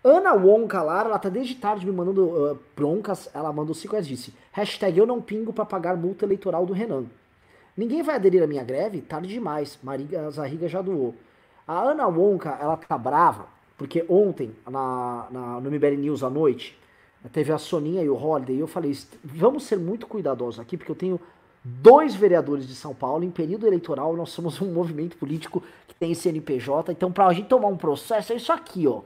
Ana 0.04 0.34
Wonka 0.34 0.82
lá, 0.82 1.02
ela 1.02 1.20
tá 1.20 1.30
desde 1.30 1.54
tarde 1.54 1.86
me 1.86 1.92
mandando 1.92 2.24
uh, 2.26 2.60
broncas. 2.76 3.30
Ela 3.32 3.54
mandou 3.54 3.76
5 3.76 3.92
reais 3.92 4.08
disse: 4.08 4.34
Hashtag 4.52 4.98
eu 4.98 5.06
não 5.06 5.22
pingo 5.22 5.54
para 5.54 5.66
pagar 5.66 5.96
multa 5.96 6.26
eleitoral 6.26 6.66
do 6.66 6.74
Renan. 6.74 7.06
Ninguém 7.78 8.02
vai 8.02 8.16
aderir 8.16 8.42
à 8.42 8.48
minha 8.48 8.64
greve? 8.64 9.02
Tarde 9.02 9.28
demais. 9.28 9.78
Mariga 9.84 10.32
Zarriga 10.32 10.68
já 10.68 10.82
doou. 10.82 11.14
A 11.68 11.80
Ana 11.80 12.08
Wonka, 12.08 12.58
ela 12.60 12.76
tá 12.76 12.98
brava, 12.98 13.46
porque 13.78 14.04
ontem, 14.10 14.52
na, 14.68 15.28
na, 15.30 15.62
no 15.62 15.70
MBL 15.70 15.96
News 15.96 16.24
à 16.24 16.30
noite, 16.30 16.76
teve 17.32 17.52
a 17.52 17.60
Soninha 17.60 18.02
e 18.02 18.10
o 18.10 18.16
Holiday, 18.16 18.56
e 18.56 18.62
eu 18.62 18.68
falei, 18.68 18.98
vamos 19.24 19.66
ser 19.66 19.78
muito 19.78 20.08
cuidadosos 20.08 20.60
aqui, 20.60 20.76
porque 20.76 20.92
eu 20.92 20.96
tenho 20.96 21.20
dois 21.82 22.16
vereadores 22.16 22.68
de 22.68 22.76
São 22.76 22.94
Paulo 22.94 23.24
em 23.24 23.32
período 23.32 23.68
eleitoral, 23.68 24.16
nós 24.16 24.30
somos 24.30 24.62
um 24.62 24.72
movimento 24.72 25.18
político 25.18 25.62
que 25.88 25.94
tem 25.96 26.14
CNPJ, 26.14 26.92
então 26.92 27.12
pra 27.12 27.32
gente 27.34 27.48
tomar 27.48 27.68
um 27.68 27.78
processo 27.78 28.34
é 28.34 28.36
isso 28.36 28.52
aqui, 28.52 28.88
ó. 28.88 29.02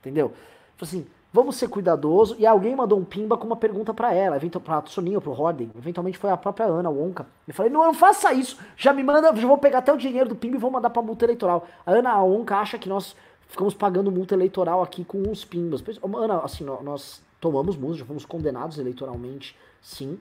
Entendeu? 0.00 0.32
Assim, 0.80 1.06
vamos 1.32 1.56
ser 1.56 1.68
cuidadosos. 1.68 2.38
E 2.38 2.46
alguém 2.46 2.76
mandou 2.76 2.98
um 2.98 3.04
pimba 3.04 3.36
com 3.36 3.46
uma 3.46 3.56
pergunta 3.56 3.92
para 3.92 4.14
ela, 4.14 4.38
pra 4.62 4.82
Soninha, 4.86 5.20
pro 5.20 5.32
Rodden. 5.32 5.70
Eventualmente 5.76 6.18
foi 6.18 6.30
a 6.30 6.36
própria 6.36 6.66
Ana 6.66 6.90
Wonka. 6.90 7.26
Eu 7.48 7.54
falei, 7.54 7.72
não, 7.72 7.84
não 7.84 7.94
faça 7.94 8.32
isso. 8.32 8.58
Já 8.76 8.92
me 8.92 9.02
manda, 9.02 9.34
já 9.34 9.46
vou 9.46 9.58
pegar 9.58 9.78
até 9.78 9.92
o 9.92 9.96
dinheiro 9.96 10.28
do 10.28 10.36
pimba 10.36 10.56
e 10.56 10.60
vou 10.60 10.70
mandar 10.70 10.90
pra 10.90 11.02
multa 11.02 11.24
eleitoral. 11.24 11.66
A 11.84 11.92
Ana 11.92 12.22
Wonka 12.22 12.56
acha 12.56 12.78
que 12.78 12.88
nós 12.88 13.16
ficamos 13.48 13.74
pagando 13.74 14.12
multa 14.12 14.34
eleitoral 14.34 14.82
aqui 14.82 15.04
com 15.04 15.30
os 15.30 15.44
pimbas. 15.44 15.82
Ana, 16.16 16.38
assim, 16.40 16.64
nós 16.64 17.22
tomamos 17.40 17.76
multa, 17.76 17.98
já 17.98 18.04
fomos 18.04 18.24
condenados 18.24 18.78
eleitoralmente, 18.78 19.56
sim. 19.80 20.18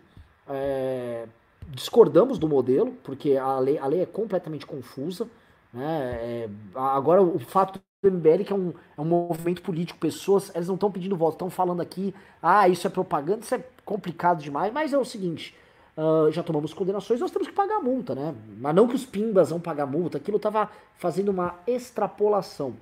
É, 0.47 1.27
discordamos 1.69 2.37
do 2.37 2.47
modelo, 2.47 2.91
porque 3.03 3.37
a 3.37 3.59
lei, 3.59 3.77
a 3.77 3.87
lei 3.87 4.01
é 4.01 4.05
completamente 4.05 4.65
confusa. 4.65 5.27
Né? 5.73 6.19
É, 6.21 6.49
agora, 6.75 7.21
o 7.21 7.39
fato 7.39 7.81
do 8.01 8.11
MBL, 8.11 8.43
que 8.43 8.53
é 8.53 8.55
um, 8.55 8.73
é 8.97 9.01
um 9.01 9.05
movimento 9.05 9.61
político, 9.61 9.99
pessoas, 9.99 10.51
elas 10.53 10.67
não 10.67 10.75
estão 10.75 10.91
pedindo 10.91 11.15
voto, 11.15 11.33
estão 11.33 11.49
falando 11.49 11.81
aqui, 11.81 12.13
ah, 12.41 12.67
isso 12.67 12.85
é 12.85 12.89
propaganda, 12.89 13.41
isso 13.41 13.55
é 13.55 13.63
complicado 13.85 14.41
demais, 14.41 14.71
mas 14.73 14.93
é 14.93 14.97
o 14.97 15.05
seguinte, 15.05 15.55
uh, 15.97 16.31
já 16.31 16.43
tomamos 16.43 16.73
condenações, 16.73 17.19
nós 17.19 17.31
temos 17.31 17.47
que 17.47 17.53
pagar 17.53 17.79
multa, 17.79 18.13
né? 18.13 18.35
Mas 18.59 18.75
não 18.75 18.87
que 18.87 18.95
os 18.95 19.05
pimbas 19.05 19.49
vão 19.49 19.59
pagar 19.59 19.85
multa, 19.85 20.17
aquilo 20.17 20.37
estava 20.37 20.69
fazendo 20.97 21.29
uma 21.29 21.55
extrapolação. 21.65 22.75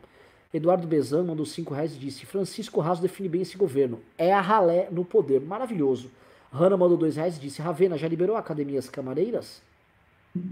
Eduardo 0.54 0.86
Bezan 0.86 1.24
mandou 1.24 1.46
5 1.46 1.74
reais 1.74 1.96
e 1.96 2.00
disse: 2.00 2.26
Francisco 2.26 2.82
Raso 2.82 3.02
define 3.02 3.30
bem 3.30 3.42
esse 3.42 3.58
governo. 3.58 4.02
É 4.18 4.34
a 4.34 4.42
ralé 4.42 4.90
no 4.92 5.06
poder. 5.06 5.40
Maravilhoso. 5.40 6.12
Hanna 6.52 6.76
mandou 6.76 6.98
2 6.98 7.16
reais 7.16 7.38
e 7.38 7.40
disse: 7.40 7.62
Ravena, 7.62 7.98
já 7.98 8.08
liberou 8.08 8.36
academias 8.36 8.90
camareiras? 8.90 9.62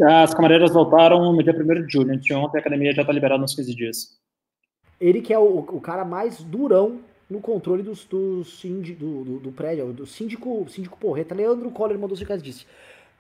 As 0.02 0.34
camareiras 0.34 0.72
voltaram 0.72 1.32
no 1.34 1.44
dia 1.44 1.54
1 1.54 1.86
de 1.86 1.94
julho. 1.94 2.14
Ontem 2.38 2.58
a 2.58 2.62
academia 2.62 2.94
já 2.94 3.02
está 3.02 3.14
liberada 3.14 3.42
nos 3.42 3.56
15 3.56 3.76
dias. 3.76 4.20
Ele 5.00 5.22
que 5.22 5.34
é 5.34 5.40
o, 5.40 5.60
o 5.60 5.82
cara 5.82 6.04
mais 6.04 6.42
durão 6.42 7.00
no 7.30 7.40
controle 7.40 7.84
dos, 7.84 8.06
do, 8.06 8.42
do, 8.42 9.24
do, 9.24 9.40
do, 9.40 9.52
prédio, 9.52 9.94
do 9.94 10.06
síndico, 10.06 10.66
síndico 10.70 10.98
porreta. 10.98 11.36
Leandro 11.36 11.70
Coller 11.72 11.98
mandou 11.98 12.18
o 12.18 12.22
e 12.22 12.38
disse: 12.42 12.66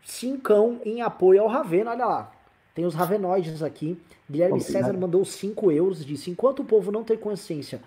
Cincão 0.03 0.81
em 0.85 1.01
apoio 1.01 1.41
ao 1.41 1.47
Ravena, 1.47 1.91
olha 1.91 2.05
lá. 2.05 2.31
Tem 2.73 2.85
os 2.85 2.93
Ravenoides 2.93 3.61
aqui. 3.61 3.97
Guilherme 4.29 4.61
César 4.61 4.93
mandou 4.93 5.23
5 5.25 5.71
euros, 5.71 6.05
disse: 6.05 6.31
Enquanto 6.31 6.61
o 6.61 6.65
povo 6.65 6.91
não 6.91 7.03
ter 7.03 7.17
consciência 7.17 7.81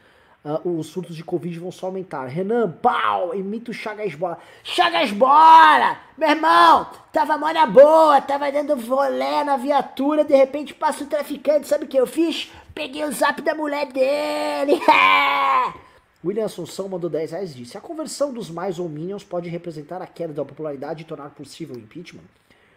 uh, 0.44 0.78
os 0.78 0.86
surtos 0.86 1.16
de 1.16 1.24
Covid 1.24 1.59
vão 1.59 1.73
só 1.73 1.86
aumentar. 1.86 2.27
Renan, 2.27 2.70
pau, 2.70 3.35
imita 3.35 3.70
o 3.70 3.74
Chagas 3.74 4.14
Bola. 4.14 4.39
Chagas 4.62 5.10
Bola! 5.10 5.98
Meu 6.16 6.31
irmão, 6.31 6.86
tava 7.12 7.39
mó 7.39 7.52
na 7.52 7.66
boa, 7.66 8.20
tava 8.20 8.51
dando 8.51 8.77
volé 8.77 9.44
na 9.44 9.56
viatura, 9.56 10.24
de 10.24 10.35
repente 10.35 10.74
passa 10.74 11.05
o 11.05 11.06
traficante, 11.06 11.69
sabe 11.69 11.85
o 11.85 11.89
que 11.89 11.97
eu 11.97 12.06
fiz? 12.06 12.51
Peguei 12.74 13.05
o 13.05 13.12
zap 13.12 13.40
da 13.43 13.55
mulher 13.55 13.86
dele. 13.93 14.81
William 16.24 16.44
Assunção 16.44 16.89
mandou 16.89 17.10
10 17.10 17.32
reais 17.32 17.51
e 17.51 17.55
disse: 17.55 17.77
A 17.77 17.81
conversão 17.81 18.32
dos 18.32 18.48
mais 18.48 18.78
ou 18.78 18.89
minions 18.89 19.24
pode 19.24 19.48
representar 19.48 20.01
a 20.01 20.06
queda 20.06 20.32
da 20.32 20.44
popularidade 20.44 21.02
e 21.02 21.06
tornar 21.06 21.31
possível 21.31 21.74
o 21.74 21.78
impeachment? 21.78 22.23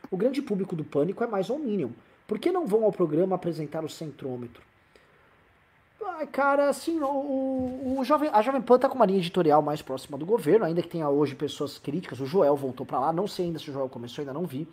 O 0.10 0.18
grande 0.18 0.42
público 0.42 0.76
do 0.76 0.84
pânico 0.84 1.24
é 1.24 1.28
mais 1.28 1.50
ou 1.50 1.60
minion. 1.60 1.90
Por 2.28 2.40
que 2.40 2.52
não 2.52 2.66
vão 2.66 2.84
ao 2.84 2.92
programa 2.92 3.36
apresentar 3.36 3.86
o 3.86 3.90
centrômetro? 3.90 4.64
Cara, 6.32 6.70
assim, 6.70 7.00
o, 7.02 7.98
o 8.00 8.04
Jovem, 8.04 8.30
a 8.32 8.42
Jovem 8.42 8.62
Pan 8.62 8.80
tá 8.80 8.90
com 8.90 8.96
uma 8.96 9.06
linha 9.06 9.20
editorial 9.20 9.62
mais 9.62 9.82
próxima 9.82 10.18
do 10.18 10.26
governo, 10.26 10.66
ainda 10.66 10.82
que 10.82 10.88
tenha 10.88 11.10
hoje 11.10 11.36
pessoas 11.36 11.78
críticas. 11.78 12.20
O 12.20 12.26
Joel 12.26 12.56
voltou 12.56 12.86
para 12.86 13.00
lá, 13.00 13.14
não 13.14 13.28
sei 13.28 13.46
ainda 13.46 13.60
se 13.60 13.70
o 13.70 13.74
Joel 13.74 13.90
começou, 13.90 14.22
ainda 14.22 14.34
não 14.34 14.46
vi. 14.46 14.68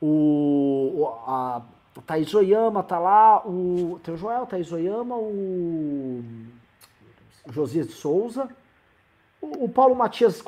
O, 0.00 1.08
a, 1.26 1.62
Thaís 2.06 2.34
Oyama 2.34 2.82
tá 2.82 2.98
lá, 2.98 3.46
o, 3.46 4.00
tem 4.02 4.14
o 4.14 4.16
Joel, 4.16 4.46
Thaís 4.46 4.70
Oyama, 4.72 5.16
o, 5.16 6.22
o 7.46 7.52
Josias 7.52 7.86
de 7.86 7.94
Souza, 7.94 8.48
o, 9.40 9.64
o 9.64 9.68
Paulo 9.68 9.94
Matias 9.94 10.42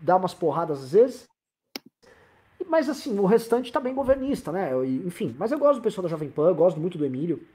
dá 0.00 0.16
umas 0.16 0.34
porradas 0.34 0.82
às 0.82 0.92
vezes. 0.92 1.24
Mas 2.68 2.88
assim, 2.88 3.18
o 3.18 3.26
restante 3.26 3.72
tá 3.72 3.78
bem 3.78 3.94
governista, 3.94 4.50
né? 4.50 4.70
Enfim, 5.04 5.34
mas 5.38 5.52
eu 5.52 5.58
gosto 5.58 5.78
do 5.78 5.82
pessoal 5.82 6.02
da 6.02 6.08
Jovem 6.08 6.30
Pan, 6.30 6.52
gosto 6.52 6.80
muito 6.80 6.98
do 6.98 7.04
Emílio. 7.04 7.46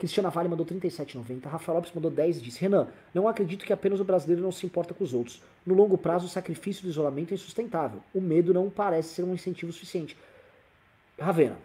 Cristiana 0.00 0.30
Vale 0.30 0.48
mandou 0.48 0.64
37,90. 0.64 1.44
Rafael 1.44 1.76
Lopes 1.76 1.92
mandou 1.94 2.10
10 2.10 2.38
e 2.38 2.40
disse: 2.40 2.60
Renan, 2.60 2.88
não 3.14 3.28
acredito 3.28 3.66
que 3.66 3.72
apenas 3.72 4.00
o 4.00 4.04
brasileiro 4.04 4.42
não 4.42 4.50
se 4.50 4.64
importa 4.64 4.94
com 4.94 5.04
os 5.04 5.12
outros. 5.12 5.42
No 5.64 5.74
longo 5.74 5.98
prazo, 5.98 6.24
o 6.24 6.28
sacrifício 6.28 6.82
do 6.82 6.88
isolamento 6.88 7.32
é 7.32 7.34
insustentável. 7.34 8.00
O 8.14 8.20
medo 8.20 8.54
não 8.54 8.70
parece 8.70 9.10
ser 9.10 9.22
um 9.22 9.34
incentivo 9.34 9.70
suficiente. 9.72 10.16
Ravena. 11.18 11.56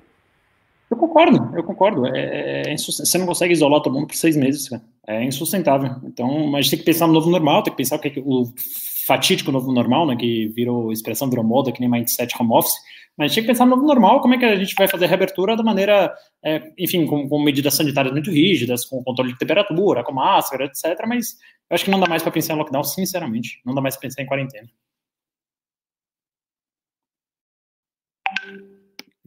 Eu 0.91 0.98
concordo, 0.98 1.57
eu 1.57 1.64
concordo. 1.64 2.06
É, 2.07 2.20
é, 2.68 2.74
é 2.74 2.78
você 2.78 3.18
não 3.18 3.26
consegue 3.26 3.53
isolar 3.53 3.82
todo 3.82 3.94
mundo 3.94 4.07
por 4.07 4.16
seis 4.16 4.36
meses, 4.36 4.68
cara. 4.68 4.84
É 5.07 5.24
insustentável. 5.24 5.95
Então, 6.03 6.52
gente 6.57 6.72
tem 6.72 6.80
que 6.80 6.86
pensar 6.86 7.07
no 7.07 7.14
novo 7.14 7.30
normal, 7.30 7.64
tem 7.64 7.72
que 7.72 7.78
pensar 7.78 7.95
o 7.95 7.99
que 7.99 8.20
é 8.20 8.24
o 8.24 8.52
fatídico 9.07 9.52
novo 9.52 9.72
normal, 9.72 10.06
né, 10.07 10.16
que 10.16 10.48
virou 10.48 10.91
expressão, 10.91 11.30
virou 11.30 11.45
moda, 11.45 11.72
que 11.72 11.80
nem 11.80 11.90
mindset 11.90 12.36
home 12.40 12.52
office. 12.52 12.76
Mas 13.18 13.26
a 13.26 13.28
gente 13.28 13.36
tem 13.36 13.44
que 13.44 13.48
pensar 13.48 13.66
no 13.66 13.78
normal, 13.78 14.22
como 14.22 14.34
é 14.34 14.38
que 14.38 14.46
a 14.46 14.56
gente 14.56 14.76
vai 14.76 14.88
fazer 14.88 15.06
a 15.06 15.08
reabertura 15.08 15.56
da 15.56 15.64
maneira, 15.64 16.14
é, 16.44 16.74
enfim, 16.78 17.06
com, 17.06 17.30
com, 17.30 17.42
medidas 17.42 17.74
sanitárias 17.74 18.14
muito 18.14 18.30
rígidas, 18.30 18.86
com 18.86 19.04
controle 19.04 19.32
de 19.32 19.40
temperatura, 19.40 20.04
com 20.04 20.12
máscara, 20.12 20.66
etc. 20.66 21.00
Mas 21.08 21.38
eu 21.70 21.76
acho 21.76 21.86
que 21.86 21.92
não 21.92 22.00
dá 22.00 22.08
mais 22.08 22.22
para 22.22 22.32
pensar 22.32 22.54
em 22.54 22.58
lockdown, 22.58 22.84
sinceramente. 22.84 23.62
Não 23.66 23.74
dá 23.74 23.82
mais 23.82 23.96
para 23.96 24.02
pensar 24.02 24.22
em 24.22 24.26
quarentena. 24.26 24.70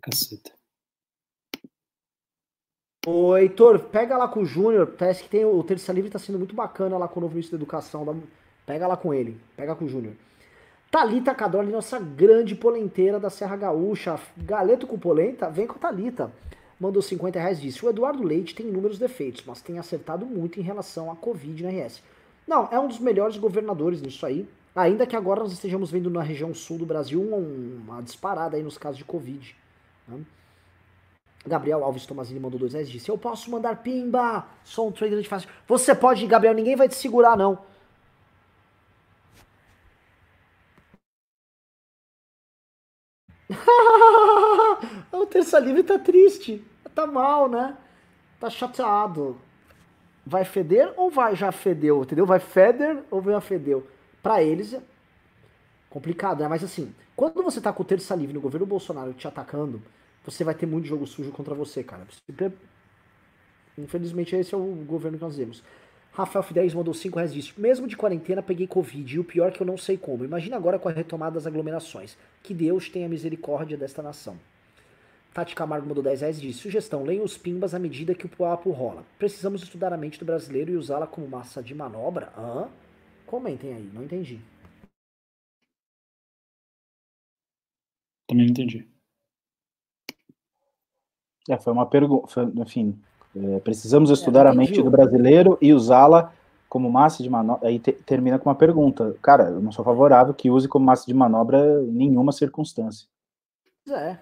Caceta. 0.03 0.53
Ô, 3.07 3.37
Heitor, 3.37 3.79
pega 3.85 4.19
lá 4.19 4.29
com 4.29 4.41
o 4.41 4.45
Júnior, 4.45 4.87
parece 4.99 5.23
que 5.23 5.31
tem 5.31 5.45
o 5.45 5.63
Terça 5.65 5.93
Livre 5.93 6.11
tá 6.11 6.19
sendo 6.19 6.39
muito 6.39 6.55
bacana 6.55 6.99
lá 6.99 7.09
com 7.09 7.21
o 7.21 7.23
novo 7.23 7.35
ministro 7.35 7.57
da 7.57 7.63
Educação. 7.63 8.23
Pega 8.67 8.87
lá 8.87 8.99
com 8.99 9.15
ele, 9.15 9.41
pega 9.57 9.75
com 9.75 9.87
o 9.87 9.89
Júnior. 9.89 10.15
Talita 10.91 11.35
Cadroli, 11.35 11.71
nossa 11.71 11.99
grande 11.99 12.55
polenteira 12.55 13.21
da 13.21 13.29
Serra 13.29 13.57
Gaúcha. 13.57 14.19
Galeto 14.39 14.87
com 14.87 14.99
polenta, 14.99 15.51
vem 15.51 15.67
com 15.67 15.75
a 15.75 15.79
Talita. 15.79 16.33
Mandou 16.81 17.03
50 17.03 17.39
reais 17.39 17.61
disse: 17.61 17.85
O 17.85 17.91
Eduardo 17.91 18.23
Leite 18.23 18.55
tem 18.55 18.69
inúmeros 18.69 18.99
defeitos, 18.99 19.45
mas 19.47 19.61
tem 19.61 19.79
acertado 19.79 20.25
muito 20.25 20.59
em 20.59 20.63
relação 20.63 21.11
à 21.11 21.17
Covid 21.17 21.63
na 21.63 21.69
RS. 21.69 22.03
Não, 22.47 22.69
é 22.73 22.81
um 22.81 22.89
dos 22.89 22.99
melhores 22.99 23.37
governadores 23.37 24.01
nisso 24.01 24.25
aí. 24.25 24.49
Ainda 24.75 25.07
que 25.07 25.17
agora 25.17 25.41
nós 25.41 25.53
estejamos 25.53 25.91
vendo 25.91 26.09
na 26.09 26.23
região 26.23 26.55
sul 26.55 26.79
do 26.79 26.87
Brasil 26.87 27.21
uma, 27.21 28.01
disparada 28.01 28.57
aí 28.57 28.63
nos 28.63 28.79
casos 28.79 28.97
de 28.97 29.05
Covid. 29.05 29.55
Né? 30.07 30.21
Gabriel 31.47 31.85
Alves 31.85 32.07
Tomazini 32.07 32.41
mandou 32.41 32.59
dois 32.59 32.73
reais 32.73 32.89
disse: 32.89 33.11
Eu 33.11 33.19
posso 33.19 33.51
mandar 33.51 33.83
pimba, 33.83 34.47
sou 34.65 34.89
um 34.89 34.93
trader 34.93 35.21
de 35.21 35.29
fácil. 35.29 35.51
Você 35.67 35.95
pode, 35.95 36.27
Gabriel, 36.27 36.55
ninguém 36.55 36.77
vai 36.77 36.89
te 36.89 36.95
segurar, 36.95 37.37
não. 37.37 37.59
o 45.13 45.27
Terça 45.27 45.59
Livre 45.59 45.83
tá 45.83 45.99
triste. 45.99 46.65
Tá 46.95 47.07
mal, 47.07 47.49
né? 47.49 47.77
Tá 48.41 48.51
chateado. 48.51 49.37
Vai 50.27 50.45
feder 50.45 50.93
ou 50.97 51.11
vai 51.11 51.35
já 51.35 51.51
fedeu? 51.51 52.03
Entendeu? 52.03 52.27
Vai 52.27 52.39
feder 52.39 53.03
ou 53.11 53.23
já 53.23 53.41
fedeu? 53.41 53.87
Pra 54.23 54.43
eles 54.43 54.75
é 54.75 54.83
complicado, 55.89 56.41
né? 56.41 56.49
Mas 56.49 56.63
assim, 56.63 56.95
quando 57.17 57.43
você 57.43 57.61
tá 57.61 57.73
com 57.73 57.83
o 57.83 57.87
Terça 57.87 58.15
Livre 58.15 58.35
no 58.35 58.41
governo 58.41 58.67
Bolsonaro 58.67 59.13
te 59.15 59.27
atacando, 59.27 59.81
você 60.25 60.45
vai 60.45 60.55
ter 60.55 60.67
muito 60.67 60.87
jogo 60.87 61.07
sujo 61.07 61.31
contra 61.31 61.55
você, 61.55 61.83
cara. 61.83 62.07
Infelizmente, 63.79 64.37
esse 64.37 64.55
é 64.55 64.59
o 64.59 64.85
governo 64.87 65.17
que 65.19 65.25
nós 65.25 65.37
temos. 65.37 65.63
Rafael 66.19 66.43
Fidelis 66.43 66.75
mandou 66.75 66.93
5 66.93 67.15
reais 67.15 67.33
disse, 67.33 67.53
mesmo 67.57 67.87
de 67.87 67.97
quarentena 67.97 68.43
peguei 68.43 68.67
Covid 68.67 69.15
e 69.15 69.21
o 69.21 69.25
pior 69.25 69.51
é 69.51 69.51
que 69.53 69.61
eu 69.61 69.67
não 69.67 69.79
sei 69.79 69.97
como. 69.97 70.25
Imagina 70.25 70.57
agora 70.57 70.77
com 70.77 70.89
a 70.89 70.93
retomada 70.93 71.37
das 71.37 71.47
aglomerações. 71.47 72.19
Que 72.43 72.53
Deus 72.53 72.89
tenha 72.89 73.09
misericórdia 73.09 73.77
desta 73.77 74.03
nação. 74.03 74.37
Tati 75.33 75.55
Camargo 75.55 75.87
mandou 75.87 76.03
10 76.03 76.23
reais 76.23 76.41
disse, 76.41 76.59
sugestão, 76.59 77.05
leiam 77.05 77.25
os 77.25 77.39
pimbas 77.39 77.73
à 77.73 77.79
medida 77.79 78.17
que 78.17 78.27
o 78.27 78.29
papo 78.29 78.73
rola. 78.73 79.05
Precisamos 79.17 79.63
estudar 79.63 79.93
a 79.93 79.97
mente 79.97 80.19
do 80.19 80.25
brasileiro 80.25 80.73
e 80.73 80.77
usá-la 80.77 81.07
como 81.07 81.29
massa 81.29 81.63
de 81.63 81.73
manobra? 81.73 82.33
Hã? 82.37 82.69
Comentem 83.25 83.73
aí, 83.73 83.89
não 83.95 84.03
entendi. 84.03 84.41
Também 88.27 88.45
não 88.45 88.51
entendi. 88.51 88.89
É, 91.49 91.57
foi 91.57 91.73
uma 91.73 91.89
pergunta, 91.89 92.43
enfim, 92.57 93.01
é, 93.37 93.61
precisamos 93.61 94.11
estudar 94.11 94.47
é, 94.47 94.51
a 94.51 94.55
mente 94.55 94.83
do 94.83 94.91
brasileiro 94.91 95.59
e 95.61 95.73
usá-la 95.73 96.33
como 96.69 96.91
massa 96.91 97.23
de 97.23 97.31
manobra. 97.31 97.69
Aí 97.69 97.79
te, 97.79 97.93
termina 97.93 98.39
com 98.39 98.49
uma 98.49 98.55
pergunta. 98.55 99.15
Cara, 99.23 99.45
eu 99.45 99.61
não 99.61 99.73
sou 99.73 99.85
favorável 99.85 100.35
que 100.35 100.51
use 100.51 100.69
como 100.69 100.85
massa 100.85 101.07
de 101.07 101.15
manobra 101.15 101.83
em 101.83 101.93
nenhuma 101.93 102.33
circunstância. 102.33 103.07
É. 103.89 104.19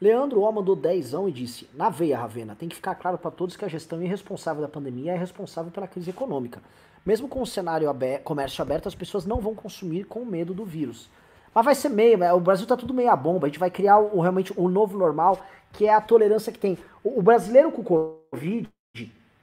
Leandro 0.00 0.42
O 0.42 0.52
mandou 0.52 0.76
dezão 0.76 1.28
e 1.28 1.32
disse: 1.32 1.68
Na 1.74 1.90
veia, 1.90 2.18
Ravena, 2.18 2.54
tem 2.54 2.68
que 2.68 2.76
ficar 2.76 2.94
claro 2.94 3.18
para 3.18 3.30
todos 3.32 3.56
que 3.56 3.64
a 3.64 3.68
gestão 3.68 4.00
irresponsável 4.02 4.62
da 4.62 4.68
pandemia 4.68 5.12
é 5.12 5.16
responsável 5.16 5.72
pela 5.72 5.88
crise 5.88 6.10
econômica. 6.10 6.60
Mesmo 7.04 7.26
com 7.26 7.42
o 7.42 7.46
cenário 7.46 7.88
aberto, 7.88 8.22
comércio 8.22 8.62
aberto, 8.62 8.86
as 8.86 8.94
pessoas 8.94 9.24
não 9.24 9.40
vão 9.40 9.54
consumir 9.54 10.04
com 10.04 10.24
medo 10.24 10.54
do 10.54 10.64
vírus. 10.64 11.08
Mas 11.54 11.64
vai 11.64 11.74
ser 11.74 11.88
meio, 11.88 12.18
o 12.36 12.40
Brasil 12.40 12.66
tá 12.66 12.76
tudo 12.76 12.94
meio 12.94 13.10
a 13.10 13.16
bomba. 13.16 13.46
A 13.46 13.48
gente 13.48 13.58
vai 13.58 13.70
criar 13.70 13.98
o, 13.98 14.20
realmente 14.20 14.52
o 14.56 14.68
novo 14.68 14.96
normal 14.96 15.38
que 15.72 15.86
é 15.86 15.92
a 15.92 16.00
tolerância 16.00 16.52
que 16.52 16.58
tem. 16.58 16.78
O, 17.02 17.18
o 17.18 17.22
brasileiro 17.22 17.72
com 17.72 18.17
Covid 18.30 18.68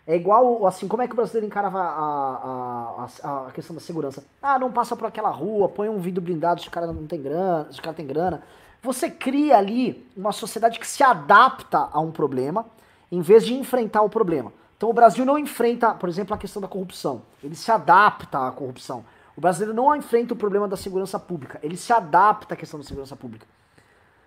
é 0.07 0.15
igual, 0.15 0.67
assim, 0.67 0.87
como 0.87 1.01
é 1.01 1.07
que 1.07 1.13
o 1.13 1.15
brasileiro 1.15 1.47
encarava 1.47 1.79
a, 1.79 3.07
a, 3.23 3.47
a, 3.47 3.51
questão 3.51 3.75
da 3.75 3.81
segurança? 3.81 4.23
Ah, 4.41 4.59
não 4.59 4.71
passa 4.71 4.95
por 4.95 5.07
aquela 5.07 5.29
rua, 5.29 5.67
põe 5.67 5.89
um 5.89 5.99
vidro 5.99 6.21
blindado 6.21 6.61
se 6.61 6.67
o 6.67 6.71
cara 6.71 6.85
não 6.87 7.07
tem 7.07 7.19
grana, 7.19 7.67
se 7.71 7.79
o 7.79 7.81
cara 7.81 7.95
tem 7.95 8.05
grana. 8.05 8.43
Você 8.83 9.09
cria 9.09 9.57
ali 9.57 10.07
uma 10.15 10.31
sociedade 10.31 10.79
que 10.79 10.85
se 10.85 11.01
adapta 11.01 11.89
a 11.91 11.99
um 11.99 12.11
problema, 12.11 12.67
em 13.11 13.19
vez 13.19 13.43
de 13.43 13.55
enfrentar 13.55 14.03
o 14.03 14.09
problema. 14.09 14.53
Então 14.77 14.89
o 14.89 14.93
Brasil 14.93 15.25
não 15.25 15.39
enfrenta, 15.39 15.95
por 15.95 16.07
exemplo, 16.07 16.35
a 16.35 16.37
questão 16.37 16.61
da 16.61 16.67
corrupção. 16.67 17.23
Ele 17.43 17.55
se 17.55 17.71
adapta 17.71 18.47
à 18.47 18.51
corrupção. 18.51 19.03
O 19.35 19.41
brasileiro 19.41 19.73
não 19.73 19.95
enfrenta 19.95 20.33
o 20.33 20.37
problema 20.37 20.67
da 20.67 20.77
segurança 20.77 21.19
pública. 21.19 21.59
Ele 21.63 21.75
se 21.75 21.91
adapta 21.91 22.53
à 22.53 22.57
questão 22.57 22.79
da 22.79 22.85
segurança 22.85 23.15
pública. 23.15 23.47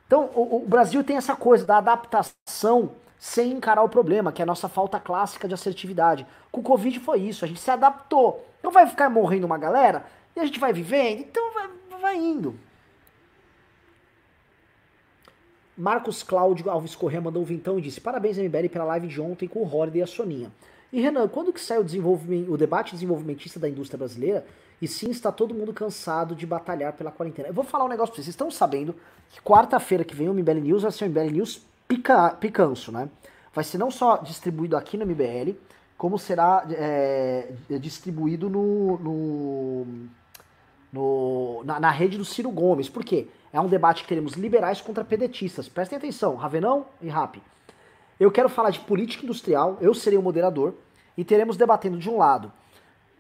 Então, 0.07 0.31
o, 0.35 0.65
o, 0.65 0.69
Brasil 0.69 1.05
tem 1.05 1.17
essa 1.17 1.37
coisa 1.37 1.65
da 1.65 1.79
adaptação 1.79 2.93
sem 3.19 3.53
encarar 3.53 3.83
o 3.83 3.89
problema, 3.89 4.33
que 4.33 4.41
é 4.41 4.45
a 4.45 4.47
nossa 4.47 4.69
falta 4.69 5.01
clássica 5.01 5.49
de 5.49 5.55
assertividade. 5.55 6.27
Com 6.53 6.61
o 6.61 6.65
Covid 6.65 7.01
foi 7.01 7.21
isso, 7.21 7.45
a 7.45 7.49
gente 7.49 7.61
se 7.61 7.71
adaptou. 7.71 8.47
Então 8.59 8.71
vai 8.71 8.87
ficar 8.87 9.11
morrendo 9.11 9.45
uma 9.45 9.59
galera 9.59 10.07
e 10.37 10.41
a 10.41 10.47
gente 10.47 10.61
vai 10.61 10.73
vivendo, 10.73 11.21
então 11.21 11.53
vai, 11.53 11.69
vai 12.01 12.17
indo. 12.17 12.55
Marcos 15.77 16.25
Cláudio 16.25 16.69
Alves 16.69 16.97
Corrêa 16.97 17.21
mandou 17.21 17.41
um 17.41 17.45
vintão 17.45 17.79
e 17.79 17.83
disse: 17.83 18.01
Parabéns, 18.01 18.37
MBL, 18.37 18.69
pela 18.69 18.85
live 18.85 19.07
de 19.07 19.21
ontem 19.21 19.47
com 19.47 19.61
o 19.61 19.77
Horde 19.77 19.99
e 19.99 20.03
a 20.03 20.07
Soninha. 20.07 20.51
E 20.93 21.01
Renan, 21.01 21.29
quando 21.29 21.53
que 21.53 21.61
sai 21.61 21.79
o, 21.79 21.85
desenvolvimento, 21.85 22.53
o 22.53 22.57
debate 22.57 22.95
desenvolvimentista 22.95 23.61
da 23.61 23.69
indústria 23.69 23.99
brasileira? 23.99 24.45
E 24.81 24.89
sim, 24.89 25.11
está 25.11 25.31
todo 25.31 25.55
mundo 25.55 25.73
cansado 25.73 26.35
de 26.35 26.47
batalhar 26.47 26.93
pela 26.95 27.11
quarentena. 27.11 27.49
Eu 27.49 27.55
vou 27.55 27.65
falar 27.65 27.85
um 27.85 27.89
negócio 27.89 28.13
pra 28.13 28.17
vocês. 28.17 28.27
Vocês 28.27 28.35
estão 28.35 28.51
sabendo 28.51 28.95
que 29.29 29.41
quarta-feira 29.41 30.05
que 30.05 30.15
vem 30.15 30.29
o 30.29 30.35
MBL 30.35 30.61
News 30.61 30.83
vai 30.83 30.93
ser 30.93 31.05
o 31.05 31.09
MBL 31.09 31.33
News 31.33 31.67
pica, 31.89 32.31
picanço, 32.31 32.93
né? 32.93 33.09
Vai 33.53 33.65
ser 33.65 33.79
não 33.79 33.91
só 33.91 34.19
distribuído 34.19 34.77
aqui 34.77 34.97
no 34.97 35.07
MBL, 35.07 35.57
como 35.97 36.19
será 36.19 36.65
é, 36.71 37.51
distribuído 37.81 38.49
no, 38.49 38.99
no, 38.99 39.87
no 40.93 41.65
na, 41.65 41.81
na, 41.81 41.91
rede 41.91 42.17
do 42.17 42.25
Ciro 42.25 42.51
Gomes. 42.51 42.89
Por 42.89 43.05
quê? 43.05 43.27
É 43.53 43.61
um 43.61 43.67
debate 43.67 44.03
que 44.03 44.09
teremos 44.09 44.35
liberais 44.35 44.81
contra 44.81 45.03
pedetistas. 45.03 45.69
Prestem 45.69 45.99
atenção, 45.99 46.37
Ravenão 46.37 46.87
e 47.01 47.09
Rap. 47.09 47.43
Eu 48.21 48.31
quero 48.31 48.49
falar 48.49 48.71
de 48.71 48.81
política 48.81 49.25
industrial, 49.25 49.79
eu 49.81 49.95
serei 49.95 50.19
o 50.19 50.23
moderador, 50.23 50.75
e 51.17 51.25
teremos 51.25 51.57
debatendo 51.57 51.99
de 51.99 52.09
um 52.09 52.19
lado 52.19 52.53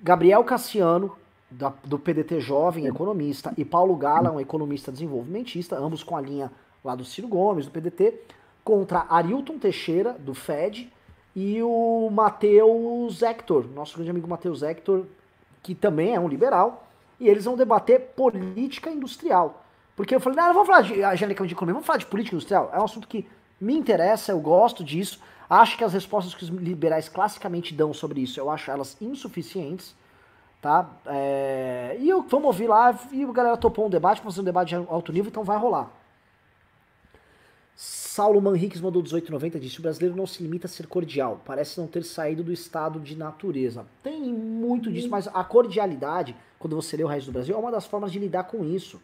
Gabriel 0.00 0.44
Cassiano, 0.44 1.16
da, 1.50 1.72
do 1.84 1.98
PDT 1.98 2.40
Jovem, 2.40 2.86
economista, 2.86 3.52
e 3.56 3.64
Paulo 3.64 3.96
Gala, 3.96 4.30
um 4.30 4.40
economista 4.40 4.92
desenvolvimentista, 4.92 5.76
ambos 5.76 6.04
com 6.04 6.16
a 6.16 6.20
linha 6.20 6.52
lá 6.84 6.94
do 6.94 7.04
Ciro 7.04 7.26
Gomes, 7.26 7.66
do 7.66 7.72
PDT, 7.72 8.20
contra 8.68 9.06
Arilton 9.08 9.58
Teixeira, 9.58 10.12
do 10.12 10.34
FED, 10.34 10.92
e 11.34 11.62
o 11.62 12.10
Matheus 12.12 13.22
Hector, 13.22 13.66
nosso 13.74 13.94
grande 13.94 14.10
amigo 14.10 14.28
Matheus 14.28 14.62
Hector, 14.62 15.06
que 15.62 15.74
também 15.74 16.14
é 16.14 16.20
um 16.20 16.28
liberal, 16.28 16.86
e 17.18 17.26
eles 17.26 17.46
vão 17.46 17.56
debater 17.56 18.12
política 18.14 18.90
industrial. 18.90 19.64
Porque 19.96 20.14
eu 20.14 20.20
falei, 20.20 20.38
não, 20.38 20.48
não 20.48 20.52
vamos 20.52 20.68
falar 20.68 20.82
de 20.82 21.02
agênica 21.02 21.46
de 21.46 21.54
economia, 21.54 21.72
vamos 21.72 21.86
falar 21.86 21.96
de 21.96 22.04
política 22.04 22.36
industrial. 22.36 22.70
É 22.70 22.78
um 22.78 22.84
assunto 22.84 23.08
que 23.08 23.26
me 23.58 23.74
interessa, 23.74 24.32
eu 24.32 24.38
gosto 24.38 24.84
disso. 24.84 25.18
Acho 25.48 25.78
que 25.78 25.82
as 25.82 25.94
respostas 25.94 26.34
que 26.34 26.44
os 26.44 26.50
liberais 26.50 27.08
classicamente 27.08 27.72
dão 27.72 27.94
sobre 27.94 28.20
isso, 28.20 28.38
eu 28.38 28.50
acho 28.50 28.70
elas 28.70 28.98
insuficientes 29.00 29.96
tá? 30.60 30.90
É... 31.06 31.96
E 32.00 32.08
eu, 32.08 32.20
vamos 32.22 32.48
ouvir 32.48 32.66
lá, 32.66 32.98
e 33.12 33.24
a 33.24 33.32
galera 33.32 33.56
topou 33.56 33.86
um 33.86 33.88
debate, 33.88 34.18
vamos 34.18 34.34
fazer 34.34 34.42
um 34.42 34.44
debate 34.44 34.68
de 34.68 34.74
alto 34.74 35.10
nível, 35.10 35.30
então 35.30 35.44
vai 35.44 35.56
rolar. 35.56 35.90
Saulo 38.18 38.42
Manriques 38.42 38.80
mandou 38.80 39.00
1890 39.00 39.60
disse: 39.60 39.78
o 39.78 39.82
brasileiro 39.82 40.16
não 40.16 40.26
se 40.26 40.42
limita 40.42 40.66
a 40.66 40.68
ser 40.68 40.88
cordial, 40.88 41.40
parece 41.44 41.78
não 41.78 41.86
ter 41.86 42.02
saído 42.02 42.42
do 42.42 42.52
estado 42.52 42.98
de 42.98 43.16
natureza. 43.16 43.86
Tem 44.02 44.20
muito 44.20 44.90
disso, 44.90 45.08
mas 45.08 45.28
a 45.28 45.44
cordialidade, 45.44 46.34
quando 46.58 46.74
você 46.74 46.96
lê 46.96 47.04
o 47.04 47.06
resto 47.06 47.26
do 47.26 47.32
Brasil, 47.32 47.54
é 47.54 47.58
uma 47.58 47.70
das 47.70 47.86
formas 47.86 48.10
de 48.10 48.18
lidar 48.18 48.42
com 48.42 48.64
isso. 48.64 49.00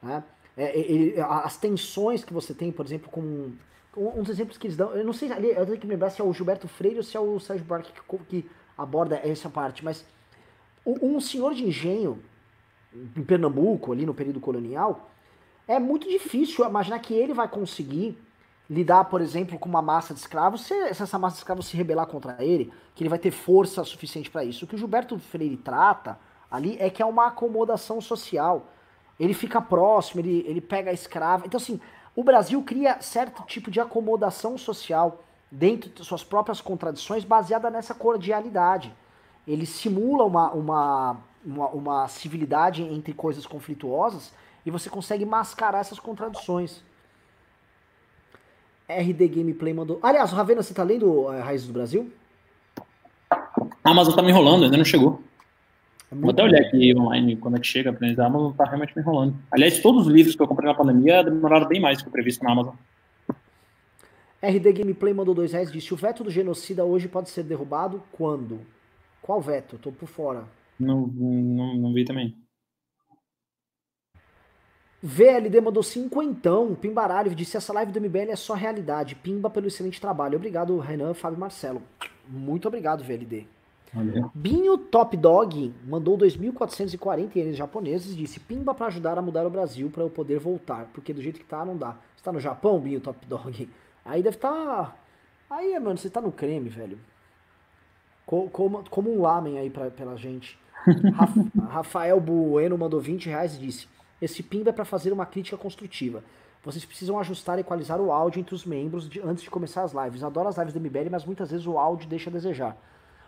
Né? 0.00 0.22
É, 0.56 1.16
é, 1.16 1.20
as 1.20 1.56
tensões 1.56 2.22
que 2.22 2.32
você 2.32 2.54
tem, 2.54 2.70
por 2.70 2.86
exemplo, 2.86 3.10
com. 3.10 3.50
Um 3.96 4.22
dos 4.22 4.30
exemplos 4.30 4.56
que 4.56 4.68
eles 4.68 4.76
dão, 4.76 4.94
eu 4.94 5.04
não 5.04 5.12
sei, 5.12 5.28
eu 5.28 5.66
tenho 5.66 5.78
que 5.78 5.86
lembrar 5.86 6.08
se 6.10 6.20
é 6.20 6.24
o 6.24 6.32
Gilberto 6.32 6.68
Freire 6.68 6.98
ou 6.98 7.02
se 7.02 7.16
é 7.16 7.20
o 7.20 7.40
Sérgio 7.40 7.66
Buarque 7.66 7.92
que, 7.92 8.18
que 8.28 8.50
aborda 8.78 9.16
essa 9.16 9.50
parte, 9.50 9.84
mas 9.84 10.06
um 10.86 11.20
senhor 11.20 11.52
de 11.54 11.66
engenho 11.66 12.22
em 12.94 13.22
Pernambuco, 13.22 13.92
ali 13.92 14.06
no 14.06 14.14
período 14.14 14.40
colonial, 14.40 15.11
é 15.74 15.78
muito 15.78 16.08
difícil 16.08 16.64
imaginar 16.64 16.98
que 16.98 17.14
ele 17.14 17.32
vai 17.34 17.48
conseguir 17.48 18.18
lidar, 18.68 19.04
por 19.04 19.20
exemplo, 19.20 19.58
com 19.58 19.68
uma 19.68 19.82
massa 19.82 20.14
de 20.14 20.20
escravos, 20.20 20.62
se, 20.62 20.74
essa 20.74 21.18
massa 21.18 21.34
de 21.34 21.40
escravos 21.40 21.66
se 21.66 21.76
rebelar 21.76 22.06
contra 22.06 22.42
ele, 22.42 22.72
que 22.94 23.02
ele 23.02 23.10
vai 23.10 23.18
ter 23.18 23.30
força 23.30 23.84
suficiente 23.84 24.30
para 24.30 24.44
isso. 24.44 24.64
O 24.64 24.68
que 24.68 24.74
o 24.74 24.78
Gilberto 24.78 25.18
Freire 25.18 25.56
trata 25.56 26.18
ali 26.50 26.76
é 26.78 26.88
que 26.88 27.02
é 27.02 27.06
uma 27.06 27.26
acomodação 27.26 28.00
social. 28.00 28.68
Ele 29.18 29.34
fica 29.34 29.60
próximo, 29.60 30.20
ele, 30.20 30.44
ele 30.46 30.60
pega 30.60 30.90
a 30.90 30.94
escrava. 30.94 31.46
Então, 31.46 31.58
assim, 31.58 31.80
o 32.14 32.24
Brasil 32.24 32.62
cria 32.62 33.00
certo 33.00 33.42
tipo 33.44 33.70
de 33.70 33.80
acomodação 33.80 34.56
social 34.56 35.22
dentro 35.50 35.90
de 35.90 36.04
suas 36.04 36.24
próprias 36.24 36.60
contradições, 36.60 37.24
baseada 37.24 37.68
nessa 37.68 37.94
cordialidade 37.94 38.94
ele 39.46 39.66
simula 39.66 40.24
uma, 40.24 40.50
uma, 40.52 41.16
uma, 41.44 41.68
uma 41.68 42.08
civilidade 42.08 42.82
entre 42.82 43.12
coisas 43.12 43.46
conflituosas 43.46 44.32
e 44.64 44.70
você 44.70 44.88
consegue 44.88 45.24
mascarar 45.24 45.80
essas 45.80 45.98
contradições. 45.98 46.82
RD 48.88 49.28
Gameplay 49.28 49.72
mandou. 49.72 49.98
Aliás, 50.02 50.30
Ravena, 50.32 50.62
você 50.62 50.74
tá 50.74 50.82
lendo 50.82 51.28
a 51.28 51.42
Raízes 51.42 51.66
do 51.66 51.72
Brasil? 51.72 52.12
A 53.30 53.90
Amazon 53.90 54.14
tá 54.14 54.22
me 54.22 54.30
enrolando, 54.30 54.64
ainda 54.64 54.76
não 54.76 54.84
chegou. 54.84 55.22
É 56.10 56.14
Vou 56.14 56.30
até 56.30 56.42
olhar 56.42 56.60
aqui 56.60 56.94
online 56.96 57.36
quando 57.36 57.56
é 57.56 57.60
que 57.60 57.66
chega, 57.66 57.92
porque 57.92 58.20
a 58.20 58.26
Amazon 58.26 58.52
tá 58.52 58.64
realmente 58.64 58.94
me 58.94 59.02
enrolando. 59.02 59.34
Aliás, 59.50 59.80
todos 59.80 60.06
os 60.06 60.12
livros 60.12 60.36
que 60.36 60.42
eu 60.42 60.46
comprei 60.46 60.68
na 60.68 60.76
pandemia 60.76 61.24
demoraram 61.24 61.66
bem 61.66 61.80
mais 61.80 61.98
do 61.98 62.04
que 62.04 62.08
o 62.10 62.12
previsto 62.12 62.44
na 62.44 62.52
Amazon. 62.52 62.74
RD 64.42 64.72
Gameplay 64.72 65.14
mandou 65.14 65.34
dois 65.34 65.52
reais 65.52 65.72
disse: 65.72 65.94
o 65.94 65.96
veto 65.96 66.22
do 66.22 66.30
genocida 66.30 66.84
hoje 66.84 67.08
pode 67.08 67.30
ser 67.30 67.44
derrubado 67.44 68.02
quando? 68.12 68.60
Qual 69.22 69.40
veto? 69.40 69.78
Tô 69.78 69.90
por 69.92 70.08
fora. 70.08 70.44
Não, 70.78 71.06
não, 71.06 71.76
não 71.76 71.94
vi 71.94 72.04
também. 72.04 72.36
VLD 75.02 75.60
mandou 75.60 75.82
cinquentão. 75.82 76.74
Pimbaralho 76.74 77.34
disse: 77.34 77.56
essa 77.56 77.72
live 77.72 77.90
do 77.92 78.00
MBL 78.00 78.30
é 78.30 78.36
só 78.36 78.54
realidade. 78.54 79.14
Pimba 79.16 79.50
pelo 79.50 79.66
excelente 79.66 80.00
trabalho. 80.00 80.36
Obrigado, 80.36 80.78
Renan, 80.78 81.12
Fábio 81.14 81.38
Marcelo. 81.40 81.82
Muito 82.28 82.68
obrigado, 82.68 83.02
VLD. 83.02 83.46
Valeu. 83.92 84.30
Binho 84.34 84.78
Top 84.78 85.14
Dog 85.16 85.74
mandou 85.86 86.16
2.440 86.16 87.36
ienes 87.36 87.56
japoneses 87.56 88.12
e 88.12 88.16
disse: 88.16 88.38
Pimba 88.40 88.74
pra 88.74 88.86
ajudar 88.86 89.18
a 89.18 89.22
mudar 89.22 89.44
o 89.46 89.50
Brasil 89.50 89.90
pra 89.90 90.02
eu 90.02 90.08
poder 90.10 90.38
voltar. 90.38 90.86
Porque 90.94 91.12
do 91.12 91.20
jeito 91.20 91.40
que 91.40 91.44
tá, 91.46 91.64
não 91.64 91.76
dá. 91.76 91.96
Você 92.16 92.22
tá 92.22 92.32
no 92.32 92.40
Japão, 92.40 92.78
Binho 92.80 93.00
Top 93.00 93.26
Dog? 93.26 93.68
Aí 94.04 94.22
deve 94.22 94.36
tá. 94.36 94.94
Aí, 95.50 95.78
mano, 95.78 95.98
você 95.98 96.08
tá 96.08 96.20
no 96.20 96.32
creme, 96.32 96.68
velho. 96.68 96.98
Co- 98.24 98.48
Como, 98.50 98.84
como 98.88 99.12
um 99.12 99.20
lamen 99.20 99.58
aí 99.58 99.68
pra, 99.68 99.90
pela 99.90 100.16
gente. 100.16 100.58
Raf- 101.14 101.36
Rafael 101.68 102.20
Bueno 102.20 102.78
mandou 102.78 103.00
20 103.00 103.26
reais 103.26 103.56
e 103.56 103.58
disse: 103.58 103.86
Esse 104.22 104.42
Pimba 104.42 104.70
é 104.70 104.72
pra 104.72 104.84
fazer 104.84 105.12
uma 105.12 105.26
crítica 105.26 105.56
construtiva. 105.56 106.22
Vocês 106.64 106.84
precisam 106.84 107.18
ajustar 107.18 107.58
e 107.58 107.62
equalizar 107.62 108.00
o 108.00 108.12
áudio 108.12 108.38
entre 108.38 108.54
os 108.54 108.64
membros 108.64 109.08
de- 109.10 109.20
antes 109.20 109.42
de 109.42 109.50
começar 109.50 109.82
as 109.82 109.92
lives. 109.92 110.22
Adoro 110.22 110.48
as 110.48 110.56
lives 110.56 110.72
do 110.72 110.78
MBL, 110.80 111.10
mas 111.10 111.24
muitas 111.24 111.50
vezes 111.50 111.66
o 111.66 111.76
áudio 111.76 112.08
deixa 112.08 112.30
a 112.30 112.32
desejar. 112.32 112.76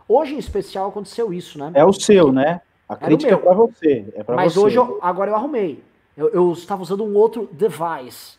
Hoje, 0.08 0.34
em 0.34 0.38
especial, 0.38 0.88
aconteceu 0.88 1.32
isso, 1.34 1.58
né? 1.58 1.72
É 1.74 1.84
o 1.84 1.92
seu, 1.92 2.32
né? 2.32 2.60
A 2.88 2.94
Era 2.94 3.06
crítica 3.06 3.34
é 3.34 3.36
pra 3.36 3.54
você. 3.54 4.12
É 4.14 4.22
pra 4.22 4.36
Mas 4.36 4.54
você. 4.54 4.60
hoje, 4.66 4.76
eu- 4.76 4.98
agora 5.02 5.30
eu 5.32 5.34
arrumei. 5.34 5.82
Eu, 6.16 6.28
eu 6.28 6.52
estava 6.52 6.80
usando 6.82 7.02
um 7.02 7.16
outro 7.16 7.48
device. 7.50 8.36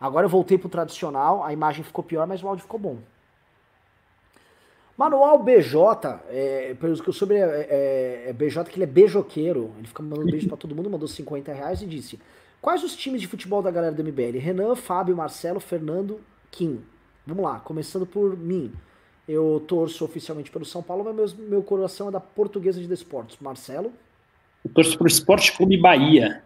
Agora 0.00 0.24
eu 0.24 0.30
voltei 0.30 0.56
pro 0.56 0.68
tradicional, 0.70 1.44
a 1.44 1.52
imagem 1.52 1.84
ficou 1.84 2.02
pior, 2.02 2.26
mas 2.26 2.42
o 2.42 2.48
áudio 2.48 2.62
ficou 2.62 2.80
bom. 2.80 2.96
Manual 4.96 5.42
BJ, 5.42 6.20
é, 6.30 6.74
pelo 6.78 6.96
que 7.02 7.08
eu 7.08 7.12
soube, 7.12 7.34
é, 7.34 7.38
é- 7.40 8.24
é 8.28 8.32
BJ, 8.32 8.70
que 8.70 8.76
ele 8.76 8.84
é 8.84 8.86
beijoqueiro. 8.86 9.72
Ele 9.78 9.88
fica 9.88 10.02
mandando 10.02 10.30
beijo 10.30 10.46
pra 10.46 10.56
todo 10.56 10.74
mundo, 10.74 10.88
mandou 10.88 11.08
50 11.08 11.52
reais 11.52 11.82
e 11.82 11.86
disse: 11.86 12.20
Quais 12.62 12.84
os 12.84 12.94
times 12.94 13.20
de 13.20 13.26
futebol 13.26 13.60
da 13.60 13.70
galera 13.70 13.92
do 13.94 14.02
MBL? 14.04 14.38
Renan, 14.38 14.76
Fábio, 14.76 15.16
Marcelo, 15.16 15.58
Fernando, 15.58 16.20
Kim. 16.50 16.80
Vamos 17.26 17.42
lá, 17.44 17.58
começando 17.60 18.06
por 18.06 18.36
mim. 18.36 18.72
Eu 19.26 19.64
torço 19.66 20.04
oficialmente 20.04 20.50
pelo 20.50 20.64
São 20.64 20.82
Paulo, 20.82 21.02
mas 21.04 21.32
meu, 21.34 21.48
meu 21.48 21.62
coração 21.62 22.08
é 22.08 22.10
da 22.12 22.20
Portuguesa 22.20 22.80
de 22.80 22.86
Desportos. 22.86 23.36
Marcelo. 23.40 23.92
Eu 24.64 24.70
torço 24.72 24.96
pro 24.96 25.06
Esporte 25.08 25.56
Clube 25.56 25.76
Bahia. 25.76 26.42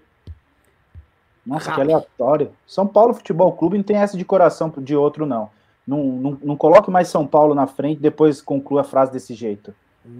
Nossa, 1.45 1.73
que 1.73 1.81
aleatório. 1.81 2.53
São 2.67 2.87
Paulo 2.87 3.15
Futebol 3.15 3.53
Clube 3.53 3.77
não 3.79 3.85
tem 3.85 3.97
essa 3.97 4.17
de 4.17 4.25
coração 4.25 4.73
de 4.79 4.95
outro, 4.95 5.27
não. 5.27 5.51
Não, 5.89 6.05
não, 6.05 6.39
não 6.43 6.57
coloque 6.57 6.91
mais 6.91 7.09
São 7.09 7.27
Paulo 7.27 7.55
na 7.55 7.67
frente 7.67 7.99
depois 7.99 8.43
conclua 8.43 8.83
a 8.83 8.85
frase 8.85 9.11
desse 9.11 9.33
jeito. 9.33 9.75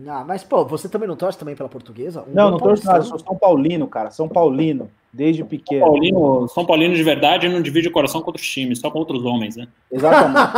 Ah, 0.07 0.25
mas, 0.27 0.43
pô, 0.43 0.65
você 0.65 0.89
também 0.89 1.07
não 1.07 1.15
torce 1.17 1.39
também 1.39 1.55
pela 1.55 1.69
portuguesa? 1.69 2.23
Um 2.23 2.35
não, 2.35 2.51
não 2.53 2.59
torço 2.59 2.87
nada, 2.87 3.03
sou 3.03 3.19
São 3.19 3.37
Paulino, 3.37 3.87
cara. 3.87 4.11
São 4.11 4.29
Paulino, 4.29 4.91
desde 5.13 5.43
São 5.43 5.49
pequeno. 5.49 5.85
Paulino, 5.85 6.49
São 6.49 6.65
Paulino 6.65 6.95
de 6.95 7.03
verdade 7.03 7.49
não 7.51 7.61
divide 7.61 7.89
o 7.89 7.93
coração 7.93 8.23
com 8.23 8.29
outros 8.29 8.47
times, 8.47 8.81
só 8.81 8.91
com 8.91 8.99
outros 8.99 9.25
homens, 9.27 9.57
né? 9.57 9.69
Exatamente. 9.93 10.53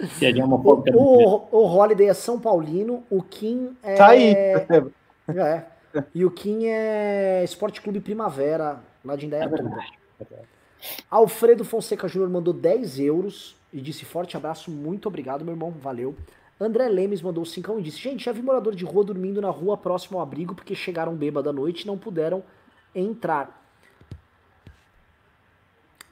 Piadinha 0.18 0.44
homofóbica. 0.46 0.96
o, 0.96 1.46
o, 1.52 1.58
o 1.58 1.66
Holiday 1.76 2.08
é 2.08 2.14
São 2.14 2.40
Paulino, 2.40 3.02
o 3.10 3.22
Kim 3.22 3.76
é. 3.82 3.94
Tá 3.94 4.08
aí. 4.08 4.32
É. 4.32 5.64
E 6.14 6.24
o 6.24 6.30
Kim 6.30 6.64
é 6.66 7.42
Esporte 7.44 7.80
Clube 7.80 8.00
Primavera, 8.00 8.80
lá 9.04 9.16
de 9.16 9.24
É 9.24 9.26
Indaiatuba. 9.26 9.56
verdade. 9.62 9.92
Alfredo 11.10 11.64
Fonseca 11.64 12.08
Júnior 12.08 12.30
mandou 12.30 12.52
10 12.52 12.98
euros 13.00 13.56
e 13.72 13.80
disse 13.80 14.04
forte 14.04 14.36
abraço, 14.36 14.70
muito 14.70 15.06
obrigado, 15.06 15.44
meu 15.44 15.54
irmão, 15.54 15.70
valeu. 15.70 16.14
André 16.60 16.88
Lemes 16.88 17.20
mandou 17.20 17.44
5 17.44 17.80
e 17.80 17.82
disse: 17.82 17.98
Gente, 17.98 18.24
já 18.24 18.32
vi 18.32 18.40
morador 18.40 18.74
de 18.74 18.84
rua 18.84 19.04
dormindo 19.04 19.40
na 19.40 19.50
rua 19.50 19.76
próximo 19.76 20.18
ao 20.18 20.22
abrigo 20.22 20.54
porque 20.54 20.74
chegaram 20.74 21.14
bêbado 21.14 21.50
à 21.50 21.52
noite 21.52 21.82
e 21.82 21.86
não 21.86 21.98
puderam 21.98 22.44
entrar. 22.94 23.62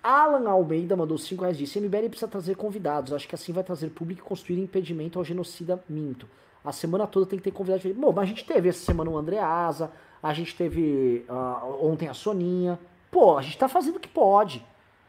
Alan 0.03 0.51
Almeida 0.51 0.97
mandou 0.97 1.17
5 1.17 1.43
reais 1.43 1.57
e 1.57 1.61
disse: 1.61 1.81
MBL 1.81 2.09
precisa 2.09 2.27
trazer 2.27 2.57
convidados. 2.57 3.13
Acho 3.13 3.29
que 3.29 3.37
assim 3.37 3.53
vai 3.53 3.63
trazer 3.63 3.91
público 3.91 4.21
e 4.21 4.29
construir 4.29 4.59
impedimento 4.59 5.19
ao 5.19 5.25
genocida 5.25 5.83
minto. 5.89 6.27
A 6.65 6.73
semana 6.73 7.07
toda 7.07 7.27
tem 7.27 7.39
que 7.39 7.45
ter 7.45 7.53
convidado. 7.53 7.95
Bom, 7.95 8.13
mas 8.13 8.25
a 8.25 8.27
gente 8.27 8.45
teve 8.45 8.69
essa 8.69 8.85
semana 8.85 9.11
o 9.11 9.17
Andreasa, 9.17 9.93
a 10.21 10.33
gente 10.35 10.57
teve 10.57 11.25
ah, 11.29 11.65
ontem 11.81 12.09
a 12.09 12.15
Soninha. 12.15 12.79
Pô, 13.13 13.37
a 13.37 13.43
gente 13.43 13.59
tá 13.59 13.69
fazendo 13.69 13.97
o 13.97 14.01
que 14.01 14.09
pode. 14.09 14.65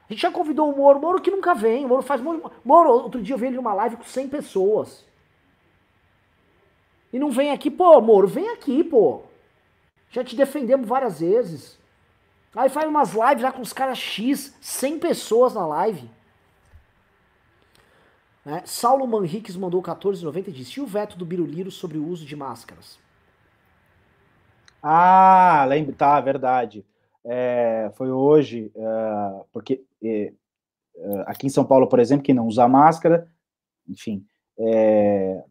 A 0.07 0.13
gente 0.13 0.21
já 0.21 0.29
convidou 0.29 0.69
o 0.69 0.75
Moro, 0.75 0.99
Moro 0.99 1.21
que 1.21 1.31
nunca 1.31 1.55
vem. 1.55 1.85
O 1.85 1.87
Moro 1.87 2.03
faz. 2.03 2.21
Moro, 2.21 2.89
outro 2.91 3.21
dia 3.21 3.33
eu 3.33 3.39
vi 3.39 3.47
ele 3.47 3.55
numa 3.55 3.73
live 3.73 3.95
com 3.95 4.03
100 4.03 4.27
pessoas. 4.27 5.05
E 7.13 7.17
não 7.17 7.31
vem 7.31 7.51
aqui, 7.51 7.71
pô, 7.71 8.01
Moro, 8.01 8.27
vem 8.27 8.49
aqui, 8.49 8.83
pô. 8.83 9.21
Já 10.09 10.21
te 10.21 10.35
defendemos 10.35 10.85
várias 10.85 11.21
vezes. 11.21 11.79
Aí 12.53 12.69
faz 12.69 12.87
umas 12.89 13.13
lives 13.13 13.41
lá 13.41 13.51
com 13.53 13.61
os 13.61 13.71
caras 13.71 13.97
X, 13.97 14.55
100 14.59 14.99
pessoas 14.99 15.53
na 15.53 15.65
live. 15.65 16.09
Né? 18.43 18.63
Saulo 18.65 19.07
Manriques 19.07 19.55
mandou 19.55 19.81
14,90 19.81 20.49
e 20.49 20.51
disse: 20.51 20.79
E 20.79 20.83
o 20.83 20.85
veto 20.85 21.17
do 21.17 21.25
Biruliro 21.25 21.71
sobre 21.71 21.97
o 21.97 22.05
uso 22.05 22.25
de 22.25 22.35
máscaras? 22.35 22.99
Ah, 24.81 25.63
lembro, 25.69 25.95
tá, 25.95 26.19
verdade. 26.19 26.85
É, 27.25 27.89
foi 27.95 28.11
hoje, 28.11 28.71
é, 28.75 29.43
porque 29.51 29.83
é, 30.03 30.33
é, 30.95 31.23
aqui 31.25 31.47
em 31.47 31.49
São 31.49 31.65
Paulo, 31.65 31.87
por 31.87 31.99
exemplo, 31.99 32.23
quem 32.23 32.35
não 32.35 32.47
usa 32.47 32.67
máscara, 32.67 33.27
enfim, 33.87 34.25
é, 34.59 35.43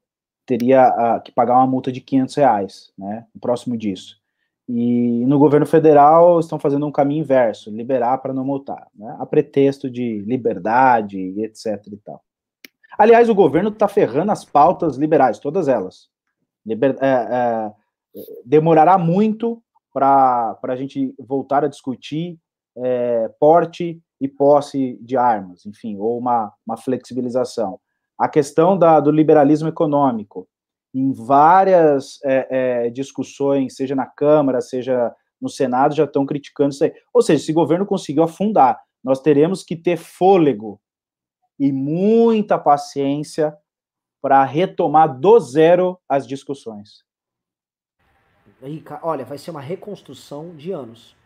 teria 0.44 1.20
que 1.24 1.32
pagar 1.32 1.56
uma 1.56 1.66
multa 1.66 1.90
de 1.90 2.00
500 2.00 2.34
reais, 2.34 2.92
né, 2.96 3.26
próximo 3.40 3.76
disso. 3.76 4.20
E 4.68 5.24
no 5.26 5.38
governo 5.38 5.66
federal 5.66 6.38
estão 6.38 6.58
fazendo 6.58 6.86
um 6.86 6.92
caminho 6.92 7.22
inverso, 7.22 7.70
liberar 7.70 8.18
para 8.18 8.32
não 8.32 8.44
multar, 8.44 8.86
né, 8.94 9.16
a 9.18 9.26
pretexto 9.26 9.90
de 9.90 10.20
liberdade 10.20 11.18
e 11.18 11.44
etc 11.44 11.86
e 11.86 11.96
tal. 11.96 12.22
Aliás, 12.98 13.30
o 13.30 13.34
governo 13.34 13.70
está 13.70 13.88
ferrando 13.88 14.30
as 14.30 14.44
pautas 14.44 14.96
liberais, 14.96 15.38
todas 15.38 15.66
elas. 15.66 16.10
Liber, 16.64 16.96
é, 17.00 17.72
demorará 18.44 18.98
muito 18.98 19.62
para 19.92 20.58
a 20.62 20.76
gente 20.76 21.14
voltar 21.18 21.64
a 21.64 21.68
discutir 21.68 22.38
é, 22.76 23.28
porte 23.38 24.00
e 24.20 24.28
posse 24.28 24.98
de 25.02 25.16
armas, 25.16 25.66
enfim, 25.66 25.96
ou 25.98 26.18
uma, 26.18 26.52
uma 26.66 26.76
flexibilização. 26.76 27.78
A 28.18 28.28
questão 28.28 28.78
da, 28.78 29.00
do 29.00 29.10
liberalismo 29.10 29.68
econômico, 29.68 30.48
em 30.94 31.12
várias 31.12 32.18
é, 32.24 32.86
é, 32.86 32.90
discussões, 32.90 33.74
seja 33.74 33.94
na 33.94 34.06
Câmara, 34.06 34.60
seja 34.60 35.12
no 35.40 35.48
Senado, 35.48 35.94
já 35.94 36.04
estão 36.04 36.24
criticando 36.24 36.70
isso 36.70 36.84
aí. 36.84 36.92
Ou 37.12 37.20
seja, 37.20 37.42
esse 37.42 37.52
governo 37.52 37.84
conseguiu 37.84 38.22
afundar. 38.22 38.78
Nós 39.02 39.20
teremos 39.20 39.64
que 39.64 39.74
ter 39.74 39.96
fôlego 39.96 40.80
e 41.58 41.72
muita 41.72 42.58
paciência 42.58 43.56
para 44.20 44.44
retomar 44.44 45.18
do 45.18 45.40
zero 45.40 45.98
as 46.08 46.26
discussões. 46.26 47.04
Rica, 48.68 49.00
olha, 49.02 49.24
vai 49.24 49.38
ser 49.38 49.50
uma 49.50 49.60
reconstrução 49.60 50.54
de 50.56 50.70
anos. 50.72 51.16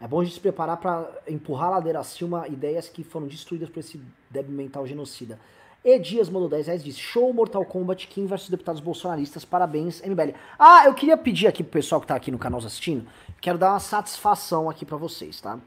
É 0.00 0.06
bom 0.06 0.20
a 0.20 0.24
gente 0.24 0.34
se 0.34 0.40
preparar 0.40 0.76
para 0.76 1.10
empurrar 1.26 1.68
a 1.68 1.70
ladeira 1.70 1.98
acima 1.98 2.46
ideias 2.46 2.88
que 2.88 3.02
foram 3.02 3.26
destruídas 3.26 3.68
por 3.68 3.80
esse 3.80 4.00
débil 4.30 4.52
mental 4.52 4.86
genocida. 4.86 5.38
E 5.84 5.98
Dias 5.98 6.28
mandou 6.28 6.48
10 6.48 6.66
reais 6.66 6.84
disse: 6.84 6.98
Show 6.98 7.32
Mortal 7.32 7.64
Kombat 7.64 8.06
King 8.08 8.26
versus 8.28 8.48
deputados 8.48 8.80
bolsonaristas. 8.80 9.44
Parabéns, 9.44 10.00
MBL. 10.02 10.34
Ah, 10.58 10.84
eu 10.86 10.94
queria 10.94 11.16
pedir 11.16 11.46
aqui 11.46 11.62
pro 11.62 11.72
pessoal 11.72 12.00
que 12.00 12.06
tá 12.06 12.14
aqui 12.14 12.30
no 12.30 12.38
canal 12.38 12.58
assistindo, 12.58 13.06
quero 13.40 13.58
dar 13.58 13.70
uma 13.70 13.80
satisfação 13.80 14.68
aqui 14.68 14.84
para 14.84 14.96
vocês, 14.96 15.40
tá? 15.40 15.58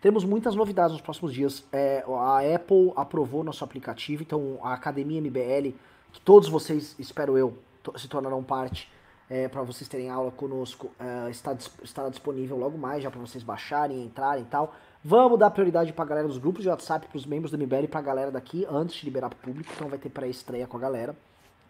Temos 0.00 0.24
muitas 0.24 0.54
novidades 0.54 0.92
nos 0.92 1.00
próximos 1.00 1.32
dias. 1.32 1.64
É, 1.72 2.04
a 2.06 2.54
Apple 2.54 2.92
aprovou 2.94 3.42
nosso 3.42 3.64
aplicativo, 3.64 4.22
então 4.22 4.58
a 4.62 4.72
Academia 4.72 5.20
MBL, 5.20 5.74
que 6.12 6.20
todos 6.24 6.48
vocês, 6.48 6.94
espero 6.98 7.36
eu, 7.36 7.58
se 7.96 8.08
tornarão 8.08 8.42
parte, 8.42 8.90
é, 9.28 9.48
para 9.48 9.62
vocês 9.62 9.88
terem 9.88 10.08
aula 10.08 10.30
conosco, 10.30 10.90
é, 10.98 11.30
está, 11.30 11.56
estará 11.82 12.08
disponível 12.08 12.56
logo 12.56 12.78
mais, 12.78 13.02
já 13.02 13.10
para 13.10 13.20
vocês 13.20 13.42
baixarem, 13.42 14.04
entrarem 14.04 14.44
e 14.44 14.46
tal. 14.46 14.74
Vamos 15.04 15.38
dar 15.38 15.50
prioridade 15.50 15.92
pra 15.92 16.04
galera 16.04 16.26
dos 16.26 16.38
grupos 16.38 16.62
de 16.62 16.68
WhatsApp, 16.68 17.06
pros 17.08 17.26
membros 17.26 17.50
do 17.50 17.58
MBL 17.58 17.84
e 17.84 17.88
pra 17.88 18.00
galera 18.00 18.30
daqui, 18.30 18.66
antes 18.70 18.96
de 18.96 19.04
liberar 19.04 19.28
pro 19.28 19.38
público, 19.38 19.70
então 19.74 19.88
vai 19.88 19.98
ter 19.98 20.08
pré-estreia 20.08 20.66
com 20.66 20.76
a 20.76 20.80
galera, 20.80 21.14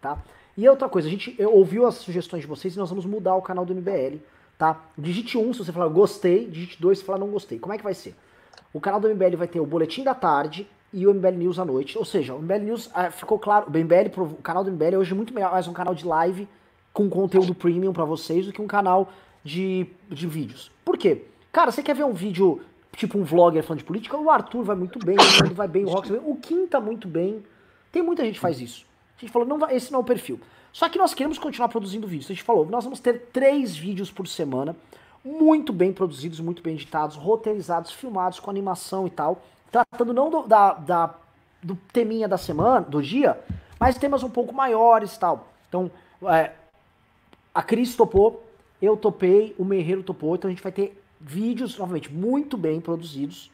tá? 0.01 0.17
E 0.55 0.67
outra 0.67 0.89
coisa, 0.89 1.07
a 1.07 1.11
gente 1.11 1.35
ouviu 1.43 1.85
as 1.85 1.95
sugestões 1.95 2.41
de 2.41 2.47
vocês 2.47 2.75
e 2.75 2.79
nós 2.79 2.89
vamos 2.89 3.05
mudar 3.05 3.35
o 3.35 3.41
canal 3.41 3.63
do 3.63 3.75
MBL, 3.75 4.17
tá? 4.57 4.81
Digite 4.97 5.37
1 5.37 5.53
se 5.53 5.59
você 5.59 5.71
falar 5.71 5.87
gostei, 5.87 6.47
digite 6.47 6.81
2 6.81 6.99
se 6.99 7.03
falar 7.03 7.19
não 7.19 7.27
gostei. 7.27 7.59
Como 7.59 7.73
é 7.73 7.77
que 7.77 7.83
vai 7.83 7.93
ser? 7.93 8.15
O 8.73 8.79
canal 8.79 8.99
do 8.99 9.07
MBL 9.07 9.37
vai 9.37 9.47
ter 9.47 9.59
o 9.59 9.65
Boletim 9.65 10.03
da 10.03 10.15
Tarde 10.15 10.67
e 10.91 11.05
o 11.05 11.13
MBL 11.13 11.37
News 11.37 11.59
à 11.59 11.65
noite. 11.65 11.97
Ou 11.97 12.05
seja, 12.05 12.33
o 12.33 12.41
MBL 12.41 12.59
News 12.59 12.89
ah, 12.93 13.11
ficou 13.11 13.37
claro. 13.37 13.67
O, 13.67 13.69
MBL, 13.69 14.19
o 14.19 14.41
canal 14.41 14.63
do 14.63 14.71
MBL 14.71 14.95
é 14.95 14.97
hoje 14.97 15.13
muito 15.13 15.33
melhor, 15.33 15.51
mais 15.51 15.67
um 15.67 15.73
canal 15.73 15.93
de 15.93 16.05
live 16.05 16.47
com 16.97 17.07
conteúdo 17.09 17.53
premium 17.53 17.93
pra 17.93 18.03
vocês 18.05 18.47
do 18.47 18.51
que 18.51 18.59
um 18.61 18.65
canal 18.65 19.09
de, 19.43 19.85
de 20.09 20.25
vídeos. 20.25 20.71
Por 20.83 20.97
quê? 20.97 21.25
Cara, 21.51 21.71
você 21.71 21.83
quer 21.83 21.93
ver 21.95 22.03
um 22.03 22.11
vídeo 22.13 22.59
tipo 22.95 23.19
um 23.19 23.23
vlogger 23.23 23.61
falando 23.63 23.79
de 23.79 23.85
política? 23.85 24.17
O 24.17 24.31
Arthur 24.31 24.63
vai 24.63 24.75
muito 24.75 24.97
bem, 25.05 25.15
o 25.15 25.43
Nando 25.43 25.53
vai 25.53 25.67
bem, 25.67 25.85
o 25.85 25.89
Rox 25.89 26.09
vai 26.09 26.17
bem, 26.19 26.31
o 26.31 26.35
Kim 26.37 26.65
tá 26.65 26.81
muito 26.81 27.07
bem. 27.07 27.43
Tem 27.91 28.01
muita 28.01 28.23
gente 28.25 28.35
que 28.35 28.39
faz 28.39 28.59
isso. 28.59 28.83
A 29.15 29.21
gente 29.21 29.31
falou, 29.31 29.47
não 29.47 29.59
vai- 29.59 29.75
esse 29.75 29.91
não 29.91 29.99
é 29.99 30.01
o 30.01 30.05
perfil. 30.05 30.39
Só 30.73 30.89
que 30.89 30.97
nós 30.97 31.13
queremos 31.13 31.37
continuar 31.37 31.69
produzindo 31.69 32.07
vídeos. 32.07 32.25
A 32.31 32.33
gente 32.33 32.43
falou, 32.43 32.65
nós 32.65 32.83
vamos 32.83 32.99
ter 32.99 33.27
três 33.31 33.75
vídeos 33.77 34.09
por 34.11 34.27
semana, 34.27 34.75
muito 35.23 35.71
bem 35.71 35.93
produzidos, 35.93 36.39
muito 36.39 36.63
bem 36.63 36.73
editados, 36.73 37.15
roteirizados, 37.15 37.91
filmados 37.91 38.39
com 38.39 38.49
animação 38.49 39.05
e 39.05 39.09
tal, 39.11 39.43
tratando 39.71 40.13
não 40.13 40.31
do, 40.31 40.43
da, 40.47 40.73
da- 40.73 41.13
do 41.61 41.75
teminha 41.93 42.27
da 42.27 42.37
semana, 42.39 42.81
do 42.81 43.01
dia, 43.03 43.39
mas 43.79 43.97
temas 43.99 44.23
um 44.23 44.29
pouco 44.31 44.51
maiores 44.53 45.13
e 45.15 45.19
tal. 45.19 45.47
Então, 45.69 45.91
É, 46.23 46.51
a 47.57 47.63
Cris 47.63 47.95
topou, 47.95 48.47
eu 48.79 48.95
topei, 48.95 49.55
o 49.57 49.65
Merreiro 49.65 50.03
topou, 50.03 50.35
então 50.35 50.47
a 50.47 50.51
gente 50.51 50.61
vai 50.61 50.71
ter 50.71 51.01
vídeos, 51.19 51.75
novamente, 51.75 52.13
muito 52.13 52.55
bem 52.55 52.79
produzidos 52.79 53.51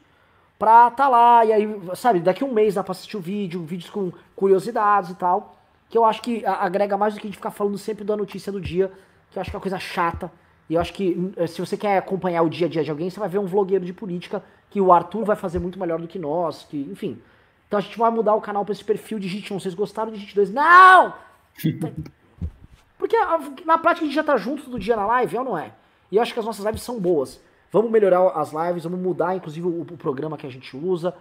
pra 0.60 0.92
tá 0.92 1.08
lá, 1.08 1.46
e 1.46 1.54
aí, 1.54 1.82
sabe, 1.96 2.20
daqui 2.20 2.44
um 2.44 2.52
mês 2.52 2.76
dá 2.76 2.84
pra 2.84 2.92
assistir 2.92 3.16
o 3.16 3.22
vídeo, 3.22 3.64
vídeos 3.64 3.90
com 3.90 4.12
curiosidades 4.36 5.12
e 5.12 5.16
tal, 5.16 5.56
que 5.90 5.98
eu 5.98 6.04
acho 6.04 6.22
que 6.22 6.46
agrega 6.46 6.98
mais 6.98 7.14
do 7.14 7.22
que 7.22 7.28
a 7.28 7.30
gente 7.30 7.38
ficar 7.38 7.52
falando 7.52 7.78
sempre 7.78 8.04
da 8.04 8.18
notícia 8.18 8.52
do 8.52 8.60
dia, 8.60 8.92
que 9.32 9.38
eu 9.38 9.42
acho 9.42 9.50
que 9.50 9.56
é 9.56 9.58
uma 9.58 9.62
coisa 9.62 9.80
chata, 9.80 10.30
e 10.70 10.74
eu 10.74 10.82
acho 10.82 10.92
que 10.92 11.12
hum, 11.12 11.48
se 11.48 11.62
você 11.62 11.78
quer 11.78 11.98
acompanhar 11.98 12.42
o 12.42 12.50
dia 12.50 12.68
a 12.68 12.70
dia 12.70 12.84
de 12.84 12.92
alguém, 12.92 13.10
você 13.10 13.22
vai 13.22 13.30
ver 13.30 13.38
um 13.38 13.46
vlogueiro 13.46 13.86
de 13.86 13.94
política 13.94 14.44
que 14.70 14.82
o 14.82 14.92
Arthur 14.92 15.24
vai 15.24 15.38
fazer 15.38 15.60
muito 15.60 15.80
melhor 15.80 16.02
do 16.02 16.10
que 16.10 16.20
nós, 16.20 16.68
que, 16.70 16.78
enfim. 16.92 17.22
Então 17.70 17.80
a 17.80 17.82
gente 17.82 17.98
vai 17.98 18.12
mudar 18.12 18.36
o 18.36 18.42
canal 18.42 18.66
para 18.66 18.74
esse 18.74 18.84
perfil 18.84 19.18
de 19.18 19.30
Hit 19.30 19.54
1. 19.54 19.62
Vocês 19.62 19.74
gostaram 19.74 20.12
de 20.12 20.20
Hit 20.20 20.36
2? 20.36 20.52
Não! 20.52 21.14
Porque 22.98 23.18
na 23.66 23.78
prática 23.78 24.06
a 24.06 24.08
gente 24.08 24.16
já 24.16 24.24
tá 24.24 24.38
junto 24.38 24.66
todo 24.66 24.80
dia 24.80 24.96
na 24.96 25.06
live, 25.06 25.36
é 25.36 25.40
ou 25.40 25.46
não 25.46 25.58
é? 25.58 25.74
E 26.12 26.18
eu 26.18 26.22
acho 26.22 26.34
que 26.34 26.40
as 26.40 26.46
nossas 26.46 26.66
lives 26.66 26.82
são 26.82 27.00
boas. 27.00 27.42
Vamos 27.72 27.92
melhorar 27.92 28.28
as 28.30 28.52
lives, 28.54 28.84
vamos 28.84 29.00
mudar 29.00 29.36
inclusive 29.36 29.68
o, 29.68 29.82
o 29.82 29.98
programa 29.98 30.38
que 30.38 30.46
a 30.46 30.50
gente 30.50 30.78
usa. 30.78 31.14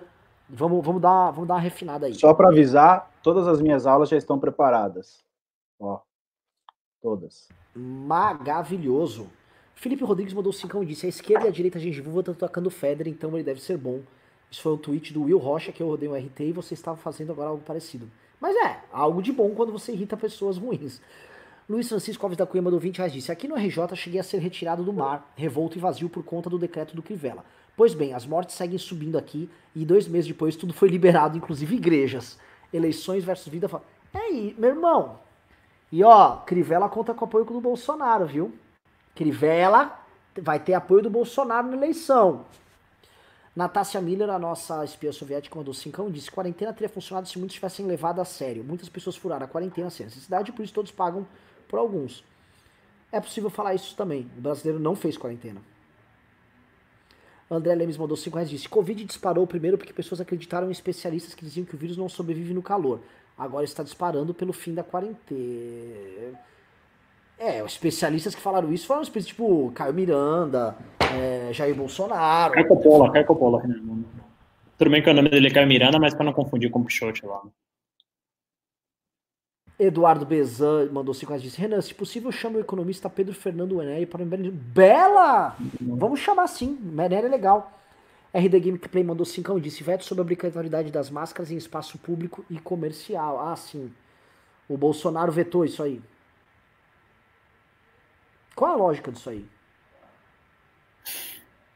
Vamos, 0.48 0.84
vamos, 0.84 1.00
dar, 1.00 1.30
vamos 1.30 1.48
dar 1.48 1.54
uma 1.54 1.60
refinada 1.60 2.06
aí. 2.06 2.14
Só 2.14 2.34
para 2.34 2.48
avisar, 2.48 3.10
todas 3.22 3.48
as 3.48 3.60
minhas 3.60 3.86
aulas 3.86 4.10
já 4.10 4.16
estão 4.16 4.38
preparadas. 4.38 5.24
Ó, 5.80 6.00
todas. 7.00 7.48
Maravilhoso. 7.74 9.30
Felipe 9.74 10.04
Rodrigues 10.04 10.34
mandou 10.34 10.52
5 10.52 10.82
e 10.82 10.86
disse: 10.86 11.06
a 11.06 11.08
esquerda 11.08 11.46
e 11.46 11.48
a 11.48 11.52
direita 11.52 11.78
gengiva 11.78 12.20
estão 12.20 12.34
tocando 12.34 12.70
Federer, 12.70 13.12
então 13.12 13.30
ele 13.34 13.42
deve 13.42 13.60
ser 13.60 13.78
bom. 13.78 14.00
Isso 14.50 14.60
foi 14.60 14.72
um 14.72 14.76
tweet 14.76 15.14
do 15.14 15.22
Will 15.22 15.38
Rocha 15.38 15.72
que 15.72 15.82
eu 15.82 15.88
rodei 15.88 16.08
um 16.08 16.14
RT 16.14 16.40
e 16.40 16.52
você 16.52 16.74
estava 16.74 16.98
fazendo 16.98 17.32
agora 17.32 17.48
algo 17.48 17.62
parecido. 17.64 18.08
Mas 18.38 18.54
é, 18.56 18.82
algo 18.92 19.22
de 19.22 19.32
bom 19.32 19.54
quando 19.54 19.72
você 19.72 19.92
irrita 19.92 20.16
pessoas 20.16 20.58
ruins. 20.58 21.00
Luiz 21.68 21.89
Francisco 21.89 22.24
Alves 22.24 22.36
da 22.36 22.44
Cunha 22.44 22.62
mandou 22.62 22.80
20 22.80 22.98
reais 22.98 23.12
disse: 23.12 23.30
Aqui 23.30 23.47
no 23.47 23.55
RJ 23.55 23.94
cheguei 23.94 24.18
a 24.18 24.24
ser 24.24 24.39
retirado 24.39 24.82
do 24.82 24.93
mar, 24.93 25.32
revolto 25.36 25.78
e 25.78 25.80
vazio 25.80 26.09
por 26.09 26.24
conta 26.24 26.51
do 26.51 26.59
decreto 26.59 26.94
do 26.94 27.02
Crivella. 27.02 27.44
Pois 27.76 27.94
bem, 27.94 28.12
as 28.12 28.26
mortes 28.26 28.56
seguem 28.56 28.78
subindo 28.78 29.16
aqui 29.16 29.48
e 29.74 29.84
dois 29.84 30.09
meses 30.09 30.26
depois 30.26 30.56
tudo 30.56 30.74
foi 30.74 30.89
liberado, 30.89 31.39
inclusive 31.39 31.76
igrejas. 31.76 32.39
Eleições 32.72 33.24
versus 33.24 33.48
vida. 33.48 33.70
É 34.12 34.18
aí, 34.18 34.55
meu 34.59 34.70
irmão. 34.70 35.20
E 35.90 36.02
ó, 36.02 36.39
Crivella 36.39 36.89
conta 36.89 37.14
com 37.14 37.24
apoio 37.24 37.44
do 37.44 37.60
Bolsonaro, 37.60 38.26
viu? 38.26 38.52
Crivella 39.14 39.98
vai 40.40 40.59
ter 40.59 40.74
apoio 40.74 41.02
do 41.02 41.10
Bolsonaro 41.10 41.68
na 41.68 41.76
eleição. 41.76 42.44
Natácia 43.55 44.01
Miller, 44.01 44.30
a 44.30 44.39
nossa 44.39 44.82
espiã 44.82 45.12
soviética, 45.12 45.55
mandou 45.55 45.74
cincão 45.74 46.10
disse: 46.10 46.30
quarentena 46.30 46.72
teria 46.72 46.89
funcionado 46.89 47.28
se 47.28 47.39
muitos 47.39 47.55
tivessem 47.55 47.86
levado 47.86 48.20
a 48.20 48.24
sério. 48.24 48.64
Muitas 48.64 48.89
pessoas 48.89 49.14
furaram 49.14 49.44
a 49.44 49.48
quarentena 49.48 49.90
sem 49.90 50.06
necessidade 50.06 50.51
e 50.51 50.52
por 50.52 50.64
isso 50.64 50.72
todos 50.72 50.90
pagam 50.90 51.26
por 51.72 51.78
alguns. 51.78 52.22
É 53.10 53.18
possível 53.18 53.48
falar 53.48 53.74
isso 53.74 53.96
também. 53.96 54.30
O 54.36 54.42
brasileiro 54.42 54.78
não 54.78 54.94
fez 54.94 55.16
quarentena. 55.16 55.62
André 57.50 57.74
Lemes 57.74 57.96
mandou 57.96 58.14
5 58.14 58.36
reais 58.36 58.50
disse: 58.50 58.68
Covid 58.68 59.02
disparou 59.04 59.46
primeiro 59.46 59.78
porque 59.78 59.92
pessoas 59.92 60.20
acreditaram 60.20 60.68
em 60.68 60.70
especialistas 60.70 61.34
que 61.34 61.42
diziam 61.42 61.64
que 61.64 61.74
o 61.74 61.78
vírus 61.78 61.96
não 61.96 62.10
sobrevive 62.10 62.52
no 62.52 62.62
calor. 62.62 63.00
Agora 63.36 63.64
está 63.64 63.82
disparando 63.82 64.34
pelo 64.34 64.52
fim 64.52 64.74
da 64.74 64.84
quarentena. 64.84 66.38
É, 67.38 67.62
os 67.62 67.72
especialistas 67.72 68.34
que 68.34 68.40
falaram 68.40 68.70
isso 68.70 68.86
foram 68.86 69.02
espécies 69.02 69.28
tipo 69.28 69.72
Caio 69.74 69.94
Miranda, 69.94 70.76
é, 71.14 71.52
Jair 71.54 71.74
Bolsonaro. 71.74 72.52
Caio 72.52 72.68
Coppola, 72.68 73.10
Caio 73.12 73.26
Coppola. 73.26 73.62
Né? 73.66 73.80
Tudo 74.76 74.90
bem 74.90 75.02
que 75.02 75.08
o 75.08 75.14
nome 75.14 75.30
dele 75.30 75.48
é 75.48 75.50
Caio 75.50 75.66
Miranda, 75.66 75.98
mas 75.98 76.14
para 76.14 76.26
não 76.26 76.34
confundir 76.34 76.70
com 76.70 76.80
o 76.80 76.84
Pichote 76.84 77.24
lá. 77.24 77.42
Eduardo 79.78 80.24
Bezan 80.24 80.90
mandou 80.92 81.14
5 81.14 81.30
reais 81.30 81.42
disse: 81.42 81.60
Renan, 81.60 81.80
se 81.80 81.94
possível, 81.94 82.30
chame 82.30 82.56
o 82.56 82.60
economista 82.60 83.08
Pedro 83.10 83.34
Fernando 83.34 83.76
Weneri 83.76 84.06
para 84.06 84.22
o 84.22 84.26
Bela! 84.26 85.56
Vamos 85.80 86.20
chamar 86.20 86.46
sim, 86.46 86.78
Weneri 86.96 87.26
é 87.26 87.30
legal. 87.30 87.72
RD 88.34 88.60
Gameplay 88.60 89.04
mandou 89.04 89.26
5 89.26 89.58
e 89.58 89.60
disse: 89.60 89.82
veto 89.82 90.04
sobre 90.04 90.20
a 90.20 90.24
obrigatoriedade 90.24 90.90
das 90.90 91.10
máscaras 91.10 91.50
em 91.50 91.56
espaço 91.56 91.98
público 91.98 92.44
e 92.48 92.58
comercial. 92.58 93.40
Ah, 93.40 93.56
sim. 93.56 93.92
O 94.68 94.76
Bolsonaro 94.76 95.30
vetou 95.30 95.64
isso 95.64 95.82
aí. 95.82 96.00
Qual 98.54 98.72
a 98.72 98.76
lógica 98.76 99.12
disso 99.12 99.30
aí? 99.30 99.46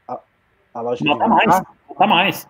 A, 0.09 0.21
a 0.75 0.81
lógica 0.81 1.11
Mata 1.11 1.29
mais. 1.29 1.47
Mata 1.89 2.07
mais. 2.07 2.49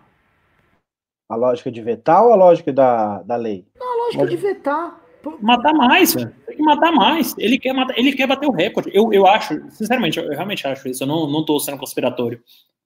A 1.28 1.34
lógica 1.34 1.72
de 1.72 1.82
vetar 1.82 2.22
ou 2.22 2.32
a 2.32 2.36
lógica 2.36 2.72
da, 2.72 3.22
da 3.22 3.34
lei? 3.34 3.66
a 3.80 3.96
lógica 4.04 4.26
de 4.26 4.36
vetar. 4.36 5.05
Matar 5.40 5.72
mais, 5.74 6.14
velho. 6.14 6.32
Tem 6.46 6.56
que 6.56 6.62
matar 6.62 6.92
mais. 6.92 7.34
Ele 7.38 7.58
quer, 7.58 7.72
matar, 7.72 7.98
ele 7.98 8.12
quer 8.12 8.26
bater 8.26 8.46
o 8.46 8.52
recorde. 8.52 8.90
Eu, 8.92 9.12
eu 9.12 9.26
acho, 9.26 9.54
sinceramente, 9.70 10.18
eu 10.18 10.28
realmente 10.30 10.66
acho 10.66 10.88
isso. 10.88 11.02
Eu 11.02 11.06
não, 11.06 11.28
não 11.28 11.44
tô 11.44 11.58
sendo 11.58 11.78
conspiratório. 11.78 12.40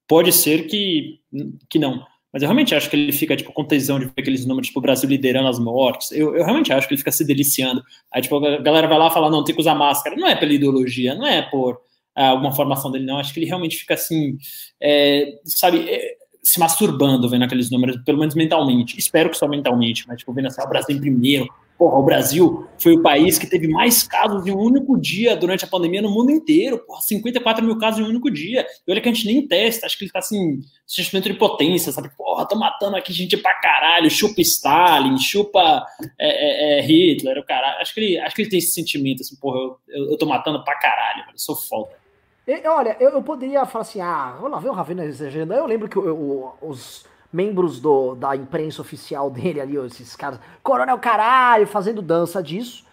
Pode 0.06 0.32
ser 0.32 0.66
que, 0.66 1.20
que 1.68 1.78
não. 1.78 2.04
Mas 2.32 2.42
eu 2.42 2.48
realmente 2.48 2.74
acho 2.74 2.88
que 2.88 2.96
ele 2.96 3.12
fica, 3.12 3.36
tipo, 3.36 3.52
com 3.52 3.64
tesão 3.64 3.98
de 3.98 4.06
ver 4.06 4.12
aqueles 4.18 4.46
números, 4.46 4.68
tipo, 4.68 4.78
o 4.78 4.82
Brasil 4.82 5.08
liderando 5.08 5.48
as 5.48 5.58
mortes. 5.58 6.12
Eu, 6.12 6.36
eu 6.36 6.44
realmente 6.44 6.72
acho 6.72 6.86
que 6.86 6.94
ele 6.94 6.98
fica 6.98 7.10
se 7.10 7.24
deliciando. 7.24 7.82
Aí, 8.12 8.22
tipo, 8.22 8.36
a 8.36 8.58
galera 8.58 8.86
vai 8.86 8.98
lá 8.98 9.08
e 9.08 9.12
fala, 9.12 9.30
não, 9.30 9.42
tem 9.42 9.54
que 9.54 9.60
usar 9.60 9.74
máscara. 9.74 10.16
Não 10.16 10.28
é 10.28 10.36
pela 10.36 10.52
ideologia, 10.52 11.14
não 11.14 11.26
é 11.26 11.42
por 11.42 11.80
ah, 12.14 12.28
alguma 12.28 12.52
formação 12.52 12.90
dele, 12.90 13.04
não. 13.04 13.18
Acho 13.18 13.34
que 13.34 13.40
ele 13.40 13.46
realmente 13.46 13.76
fica 13.76 13.94
assim, 13.94 14.36
é, 14.80 15.38
sabe, 15.44 15.88
é, 15.88 16.16
se 16.42 16.58
masturbando 16.58 17.28
vendo 17.28 17.44
aqueles 17.44 17.70
números, 17.70 17.96
pelo 18.04 18.18
menos 18.18 18.34
mentalmente. 18.34 18.98
Espero 18.98 19.30
que 19.30 19.36
só 19.36 19.46
mentalmente, 19.46 20.06
mas, 20.06 20.18
tipo, 20.18 20.32
vendo 20.32 20.46
assim, 20.46 20.62
o 20.62 20.68
Brasil 20.68 20.96
em 20.96 21.00
primeiro, 21.00 21.48
Porra, 21.80 21.96
o 21.96 22.02
Brasil 22.02 22.68
foi 22.78 22.92
o 22.92 23.00
país 23.00 23.38
que 23.38 23.46
teve 23.46 23.66
mais 23.66 24.02
casos 24.02 24.46
em 24.46 24.50
um 24.50 24.58
único 24.58 25.00
dia 25.00 25.34
durante 25.34 25.64
a 25.64 25.66
pandemia 25.66 26.02
no 26.02 26.10
mundo 26.10 26.30
inteiro. 26.30 26.78
Porra, 26.80 27.00
54 27.00 27.64
mil 27.64 27.78
casos 27.78 28.00
em 28.00 28.02
um 28.02 28.10
único 28.10 28.30
dia. 28.30 28.66
E 28.86 28.92
olha 28.92 29.00
que 29.00 29.08
a 29.08 29.12
gente 29.14 29.24
nem 29.24 29.48
testa, 29.48 29.86
acho 29.86 29.96
que 29.96 30.04
ele 30.04 30.12
tá 30.12 30.18
assim, 30.18 30.60
sentimento 30.86 31.32
de 31.32 31.38
potência, 31.38 31.90
sabe? 31.90 32.14
Porra, 32.14 32.46
tô 32.46 32.54
matando 32.54 32.98
aqui 32.98 33.14
gente 33.14 33.34
pra 33.38 33.54
caralho, 33.54 34.10
chupa 34.10 34.42
Stalin, 34.42 35.16
chupa 35.16 35.82
é, 36.18 36.76
é, 36.76 36.80
é, 36.80 36.82
Hitler, 36.82 37.38
o 37.38 37.46
caralho. 37.46 37.80
Acho 37.80 37.94
que, 37.94 38.00
ele, 38.00 38.18
acho 38.18 38.36
que 38.36 38.42
ele 38.42 38.50
tem 38.50 38.58
esse 38.58 38.72
sentimento, 38.72 39.22
assim, 39.22 39.36
porra, 39.36 39.58
eu, 39.58 39.78
eu, 39.88 40.10
eu 40.10 40.18
tô 40.18 40.26
matando 40.26 40.62
pra 40.62 40.78
caralho, 40.78 41.24
eu 41.32 41.38
sou 41.38 41.56
foda. 41.56 41.99
Olha, 42.66 42.96
eu, 42.98 43.10
eu, 43.10 43.22
poderia 43.22 43.64
falar 43.66 43.82
assim, 43.82 44.00
ah, 44.00 44.34
vamos 44.36 44.52
lá 44.52 44.58
ver 44.58 44.68
o 44.70 44.72
Ravena 44.72 45.04
exagerando. 45.04 45.52
Eu 45.52 45.66
lembro 45.66 45.88
que 45.88 45.98
os 45.98 47.04
membros 47.32 47.80
do, 47.80 48.14
da 48.14 48.34
imprensa 48.34 48.82
oficial 48.82 49.30
dele 49.30 49.60
ali, 49.60 49.76
esses 49.76 50.16
caras, 50.16 50.40
coronel 50.62 50.98
caralho, 50.98 51.66
fazendo 51.66 52.02
dança 52.02 52.42
disso. 52.42 52.84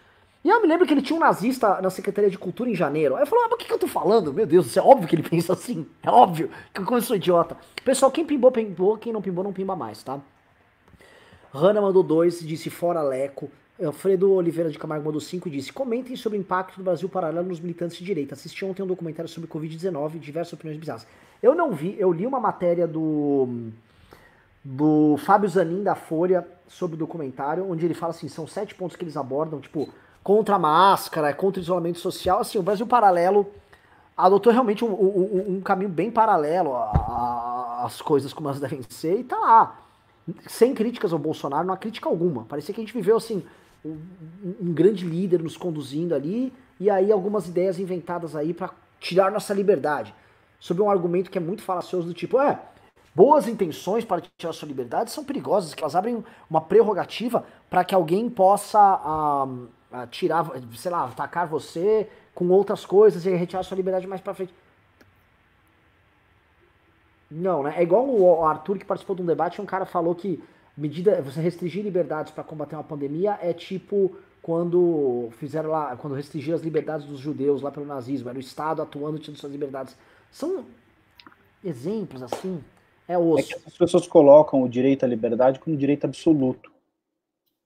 E 0.44 0.50
eu 0.50 0.62
me 0.62 0.68
lembro 0.68 0.86
que 0.86 0.94
ele 0.94 1.02
tinha 1.02 1.18
um 1.18 1.20
nazista 1.20 1.82
na 1.82 1.90
Secretaria 1.90 2.30
de 2.30 2.38
Cultura 2.38 2.70
em 2.70 2.76
janeiro. 2.76 3.16
Aí 3.16 3.24
eu 3.24 3.28
falei, 3.28 3.46
ah, 3.46 3.48
mas 3.50 3.56
o 3.56 3.58
que, 3.58 3.66
que 3.66 3.74
eu 3.74 3.80
tô 3.80 3.88
falando? 3.88 4.34
Meu 4.34 4.46
Deus, 4.46 4.78
é 4.78 4.82
óbvio 4.82 5.08
que 5.08 5.16
ele 5.16 5.24
pensa 5.28 5.54
assim. 5.54 5.86
É 6.04 6.10
óbvio 6.10 6.50
que 6.74 6.82
eu 6.82 7.02
sou 7.02 7.16
idiota. 7.16 7.58
Pessoal, 7.84 8.12
quem 8.12 8.26
pimbou, 8.26 8.52
pimbou. 8.52 8.98
Quem 8.98 9.12
não 9.12 9.22
pimbou, 9.22 9.44
não 9.44 9.52
pimba 9.52 9.76
mais, 9.76 10.04
tá? 10.04 10.20
Hanna 11.54 11.82
mandou 11.82 12.04
dois, 12.04 12.40
disse 12.40 12.70
fora 12.70 13.02
Leco. 13.02 13.50
Alfredo 13.84 14.32
Oliveira 14.32 14.70
de 14.70 14.80
Camargo 14.80 15.06
mandou 15.06 15.22
cinco 15.22 15.48
e 15.48 15.52
disse: 15.52 15.72
Comentem 15.72 16.16
sobre 16.16 16.38
o 16.38 16.42
impacto 16.42 16.78
do 16.78 16.84
Brasil 16.84 17.08
paralelo 17.08 17.48
nos 17.48 17.60
militantes 17.60 17.98
de 17.98 18.04
direita. 18.04 18.34
Assisti 18.34 18.66
ontem 18.66 18.82
um 18.82 18.88
documentário 18.88 19.30
sobre 19.30 19.50
Covid-19 19.50 20.16
e 20.16 20.20
diversas 20.20 20.54
opiniões 20.54 20.80
bizarras. 20.80 21.06
Eu 21.42 21.54
não 21.54 21.72
vi, 21.72 21.96
eu 22.00 22.12
li 22.12 22.26
uma 22.26 22.40
matéria 22.40 22.88
do 22.88 23.70
do 24.64 25.16
Fábio 25.20 25.48
Zanin 25.48 25.82
da 25.82 25.96
Folha 25.96 26.46
sobre 26.68 26.96
o 26.96 27.00
documentário, 27.00 27.70
onde 27.70 27.86
ele 27.86 27.94
fala 27.94 28.12
assim, 28.12 28.28
são 28.28 28.46
sete 28.46 28.76
pontos 28.76 28.98
que 28.98 29.04
eles 29.04 29.16
abordam, 29.16 29.62
tipo, 29.62 29.88
contra 30.22 30.56
a 30.56 30.60
máscara, 30.60 31.34
contra 31.34 31.62
o 31.62 31.64
isolamento 31.64 32.00
social, 32.00 32.40
assim, 32.40 32.58
o 32.58 32.62
Brasil 32.62 32.86
Paralelo 32.86 33.50
adotou 34.18 34.52
realmente 34.52 34.84
um, 34.84 34.90
um, 34.90 35.56
um 35.56 35.62
caminho 35.62 35.90
bem 35.90 36.12
paralelo 36.12 36.76
às 36.76 38.02
coisas 38.02 38.34
como 38.34 38.50
elas 38.50 38.60
devem 38.60 38.82
ser, 38.90 39.20
e 39.20 39.24
tá 39.24 39.38
lá. 39.38 39.80
Sem 40.48 40.74
críticas 40.74 41.14
ao 41.14 41.20
Bolsonaro, 41.20 41.66
não 41.66 41.74
há 41.74 41.78
crítica 41.78 42.10
alguma. 42.10 42.44
Parecia 42.44 42.76
que 42.76 42.82
a 42.82 42.84
gente 42.84 42.94
viveu, 42.94 43.16
assim, 43.16 43.46
um, 43.88 44.56
um 44.62 44.74
grande 44.74 45.06
líder 45.06 45.42
nos 45.42 45.58
conduzindo 45.58 46.14
ali, 46.14 46.54
e 46.80 46.90
aí 46.90 47.12
algumas 47.12 47.48
ideias 47.48 47.80
inventadas 47.80 48.36
aí 48.36 48.54
para 48.54 48.72
tirar 49.00 49.32
nossa 49.32 49.54
liberdade. 49.54 50.14
Sobre 50.60 50.84
um 50.84 50.90
argumento 50.90 51.30
que 51.30 51.38
é 51.38 51.42
muito 51.42 51.62
falacioso 51.62 52.08
do 52.08 52.14
tipo, 52.14 52.40
é, 52.40 52.60
boas 53.14 53.48
intenções 53.48 54.04
para 54.04 54.22
tirar 54.38 54.54
sua 54.54 54.68
liberdade 54.68 55.12
são 55.12 55.24
perigosas, 55.24 55.74
que 55.74 55.84
elas 55.84 55.96
abrem 55.96 56.24
uma 56.50 56.62
prerrogativa 56.62 57.46
para 57.70 57.84
que 57.84 57.94
alguém 57.94 58.30
possa 58.30 58.80
uh, 58.80 60.08
tirar, 60.12 60.46
sei 60.76 60.92
lá, 60.92 61.06
atacar 61.06 61.48
você 61.48 62.10
com 62.34 62.48
outras 62.50 62.86
coisas 62.86 63.26
e 63.26 63.30
retirar 63.32 63.64
sua 63.64 63.78
liberdade 63.78 64.08
mais 64.08 64.22
para 64.22 64.34
frente. 64.34 64.54
Não, 67.30 67.64
né? 67.64 67.74
É 67.76 67.84
igual 67.84 68.08
o 68.08 68.46
Arthur 68.46 68.78
que 68.78 68.86
participou 68.86 69.16
de 69.16 69.22
um 69.22 69.26
debate, 69.26 69.62
um 69.62 69.66
cara 69.66 69.86
falou 69.86 70.16
que 70.16 70.42
medida 70.78 71.22
você 71.22 71.42
restringir 71.42 71.84
liberdades 71.84 72.32
para 72.32 72.44
combater 72.44 72.76
uma 72.76 72.84
pandemia 72.84 73.38
é 73.42 73.52
tipo 73.52 74.16
quando 74.42 75.30
fizeram 75.40 75.70
lá, 75.70 75.98
quando 75.98 76.14
restringiram 76.14 76.56
as 76.56 76.64
liberdades 76.64 77.06
dos 77.06 77.20
judeus 77.20 77.62
lá 77.62 77.70
pelo 77.70 77.86
nazismo, 77.86 78.30
era 78.30 78.38
o 78.38 78.42
Estado 78.42 78.82
atuando 78.82 79.20
tirando 79.20 79.38
suas 79.38 79.52
liberdades. 79.52 79.98
São 80.32 80.64
exemplos 81.64 82.22
assim 82.22 82.64
é 83.08 83.18
osso. 83.18 83.54
É 83.54 83.58
as 83.66 83.78
pessoas 83.78 84.06
colocam 84.08 84.62
o 84.62 84.70
direito 84.70 85.04
à 85.04 85.08
liberdade 85.08 85.60
como 85.60 85.76
direito 85.76 86.06
absoluto. 86.06 86.72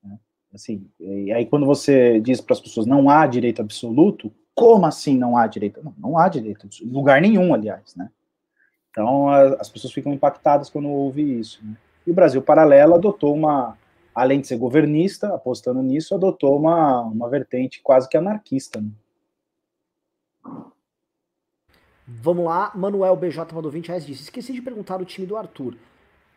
Né? 0.03 0.17
Assim, 0.53 0.87
e 0.99 1.31
aí 1.31 1.45
quando 1.45 1.65
você 1.65 2.19
diz 2.19 2.39
para 2.39 2.53
as 2.53 2.61
pessoas 2.61 2.85
não 2.85 3.09
há 3.09 3.27
direito 3.27 3.61
absoluto, 3.61 4.31
como 4.55 4.85
assim 4.85 5.17
não 5.17 5.35
há 5.35 5.47
direito? 5.47 5.83
Não, 5.83 5.93
não 5.97 6.17
há 6.17 6.29
direito 6.29 6.65
absoluto, 6.65 6.95
lugar 6.95 7.21
nenhum, 7.21 7.53
aliás, 7.53 7.95
né? 7.95 8.09
Então 8.89 9.29
as 9.29 9.69
pessoas 9.69 9.93
ficam 9.93 10.13
impactadas 10.13 10.69
quando 10.69 10.89
ouvem 10.89 11.39
isso. 11.39 11.63
Né? 11.63 11.75
E 12.05 12.11
o 12.11 12.13
Brasil 12.13 12.41
Paralelo 12.41 12.95
adotou 12.95 13.33
uma, 13.33 13.77
além 14.13 14.41
de 14.41 14.47
ser 14.47 14.57
governista, 14.57 15.33
apostando 15.35 15.81
nisso, 15.81 16.15
adotou 16.15 16.57
uma, 16.57 17.01
uma 17.01 17.29
vertente 17.29 17.81
quase 17.81 18.09
que 18.09 18.17
anarquista. 18.17 18.81
Né? 18.81 18.89
Vamos 22.07 22.45
lá, 22.45 22.71
Manuel 22.75 23.15
BJ 23.15 23.53
mandou 23.53 23.71
20 23.71 23.87
reais 23.87 24.05
disse: 24.05 24.23
Esqueci 24.23 24.51
de 24.51 24.61
perguntar 24.61 24.99
o 24.99 25.05
time 25.05 25.25
do 25.25 25.37
Arthur. 25.37 25.75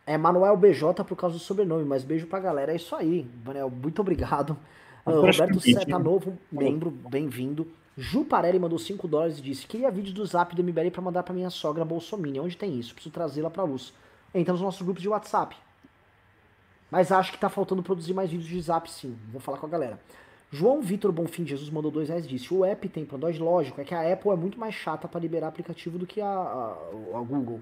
É 0.06 0.18
Manuel 0.18 0.56
BJ 0.56 1.02
por 1.04 1.16
causa 1.16 1.36
do 1.36 1.40
sobrenome, 1.40 1.84
mas 1.84 2.04
beijo 2.04 2.26
pra 2.26 2.38
galera. 2.38 2.72
É 2.72 2.76
isso 2.76 2.94
aí, 2.94 3.26
Manuel. 3.44 3.70
Muito 3.70 4.00
obrigado. 4.00 4.56
Uh, 5.04 5.10
Roberto 5.10 5.60
Seta, 5.60 5.98
novo 5.98 6.38
membro, 6.52 6.90
bem-vindo. 6.90 7.66
Ju 7.96 8.24
Parelli 8.24 8.58
mandou 8.58 8.78
5 8.78 9.08
dólares 9.08 9.38
e 9.38 9.42
disse: 9.42 9.66
Queria 9.66 9.90
vídeo 9.90 10.12
do 10.12 10.24
zap 10.26 10.54
do 10.54 10.62
MBL 10.62 10.90
pra 10.92 11.02
mandar 11.02 11.22
pra 11.22 11.34
minha 11.34 11.50
sogra 11.50 11.84
Bolsominion. 11.84 12.44
Onde 12.44 12.56
tem 12.56 12.78
isso? 12.78 12.94
Preciso 12.94 13.12
trazê-la 13.12 13.50
pra 13.50 13.64
luz. 13.64 13.92
Entra 14.34 14.52
nos 14.52 14.62
nossos 14.62 14.82
grupos 14.82 15.02
de 15.02 15.08
WhatsApp. 15.08 15.56
Mas 16.90 17.12
acho 17.12 17.32
que 17.32 17.38
tá 17.38 17.48
faltando 17.48 17.82
produzir 17.82 18.12
mais 18.12 18.30
vídeos 18.30 18.48
de 18.48 18.60
zap 18.60 18.90
sim. 18.90 19.16
Vou 19.30 19.40
falar 19.40 19.58
com 19.58 19.66
a 19.66 19.68
galera. 19.68 20.00
João 20.50 20.80
Vitor 20.80 21.10
Bonfim 21.10 21.44
Jesus 21.44 21.70
mandou 21.70 21.90
dois 21.90 22.08
reais 22.08 22.26
disse: 22.26 22.52
O 22.52 22.64
app 22.64 22.88
tem 22.88 23.04
para 23.04 23.16
Android, 23.16 23.38
lógico, 23.40 23.80
é 23.80 23.84
que 23.84 23.94
a 23.94 24.12
Apple 24.12 24.30
é 24.30 24.36
muito 24.36 24.58
mais 24.58 24.74
chata 24.74 25.08
para 25.08 25.20
liberar 25.20 25.48
aplicativo 25.48 25.98
do 25.98 26.06
que 26.06 26.20
a, 26.20 26.26
a, 26.26 26.76
a 27.14 27.20
Google. 27.22 27.60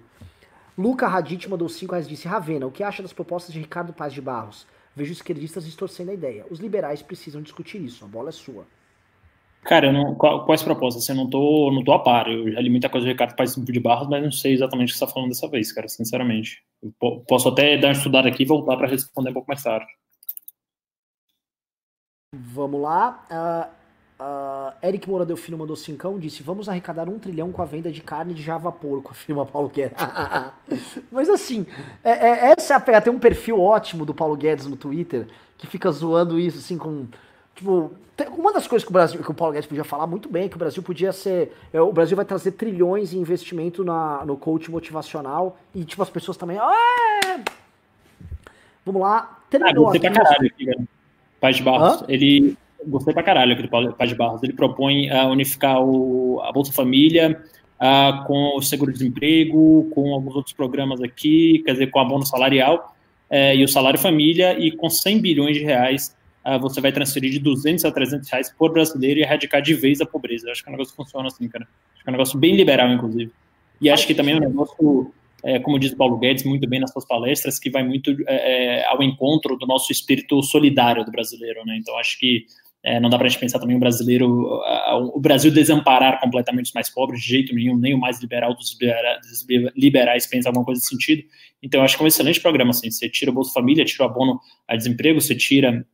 Luca 0.77 1.07
Radit 1.07 1.49
mandou 1.49 1.69
5 1.69 1.93
reais 1.93 2.09
disse: 2.09 2.28
Ravena, 2.28 2.66
o 2.66 2.70
que 2.70 2.82
acha 2.82 3.03
das 3.03 3.12
propostas 3.12 3.53
de 3.53 3.61
Ricardo 3.61 3.93
Paz 3.93 4.12
de 4.12 4.20
Barros? 4.20 4.66
Vejo 4.94 5.12
esquerdistas 5.12 5.65
distorcendo 5.65 6.11
a 6.11 6.15
ideia. 6.15 6.44
Os 6.51 6.61
liberais 6.61 7.03
precisam 7.03 7.40
discutir 7.40 7.81
isso, 7.81 8.05
a 8.05 8.09
bola 8.09 8.28
é 8.28 8.32
sua. 8.32 8.66
Cara, 9.62 9.86
eu 9.86 9.93
não, 9.93 10.14
quais 10.16 10.62
propostas? 10.62 11.05
Assim, 11.05 11.12
eu 11.12 11.16
não 11.16 11.30
tô, 11.30 11.70
não 11.72 11.84
tô 11.84 11.93
a 11.93 11.98
par. 11.98 12.28
Eu 12.28 12.51
já 12.51 12.60
li 12.60 12.68
muita 12.68 12.89
coisa 12.89 13.06
do 13.06 13.10
Ricardo 13.10 13.36
Paz 13.36 13.55
de 13.55 13.80
Barros, 13.80 14.09
mas 14.09 14.22
não 14.22 14.32
sei 14.32 14.55
exatamente 14.55 14.90
o 14.90 14.93
que 14.93 14.98
você 14.98 15.05
está 15.05 15.14
falando 15.14 15.28
dessa 15.28 15.48
vez, 15.48 15.70
cara, 15.70 15.89
sinceramente. 15.89 16.64
Eu 16.82 16.93
posso 17.28 17.48
até 17.48 17.78
dar 17.78 17.94
uma 17.94 18.28
aqui 18.28 18.43
e 18.43 18.47
voltar 18.47 18.76
para 18.76 18.89
responder 18.89 19.30
um 19.30 19.34
pouco 19.34 19.48
mais 19.48 19.62
tarde. 19.62 19.86
Vamos 22.34 22.80
lá. 22.80 23.24
Uh, 23.30 24.24
uh, 24.24 24.86
Eric 24.86 25.09
Moura 25.09 25.36
Filho 25.36 25.59
mandou 25.59 25.76
cincão, 25.76 26.18
disse, 26.18 26.43
vamos 26.43 26.68
arrecadar 26.68 27.09
um 27.09 27.18
trilhão 27.18 27.52
com 27.52 27.62
a 27.62 27.66
venda 27.66 27.93
de 27.93 28.01
carne 28.01 28.34
de 28.34 28.43
Java 28.43 28.72
Porco, 28.72 29.12
afirma 29.14 29.47
Paulo 29.47 29.68
Guedes. 29.68 29.97
Mas 31.12 31.28
assim, 31.28 31.64
é, 32.02 32.10
é, 32.10 32.55
essa 32.59 32.74
é 32.74 32.97
a. 32.97 33.01
Tem 33.01 33.12
um 33.12 33.18
perfil 33.18 33.60
ótimo 33.60 34.05
do 34.05 34.12
Paulo 34.12 34.36
Guedes 34.36 34.66
no 34.66 34.76
Twitter, 34.76 35.28
que 35.56 35.68
fica 35.68 35.90
zoando 35.93 36.40
isso, 36.40 36.59
assim, 36.59 36.76
com... 36.76 37.06
Tipo, 37.54 37.92
uma 38.36 38.52
das 38.52 38.66
coisas 38.66 38.84
que 38.84 38.90
o 38.90 38.92
Brasil, 38.92 39.22
que 39.22 39.30
o 39.30 39.34
Paulo 39.34 39.52
Guedes 39.52 39.68
podia 39.68 39.84
falar 39.84 40.06
muito 40.06 40.28
bem, 40.28 40.44
é 40.44 40.48
que 40.48 40.56
o 40.56 40.58
Brasil 40.58 40.82
podia 40.82 41.12
ser. 41.12 41.52
É, 41.72 41.80
o 41.80 41.92
Brasil 41.92 42.16
vai 42.16 42.24
trazer 42.24 42.52
trilhões 42.52 43.12
em 43.12 43.18
investimento 43.18 43.84
na, 43.84 44.24
no 44.24 44.36
coach 44.36 44.70
motivacional. 44.70 45.58
E, 45.74 45.84
tipo, 45.84 46.02
as 46.02 46.10
pessoas 46.10 46.36
também. 46.36 46.58
Ah! 46.58 47.40
Vamos 48.84 49.00
lá. 49.00 49.38
Terminou 49.48 49.86
ah, 49.86 49.90
aqui. 49.90 50.00
Pra 50.00 50.10
caralho, 50.10 50.46
aqui, 50.46 50.66
Paz 51.40 51.56
de 51.56 51.62
Barros, 51.62 52.02
Hã? 52.02 52.04
ele. 52.08 52.56
Gostei 52.84 53.14
pra 53.14 53.22
caralho 53.22 53.52
aqui 53.52 53.62
do 53.62 53.94
Paz 53.94 54.10
de 54.10 54.16
Barros. 54.16 54.42
Ele 54.42 54.52
propõe 54.52 55.08
uh, 55.08 55.28
unificar 55.28 55.80
o, 55.80 56.40
a 56.42 56.50
Bolsa 56.50 56.72
Família 56.72 57.40
uh, 57.78 58.24
com 58.26 58.56
o 58.56 58.62
seguro-desemprego, 58.62 59.88
com 59.94 60.12
alguns 60.12 60.34
outros 60.34 60.52
programas 60.52 61.00
aqui, 61.00 61.62
quer 61.64 61.72
dizer, 61.72 61.92
com 61.92 62.00
abono 62.00 62.26
salarial 62.26 62.92
uh, 63.30 63.54
e 63.54 63.62
o 63.62 63.68
salário 63.68 64.00
família, 64.00 64.58
e 64.58 64.72
com 64.72 64.90
100 64.90 65.20
bilhões 65.20 65.56
de 65.56 65.62
reais 65.62 66.16
você 66.60 66.81
vai 66.81 66.93
transferir 66.93 67.31
de 67.31 67.39
200 67.39 67.85
a 67.85 67.93
300 67.93 68.28
reais 68.28 68.55
por 68.56 68.73
brasileiro 68.73 69.20
e 69.20 69.23
erradicar 69.23 69.62
de 69.62 69.74
vez 69.74 70.01
a 70.01 70.06
pobreza. 70.06 70.48
Eu 70.48 70.52
acho 70.52 70.62
que 70.62 70.69
o 70.69 70.73
negócio 70.73 70.94
funciona 70.94 71.28
assim, 71.28 71.48
cara. 71.48 71.66
Acho 71.94 72.05
que 72.05 72.09
é 72.09 72.10
um 72.10 72.12
negócio 72.12 72.39
bem 72.39 72.56
liberal, 72.56 72.90
inclusive. 72.90 73.31
E 73.81 73.90
acho 73.90 74.06
que 74.06 74.14
também 74.14 74.35
é 74.35 74.36
um 74.39 74.40
negócio 74.40 75.12
é, 75.43 75.59
como 75.59 75.78
diz 75.78 75.93
Paulo 75.94 76.19
Guedes 76.19 76.44
muito 76.44 76.69
bem 76.69 76.78
nas 76.78 76.93
suas 76.93 77.05
palestras, 77.05 77.59
que 77.59 77.69
vai 77.69 77.82
muito 77.82 78.10
é, 78.28 78.81
é, 78.81 78.86
ao 78.86 79.02
encontro 79.02 79.56
do 79.56 79.66
nosso 79.66 79.90
espírito 79.90 80.40
solidário 80.43 81.05
do 81.05 81.10
brasileiro, 81.10 81.64
né? 81.66 81.77
Então 81.77 81.98
acho 81.98 82.19
que 82.19 82.47
é, 82.85 82.98
não 82.98 83.09
dá 83.09 83.16
para 83.16 83.28
gente 83.28 83.40
pensar 83.40 83.60
também 83.60 83.77
o 83.77 83.81
brasileiro, 83.81 84.60
o 85.14 85.20
Brasil 85.20 85.52
desamparar 85.52 86.20
completamente 86.20 86.66
os 86.66 86.73
mais 86.73 86.90
pobres 86.90 87.23
de 87.23 87.28
jeito 87.28 87.55
nenhum, 87.55 87.77
nem 87.77 87.94
o 87.94 87.98
mais 87.98 88.20
liberal 88.20 88.55
dos 88.55 88.77
liberais 89.77 90.27
pensa 90.27 90.48
alguma 90.48 90.64
coisa 90.64 90.81
nesse 90.81 90.89
sentido. 90.89 91.23
Então 91.62 91.82
acho 91.82 91.97
que 91.97 92.02
é 92.02 92.05
um 92.05 92.09
excelente 92.09 92.40
programa, 92.40 92.70
assim, 92.70 92.90
você 92.90 93.09
tira 93.09 93.31
o 93.31 93.35
Bolsa 93.35 93.52
Família, 93.52 93.85
tira 93.85 94.05
o 94.05 94.06
abono 94.06 94.40
a 94.66 94.74
desemprego, 94.74 95.20
você 95.20 95.35
tira 95.35 95.86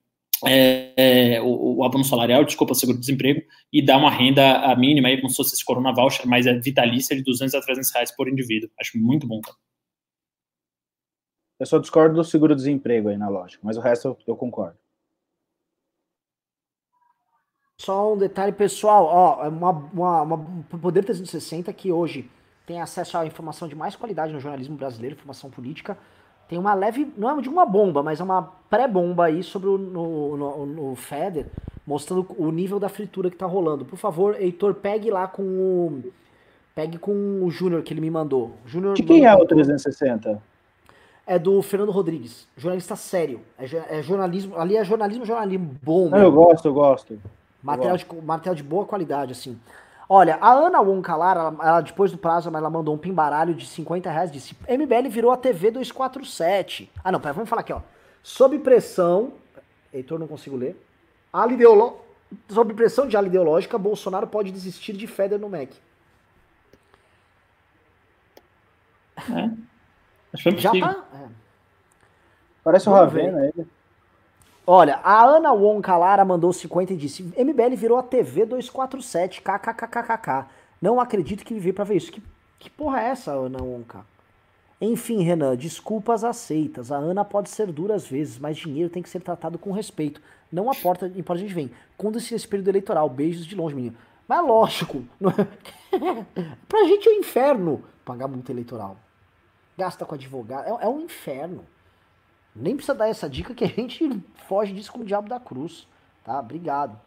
é, 0.47 0.93
é, 0.97 1.43
o, 1.43 1.79
o, 1.79 1.85
abono 1.85 2.05
salarial, 2.05 2.45
desculpa, 2.45 2.75
seguro-desemprego, 2.75 3.43
e 3.73 3.85
dá 3.85 3.97
uma 3.97 4.11
renda 4.11 4.75
mínima, 4.77 5.09
aí, 5.09 5.17
como 5.17 5.31
se 5.31 5.37
fosse 5.37 5.55
esse 5.55 5.65
Corona 5.65 5.93
Voucher, 5.93 6.27
mas 6.27 6.47
é 6.47 6.55
vitalícia 6.59 7.17
de 7.17 7.23
200 7.23 7.55
a 7.55 7.61
300 7.61 7.93
reais 7.93 8.15
por 8.15 8.29
indivíduo. 8.29 8.71
Acho 8.79 8.99
muito 8.99 9.27
bom, 9.27 9.41
cara. 9.41 9.57
Eu 11.59 11.67
só 11.67 11.79
discordo 11.79 12.15
do 12.15 12.25
seguro-desemprego 12.25 13.09
aí 13.09 13.17
na 13.17 13.29
lógica, 13.29 13.61
mas 13.65 13.77
o 13.77 13.81
resto 13.81 14.09
eu, 14.09 14.19
eu 14.29 14.37
concordo. 14.37 14.79
Só 17.81 18.13
um 18.13 18.19
detalhe 18.19 18.53
pessoal, 18.53 19.05
ó, 19.05 19.45
é 19.45 19.49
uma, 19.49 19.71
uma, 19.71 20.23
uma 20.23 20.65
Poder 20.81 21.05
360 21.05 21.73
que 21.73 21.93
hoje 21.93 22.29
tem 22.67 22.81
acesso 22.81 23.17
à 23.17 23.25
informação 23.25 23.69
de 23.69 23.75
mais 23.75 23.97
qualidade 23.97 24.33
no 24.33 24.41
jornalismo 24.41 24.77
brasileiro, 24.77 25.15
informação 25.15 25.51
política, 25.51 25.97
tem 26.49 26.59
uma 26.59 26.73
leve, 26.75 27.13
não 27.17 27.39
é 27.39 27.43
de 27.43 27.49
uma 27.49 27.67
bomba, 27.67 28.03
mas 28.03 28.21
é 28.21 28.25
uma 28.25 28.51
pré-bomba 28.71 29.27
aí 29.27 29.43
sobre 29.43 29.69
o 29.69 29.77
no, 29.77 30.37
no, 30.37 30.67
no 30.67 30.97
Feder, 30.97 31.47
mostrando 31.87 32.27
o 32.39 32.51
nível 32.51 32.81
da 32.81 32.89
fritura 32.89 33.31
que 33.31 33.37
tá 33.37 33.47
rolando. 33.47 33.85
Por 33.85 33.99
favor, 33.99 34.35
Heitor, 34.41 34.75
pegue 34.75 35.11
lá 35.11 35.29
com 35.29 35.43
o. 35.43 36.03
Pegue 36.75 36.97
com 36.97 37.43
o 37.43 37.51
Júnior 37.51 37.83
que 37.83 37.93
ele 37.93 38.01
me 38.01 38.11
mandou. 38.11 38.53
Júnior 38.65 38.95
de 38.95 39.03
quem 39.03 39.27
é 39.27 39.35
o 39.35 39.45
360? 39.45 40.41
É 41.27 41.39
do 41.39 41.61
Fernando 41.61 41.91
Rodrigues, 41.91 42.49
jornalista 42.57 42.97
sério. 42.97 43.41
É, 43.59 43.99
é 43.99 44.03
jornalismo, 44.03 44.57
ali 44.57 44.77
é 44.77 44.85
jornalismo, 44.85 45.27
jornalismo 45.27 45.77
bom. 45.83 46.09
Não, 46.09 46.19
eu 46.19 46.33
gosto, 46.33 46.69
eu 46.69 46.73
gosto. 46.73 47.21
Material, 47.63 47.97
eu 47.97 47.99
gosto. 47.99 48.15
De, 48.15 48.27
material 48.27 48.55
de 48.55 48.63
boa 48.63 48.87
qualidade, 48.87 49.33
assim. 49.33 49.59
Olha, 50.09 50.39
a 50.41 50.53
Ana 50.53 50.81
Wonkalar, 50.81 51.37
ela, 51.37 51.57
ela, 51.61 51.81
depois 51.83 52.11
do 52.11 52.17
prazo, 52.17 52.49
ela 52.49 52.71
mandou 52.71 52.95
um 52.95 52.99
pimbaralho 52.99 53.55
de 53.55 53.67
50 53.67 54.11
reais, 54.11 54.31
disse, 54.31 54.57
MBL 54.67 55.11
virou 55.11 55.31
a 55.31 55.37
TV 55.37 55.71
247. 55.71 56.91
Ah, 57.05 57.13
não, 57.13 57.21
pera, 57.21 57.35
vamos 57.35 57.51
falar 57.51 57.61
aqui, 57.61 57.73
ó. 57.73 57.83
Sob 58.23 58.59
pressão, 58.61 59.35
Heitor, 59.93 60.19
não 60.19 60.27
consigo 60.27 60.57
ler. 60.57 60.77
Ala 61.33 61.53
ideolo... 61.53 62.01
Sob 62.49 62.75
pressão 62.75 63.09
de 63.09 63.17
ala 63.17 63.27
ideológica, 63.27 63.79
Bolsonaro 63.79 64.27
pode 64.27 64.53
desistir 64.53 64.93
de 64.93 65.07
Feder 65.07 65.39
no 65.39 65.49
MEC. 65.49 65.75
É. 69.17 69.51
Acho 70.33 70.51
que 70.51 70.59
Já 70.59 70.73
tá? 70.73 71.05
É. 71.15 71.29
Parece 72.63 72.89
um 72.89 72.93
Ravena 72.93 73.47
ele. 73.47 73.67
Olha, 74.71 75.01
a 75.03 75.25
Ana 75.25 75.51
Wonka 75.51 75.97
Lara 75.97 76.27
mandou 76.27 76.53
50 76.53 76.93
e 76.93 76.97
disse: 76.99 77.23
MBL 77.23 77.75
virou 77.75 77.97
a 77.97 78.03
TV 78.03 78.45
247, 78.45 79.41
kkkkk. 79.41 80.45
Não 80.79 81.01
acredito 81.01 81.43
que 81.43 81.55
viver 81.55 81.73
para 81.73 81.85
ver 81.85 81.97
isso. 81.97 82.13
Que, 82.13 82.23
que 82.59 82.69
porra 82.69 83.01
é 83.01 83.07
essa, 83.07 83.33
Ana 83.33 83.63
Wonka? 83.63 84.05
Enfim, 84.79 85.23
Renan, 85.23 85.57
desculpas 85.57 86.23
aceitas. 86.23 86.93
A 86.93 86.99
Ana 86.99 87.25
pode 87.25 87.49
ser 87.49 87.73
dura 87.73 87.95
às 87.95 88.07
vezes, 88.07 88.39
mas 88.39 88.59
dinheiro 88.59 88.91
tem 88.91 89.03
que 89.03 89.09
ser 89.09 89.21
tratado 89.21 89.59
com 89.59 89.73
respeito. 89.73 90.21
Não 90.53 90.71
importa, 90.71 91.07
importa 91.07 91.43
a 91.43 91.47
gente 91.47 91.55
vem. 91.55 91.71
Quando 91.97 92.19
esse 92.19 92.47
período 92.47 92.69
eleitoral, 92.69 93.09
beijos 93.09 93.47
de 93.47 93.57
longe, 93.57 93.75
menino. 93.75 93.97
Mas 94.29 94.47
lógico, 94.47 95.03
não 95.19 95.31
é... 95.31 95.47
pra 96.69 96.85
gente 96.85 97.09
é 97.09 97.13
um 97.13 97.21
inferno 97.21 97.83
pagar 98.05 98.29
multa 98.29 98.53
eleitoral. 98.53 98.99
Gasta 99.79 100.05
com 100.05 100.15
advogado, 100.15 100.67
é, 100.67 100.85
é 100.85 100.89
um 100.91 101.01
inferno. 101.01 101.65
Nem 102.61 102.75
precisa 102.75 102.95
dar 102.95 103.09
essa 103.09 103.29
dica 103.29 103.55
que 103.55 103.65
a 103.65 103.69
gente 103.69 104.23
foge 104.47 104.73
disso 104.73 104.93
como 104.93 105.05
o 105.05 105.07
diabo 105.07 105.29
da 105.29 105.39
cruz. 105.39 105.87
Tá? 106.25 106.39
Obrigado. 106.41 106.99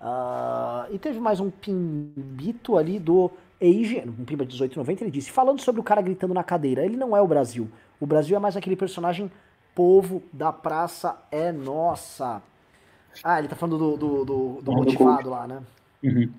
Uh, 0.00 0.92
e 0.92 0.98
teve 0.98 1.20
mais 1.20 1.38
um 1.38 1.48
pimbito 1.48 2.76
ali 2.76 2.98
do 2.98 3.30
Eige, 3.60 4.00
um 4.00 4.24
pimba 4.24 4.44
de 4.44 4.54
1890, 4.54 5.04
ele 5.04 5.10
disse, 5.12 5.30
falando 5.30 5.60
sobre 5.60 5.80
o 5.80 5.84
cara 5.84 6.02
gritando 6.02 6.34
na 6.34 6.42
cadeira, 6.42 6.84
ele 6.84 6.96
não 6.96 7.16
é 7.16 7.22
o 7.22 7.26
Brasil. 7.28 7.70
O 8.00 8.06
Brasil 8.06 8.36
é 8.36 8.40
mais 8.40 8.56
aquele 8.56 8.74
personagem 8.74 9.30
povo 9.74 10.22
da 10.32 10.52
praça 10.52 11.16
é 11.30 11.52
nossa. 11.52 12.42
Ah, 13.22 13.38
ele 13.38 13.46
tá 13.46 13.54
falando 13.54 13.78
do, 13.78 13.96
do, 13.96 14.24
do, 14.24 14.62
do 14.62 14.72
motivado 14.72 15.30
lá, 15.30 15.46
né? 15.46 15.62
Uhum. 16.02 16.32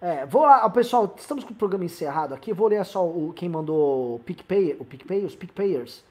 É, 0.00 0.24
vou 0.26 0.42
lá, 0.42 0.68
pessoal, 0.70 1.14
estamos 1.16 1.44
com 1.44 1.52
o 1.52 1.56
programa 1.56 1.84
encerrado 1.84 2.34
aqui, 2.34 2.52
vou 2.52 2.68
ler 2.68 2.84
só 2.84 3.06
o, 3.06 3.32
quem 3.34 3.48
mandou 3.48 4.16
o 4.16 4.18
PicPay, 4.20 4.76
o 4.80 4.84
PicPay, 4.84 5.24
os 5.24 5.36
PicPayers. 5.36 6.02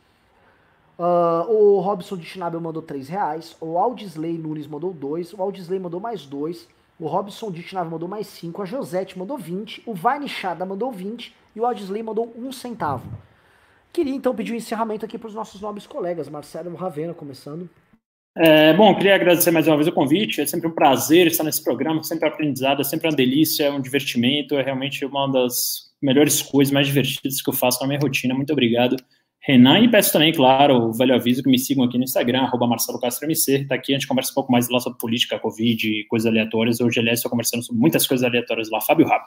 Uh, 1.01 1.51
o 1.51 1.79
Robson 1.79 2.15
de 2.15 2.23
Schnabel 2.27 2.61
mandou 2.61 2.83
3 2.83 3.09
reais. 3.09 3.57
O 3.59 3.75
Aldisley 3.75 4.37
Nunes 4.37 4.67
mandou 4.67 4.93
2. 4.93 5.33
O 5.33 5.41
Aldisley 5.41 5.79
mandou 5.79 5.99
mais 5.99 6.27
2. 6.27 6.67
O 6.99 7.07
Robson 7.07 7.49
de 7.49 7.63
Schnabel 7.63 7.89
mandou 7.89 8.07
mais 8.07 8.27
5. 8.27 8.61
A 8.61 8.65
Josete 8.65 9.17
mandou 9.17 9.35
20. 9.35 9.81
O 9.87 9.95
Vine 9.95 10.29
Chada 10.29 10.63
mandou 10.63 10.91
20. 10.91 11.33
E 11.55 11.59
o 11.59 11.65
Aldisley 11.65 12.03
mandou 12.03 12.31
1 12.37 12.51
centavo. 12.51 13.11
Queria 13.91 14.13
então 14.13 14.35
pedir 14.35 14.51
o 14.51 14.53
um 14.53 14.57
encerramento 14.57 15.03
aqui 15.03 15.17
para 15.17 15.27
os 15.27 15.33
nossos 15.33 15.59
nobres 15.59 15.87
colegas. 15.87 16.29
Marcelo 16.29 16.75
Ravena 16.75 17.15
começando. 17.15 17.67
É, 18.37 18.71
bom, 18.73 18.95
queria 18.95 19.15
agradecer 19.15 19.49
mais 19.49 19.67
uma 19.67 19.77
vez 19.77 19.87
o 19.87 19.91
convite. 19.91 20.39
É 20.39 20.45
sempre 20.45 20.67
um 20.67 20.71
prazer 20.71 21.25
estar 21.25 21.43
nesse 21.43 21.63
programa, 21.63 22.03
sempre 22.03 22.27
aprendizado, 22.27 22.79
é 22.79 22.83
sempre 22.83 23.07
uma 23.07 23.15
delícia, 23.15 23.63
é 23.63 23.71
um 23.71 23.81
divertimento, 23.81 24.55
é 24.55 24.61
realmente 24.61 25.03
uma 25.03 25.27
das 25.27 25.91
melhores 25.99 26.43
coisas, 26.43 26.71
mais 26.71 26.85
divertidas 26.85 27.41
que 27.41 27.49
eu 27.49 27.53
faço 27.53 27.81
na 27.81 27.87
minha 27.87 27.99
rotina. 27.99 28.35
Muito 28.35 28.53
obrigado, 28.53 28.95
Renan. 29.43 29.79
E 29.79 29.89
peço 29.89 30.13
também, 30.13 30.31
claro, 30.31 30.75
o 30.75 30.93
velho 30.93 31.15
aviso 31.15 31.41
que 31.41 31.49
me 31.49 31.57
sigam 31.57 31.83
aqui 31.83 31.97
no 31.97 32.03
Instagram, 32.03 32.41
arroba 32.41 32.67
Marcelo 32.67 32.99
Castro 32.99 33.25
MC. 33.25 33.65
Tá 33.65 33.75
aqui, 33.75 33.91
a 33.91 33.97
gente 33.97 34.07
conversa 34.07 34.31
um 34.31 34.35
pouco 34.35 34.51
mais 34.51 34.69
lá 34.69 34.79
sobre 34.79 34.99
política, 34.99 35.39
Covid 35.39 36.05
coisas 36.05 36.27
aleatórias. 36.27 36.79
Hoje, 36.79 36.99
aliás, 36.99 37.19
estou 37.19 37.31
conversando 37.31 37.63
sobre 37.63 37.81
muitas 37.81 38.05
coisas 38.05 38.23
aleatórias 38.23 38.69
lá. 38.69 38.79
Fábio 38.79 39.07
Rapp. 39.07 39.25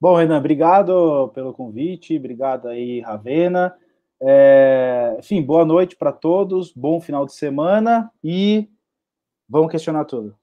Bom, 0.00 0.16
Renan, 0.16 0.38
obrigado 0.38 1.30
pelo 1.34 1.52
convite, 1.52 2.16
obrigado 2.16 2.68
aí, 2.68 3.00
Ravena. 3.00 3.74
É, 4.22 5.16
enfim, 5.18 5.42
boa 5.42 5.64
noite 5.64 5.96
para 5.96 6.12
todos, 6.12 6.72
bom 6.72 7.00
final 7.00 7.26
de 7.26 7.34
semana 7.34 8.10
e 8.22 8.68
vamos 9.48 9.70
questionar 9.70 10.04
tudo. 10.04 10.34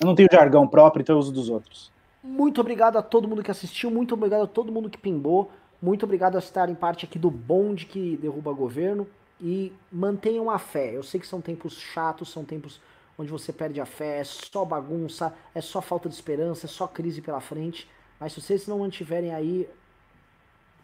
Eu 0.00 0.06
não 0.06 0.14
tenho 0.14 0.28
jargão 0.30 0.66
próprio, 0.68 1.02
então 1.02 1.16
eu 1.16 1.20
uso 1.20 1.32
dos 1.32 1.48
outros. 1.48 1.90
Muito 2.28 2.60
obrigado 2.60 2.96
a 2.96 3.02
todo 3.02 3.26
mundo 3.26 3.42
que 3.42 3.50
assistiu, 3.50 3.90
muito 3.90 4.14
obrigado 4.14 4.42
a 4.42 4.46
todo 4.46 4.72
mundo 4.72 4.90
que 4.90 4.98
pimbou, 4.98 5.50
muito 5.80 6.04
obrigado 6.04 6.36
a 6.36 6.38
estar 6.38 6.68
em 6.68 6.74
parte 6.74 7.04
aqui 7.04 7.18
do 7.18 7.30
bonde 7.30 7.86
que 7.86 8.16
derruba 8.16 8.52
governo 8.52 9.06
e 9.40 9.72
mantenham 9.90 10.50
a 10.50 10.58
fé. 10.58 10.94
Eu 10.94 11.02
sei 11.02 11.20
que 11.20 11.26
são 11.26 11.40
tempos 11.40 11.78
chatos, 11.78 12.30
são 12.30 12.44
tempos 12.44 12.80
onde 13.16 13.30
você 13.30 13.52
perde 13.52 13.80
a 13.80 13.86
fé, 13.86 14.20
é 14.20 14.24
só 14.24 14.64
bagunça, 14.64 15.34
é 15.54 15.60
só 15.60 15.80
falta 15.80 16.08
de 16.08 16.14
esperança, 16.14 16.66
é 16.66 16.68
só 16.68 16.86
crise 16.86 17.20
pela 17.20 17.40
frente 17.40 17.88
mas 18.18 18.32
se 18.32 18.40
vocês 18.40 18.66
não 18.66 18.80
mantiverem 18.80 19.32
aí, 19.32 19.68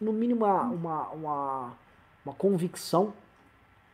no 0.01 0.13
mínimo, 0.13 0.45
uma, 0.45 0.63
uma, 0.63 1.09
uma, 1.11 1.73
uma 2.25 2.35
convicção, 2.35 3.13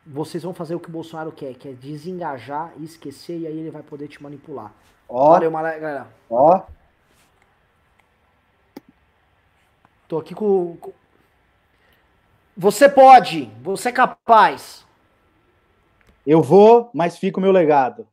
vocês 0.06 0.42
vão 0.42 0.52
fazer 0.52 0.74
o 0.74 0.80
que 0.80 0.88
o 0.88 0.92
Bolsonaro 0.92 1.32
quer, 1.32 1.54
que 1.54 1.68
é 1.68 1.72
desengajar 1.72 2.72
e 2.76 2.84
esquecer, 2.84 3.38
e 3.38 3.46
aí 3.46 3.58
ele 3.58 3.70
vai 3.70 3.82
poder 3.82 4.08
te 4.08 4.22
manipular. 4.22 4.72
Ó, 5.08 5.30
Valeu, 5.30 5.50
galera. 5.50 6.08
Ó. 6.28 6.62
Tô 10.10 10.18
aqui 10.18 10.34
com, 10.34 10.76
com. 10.78 10.90
Você 12.56 12.88
pode, 12.88 13.48
você 13.62 13.90
é 13.90 13.92
capaz. 13.92 14.84
Eu 16.26 16.42
vou, 16.42 16.90
mas 16.92 17.16
fica 17.16 17.38
o 17.38 17.40
meu 17.40 17.52
legado. 17.52 18.08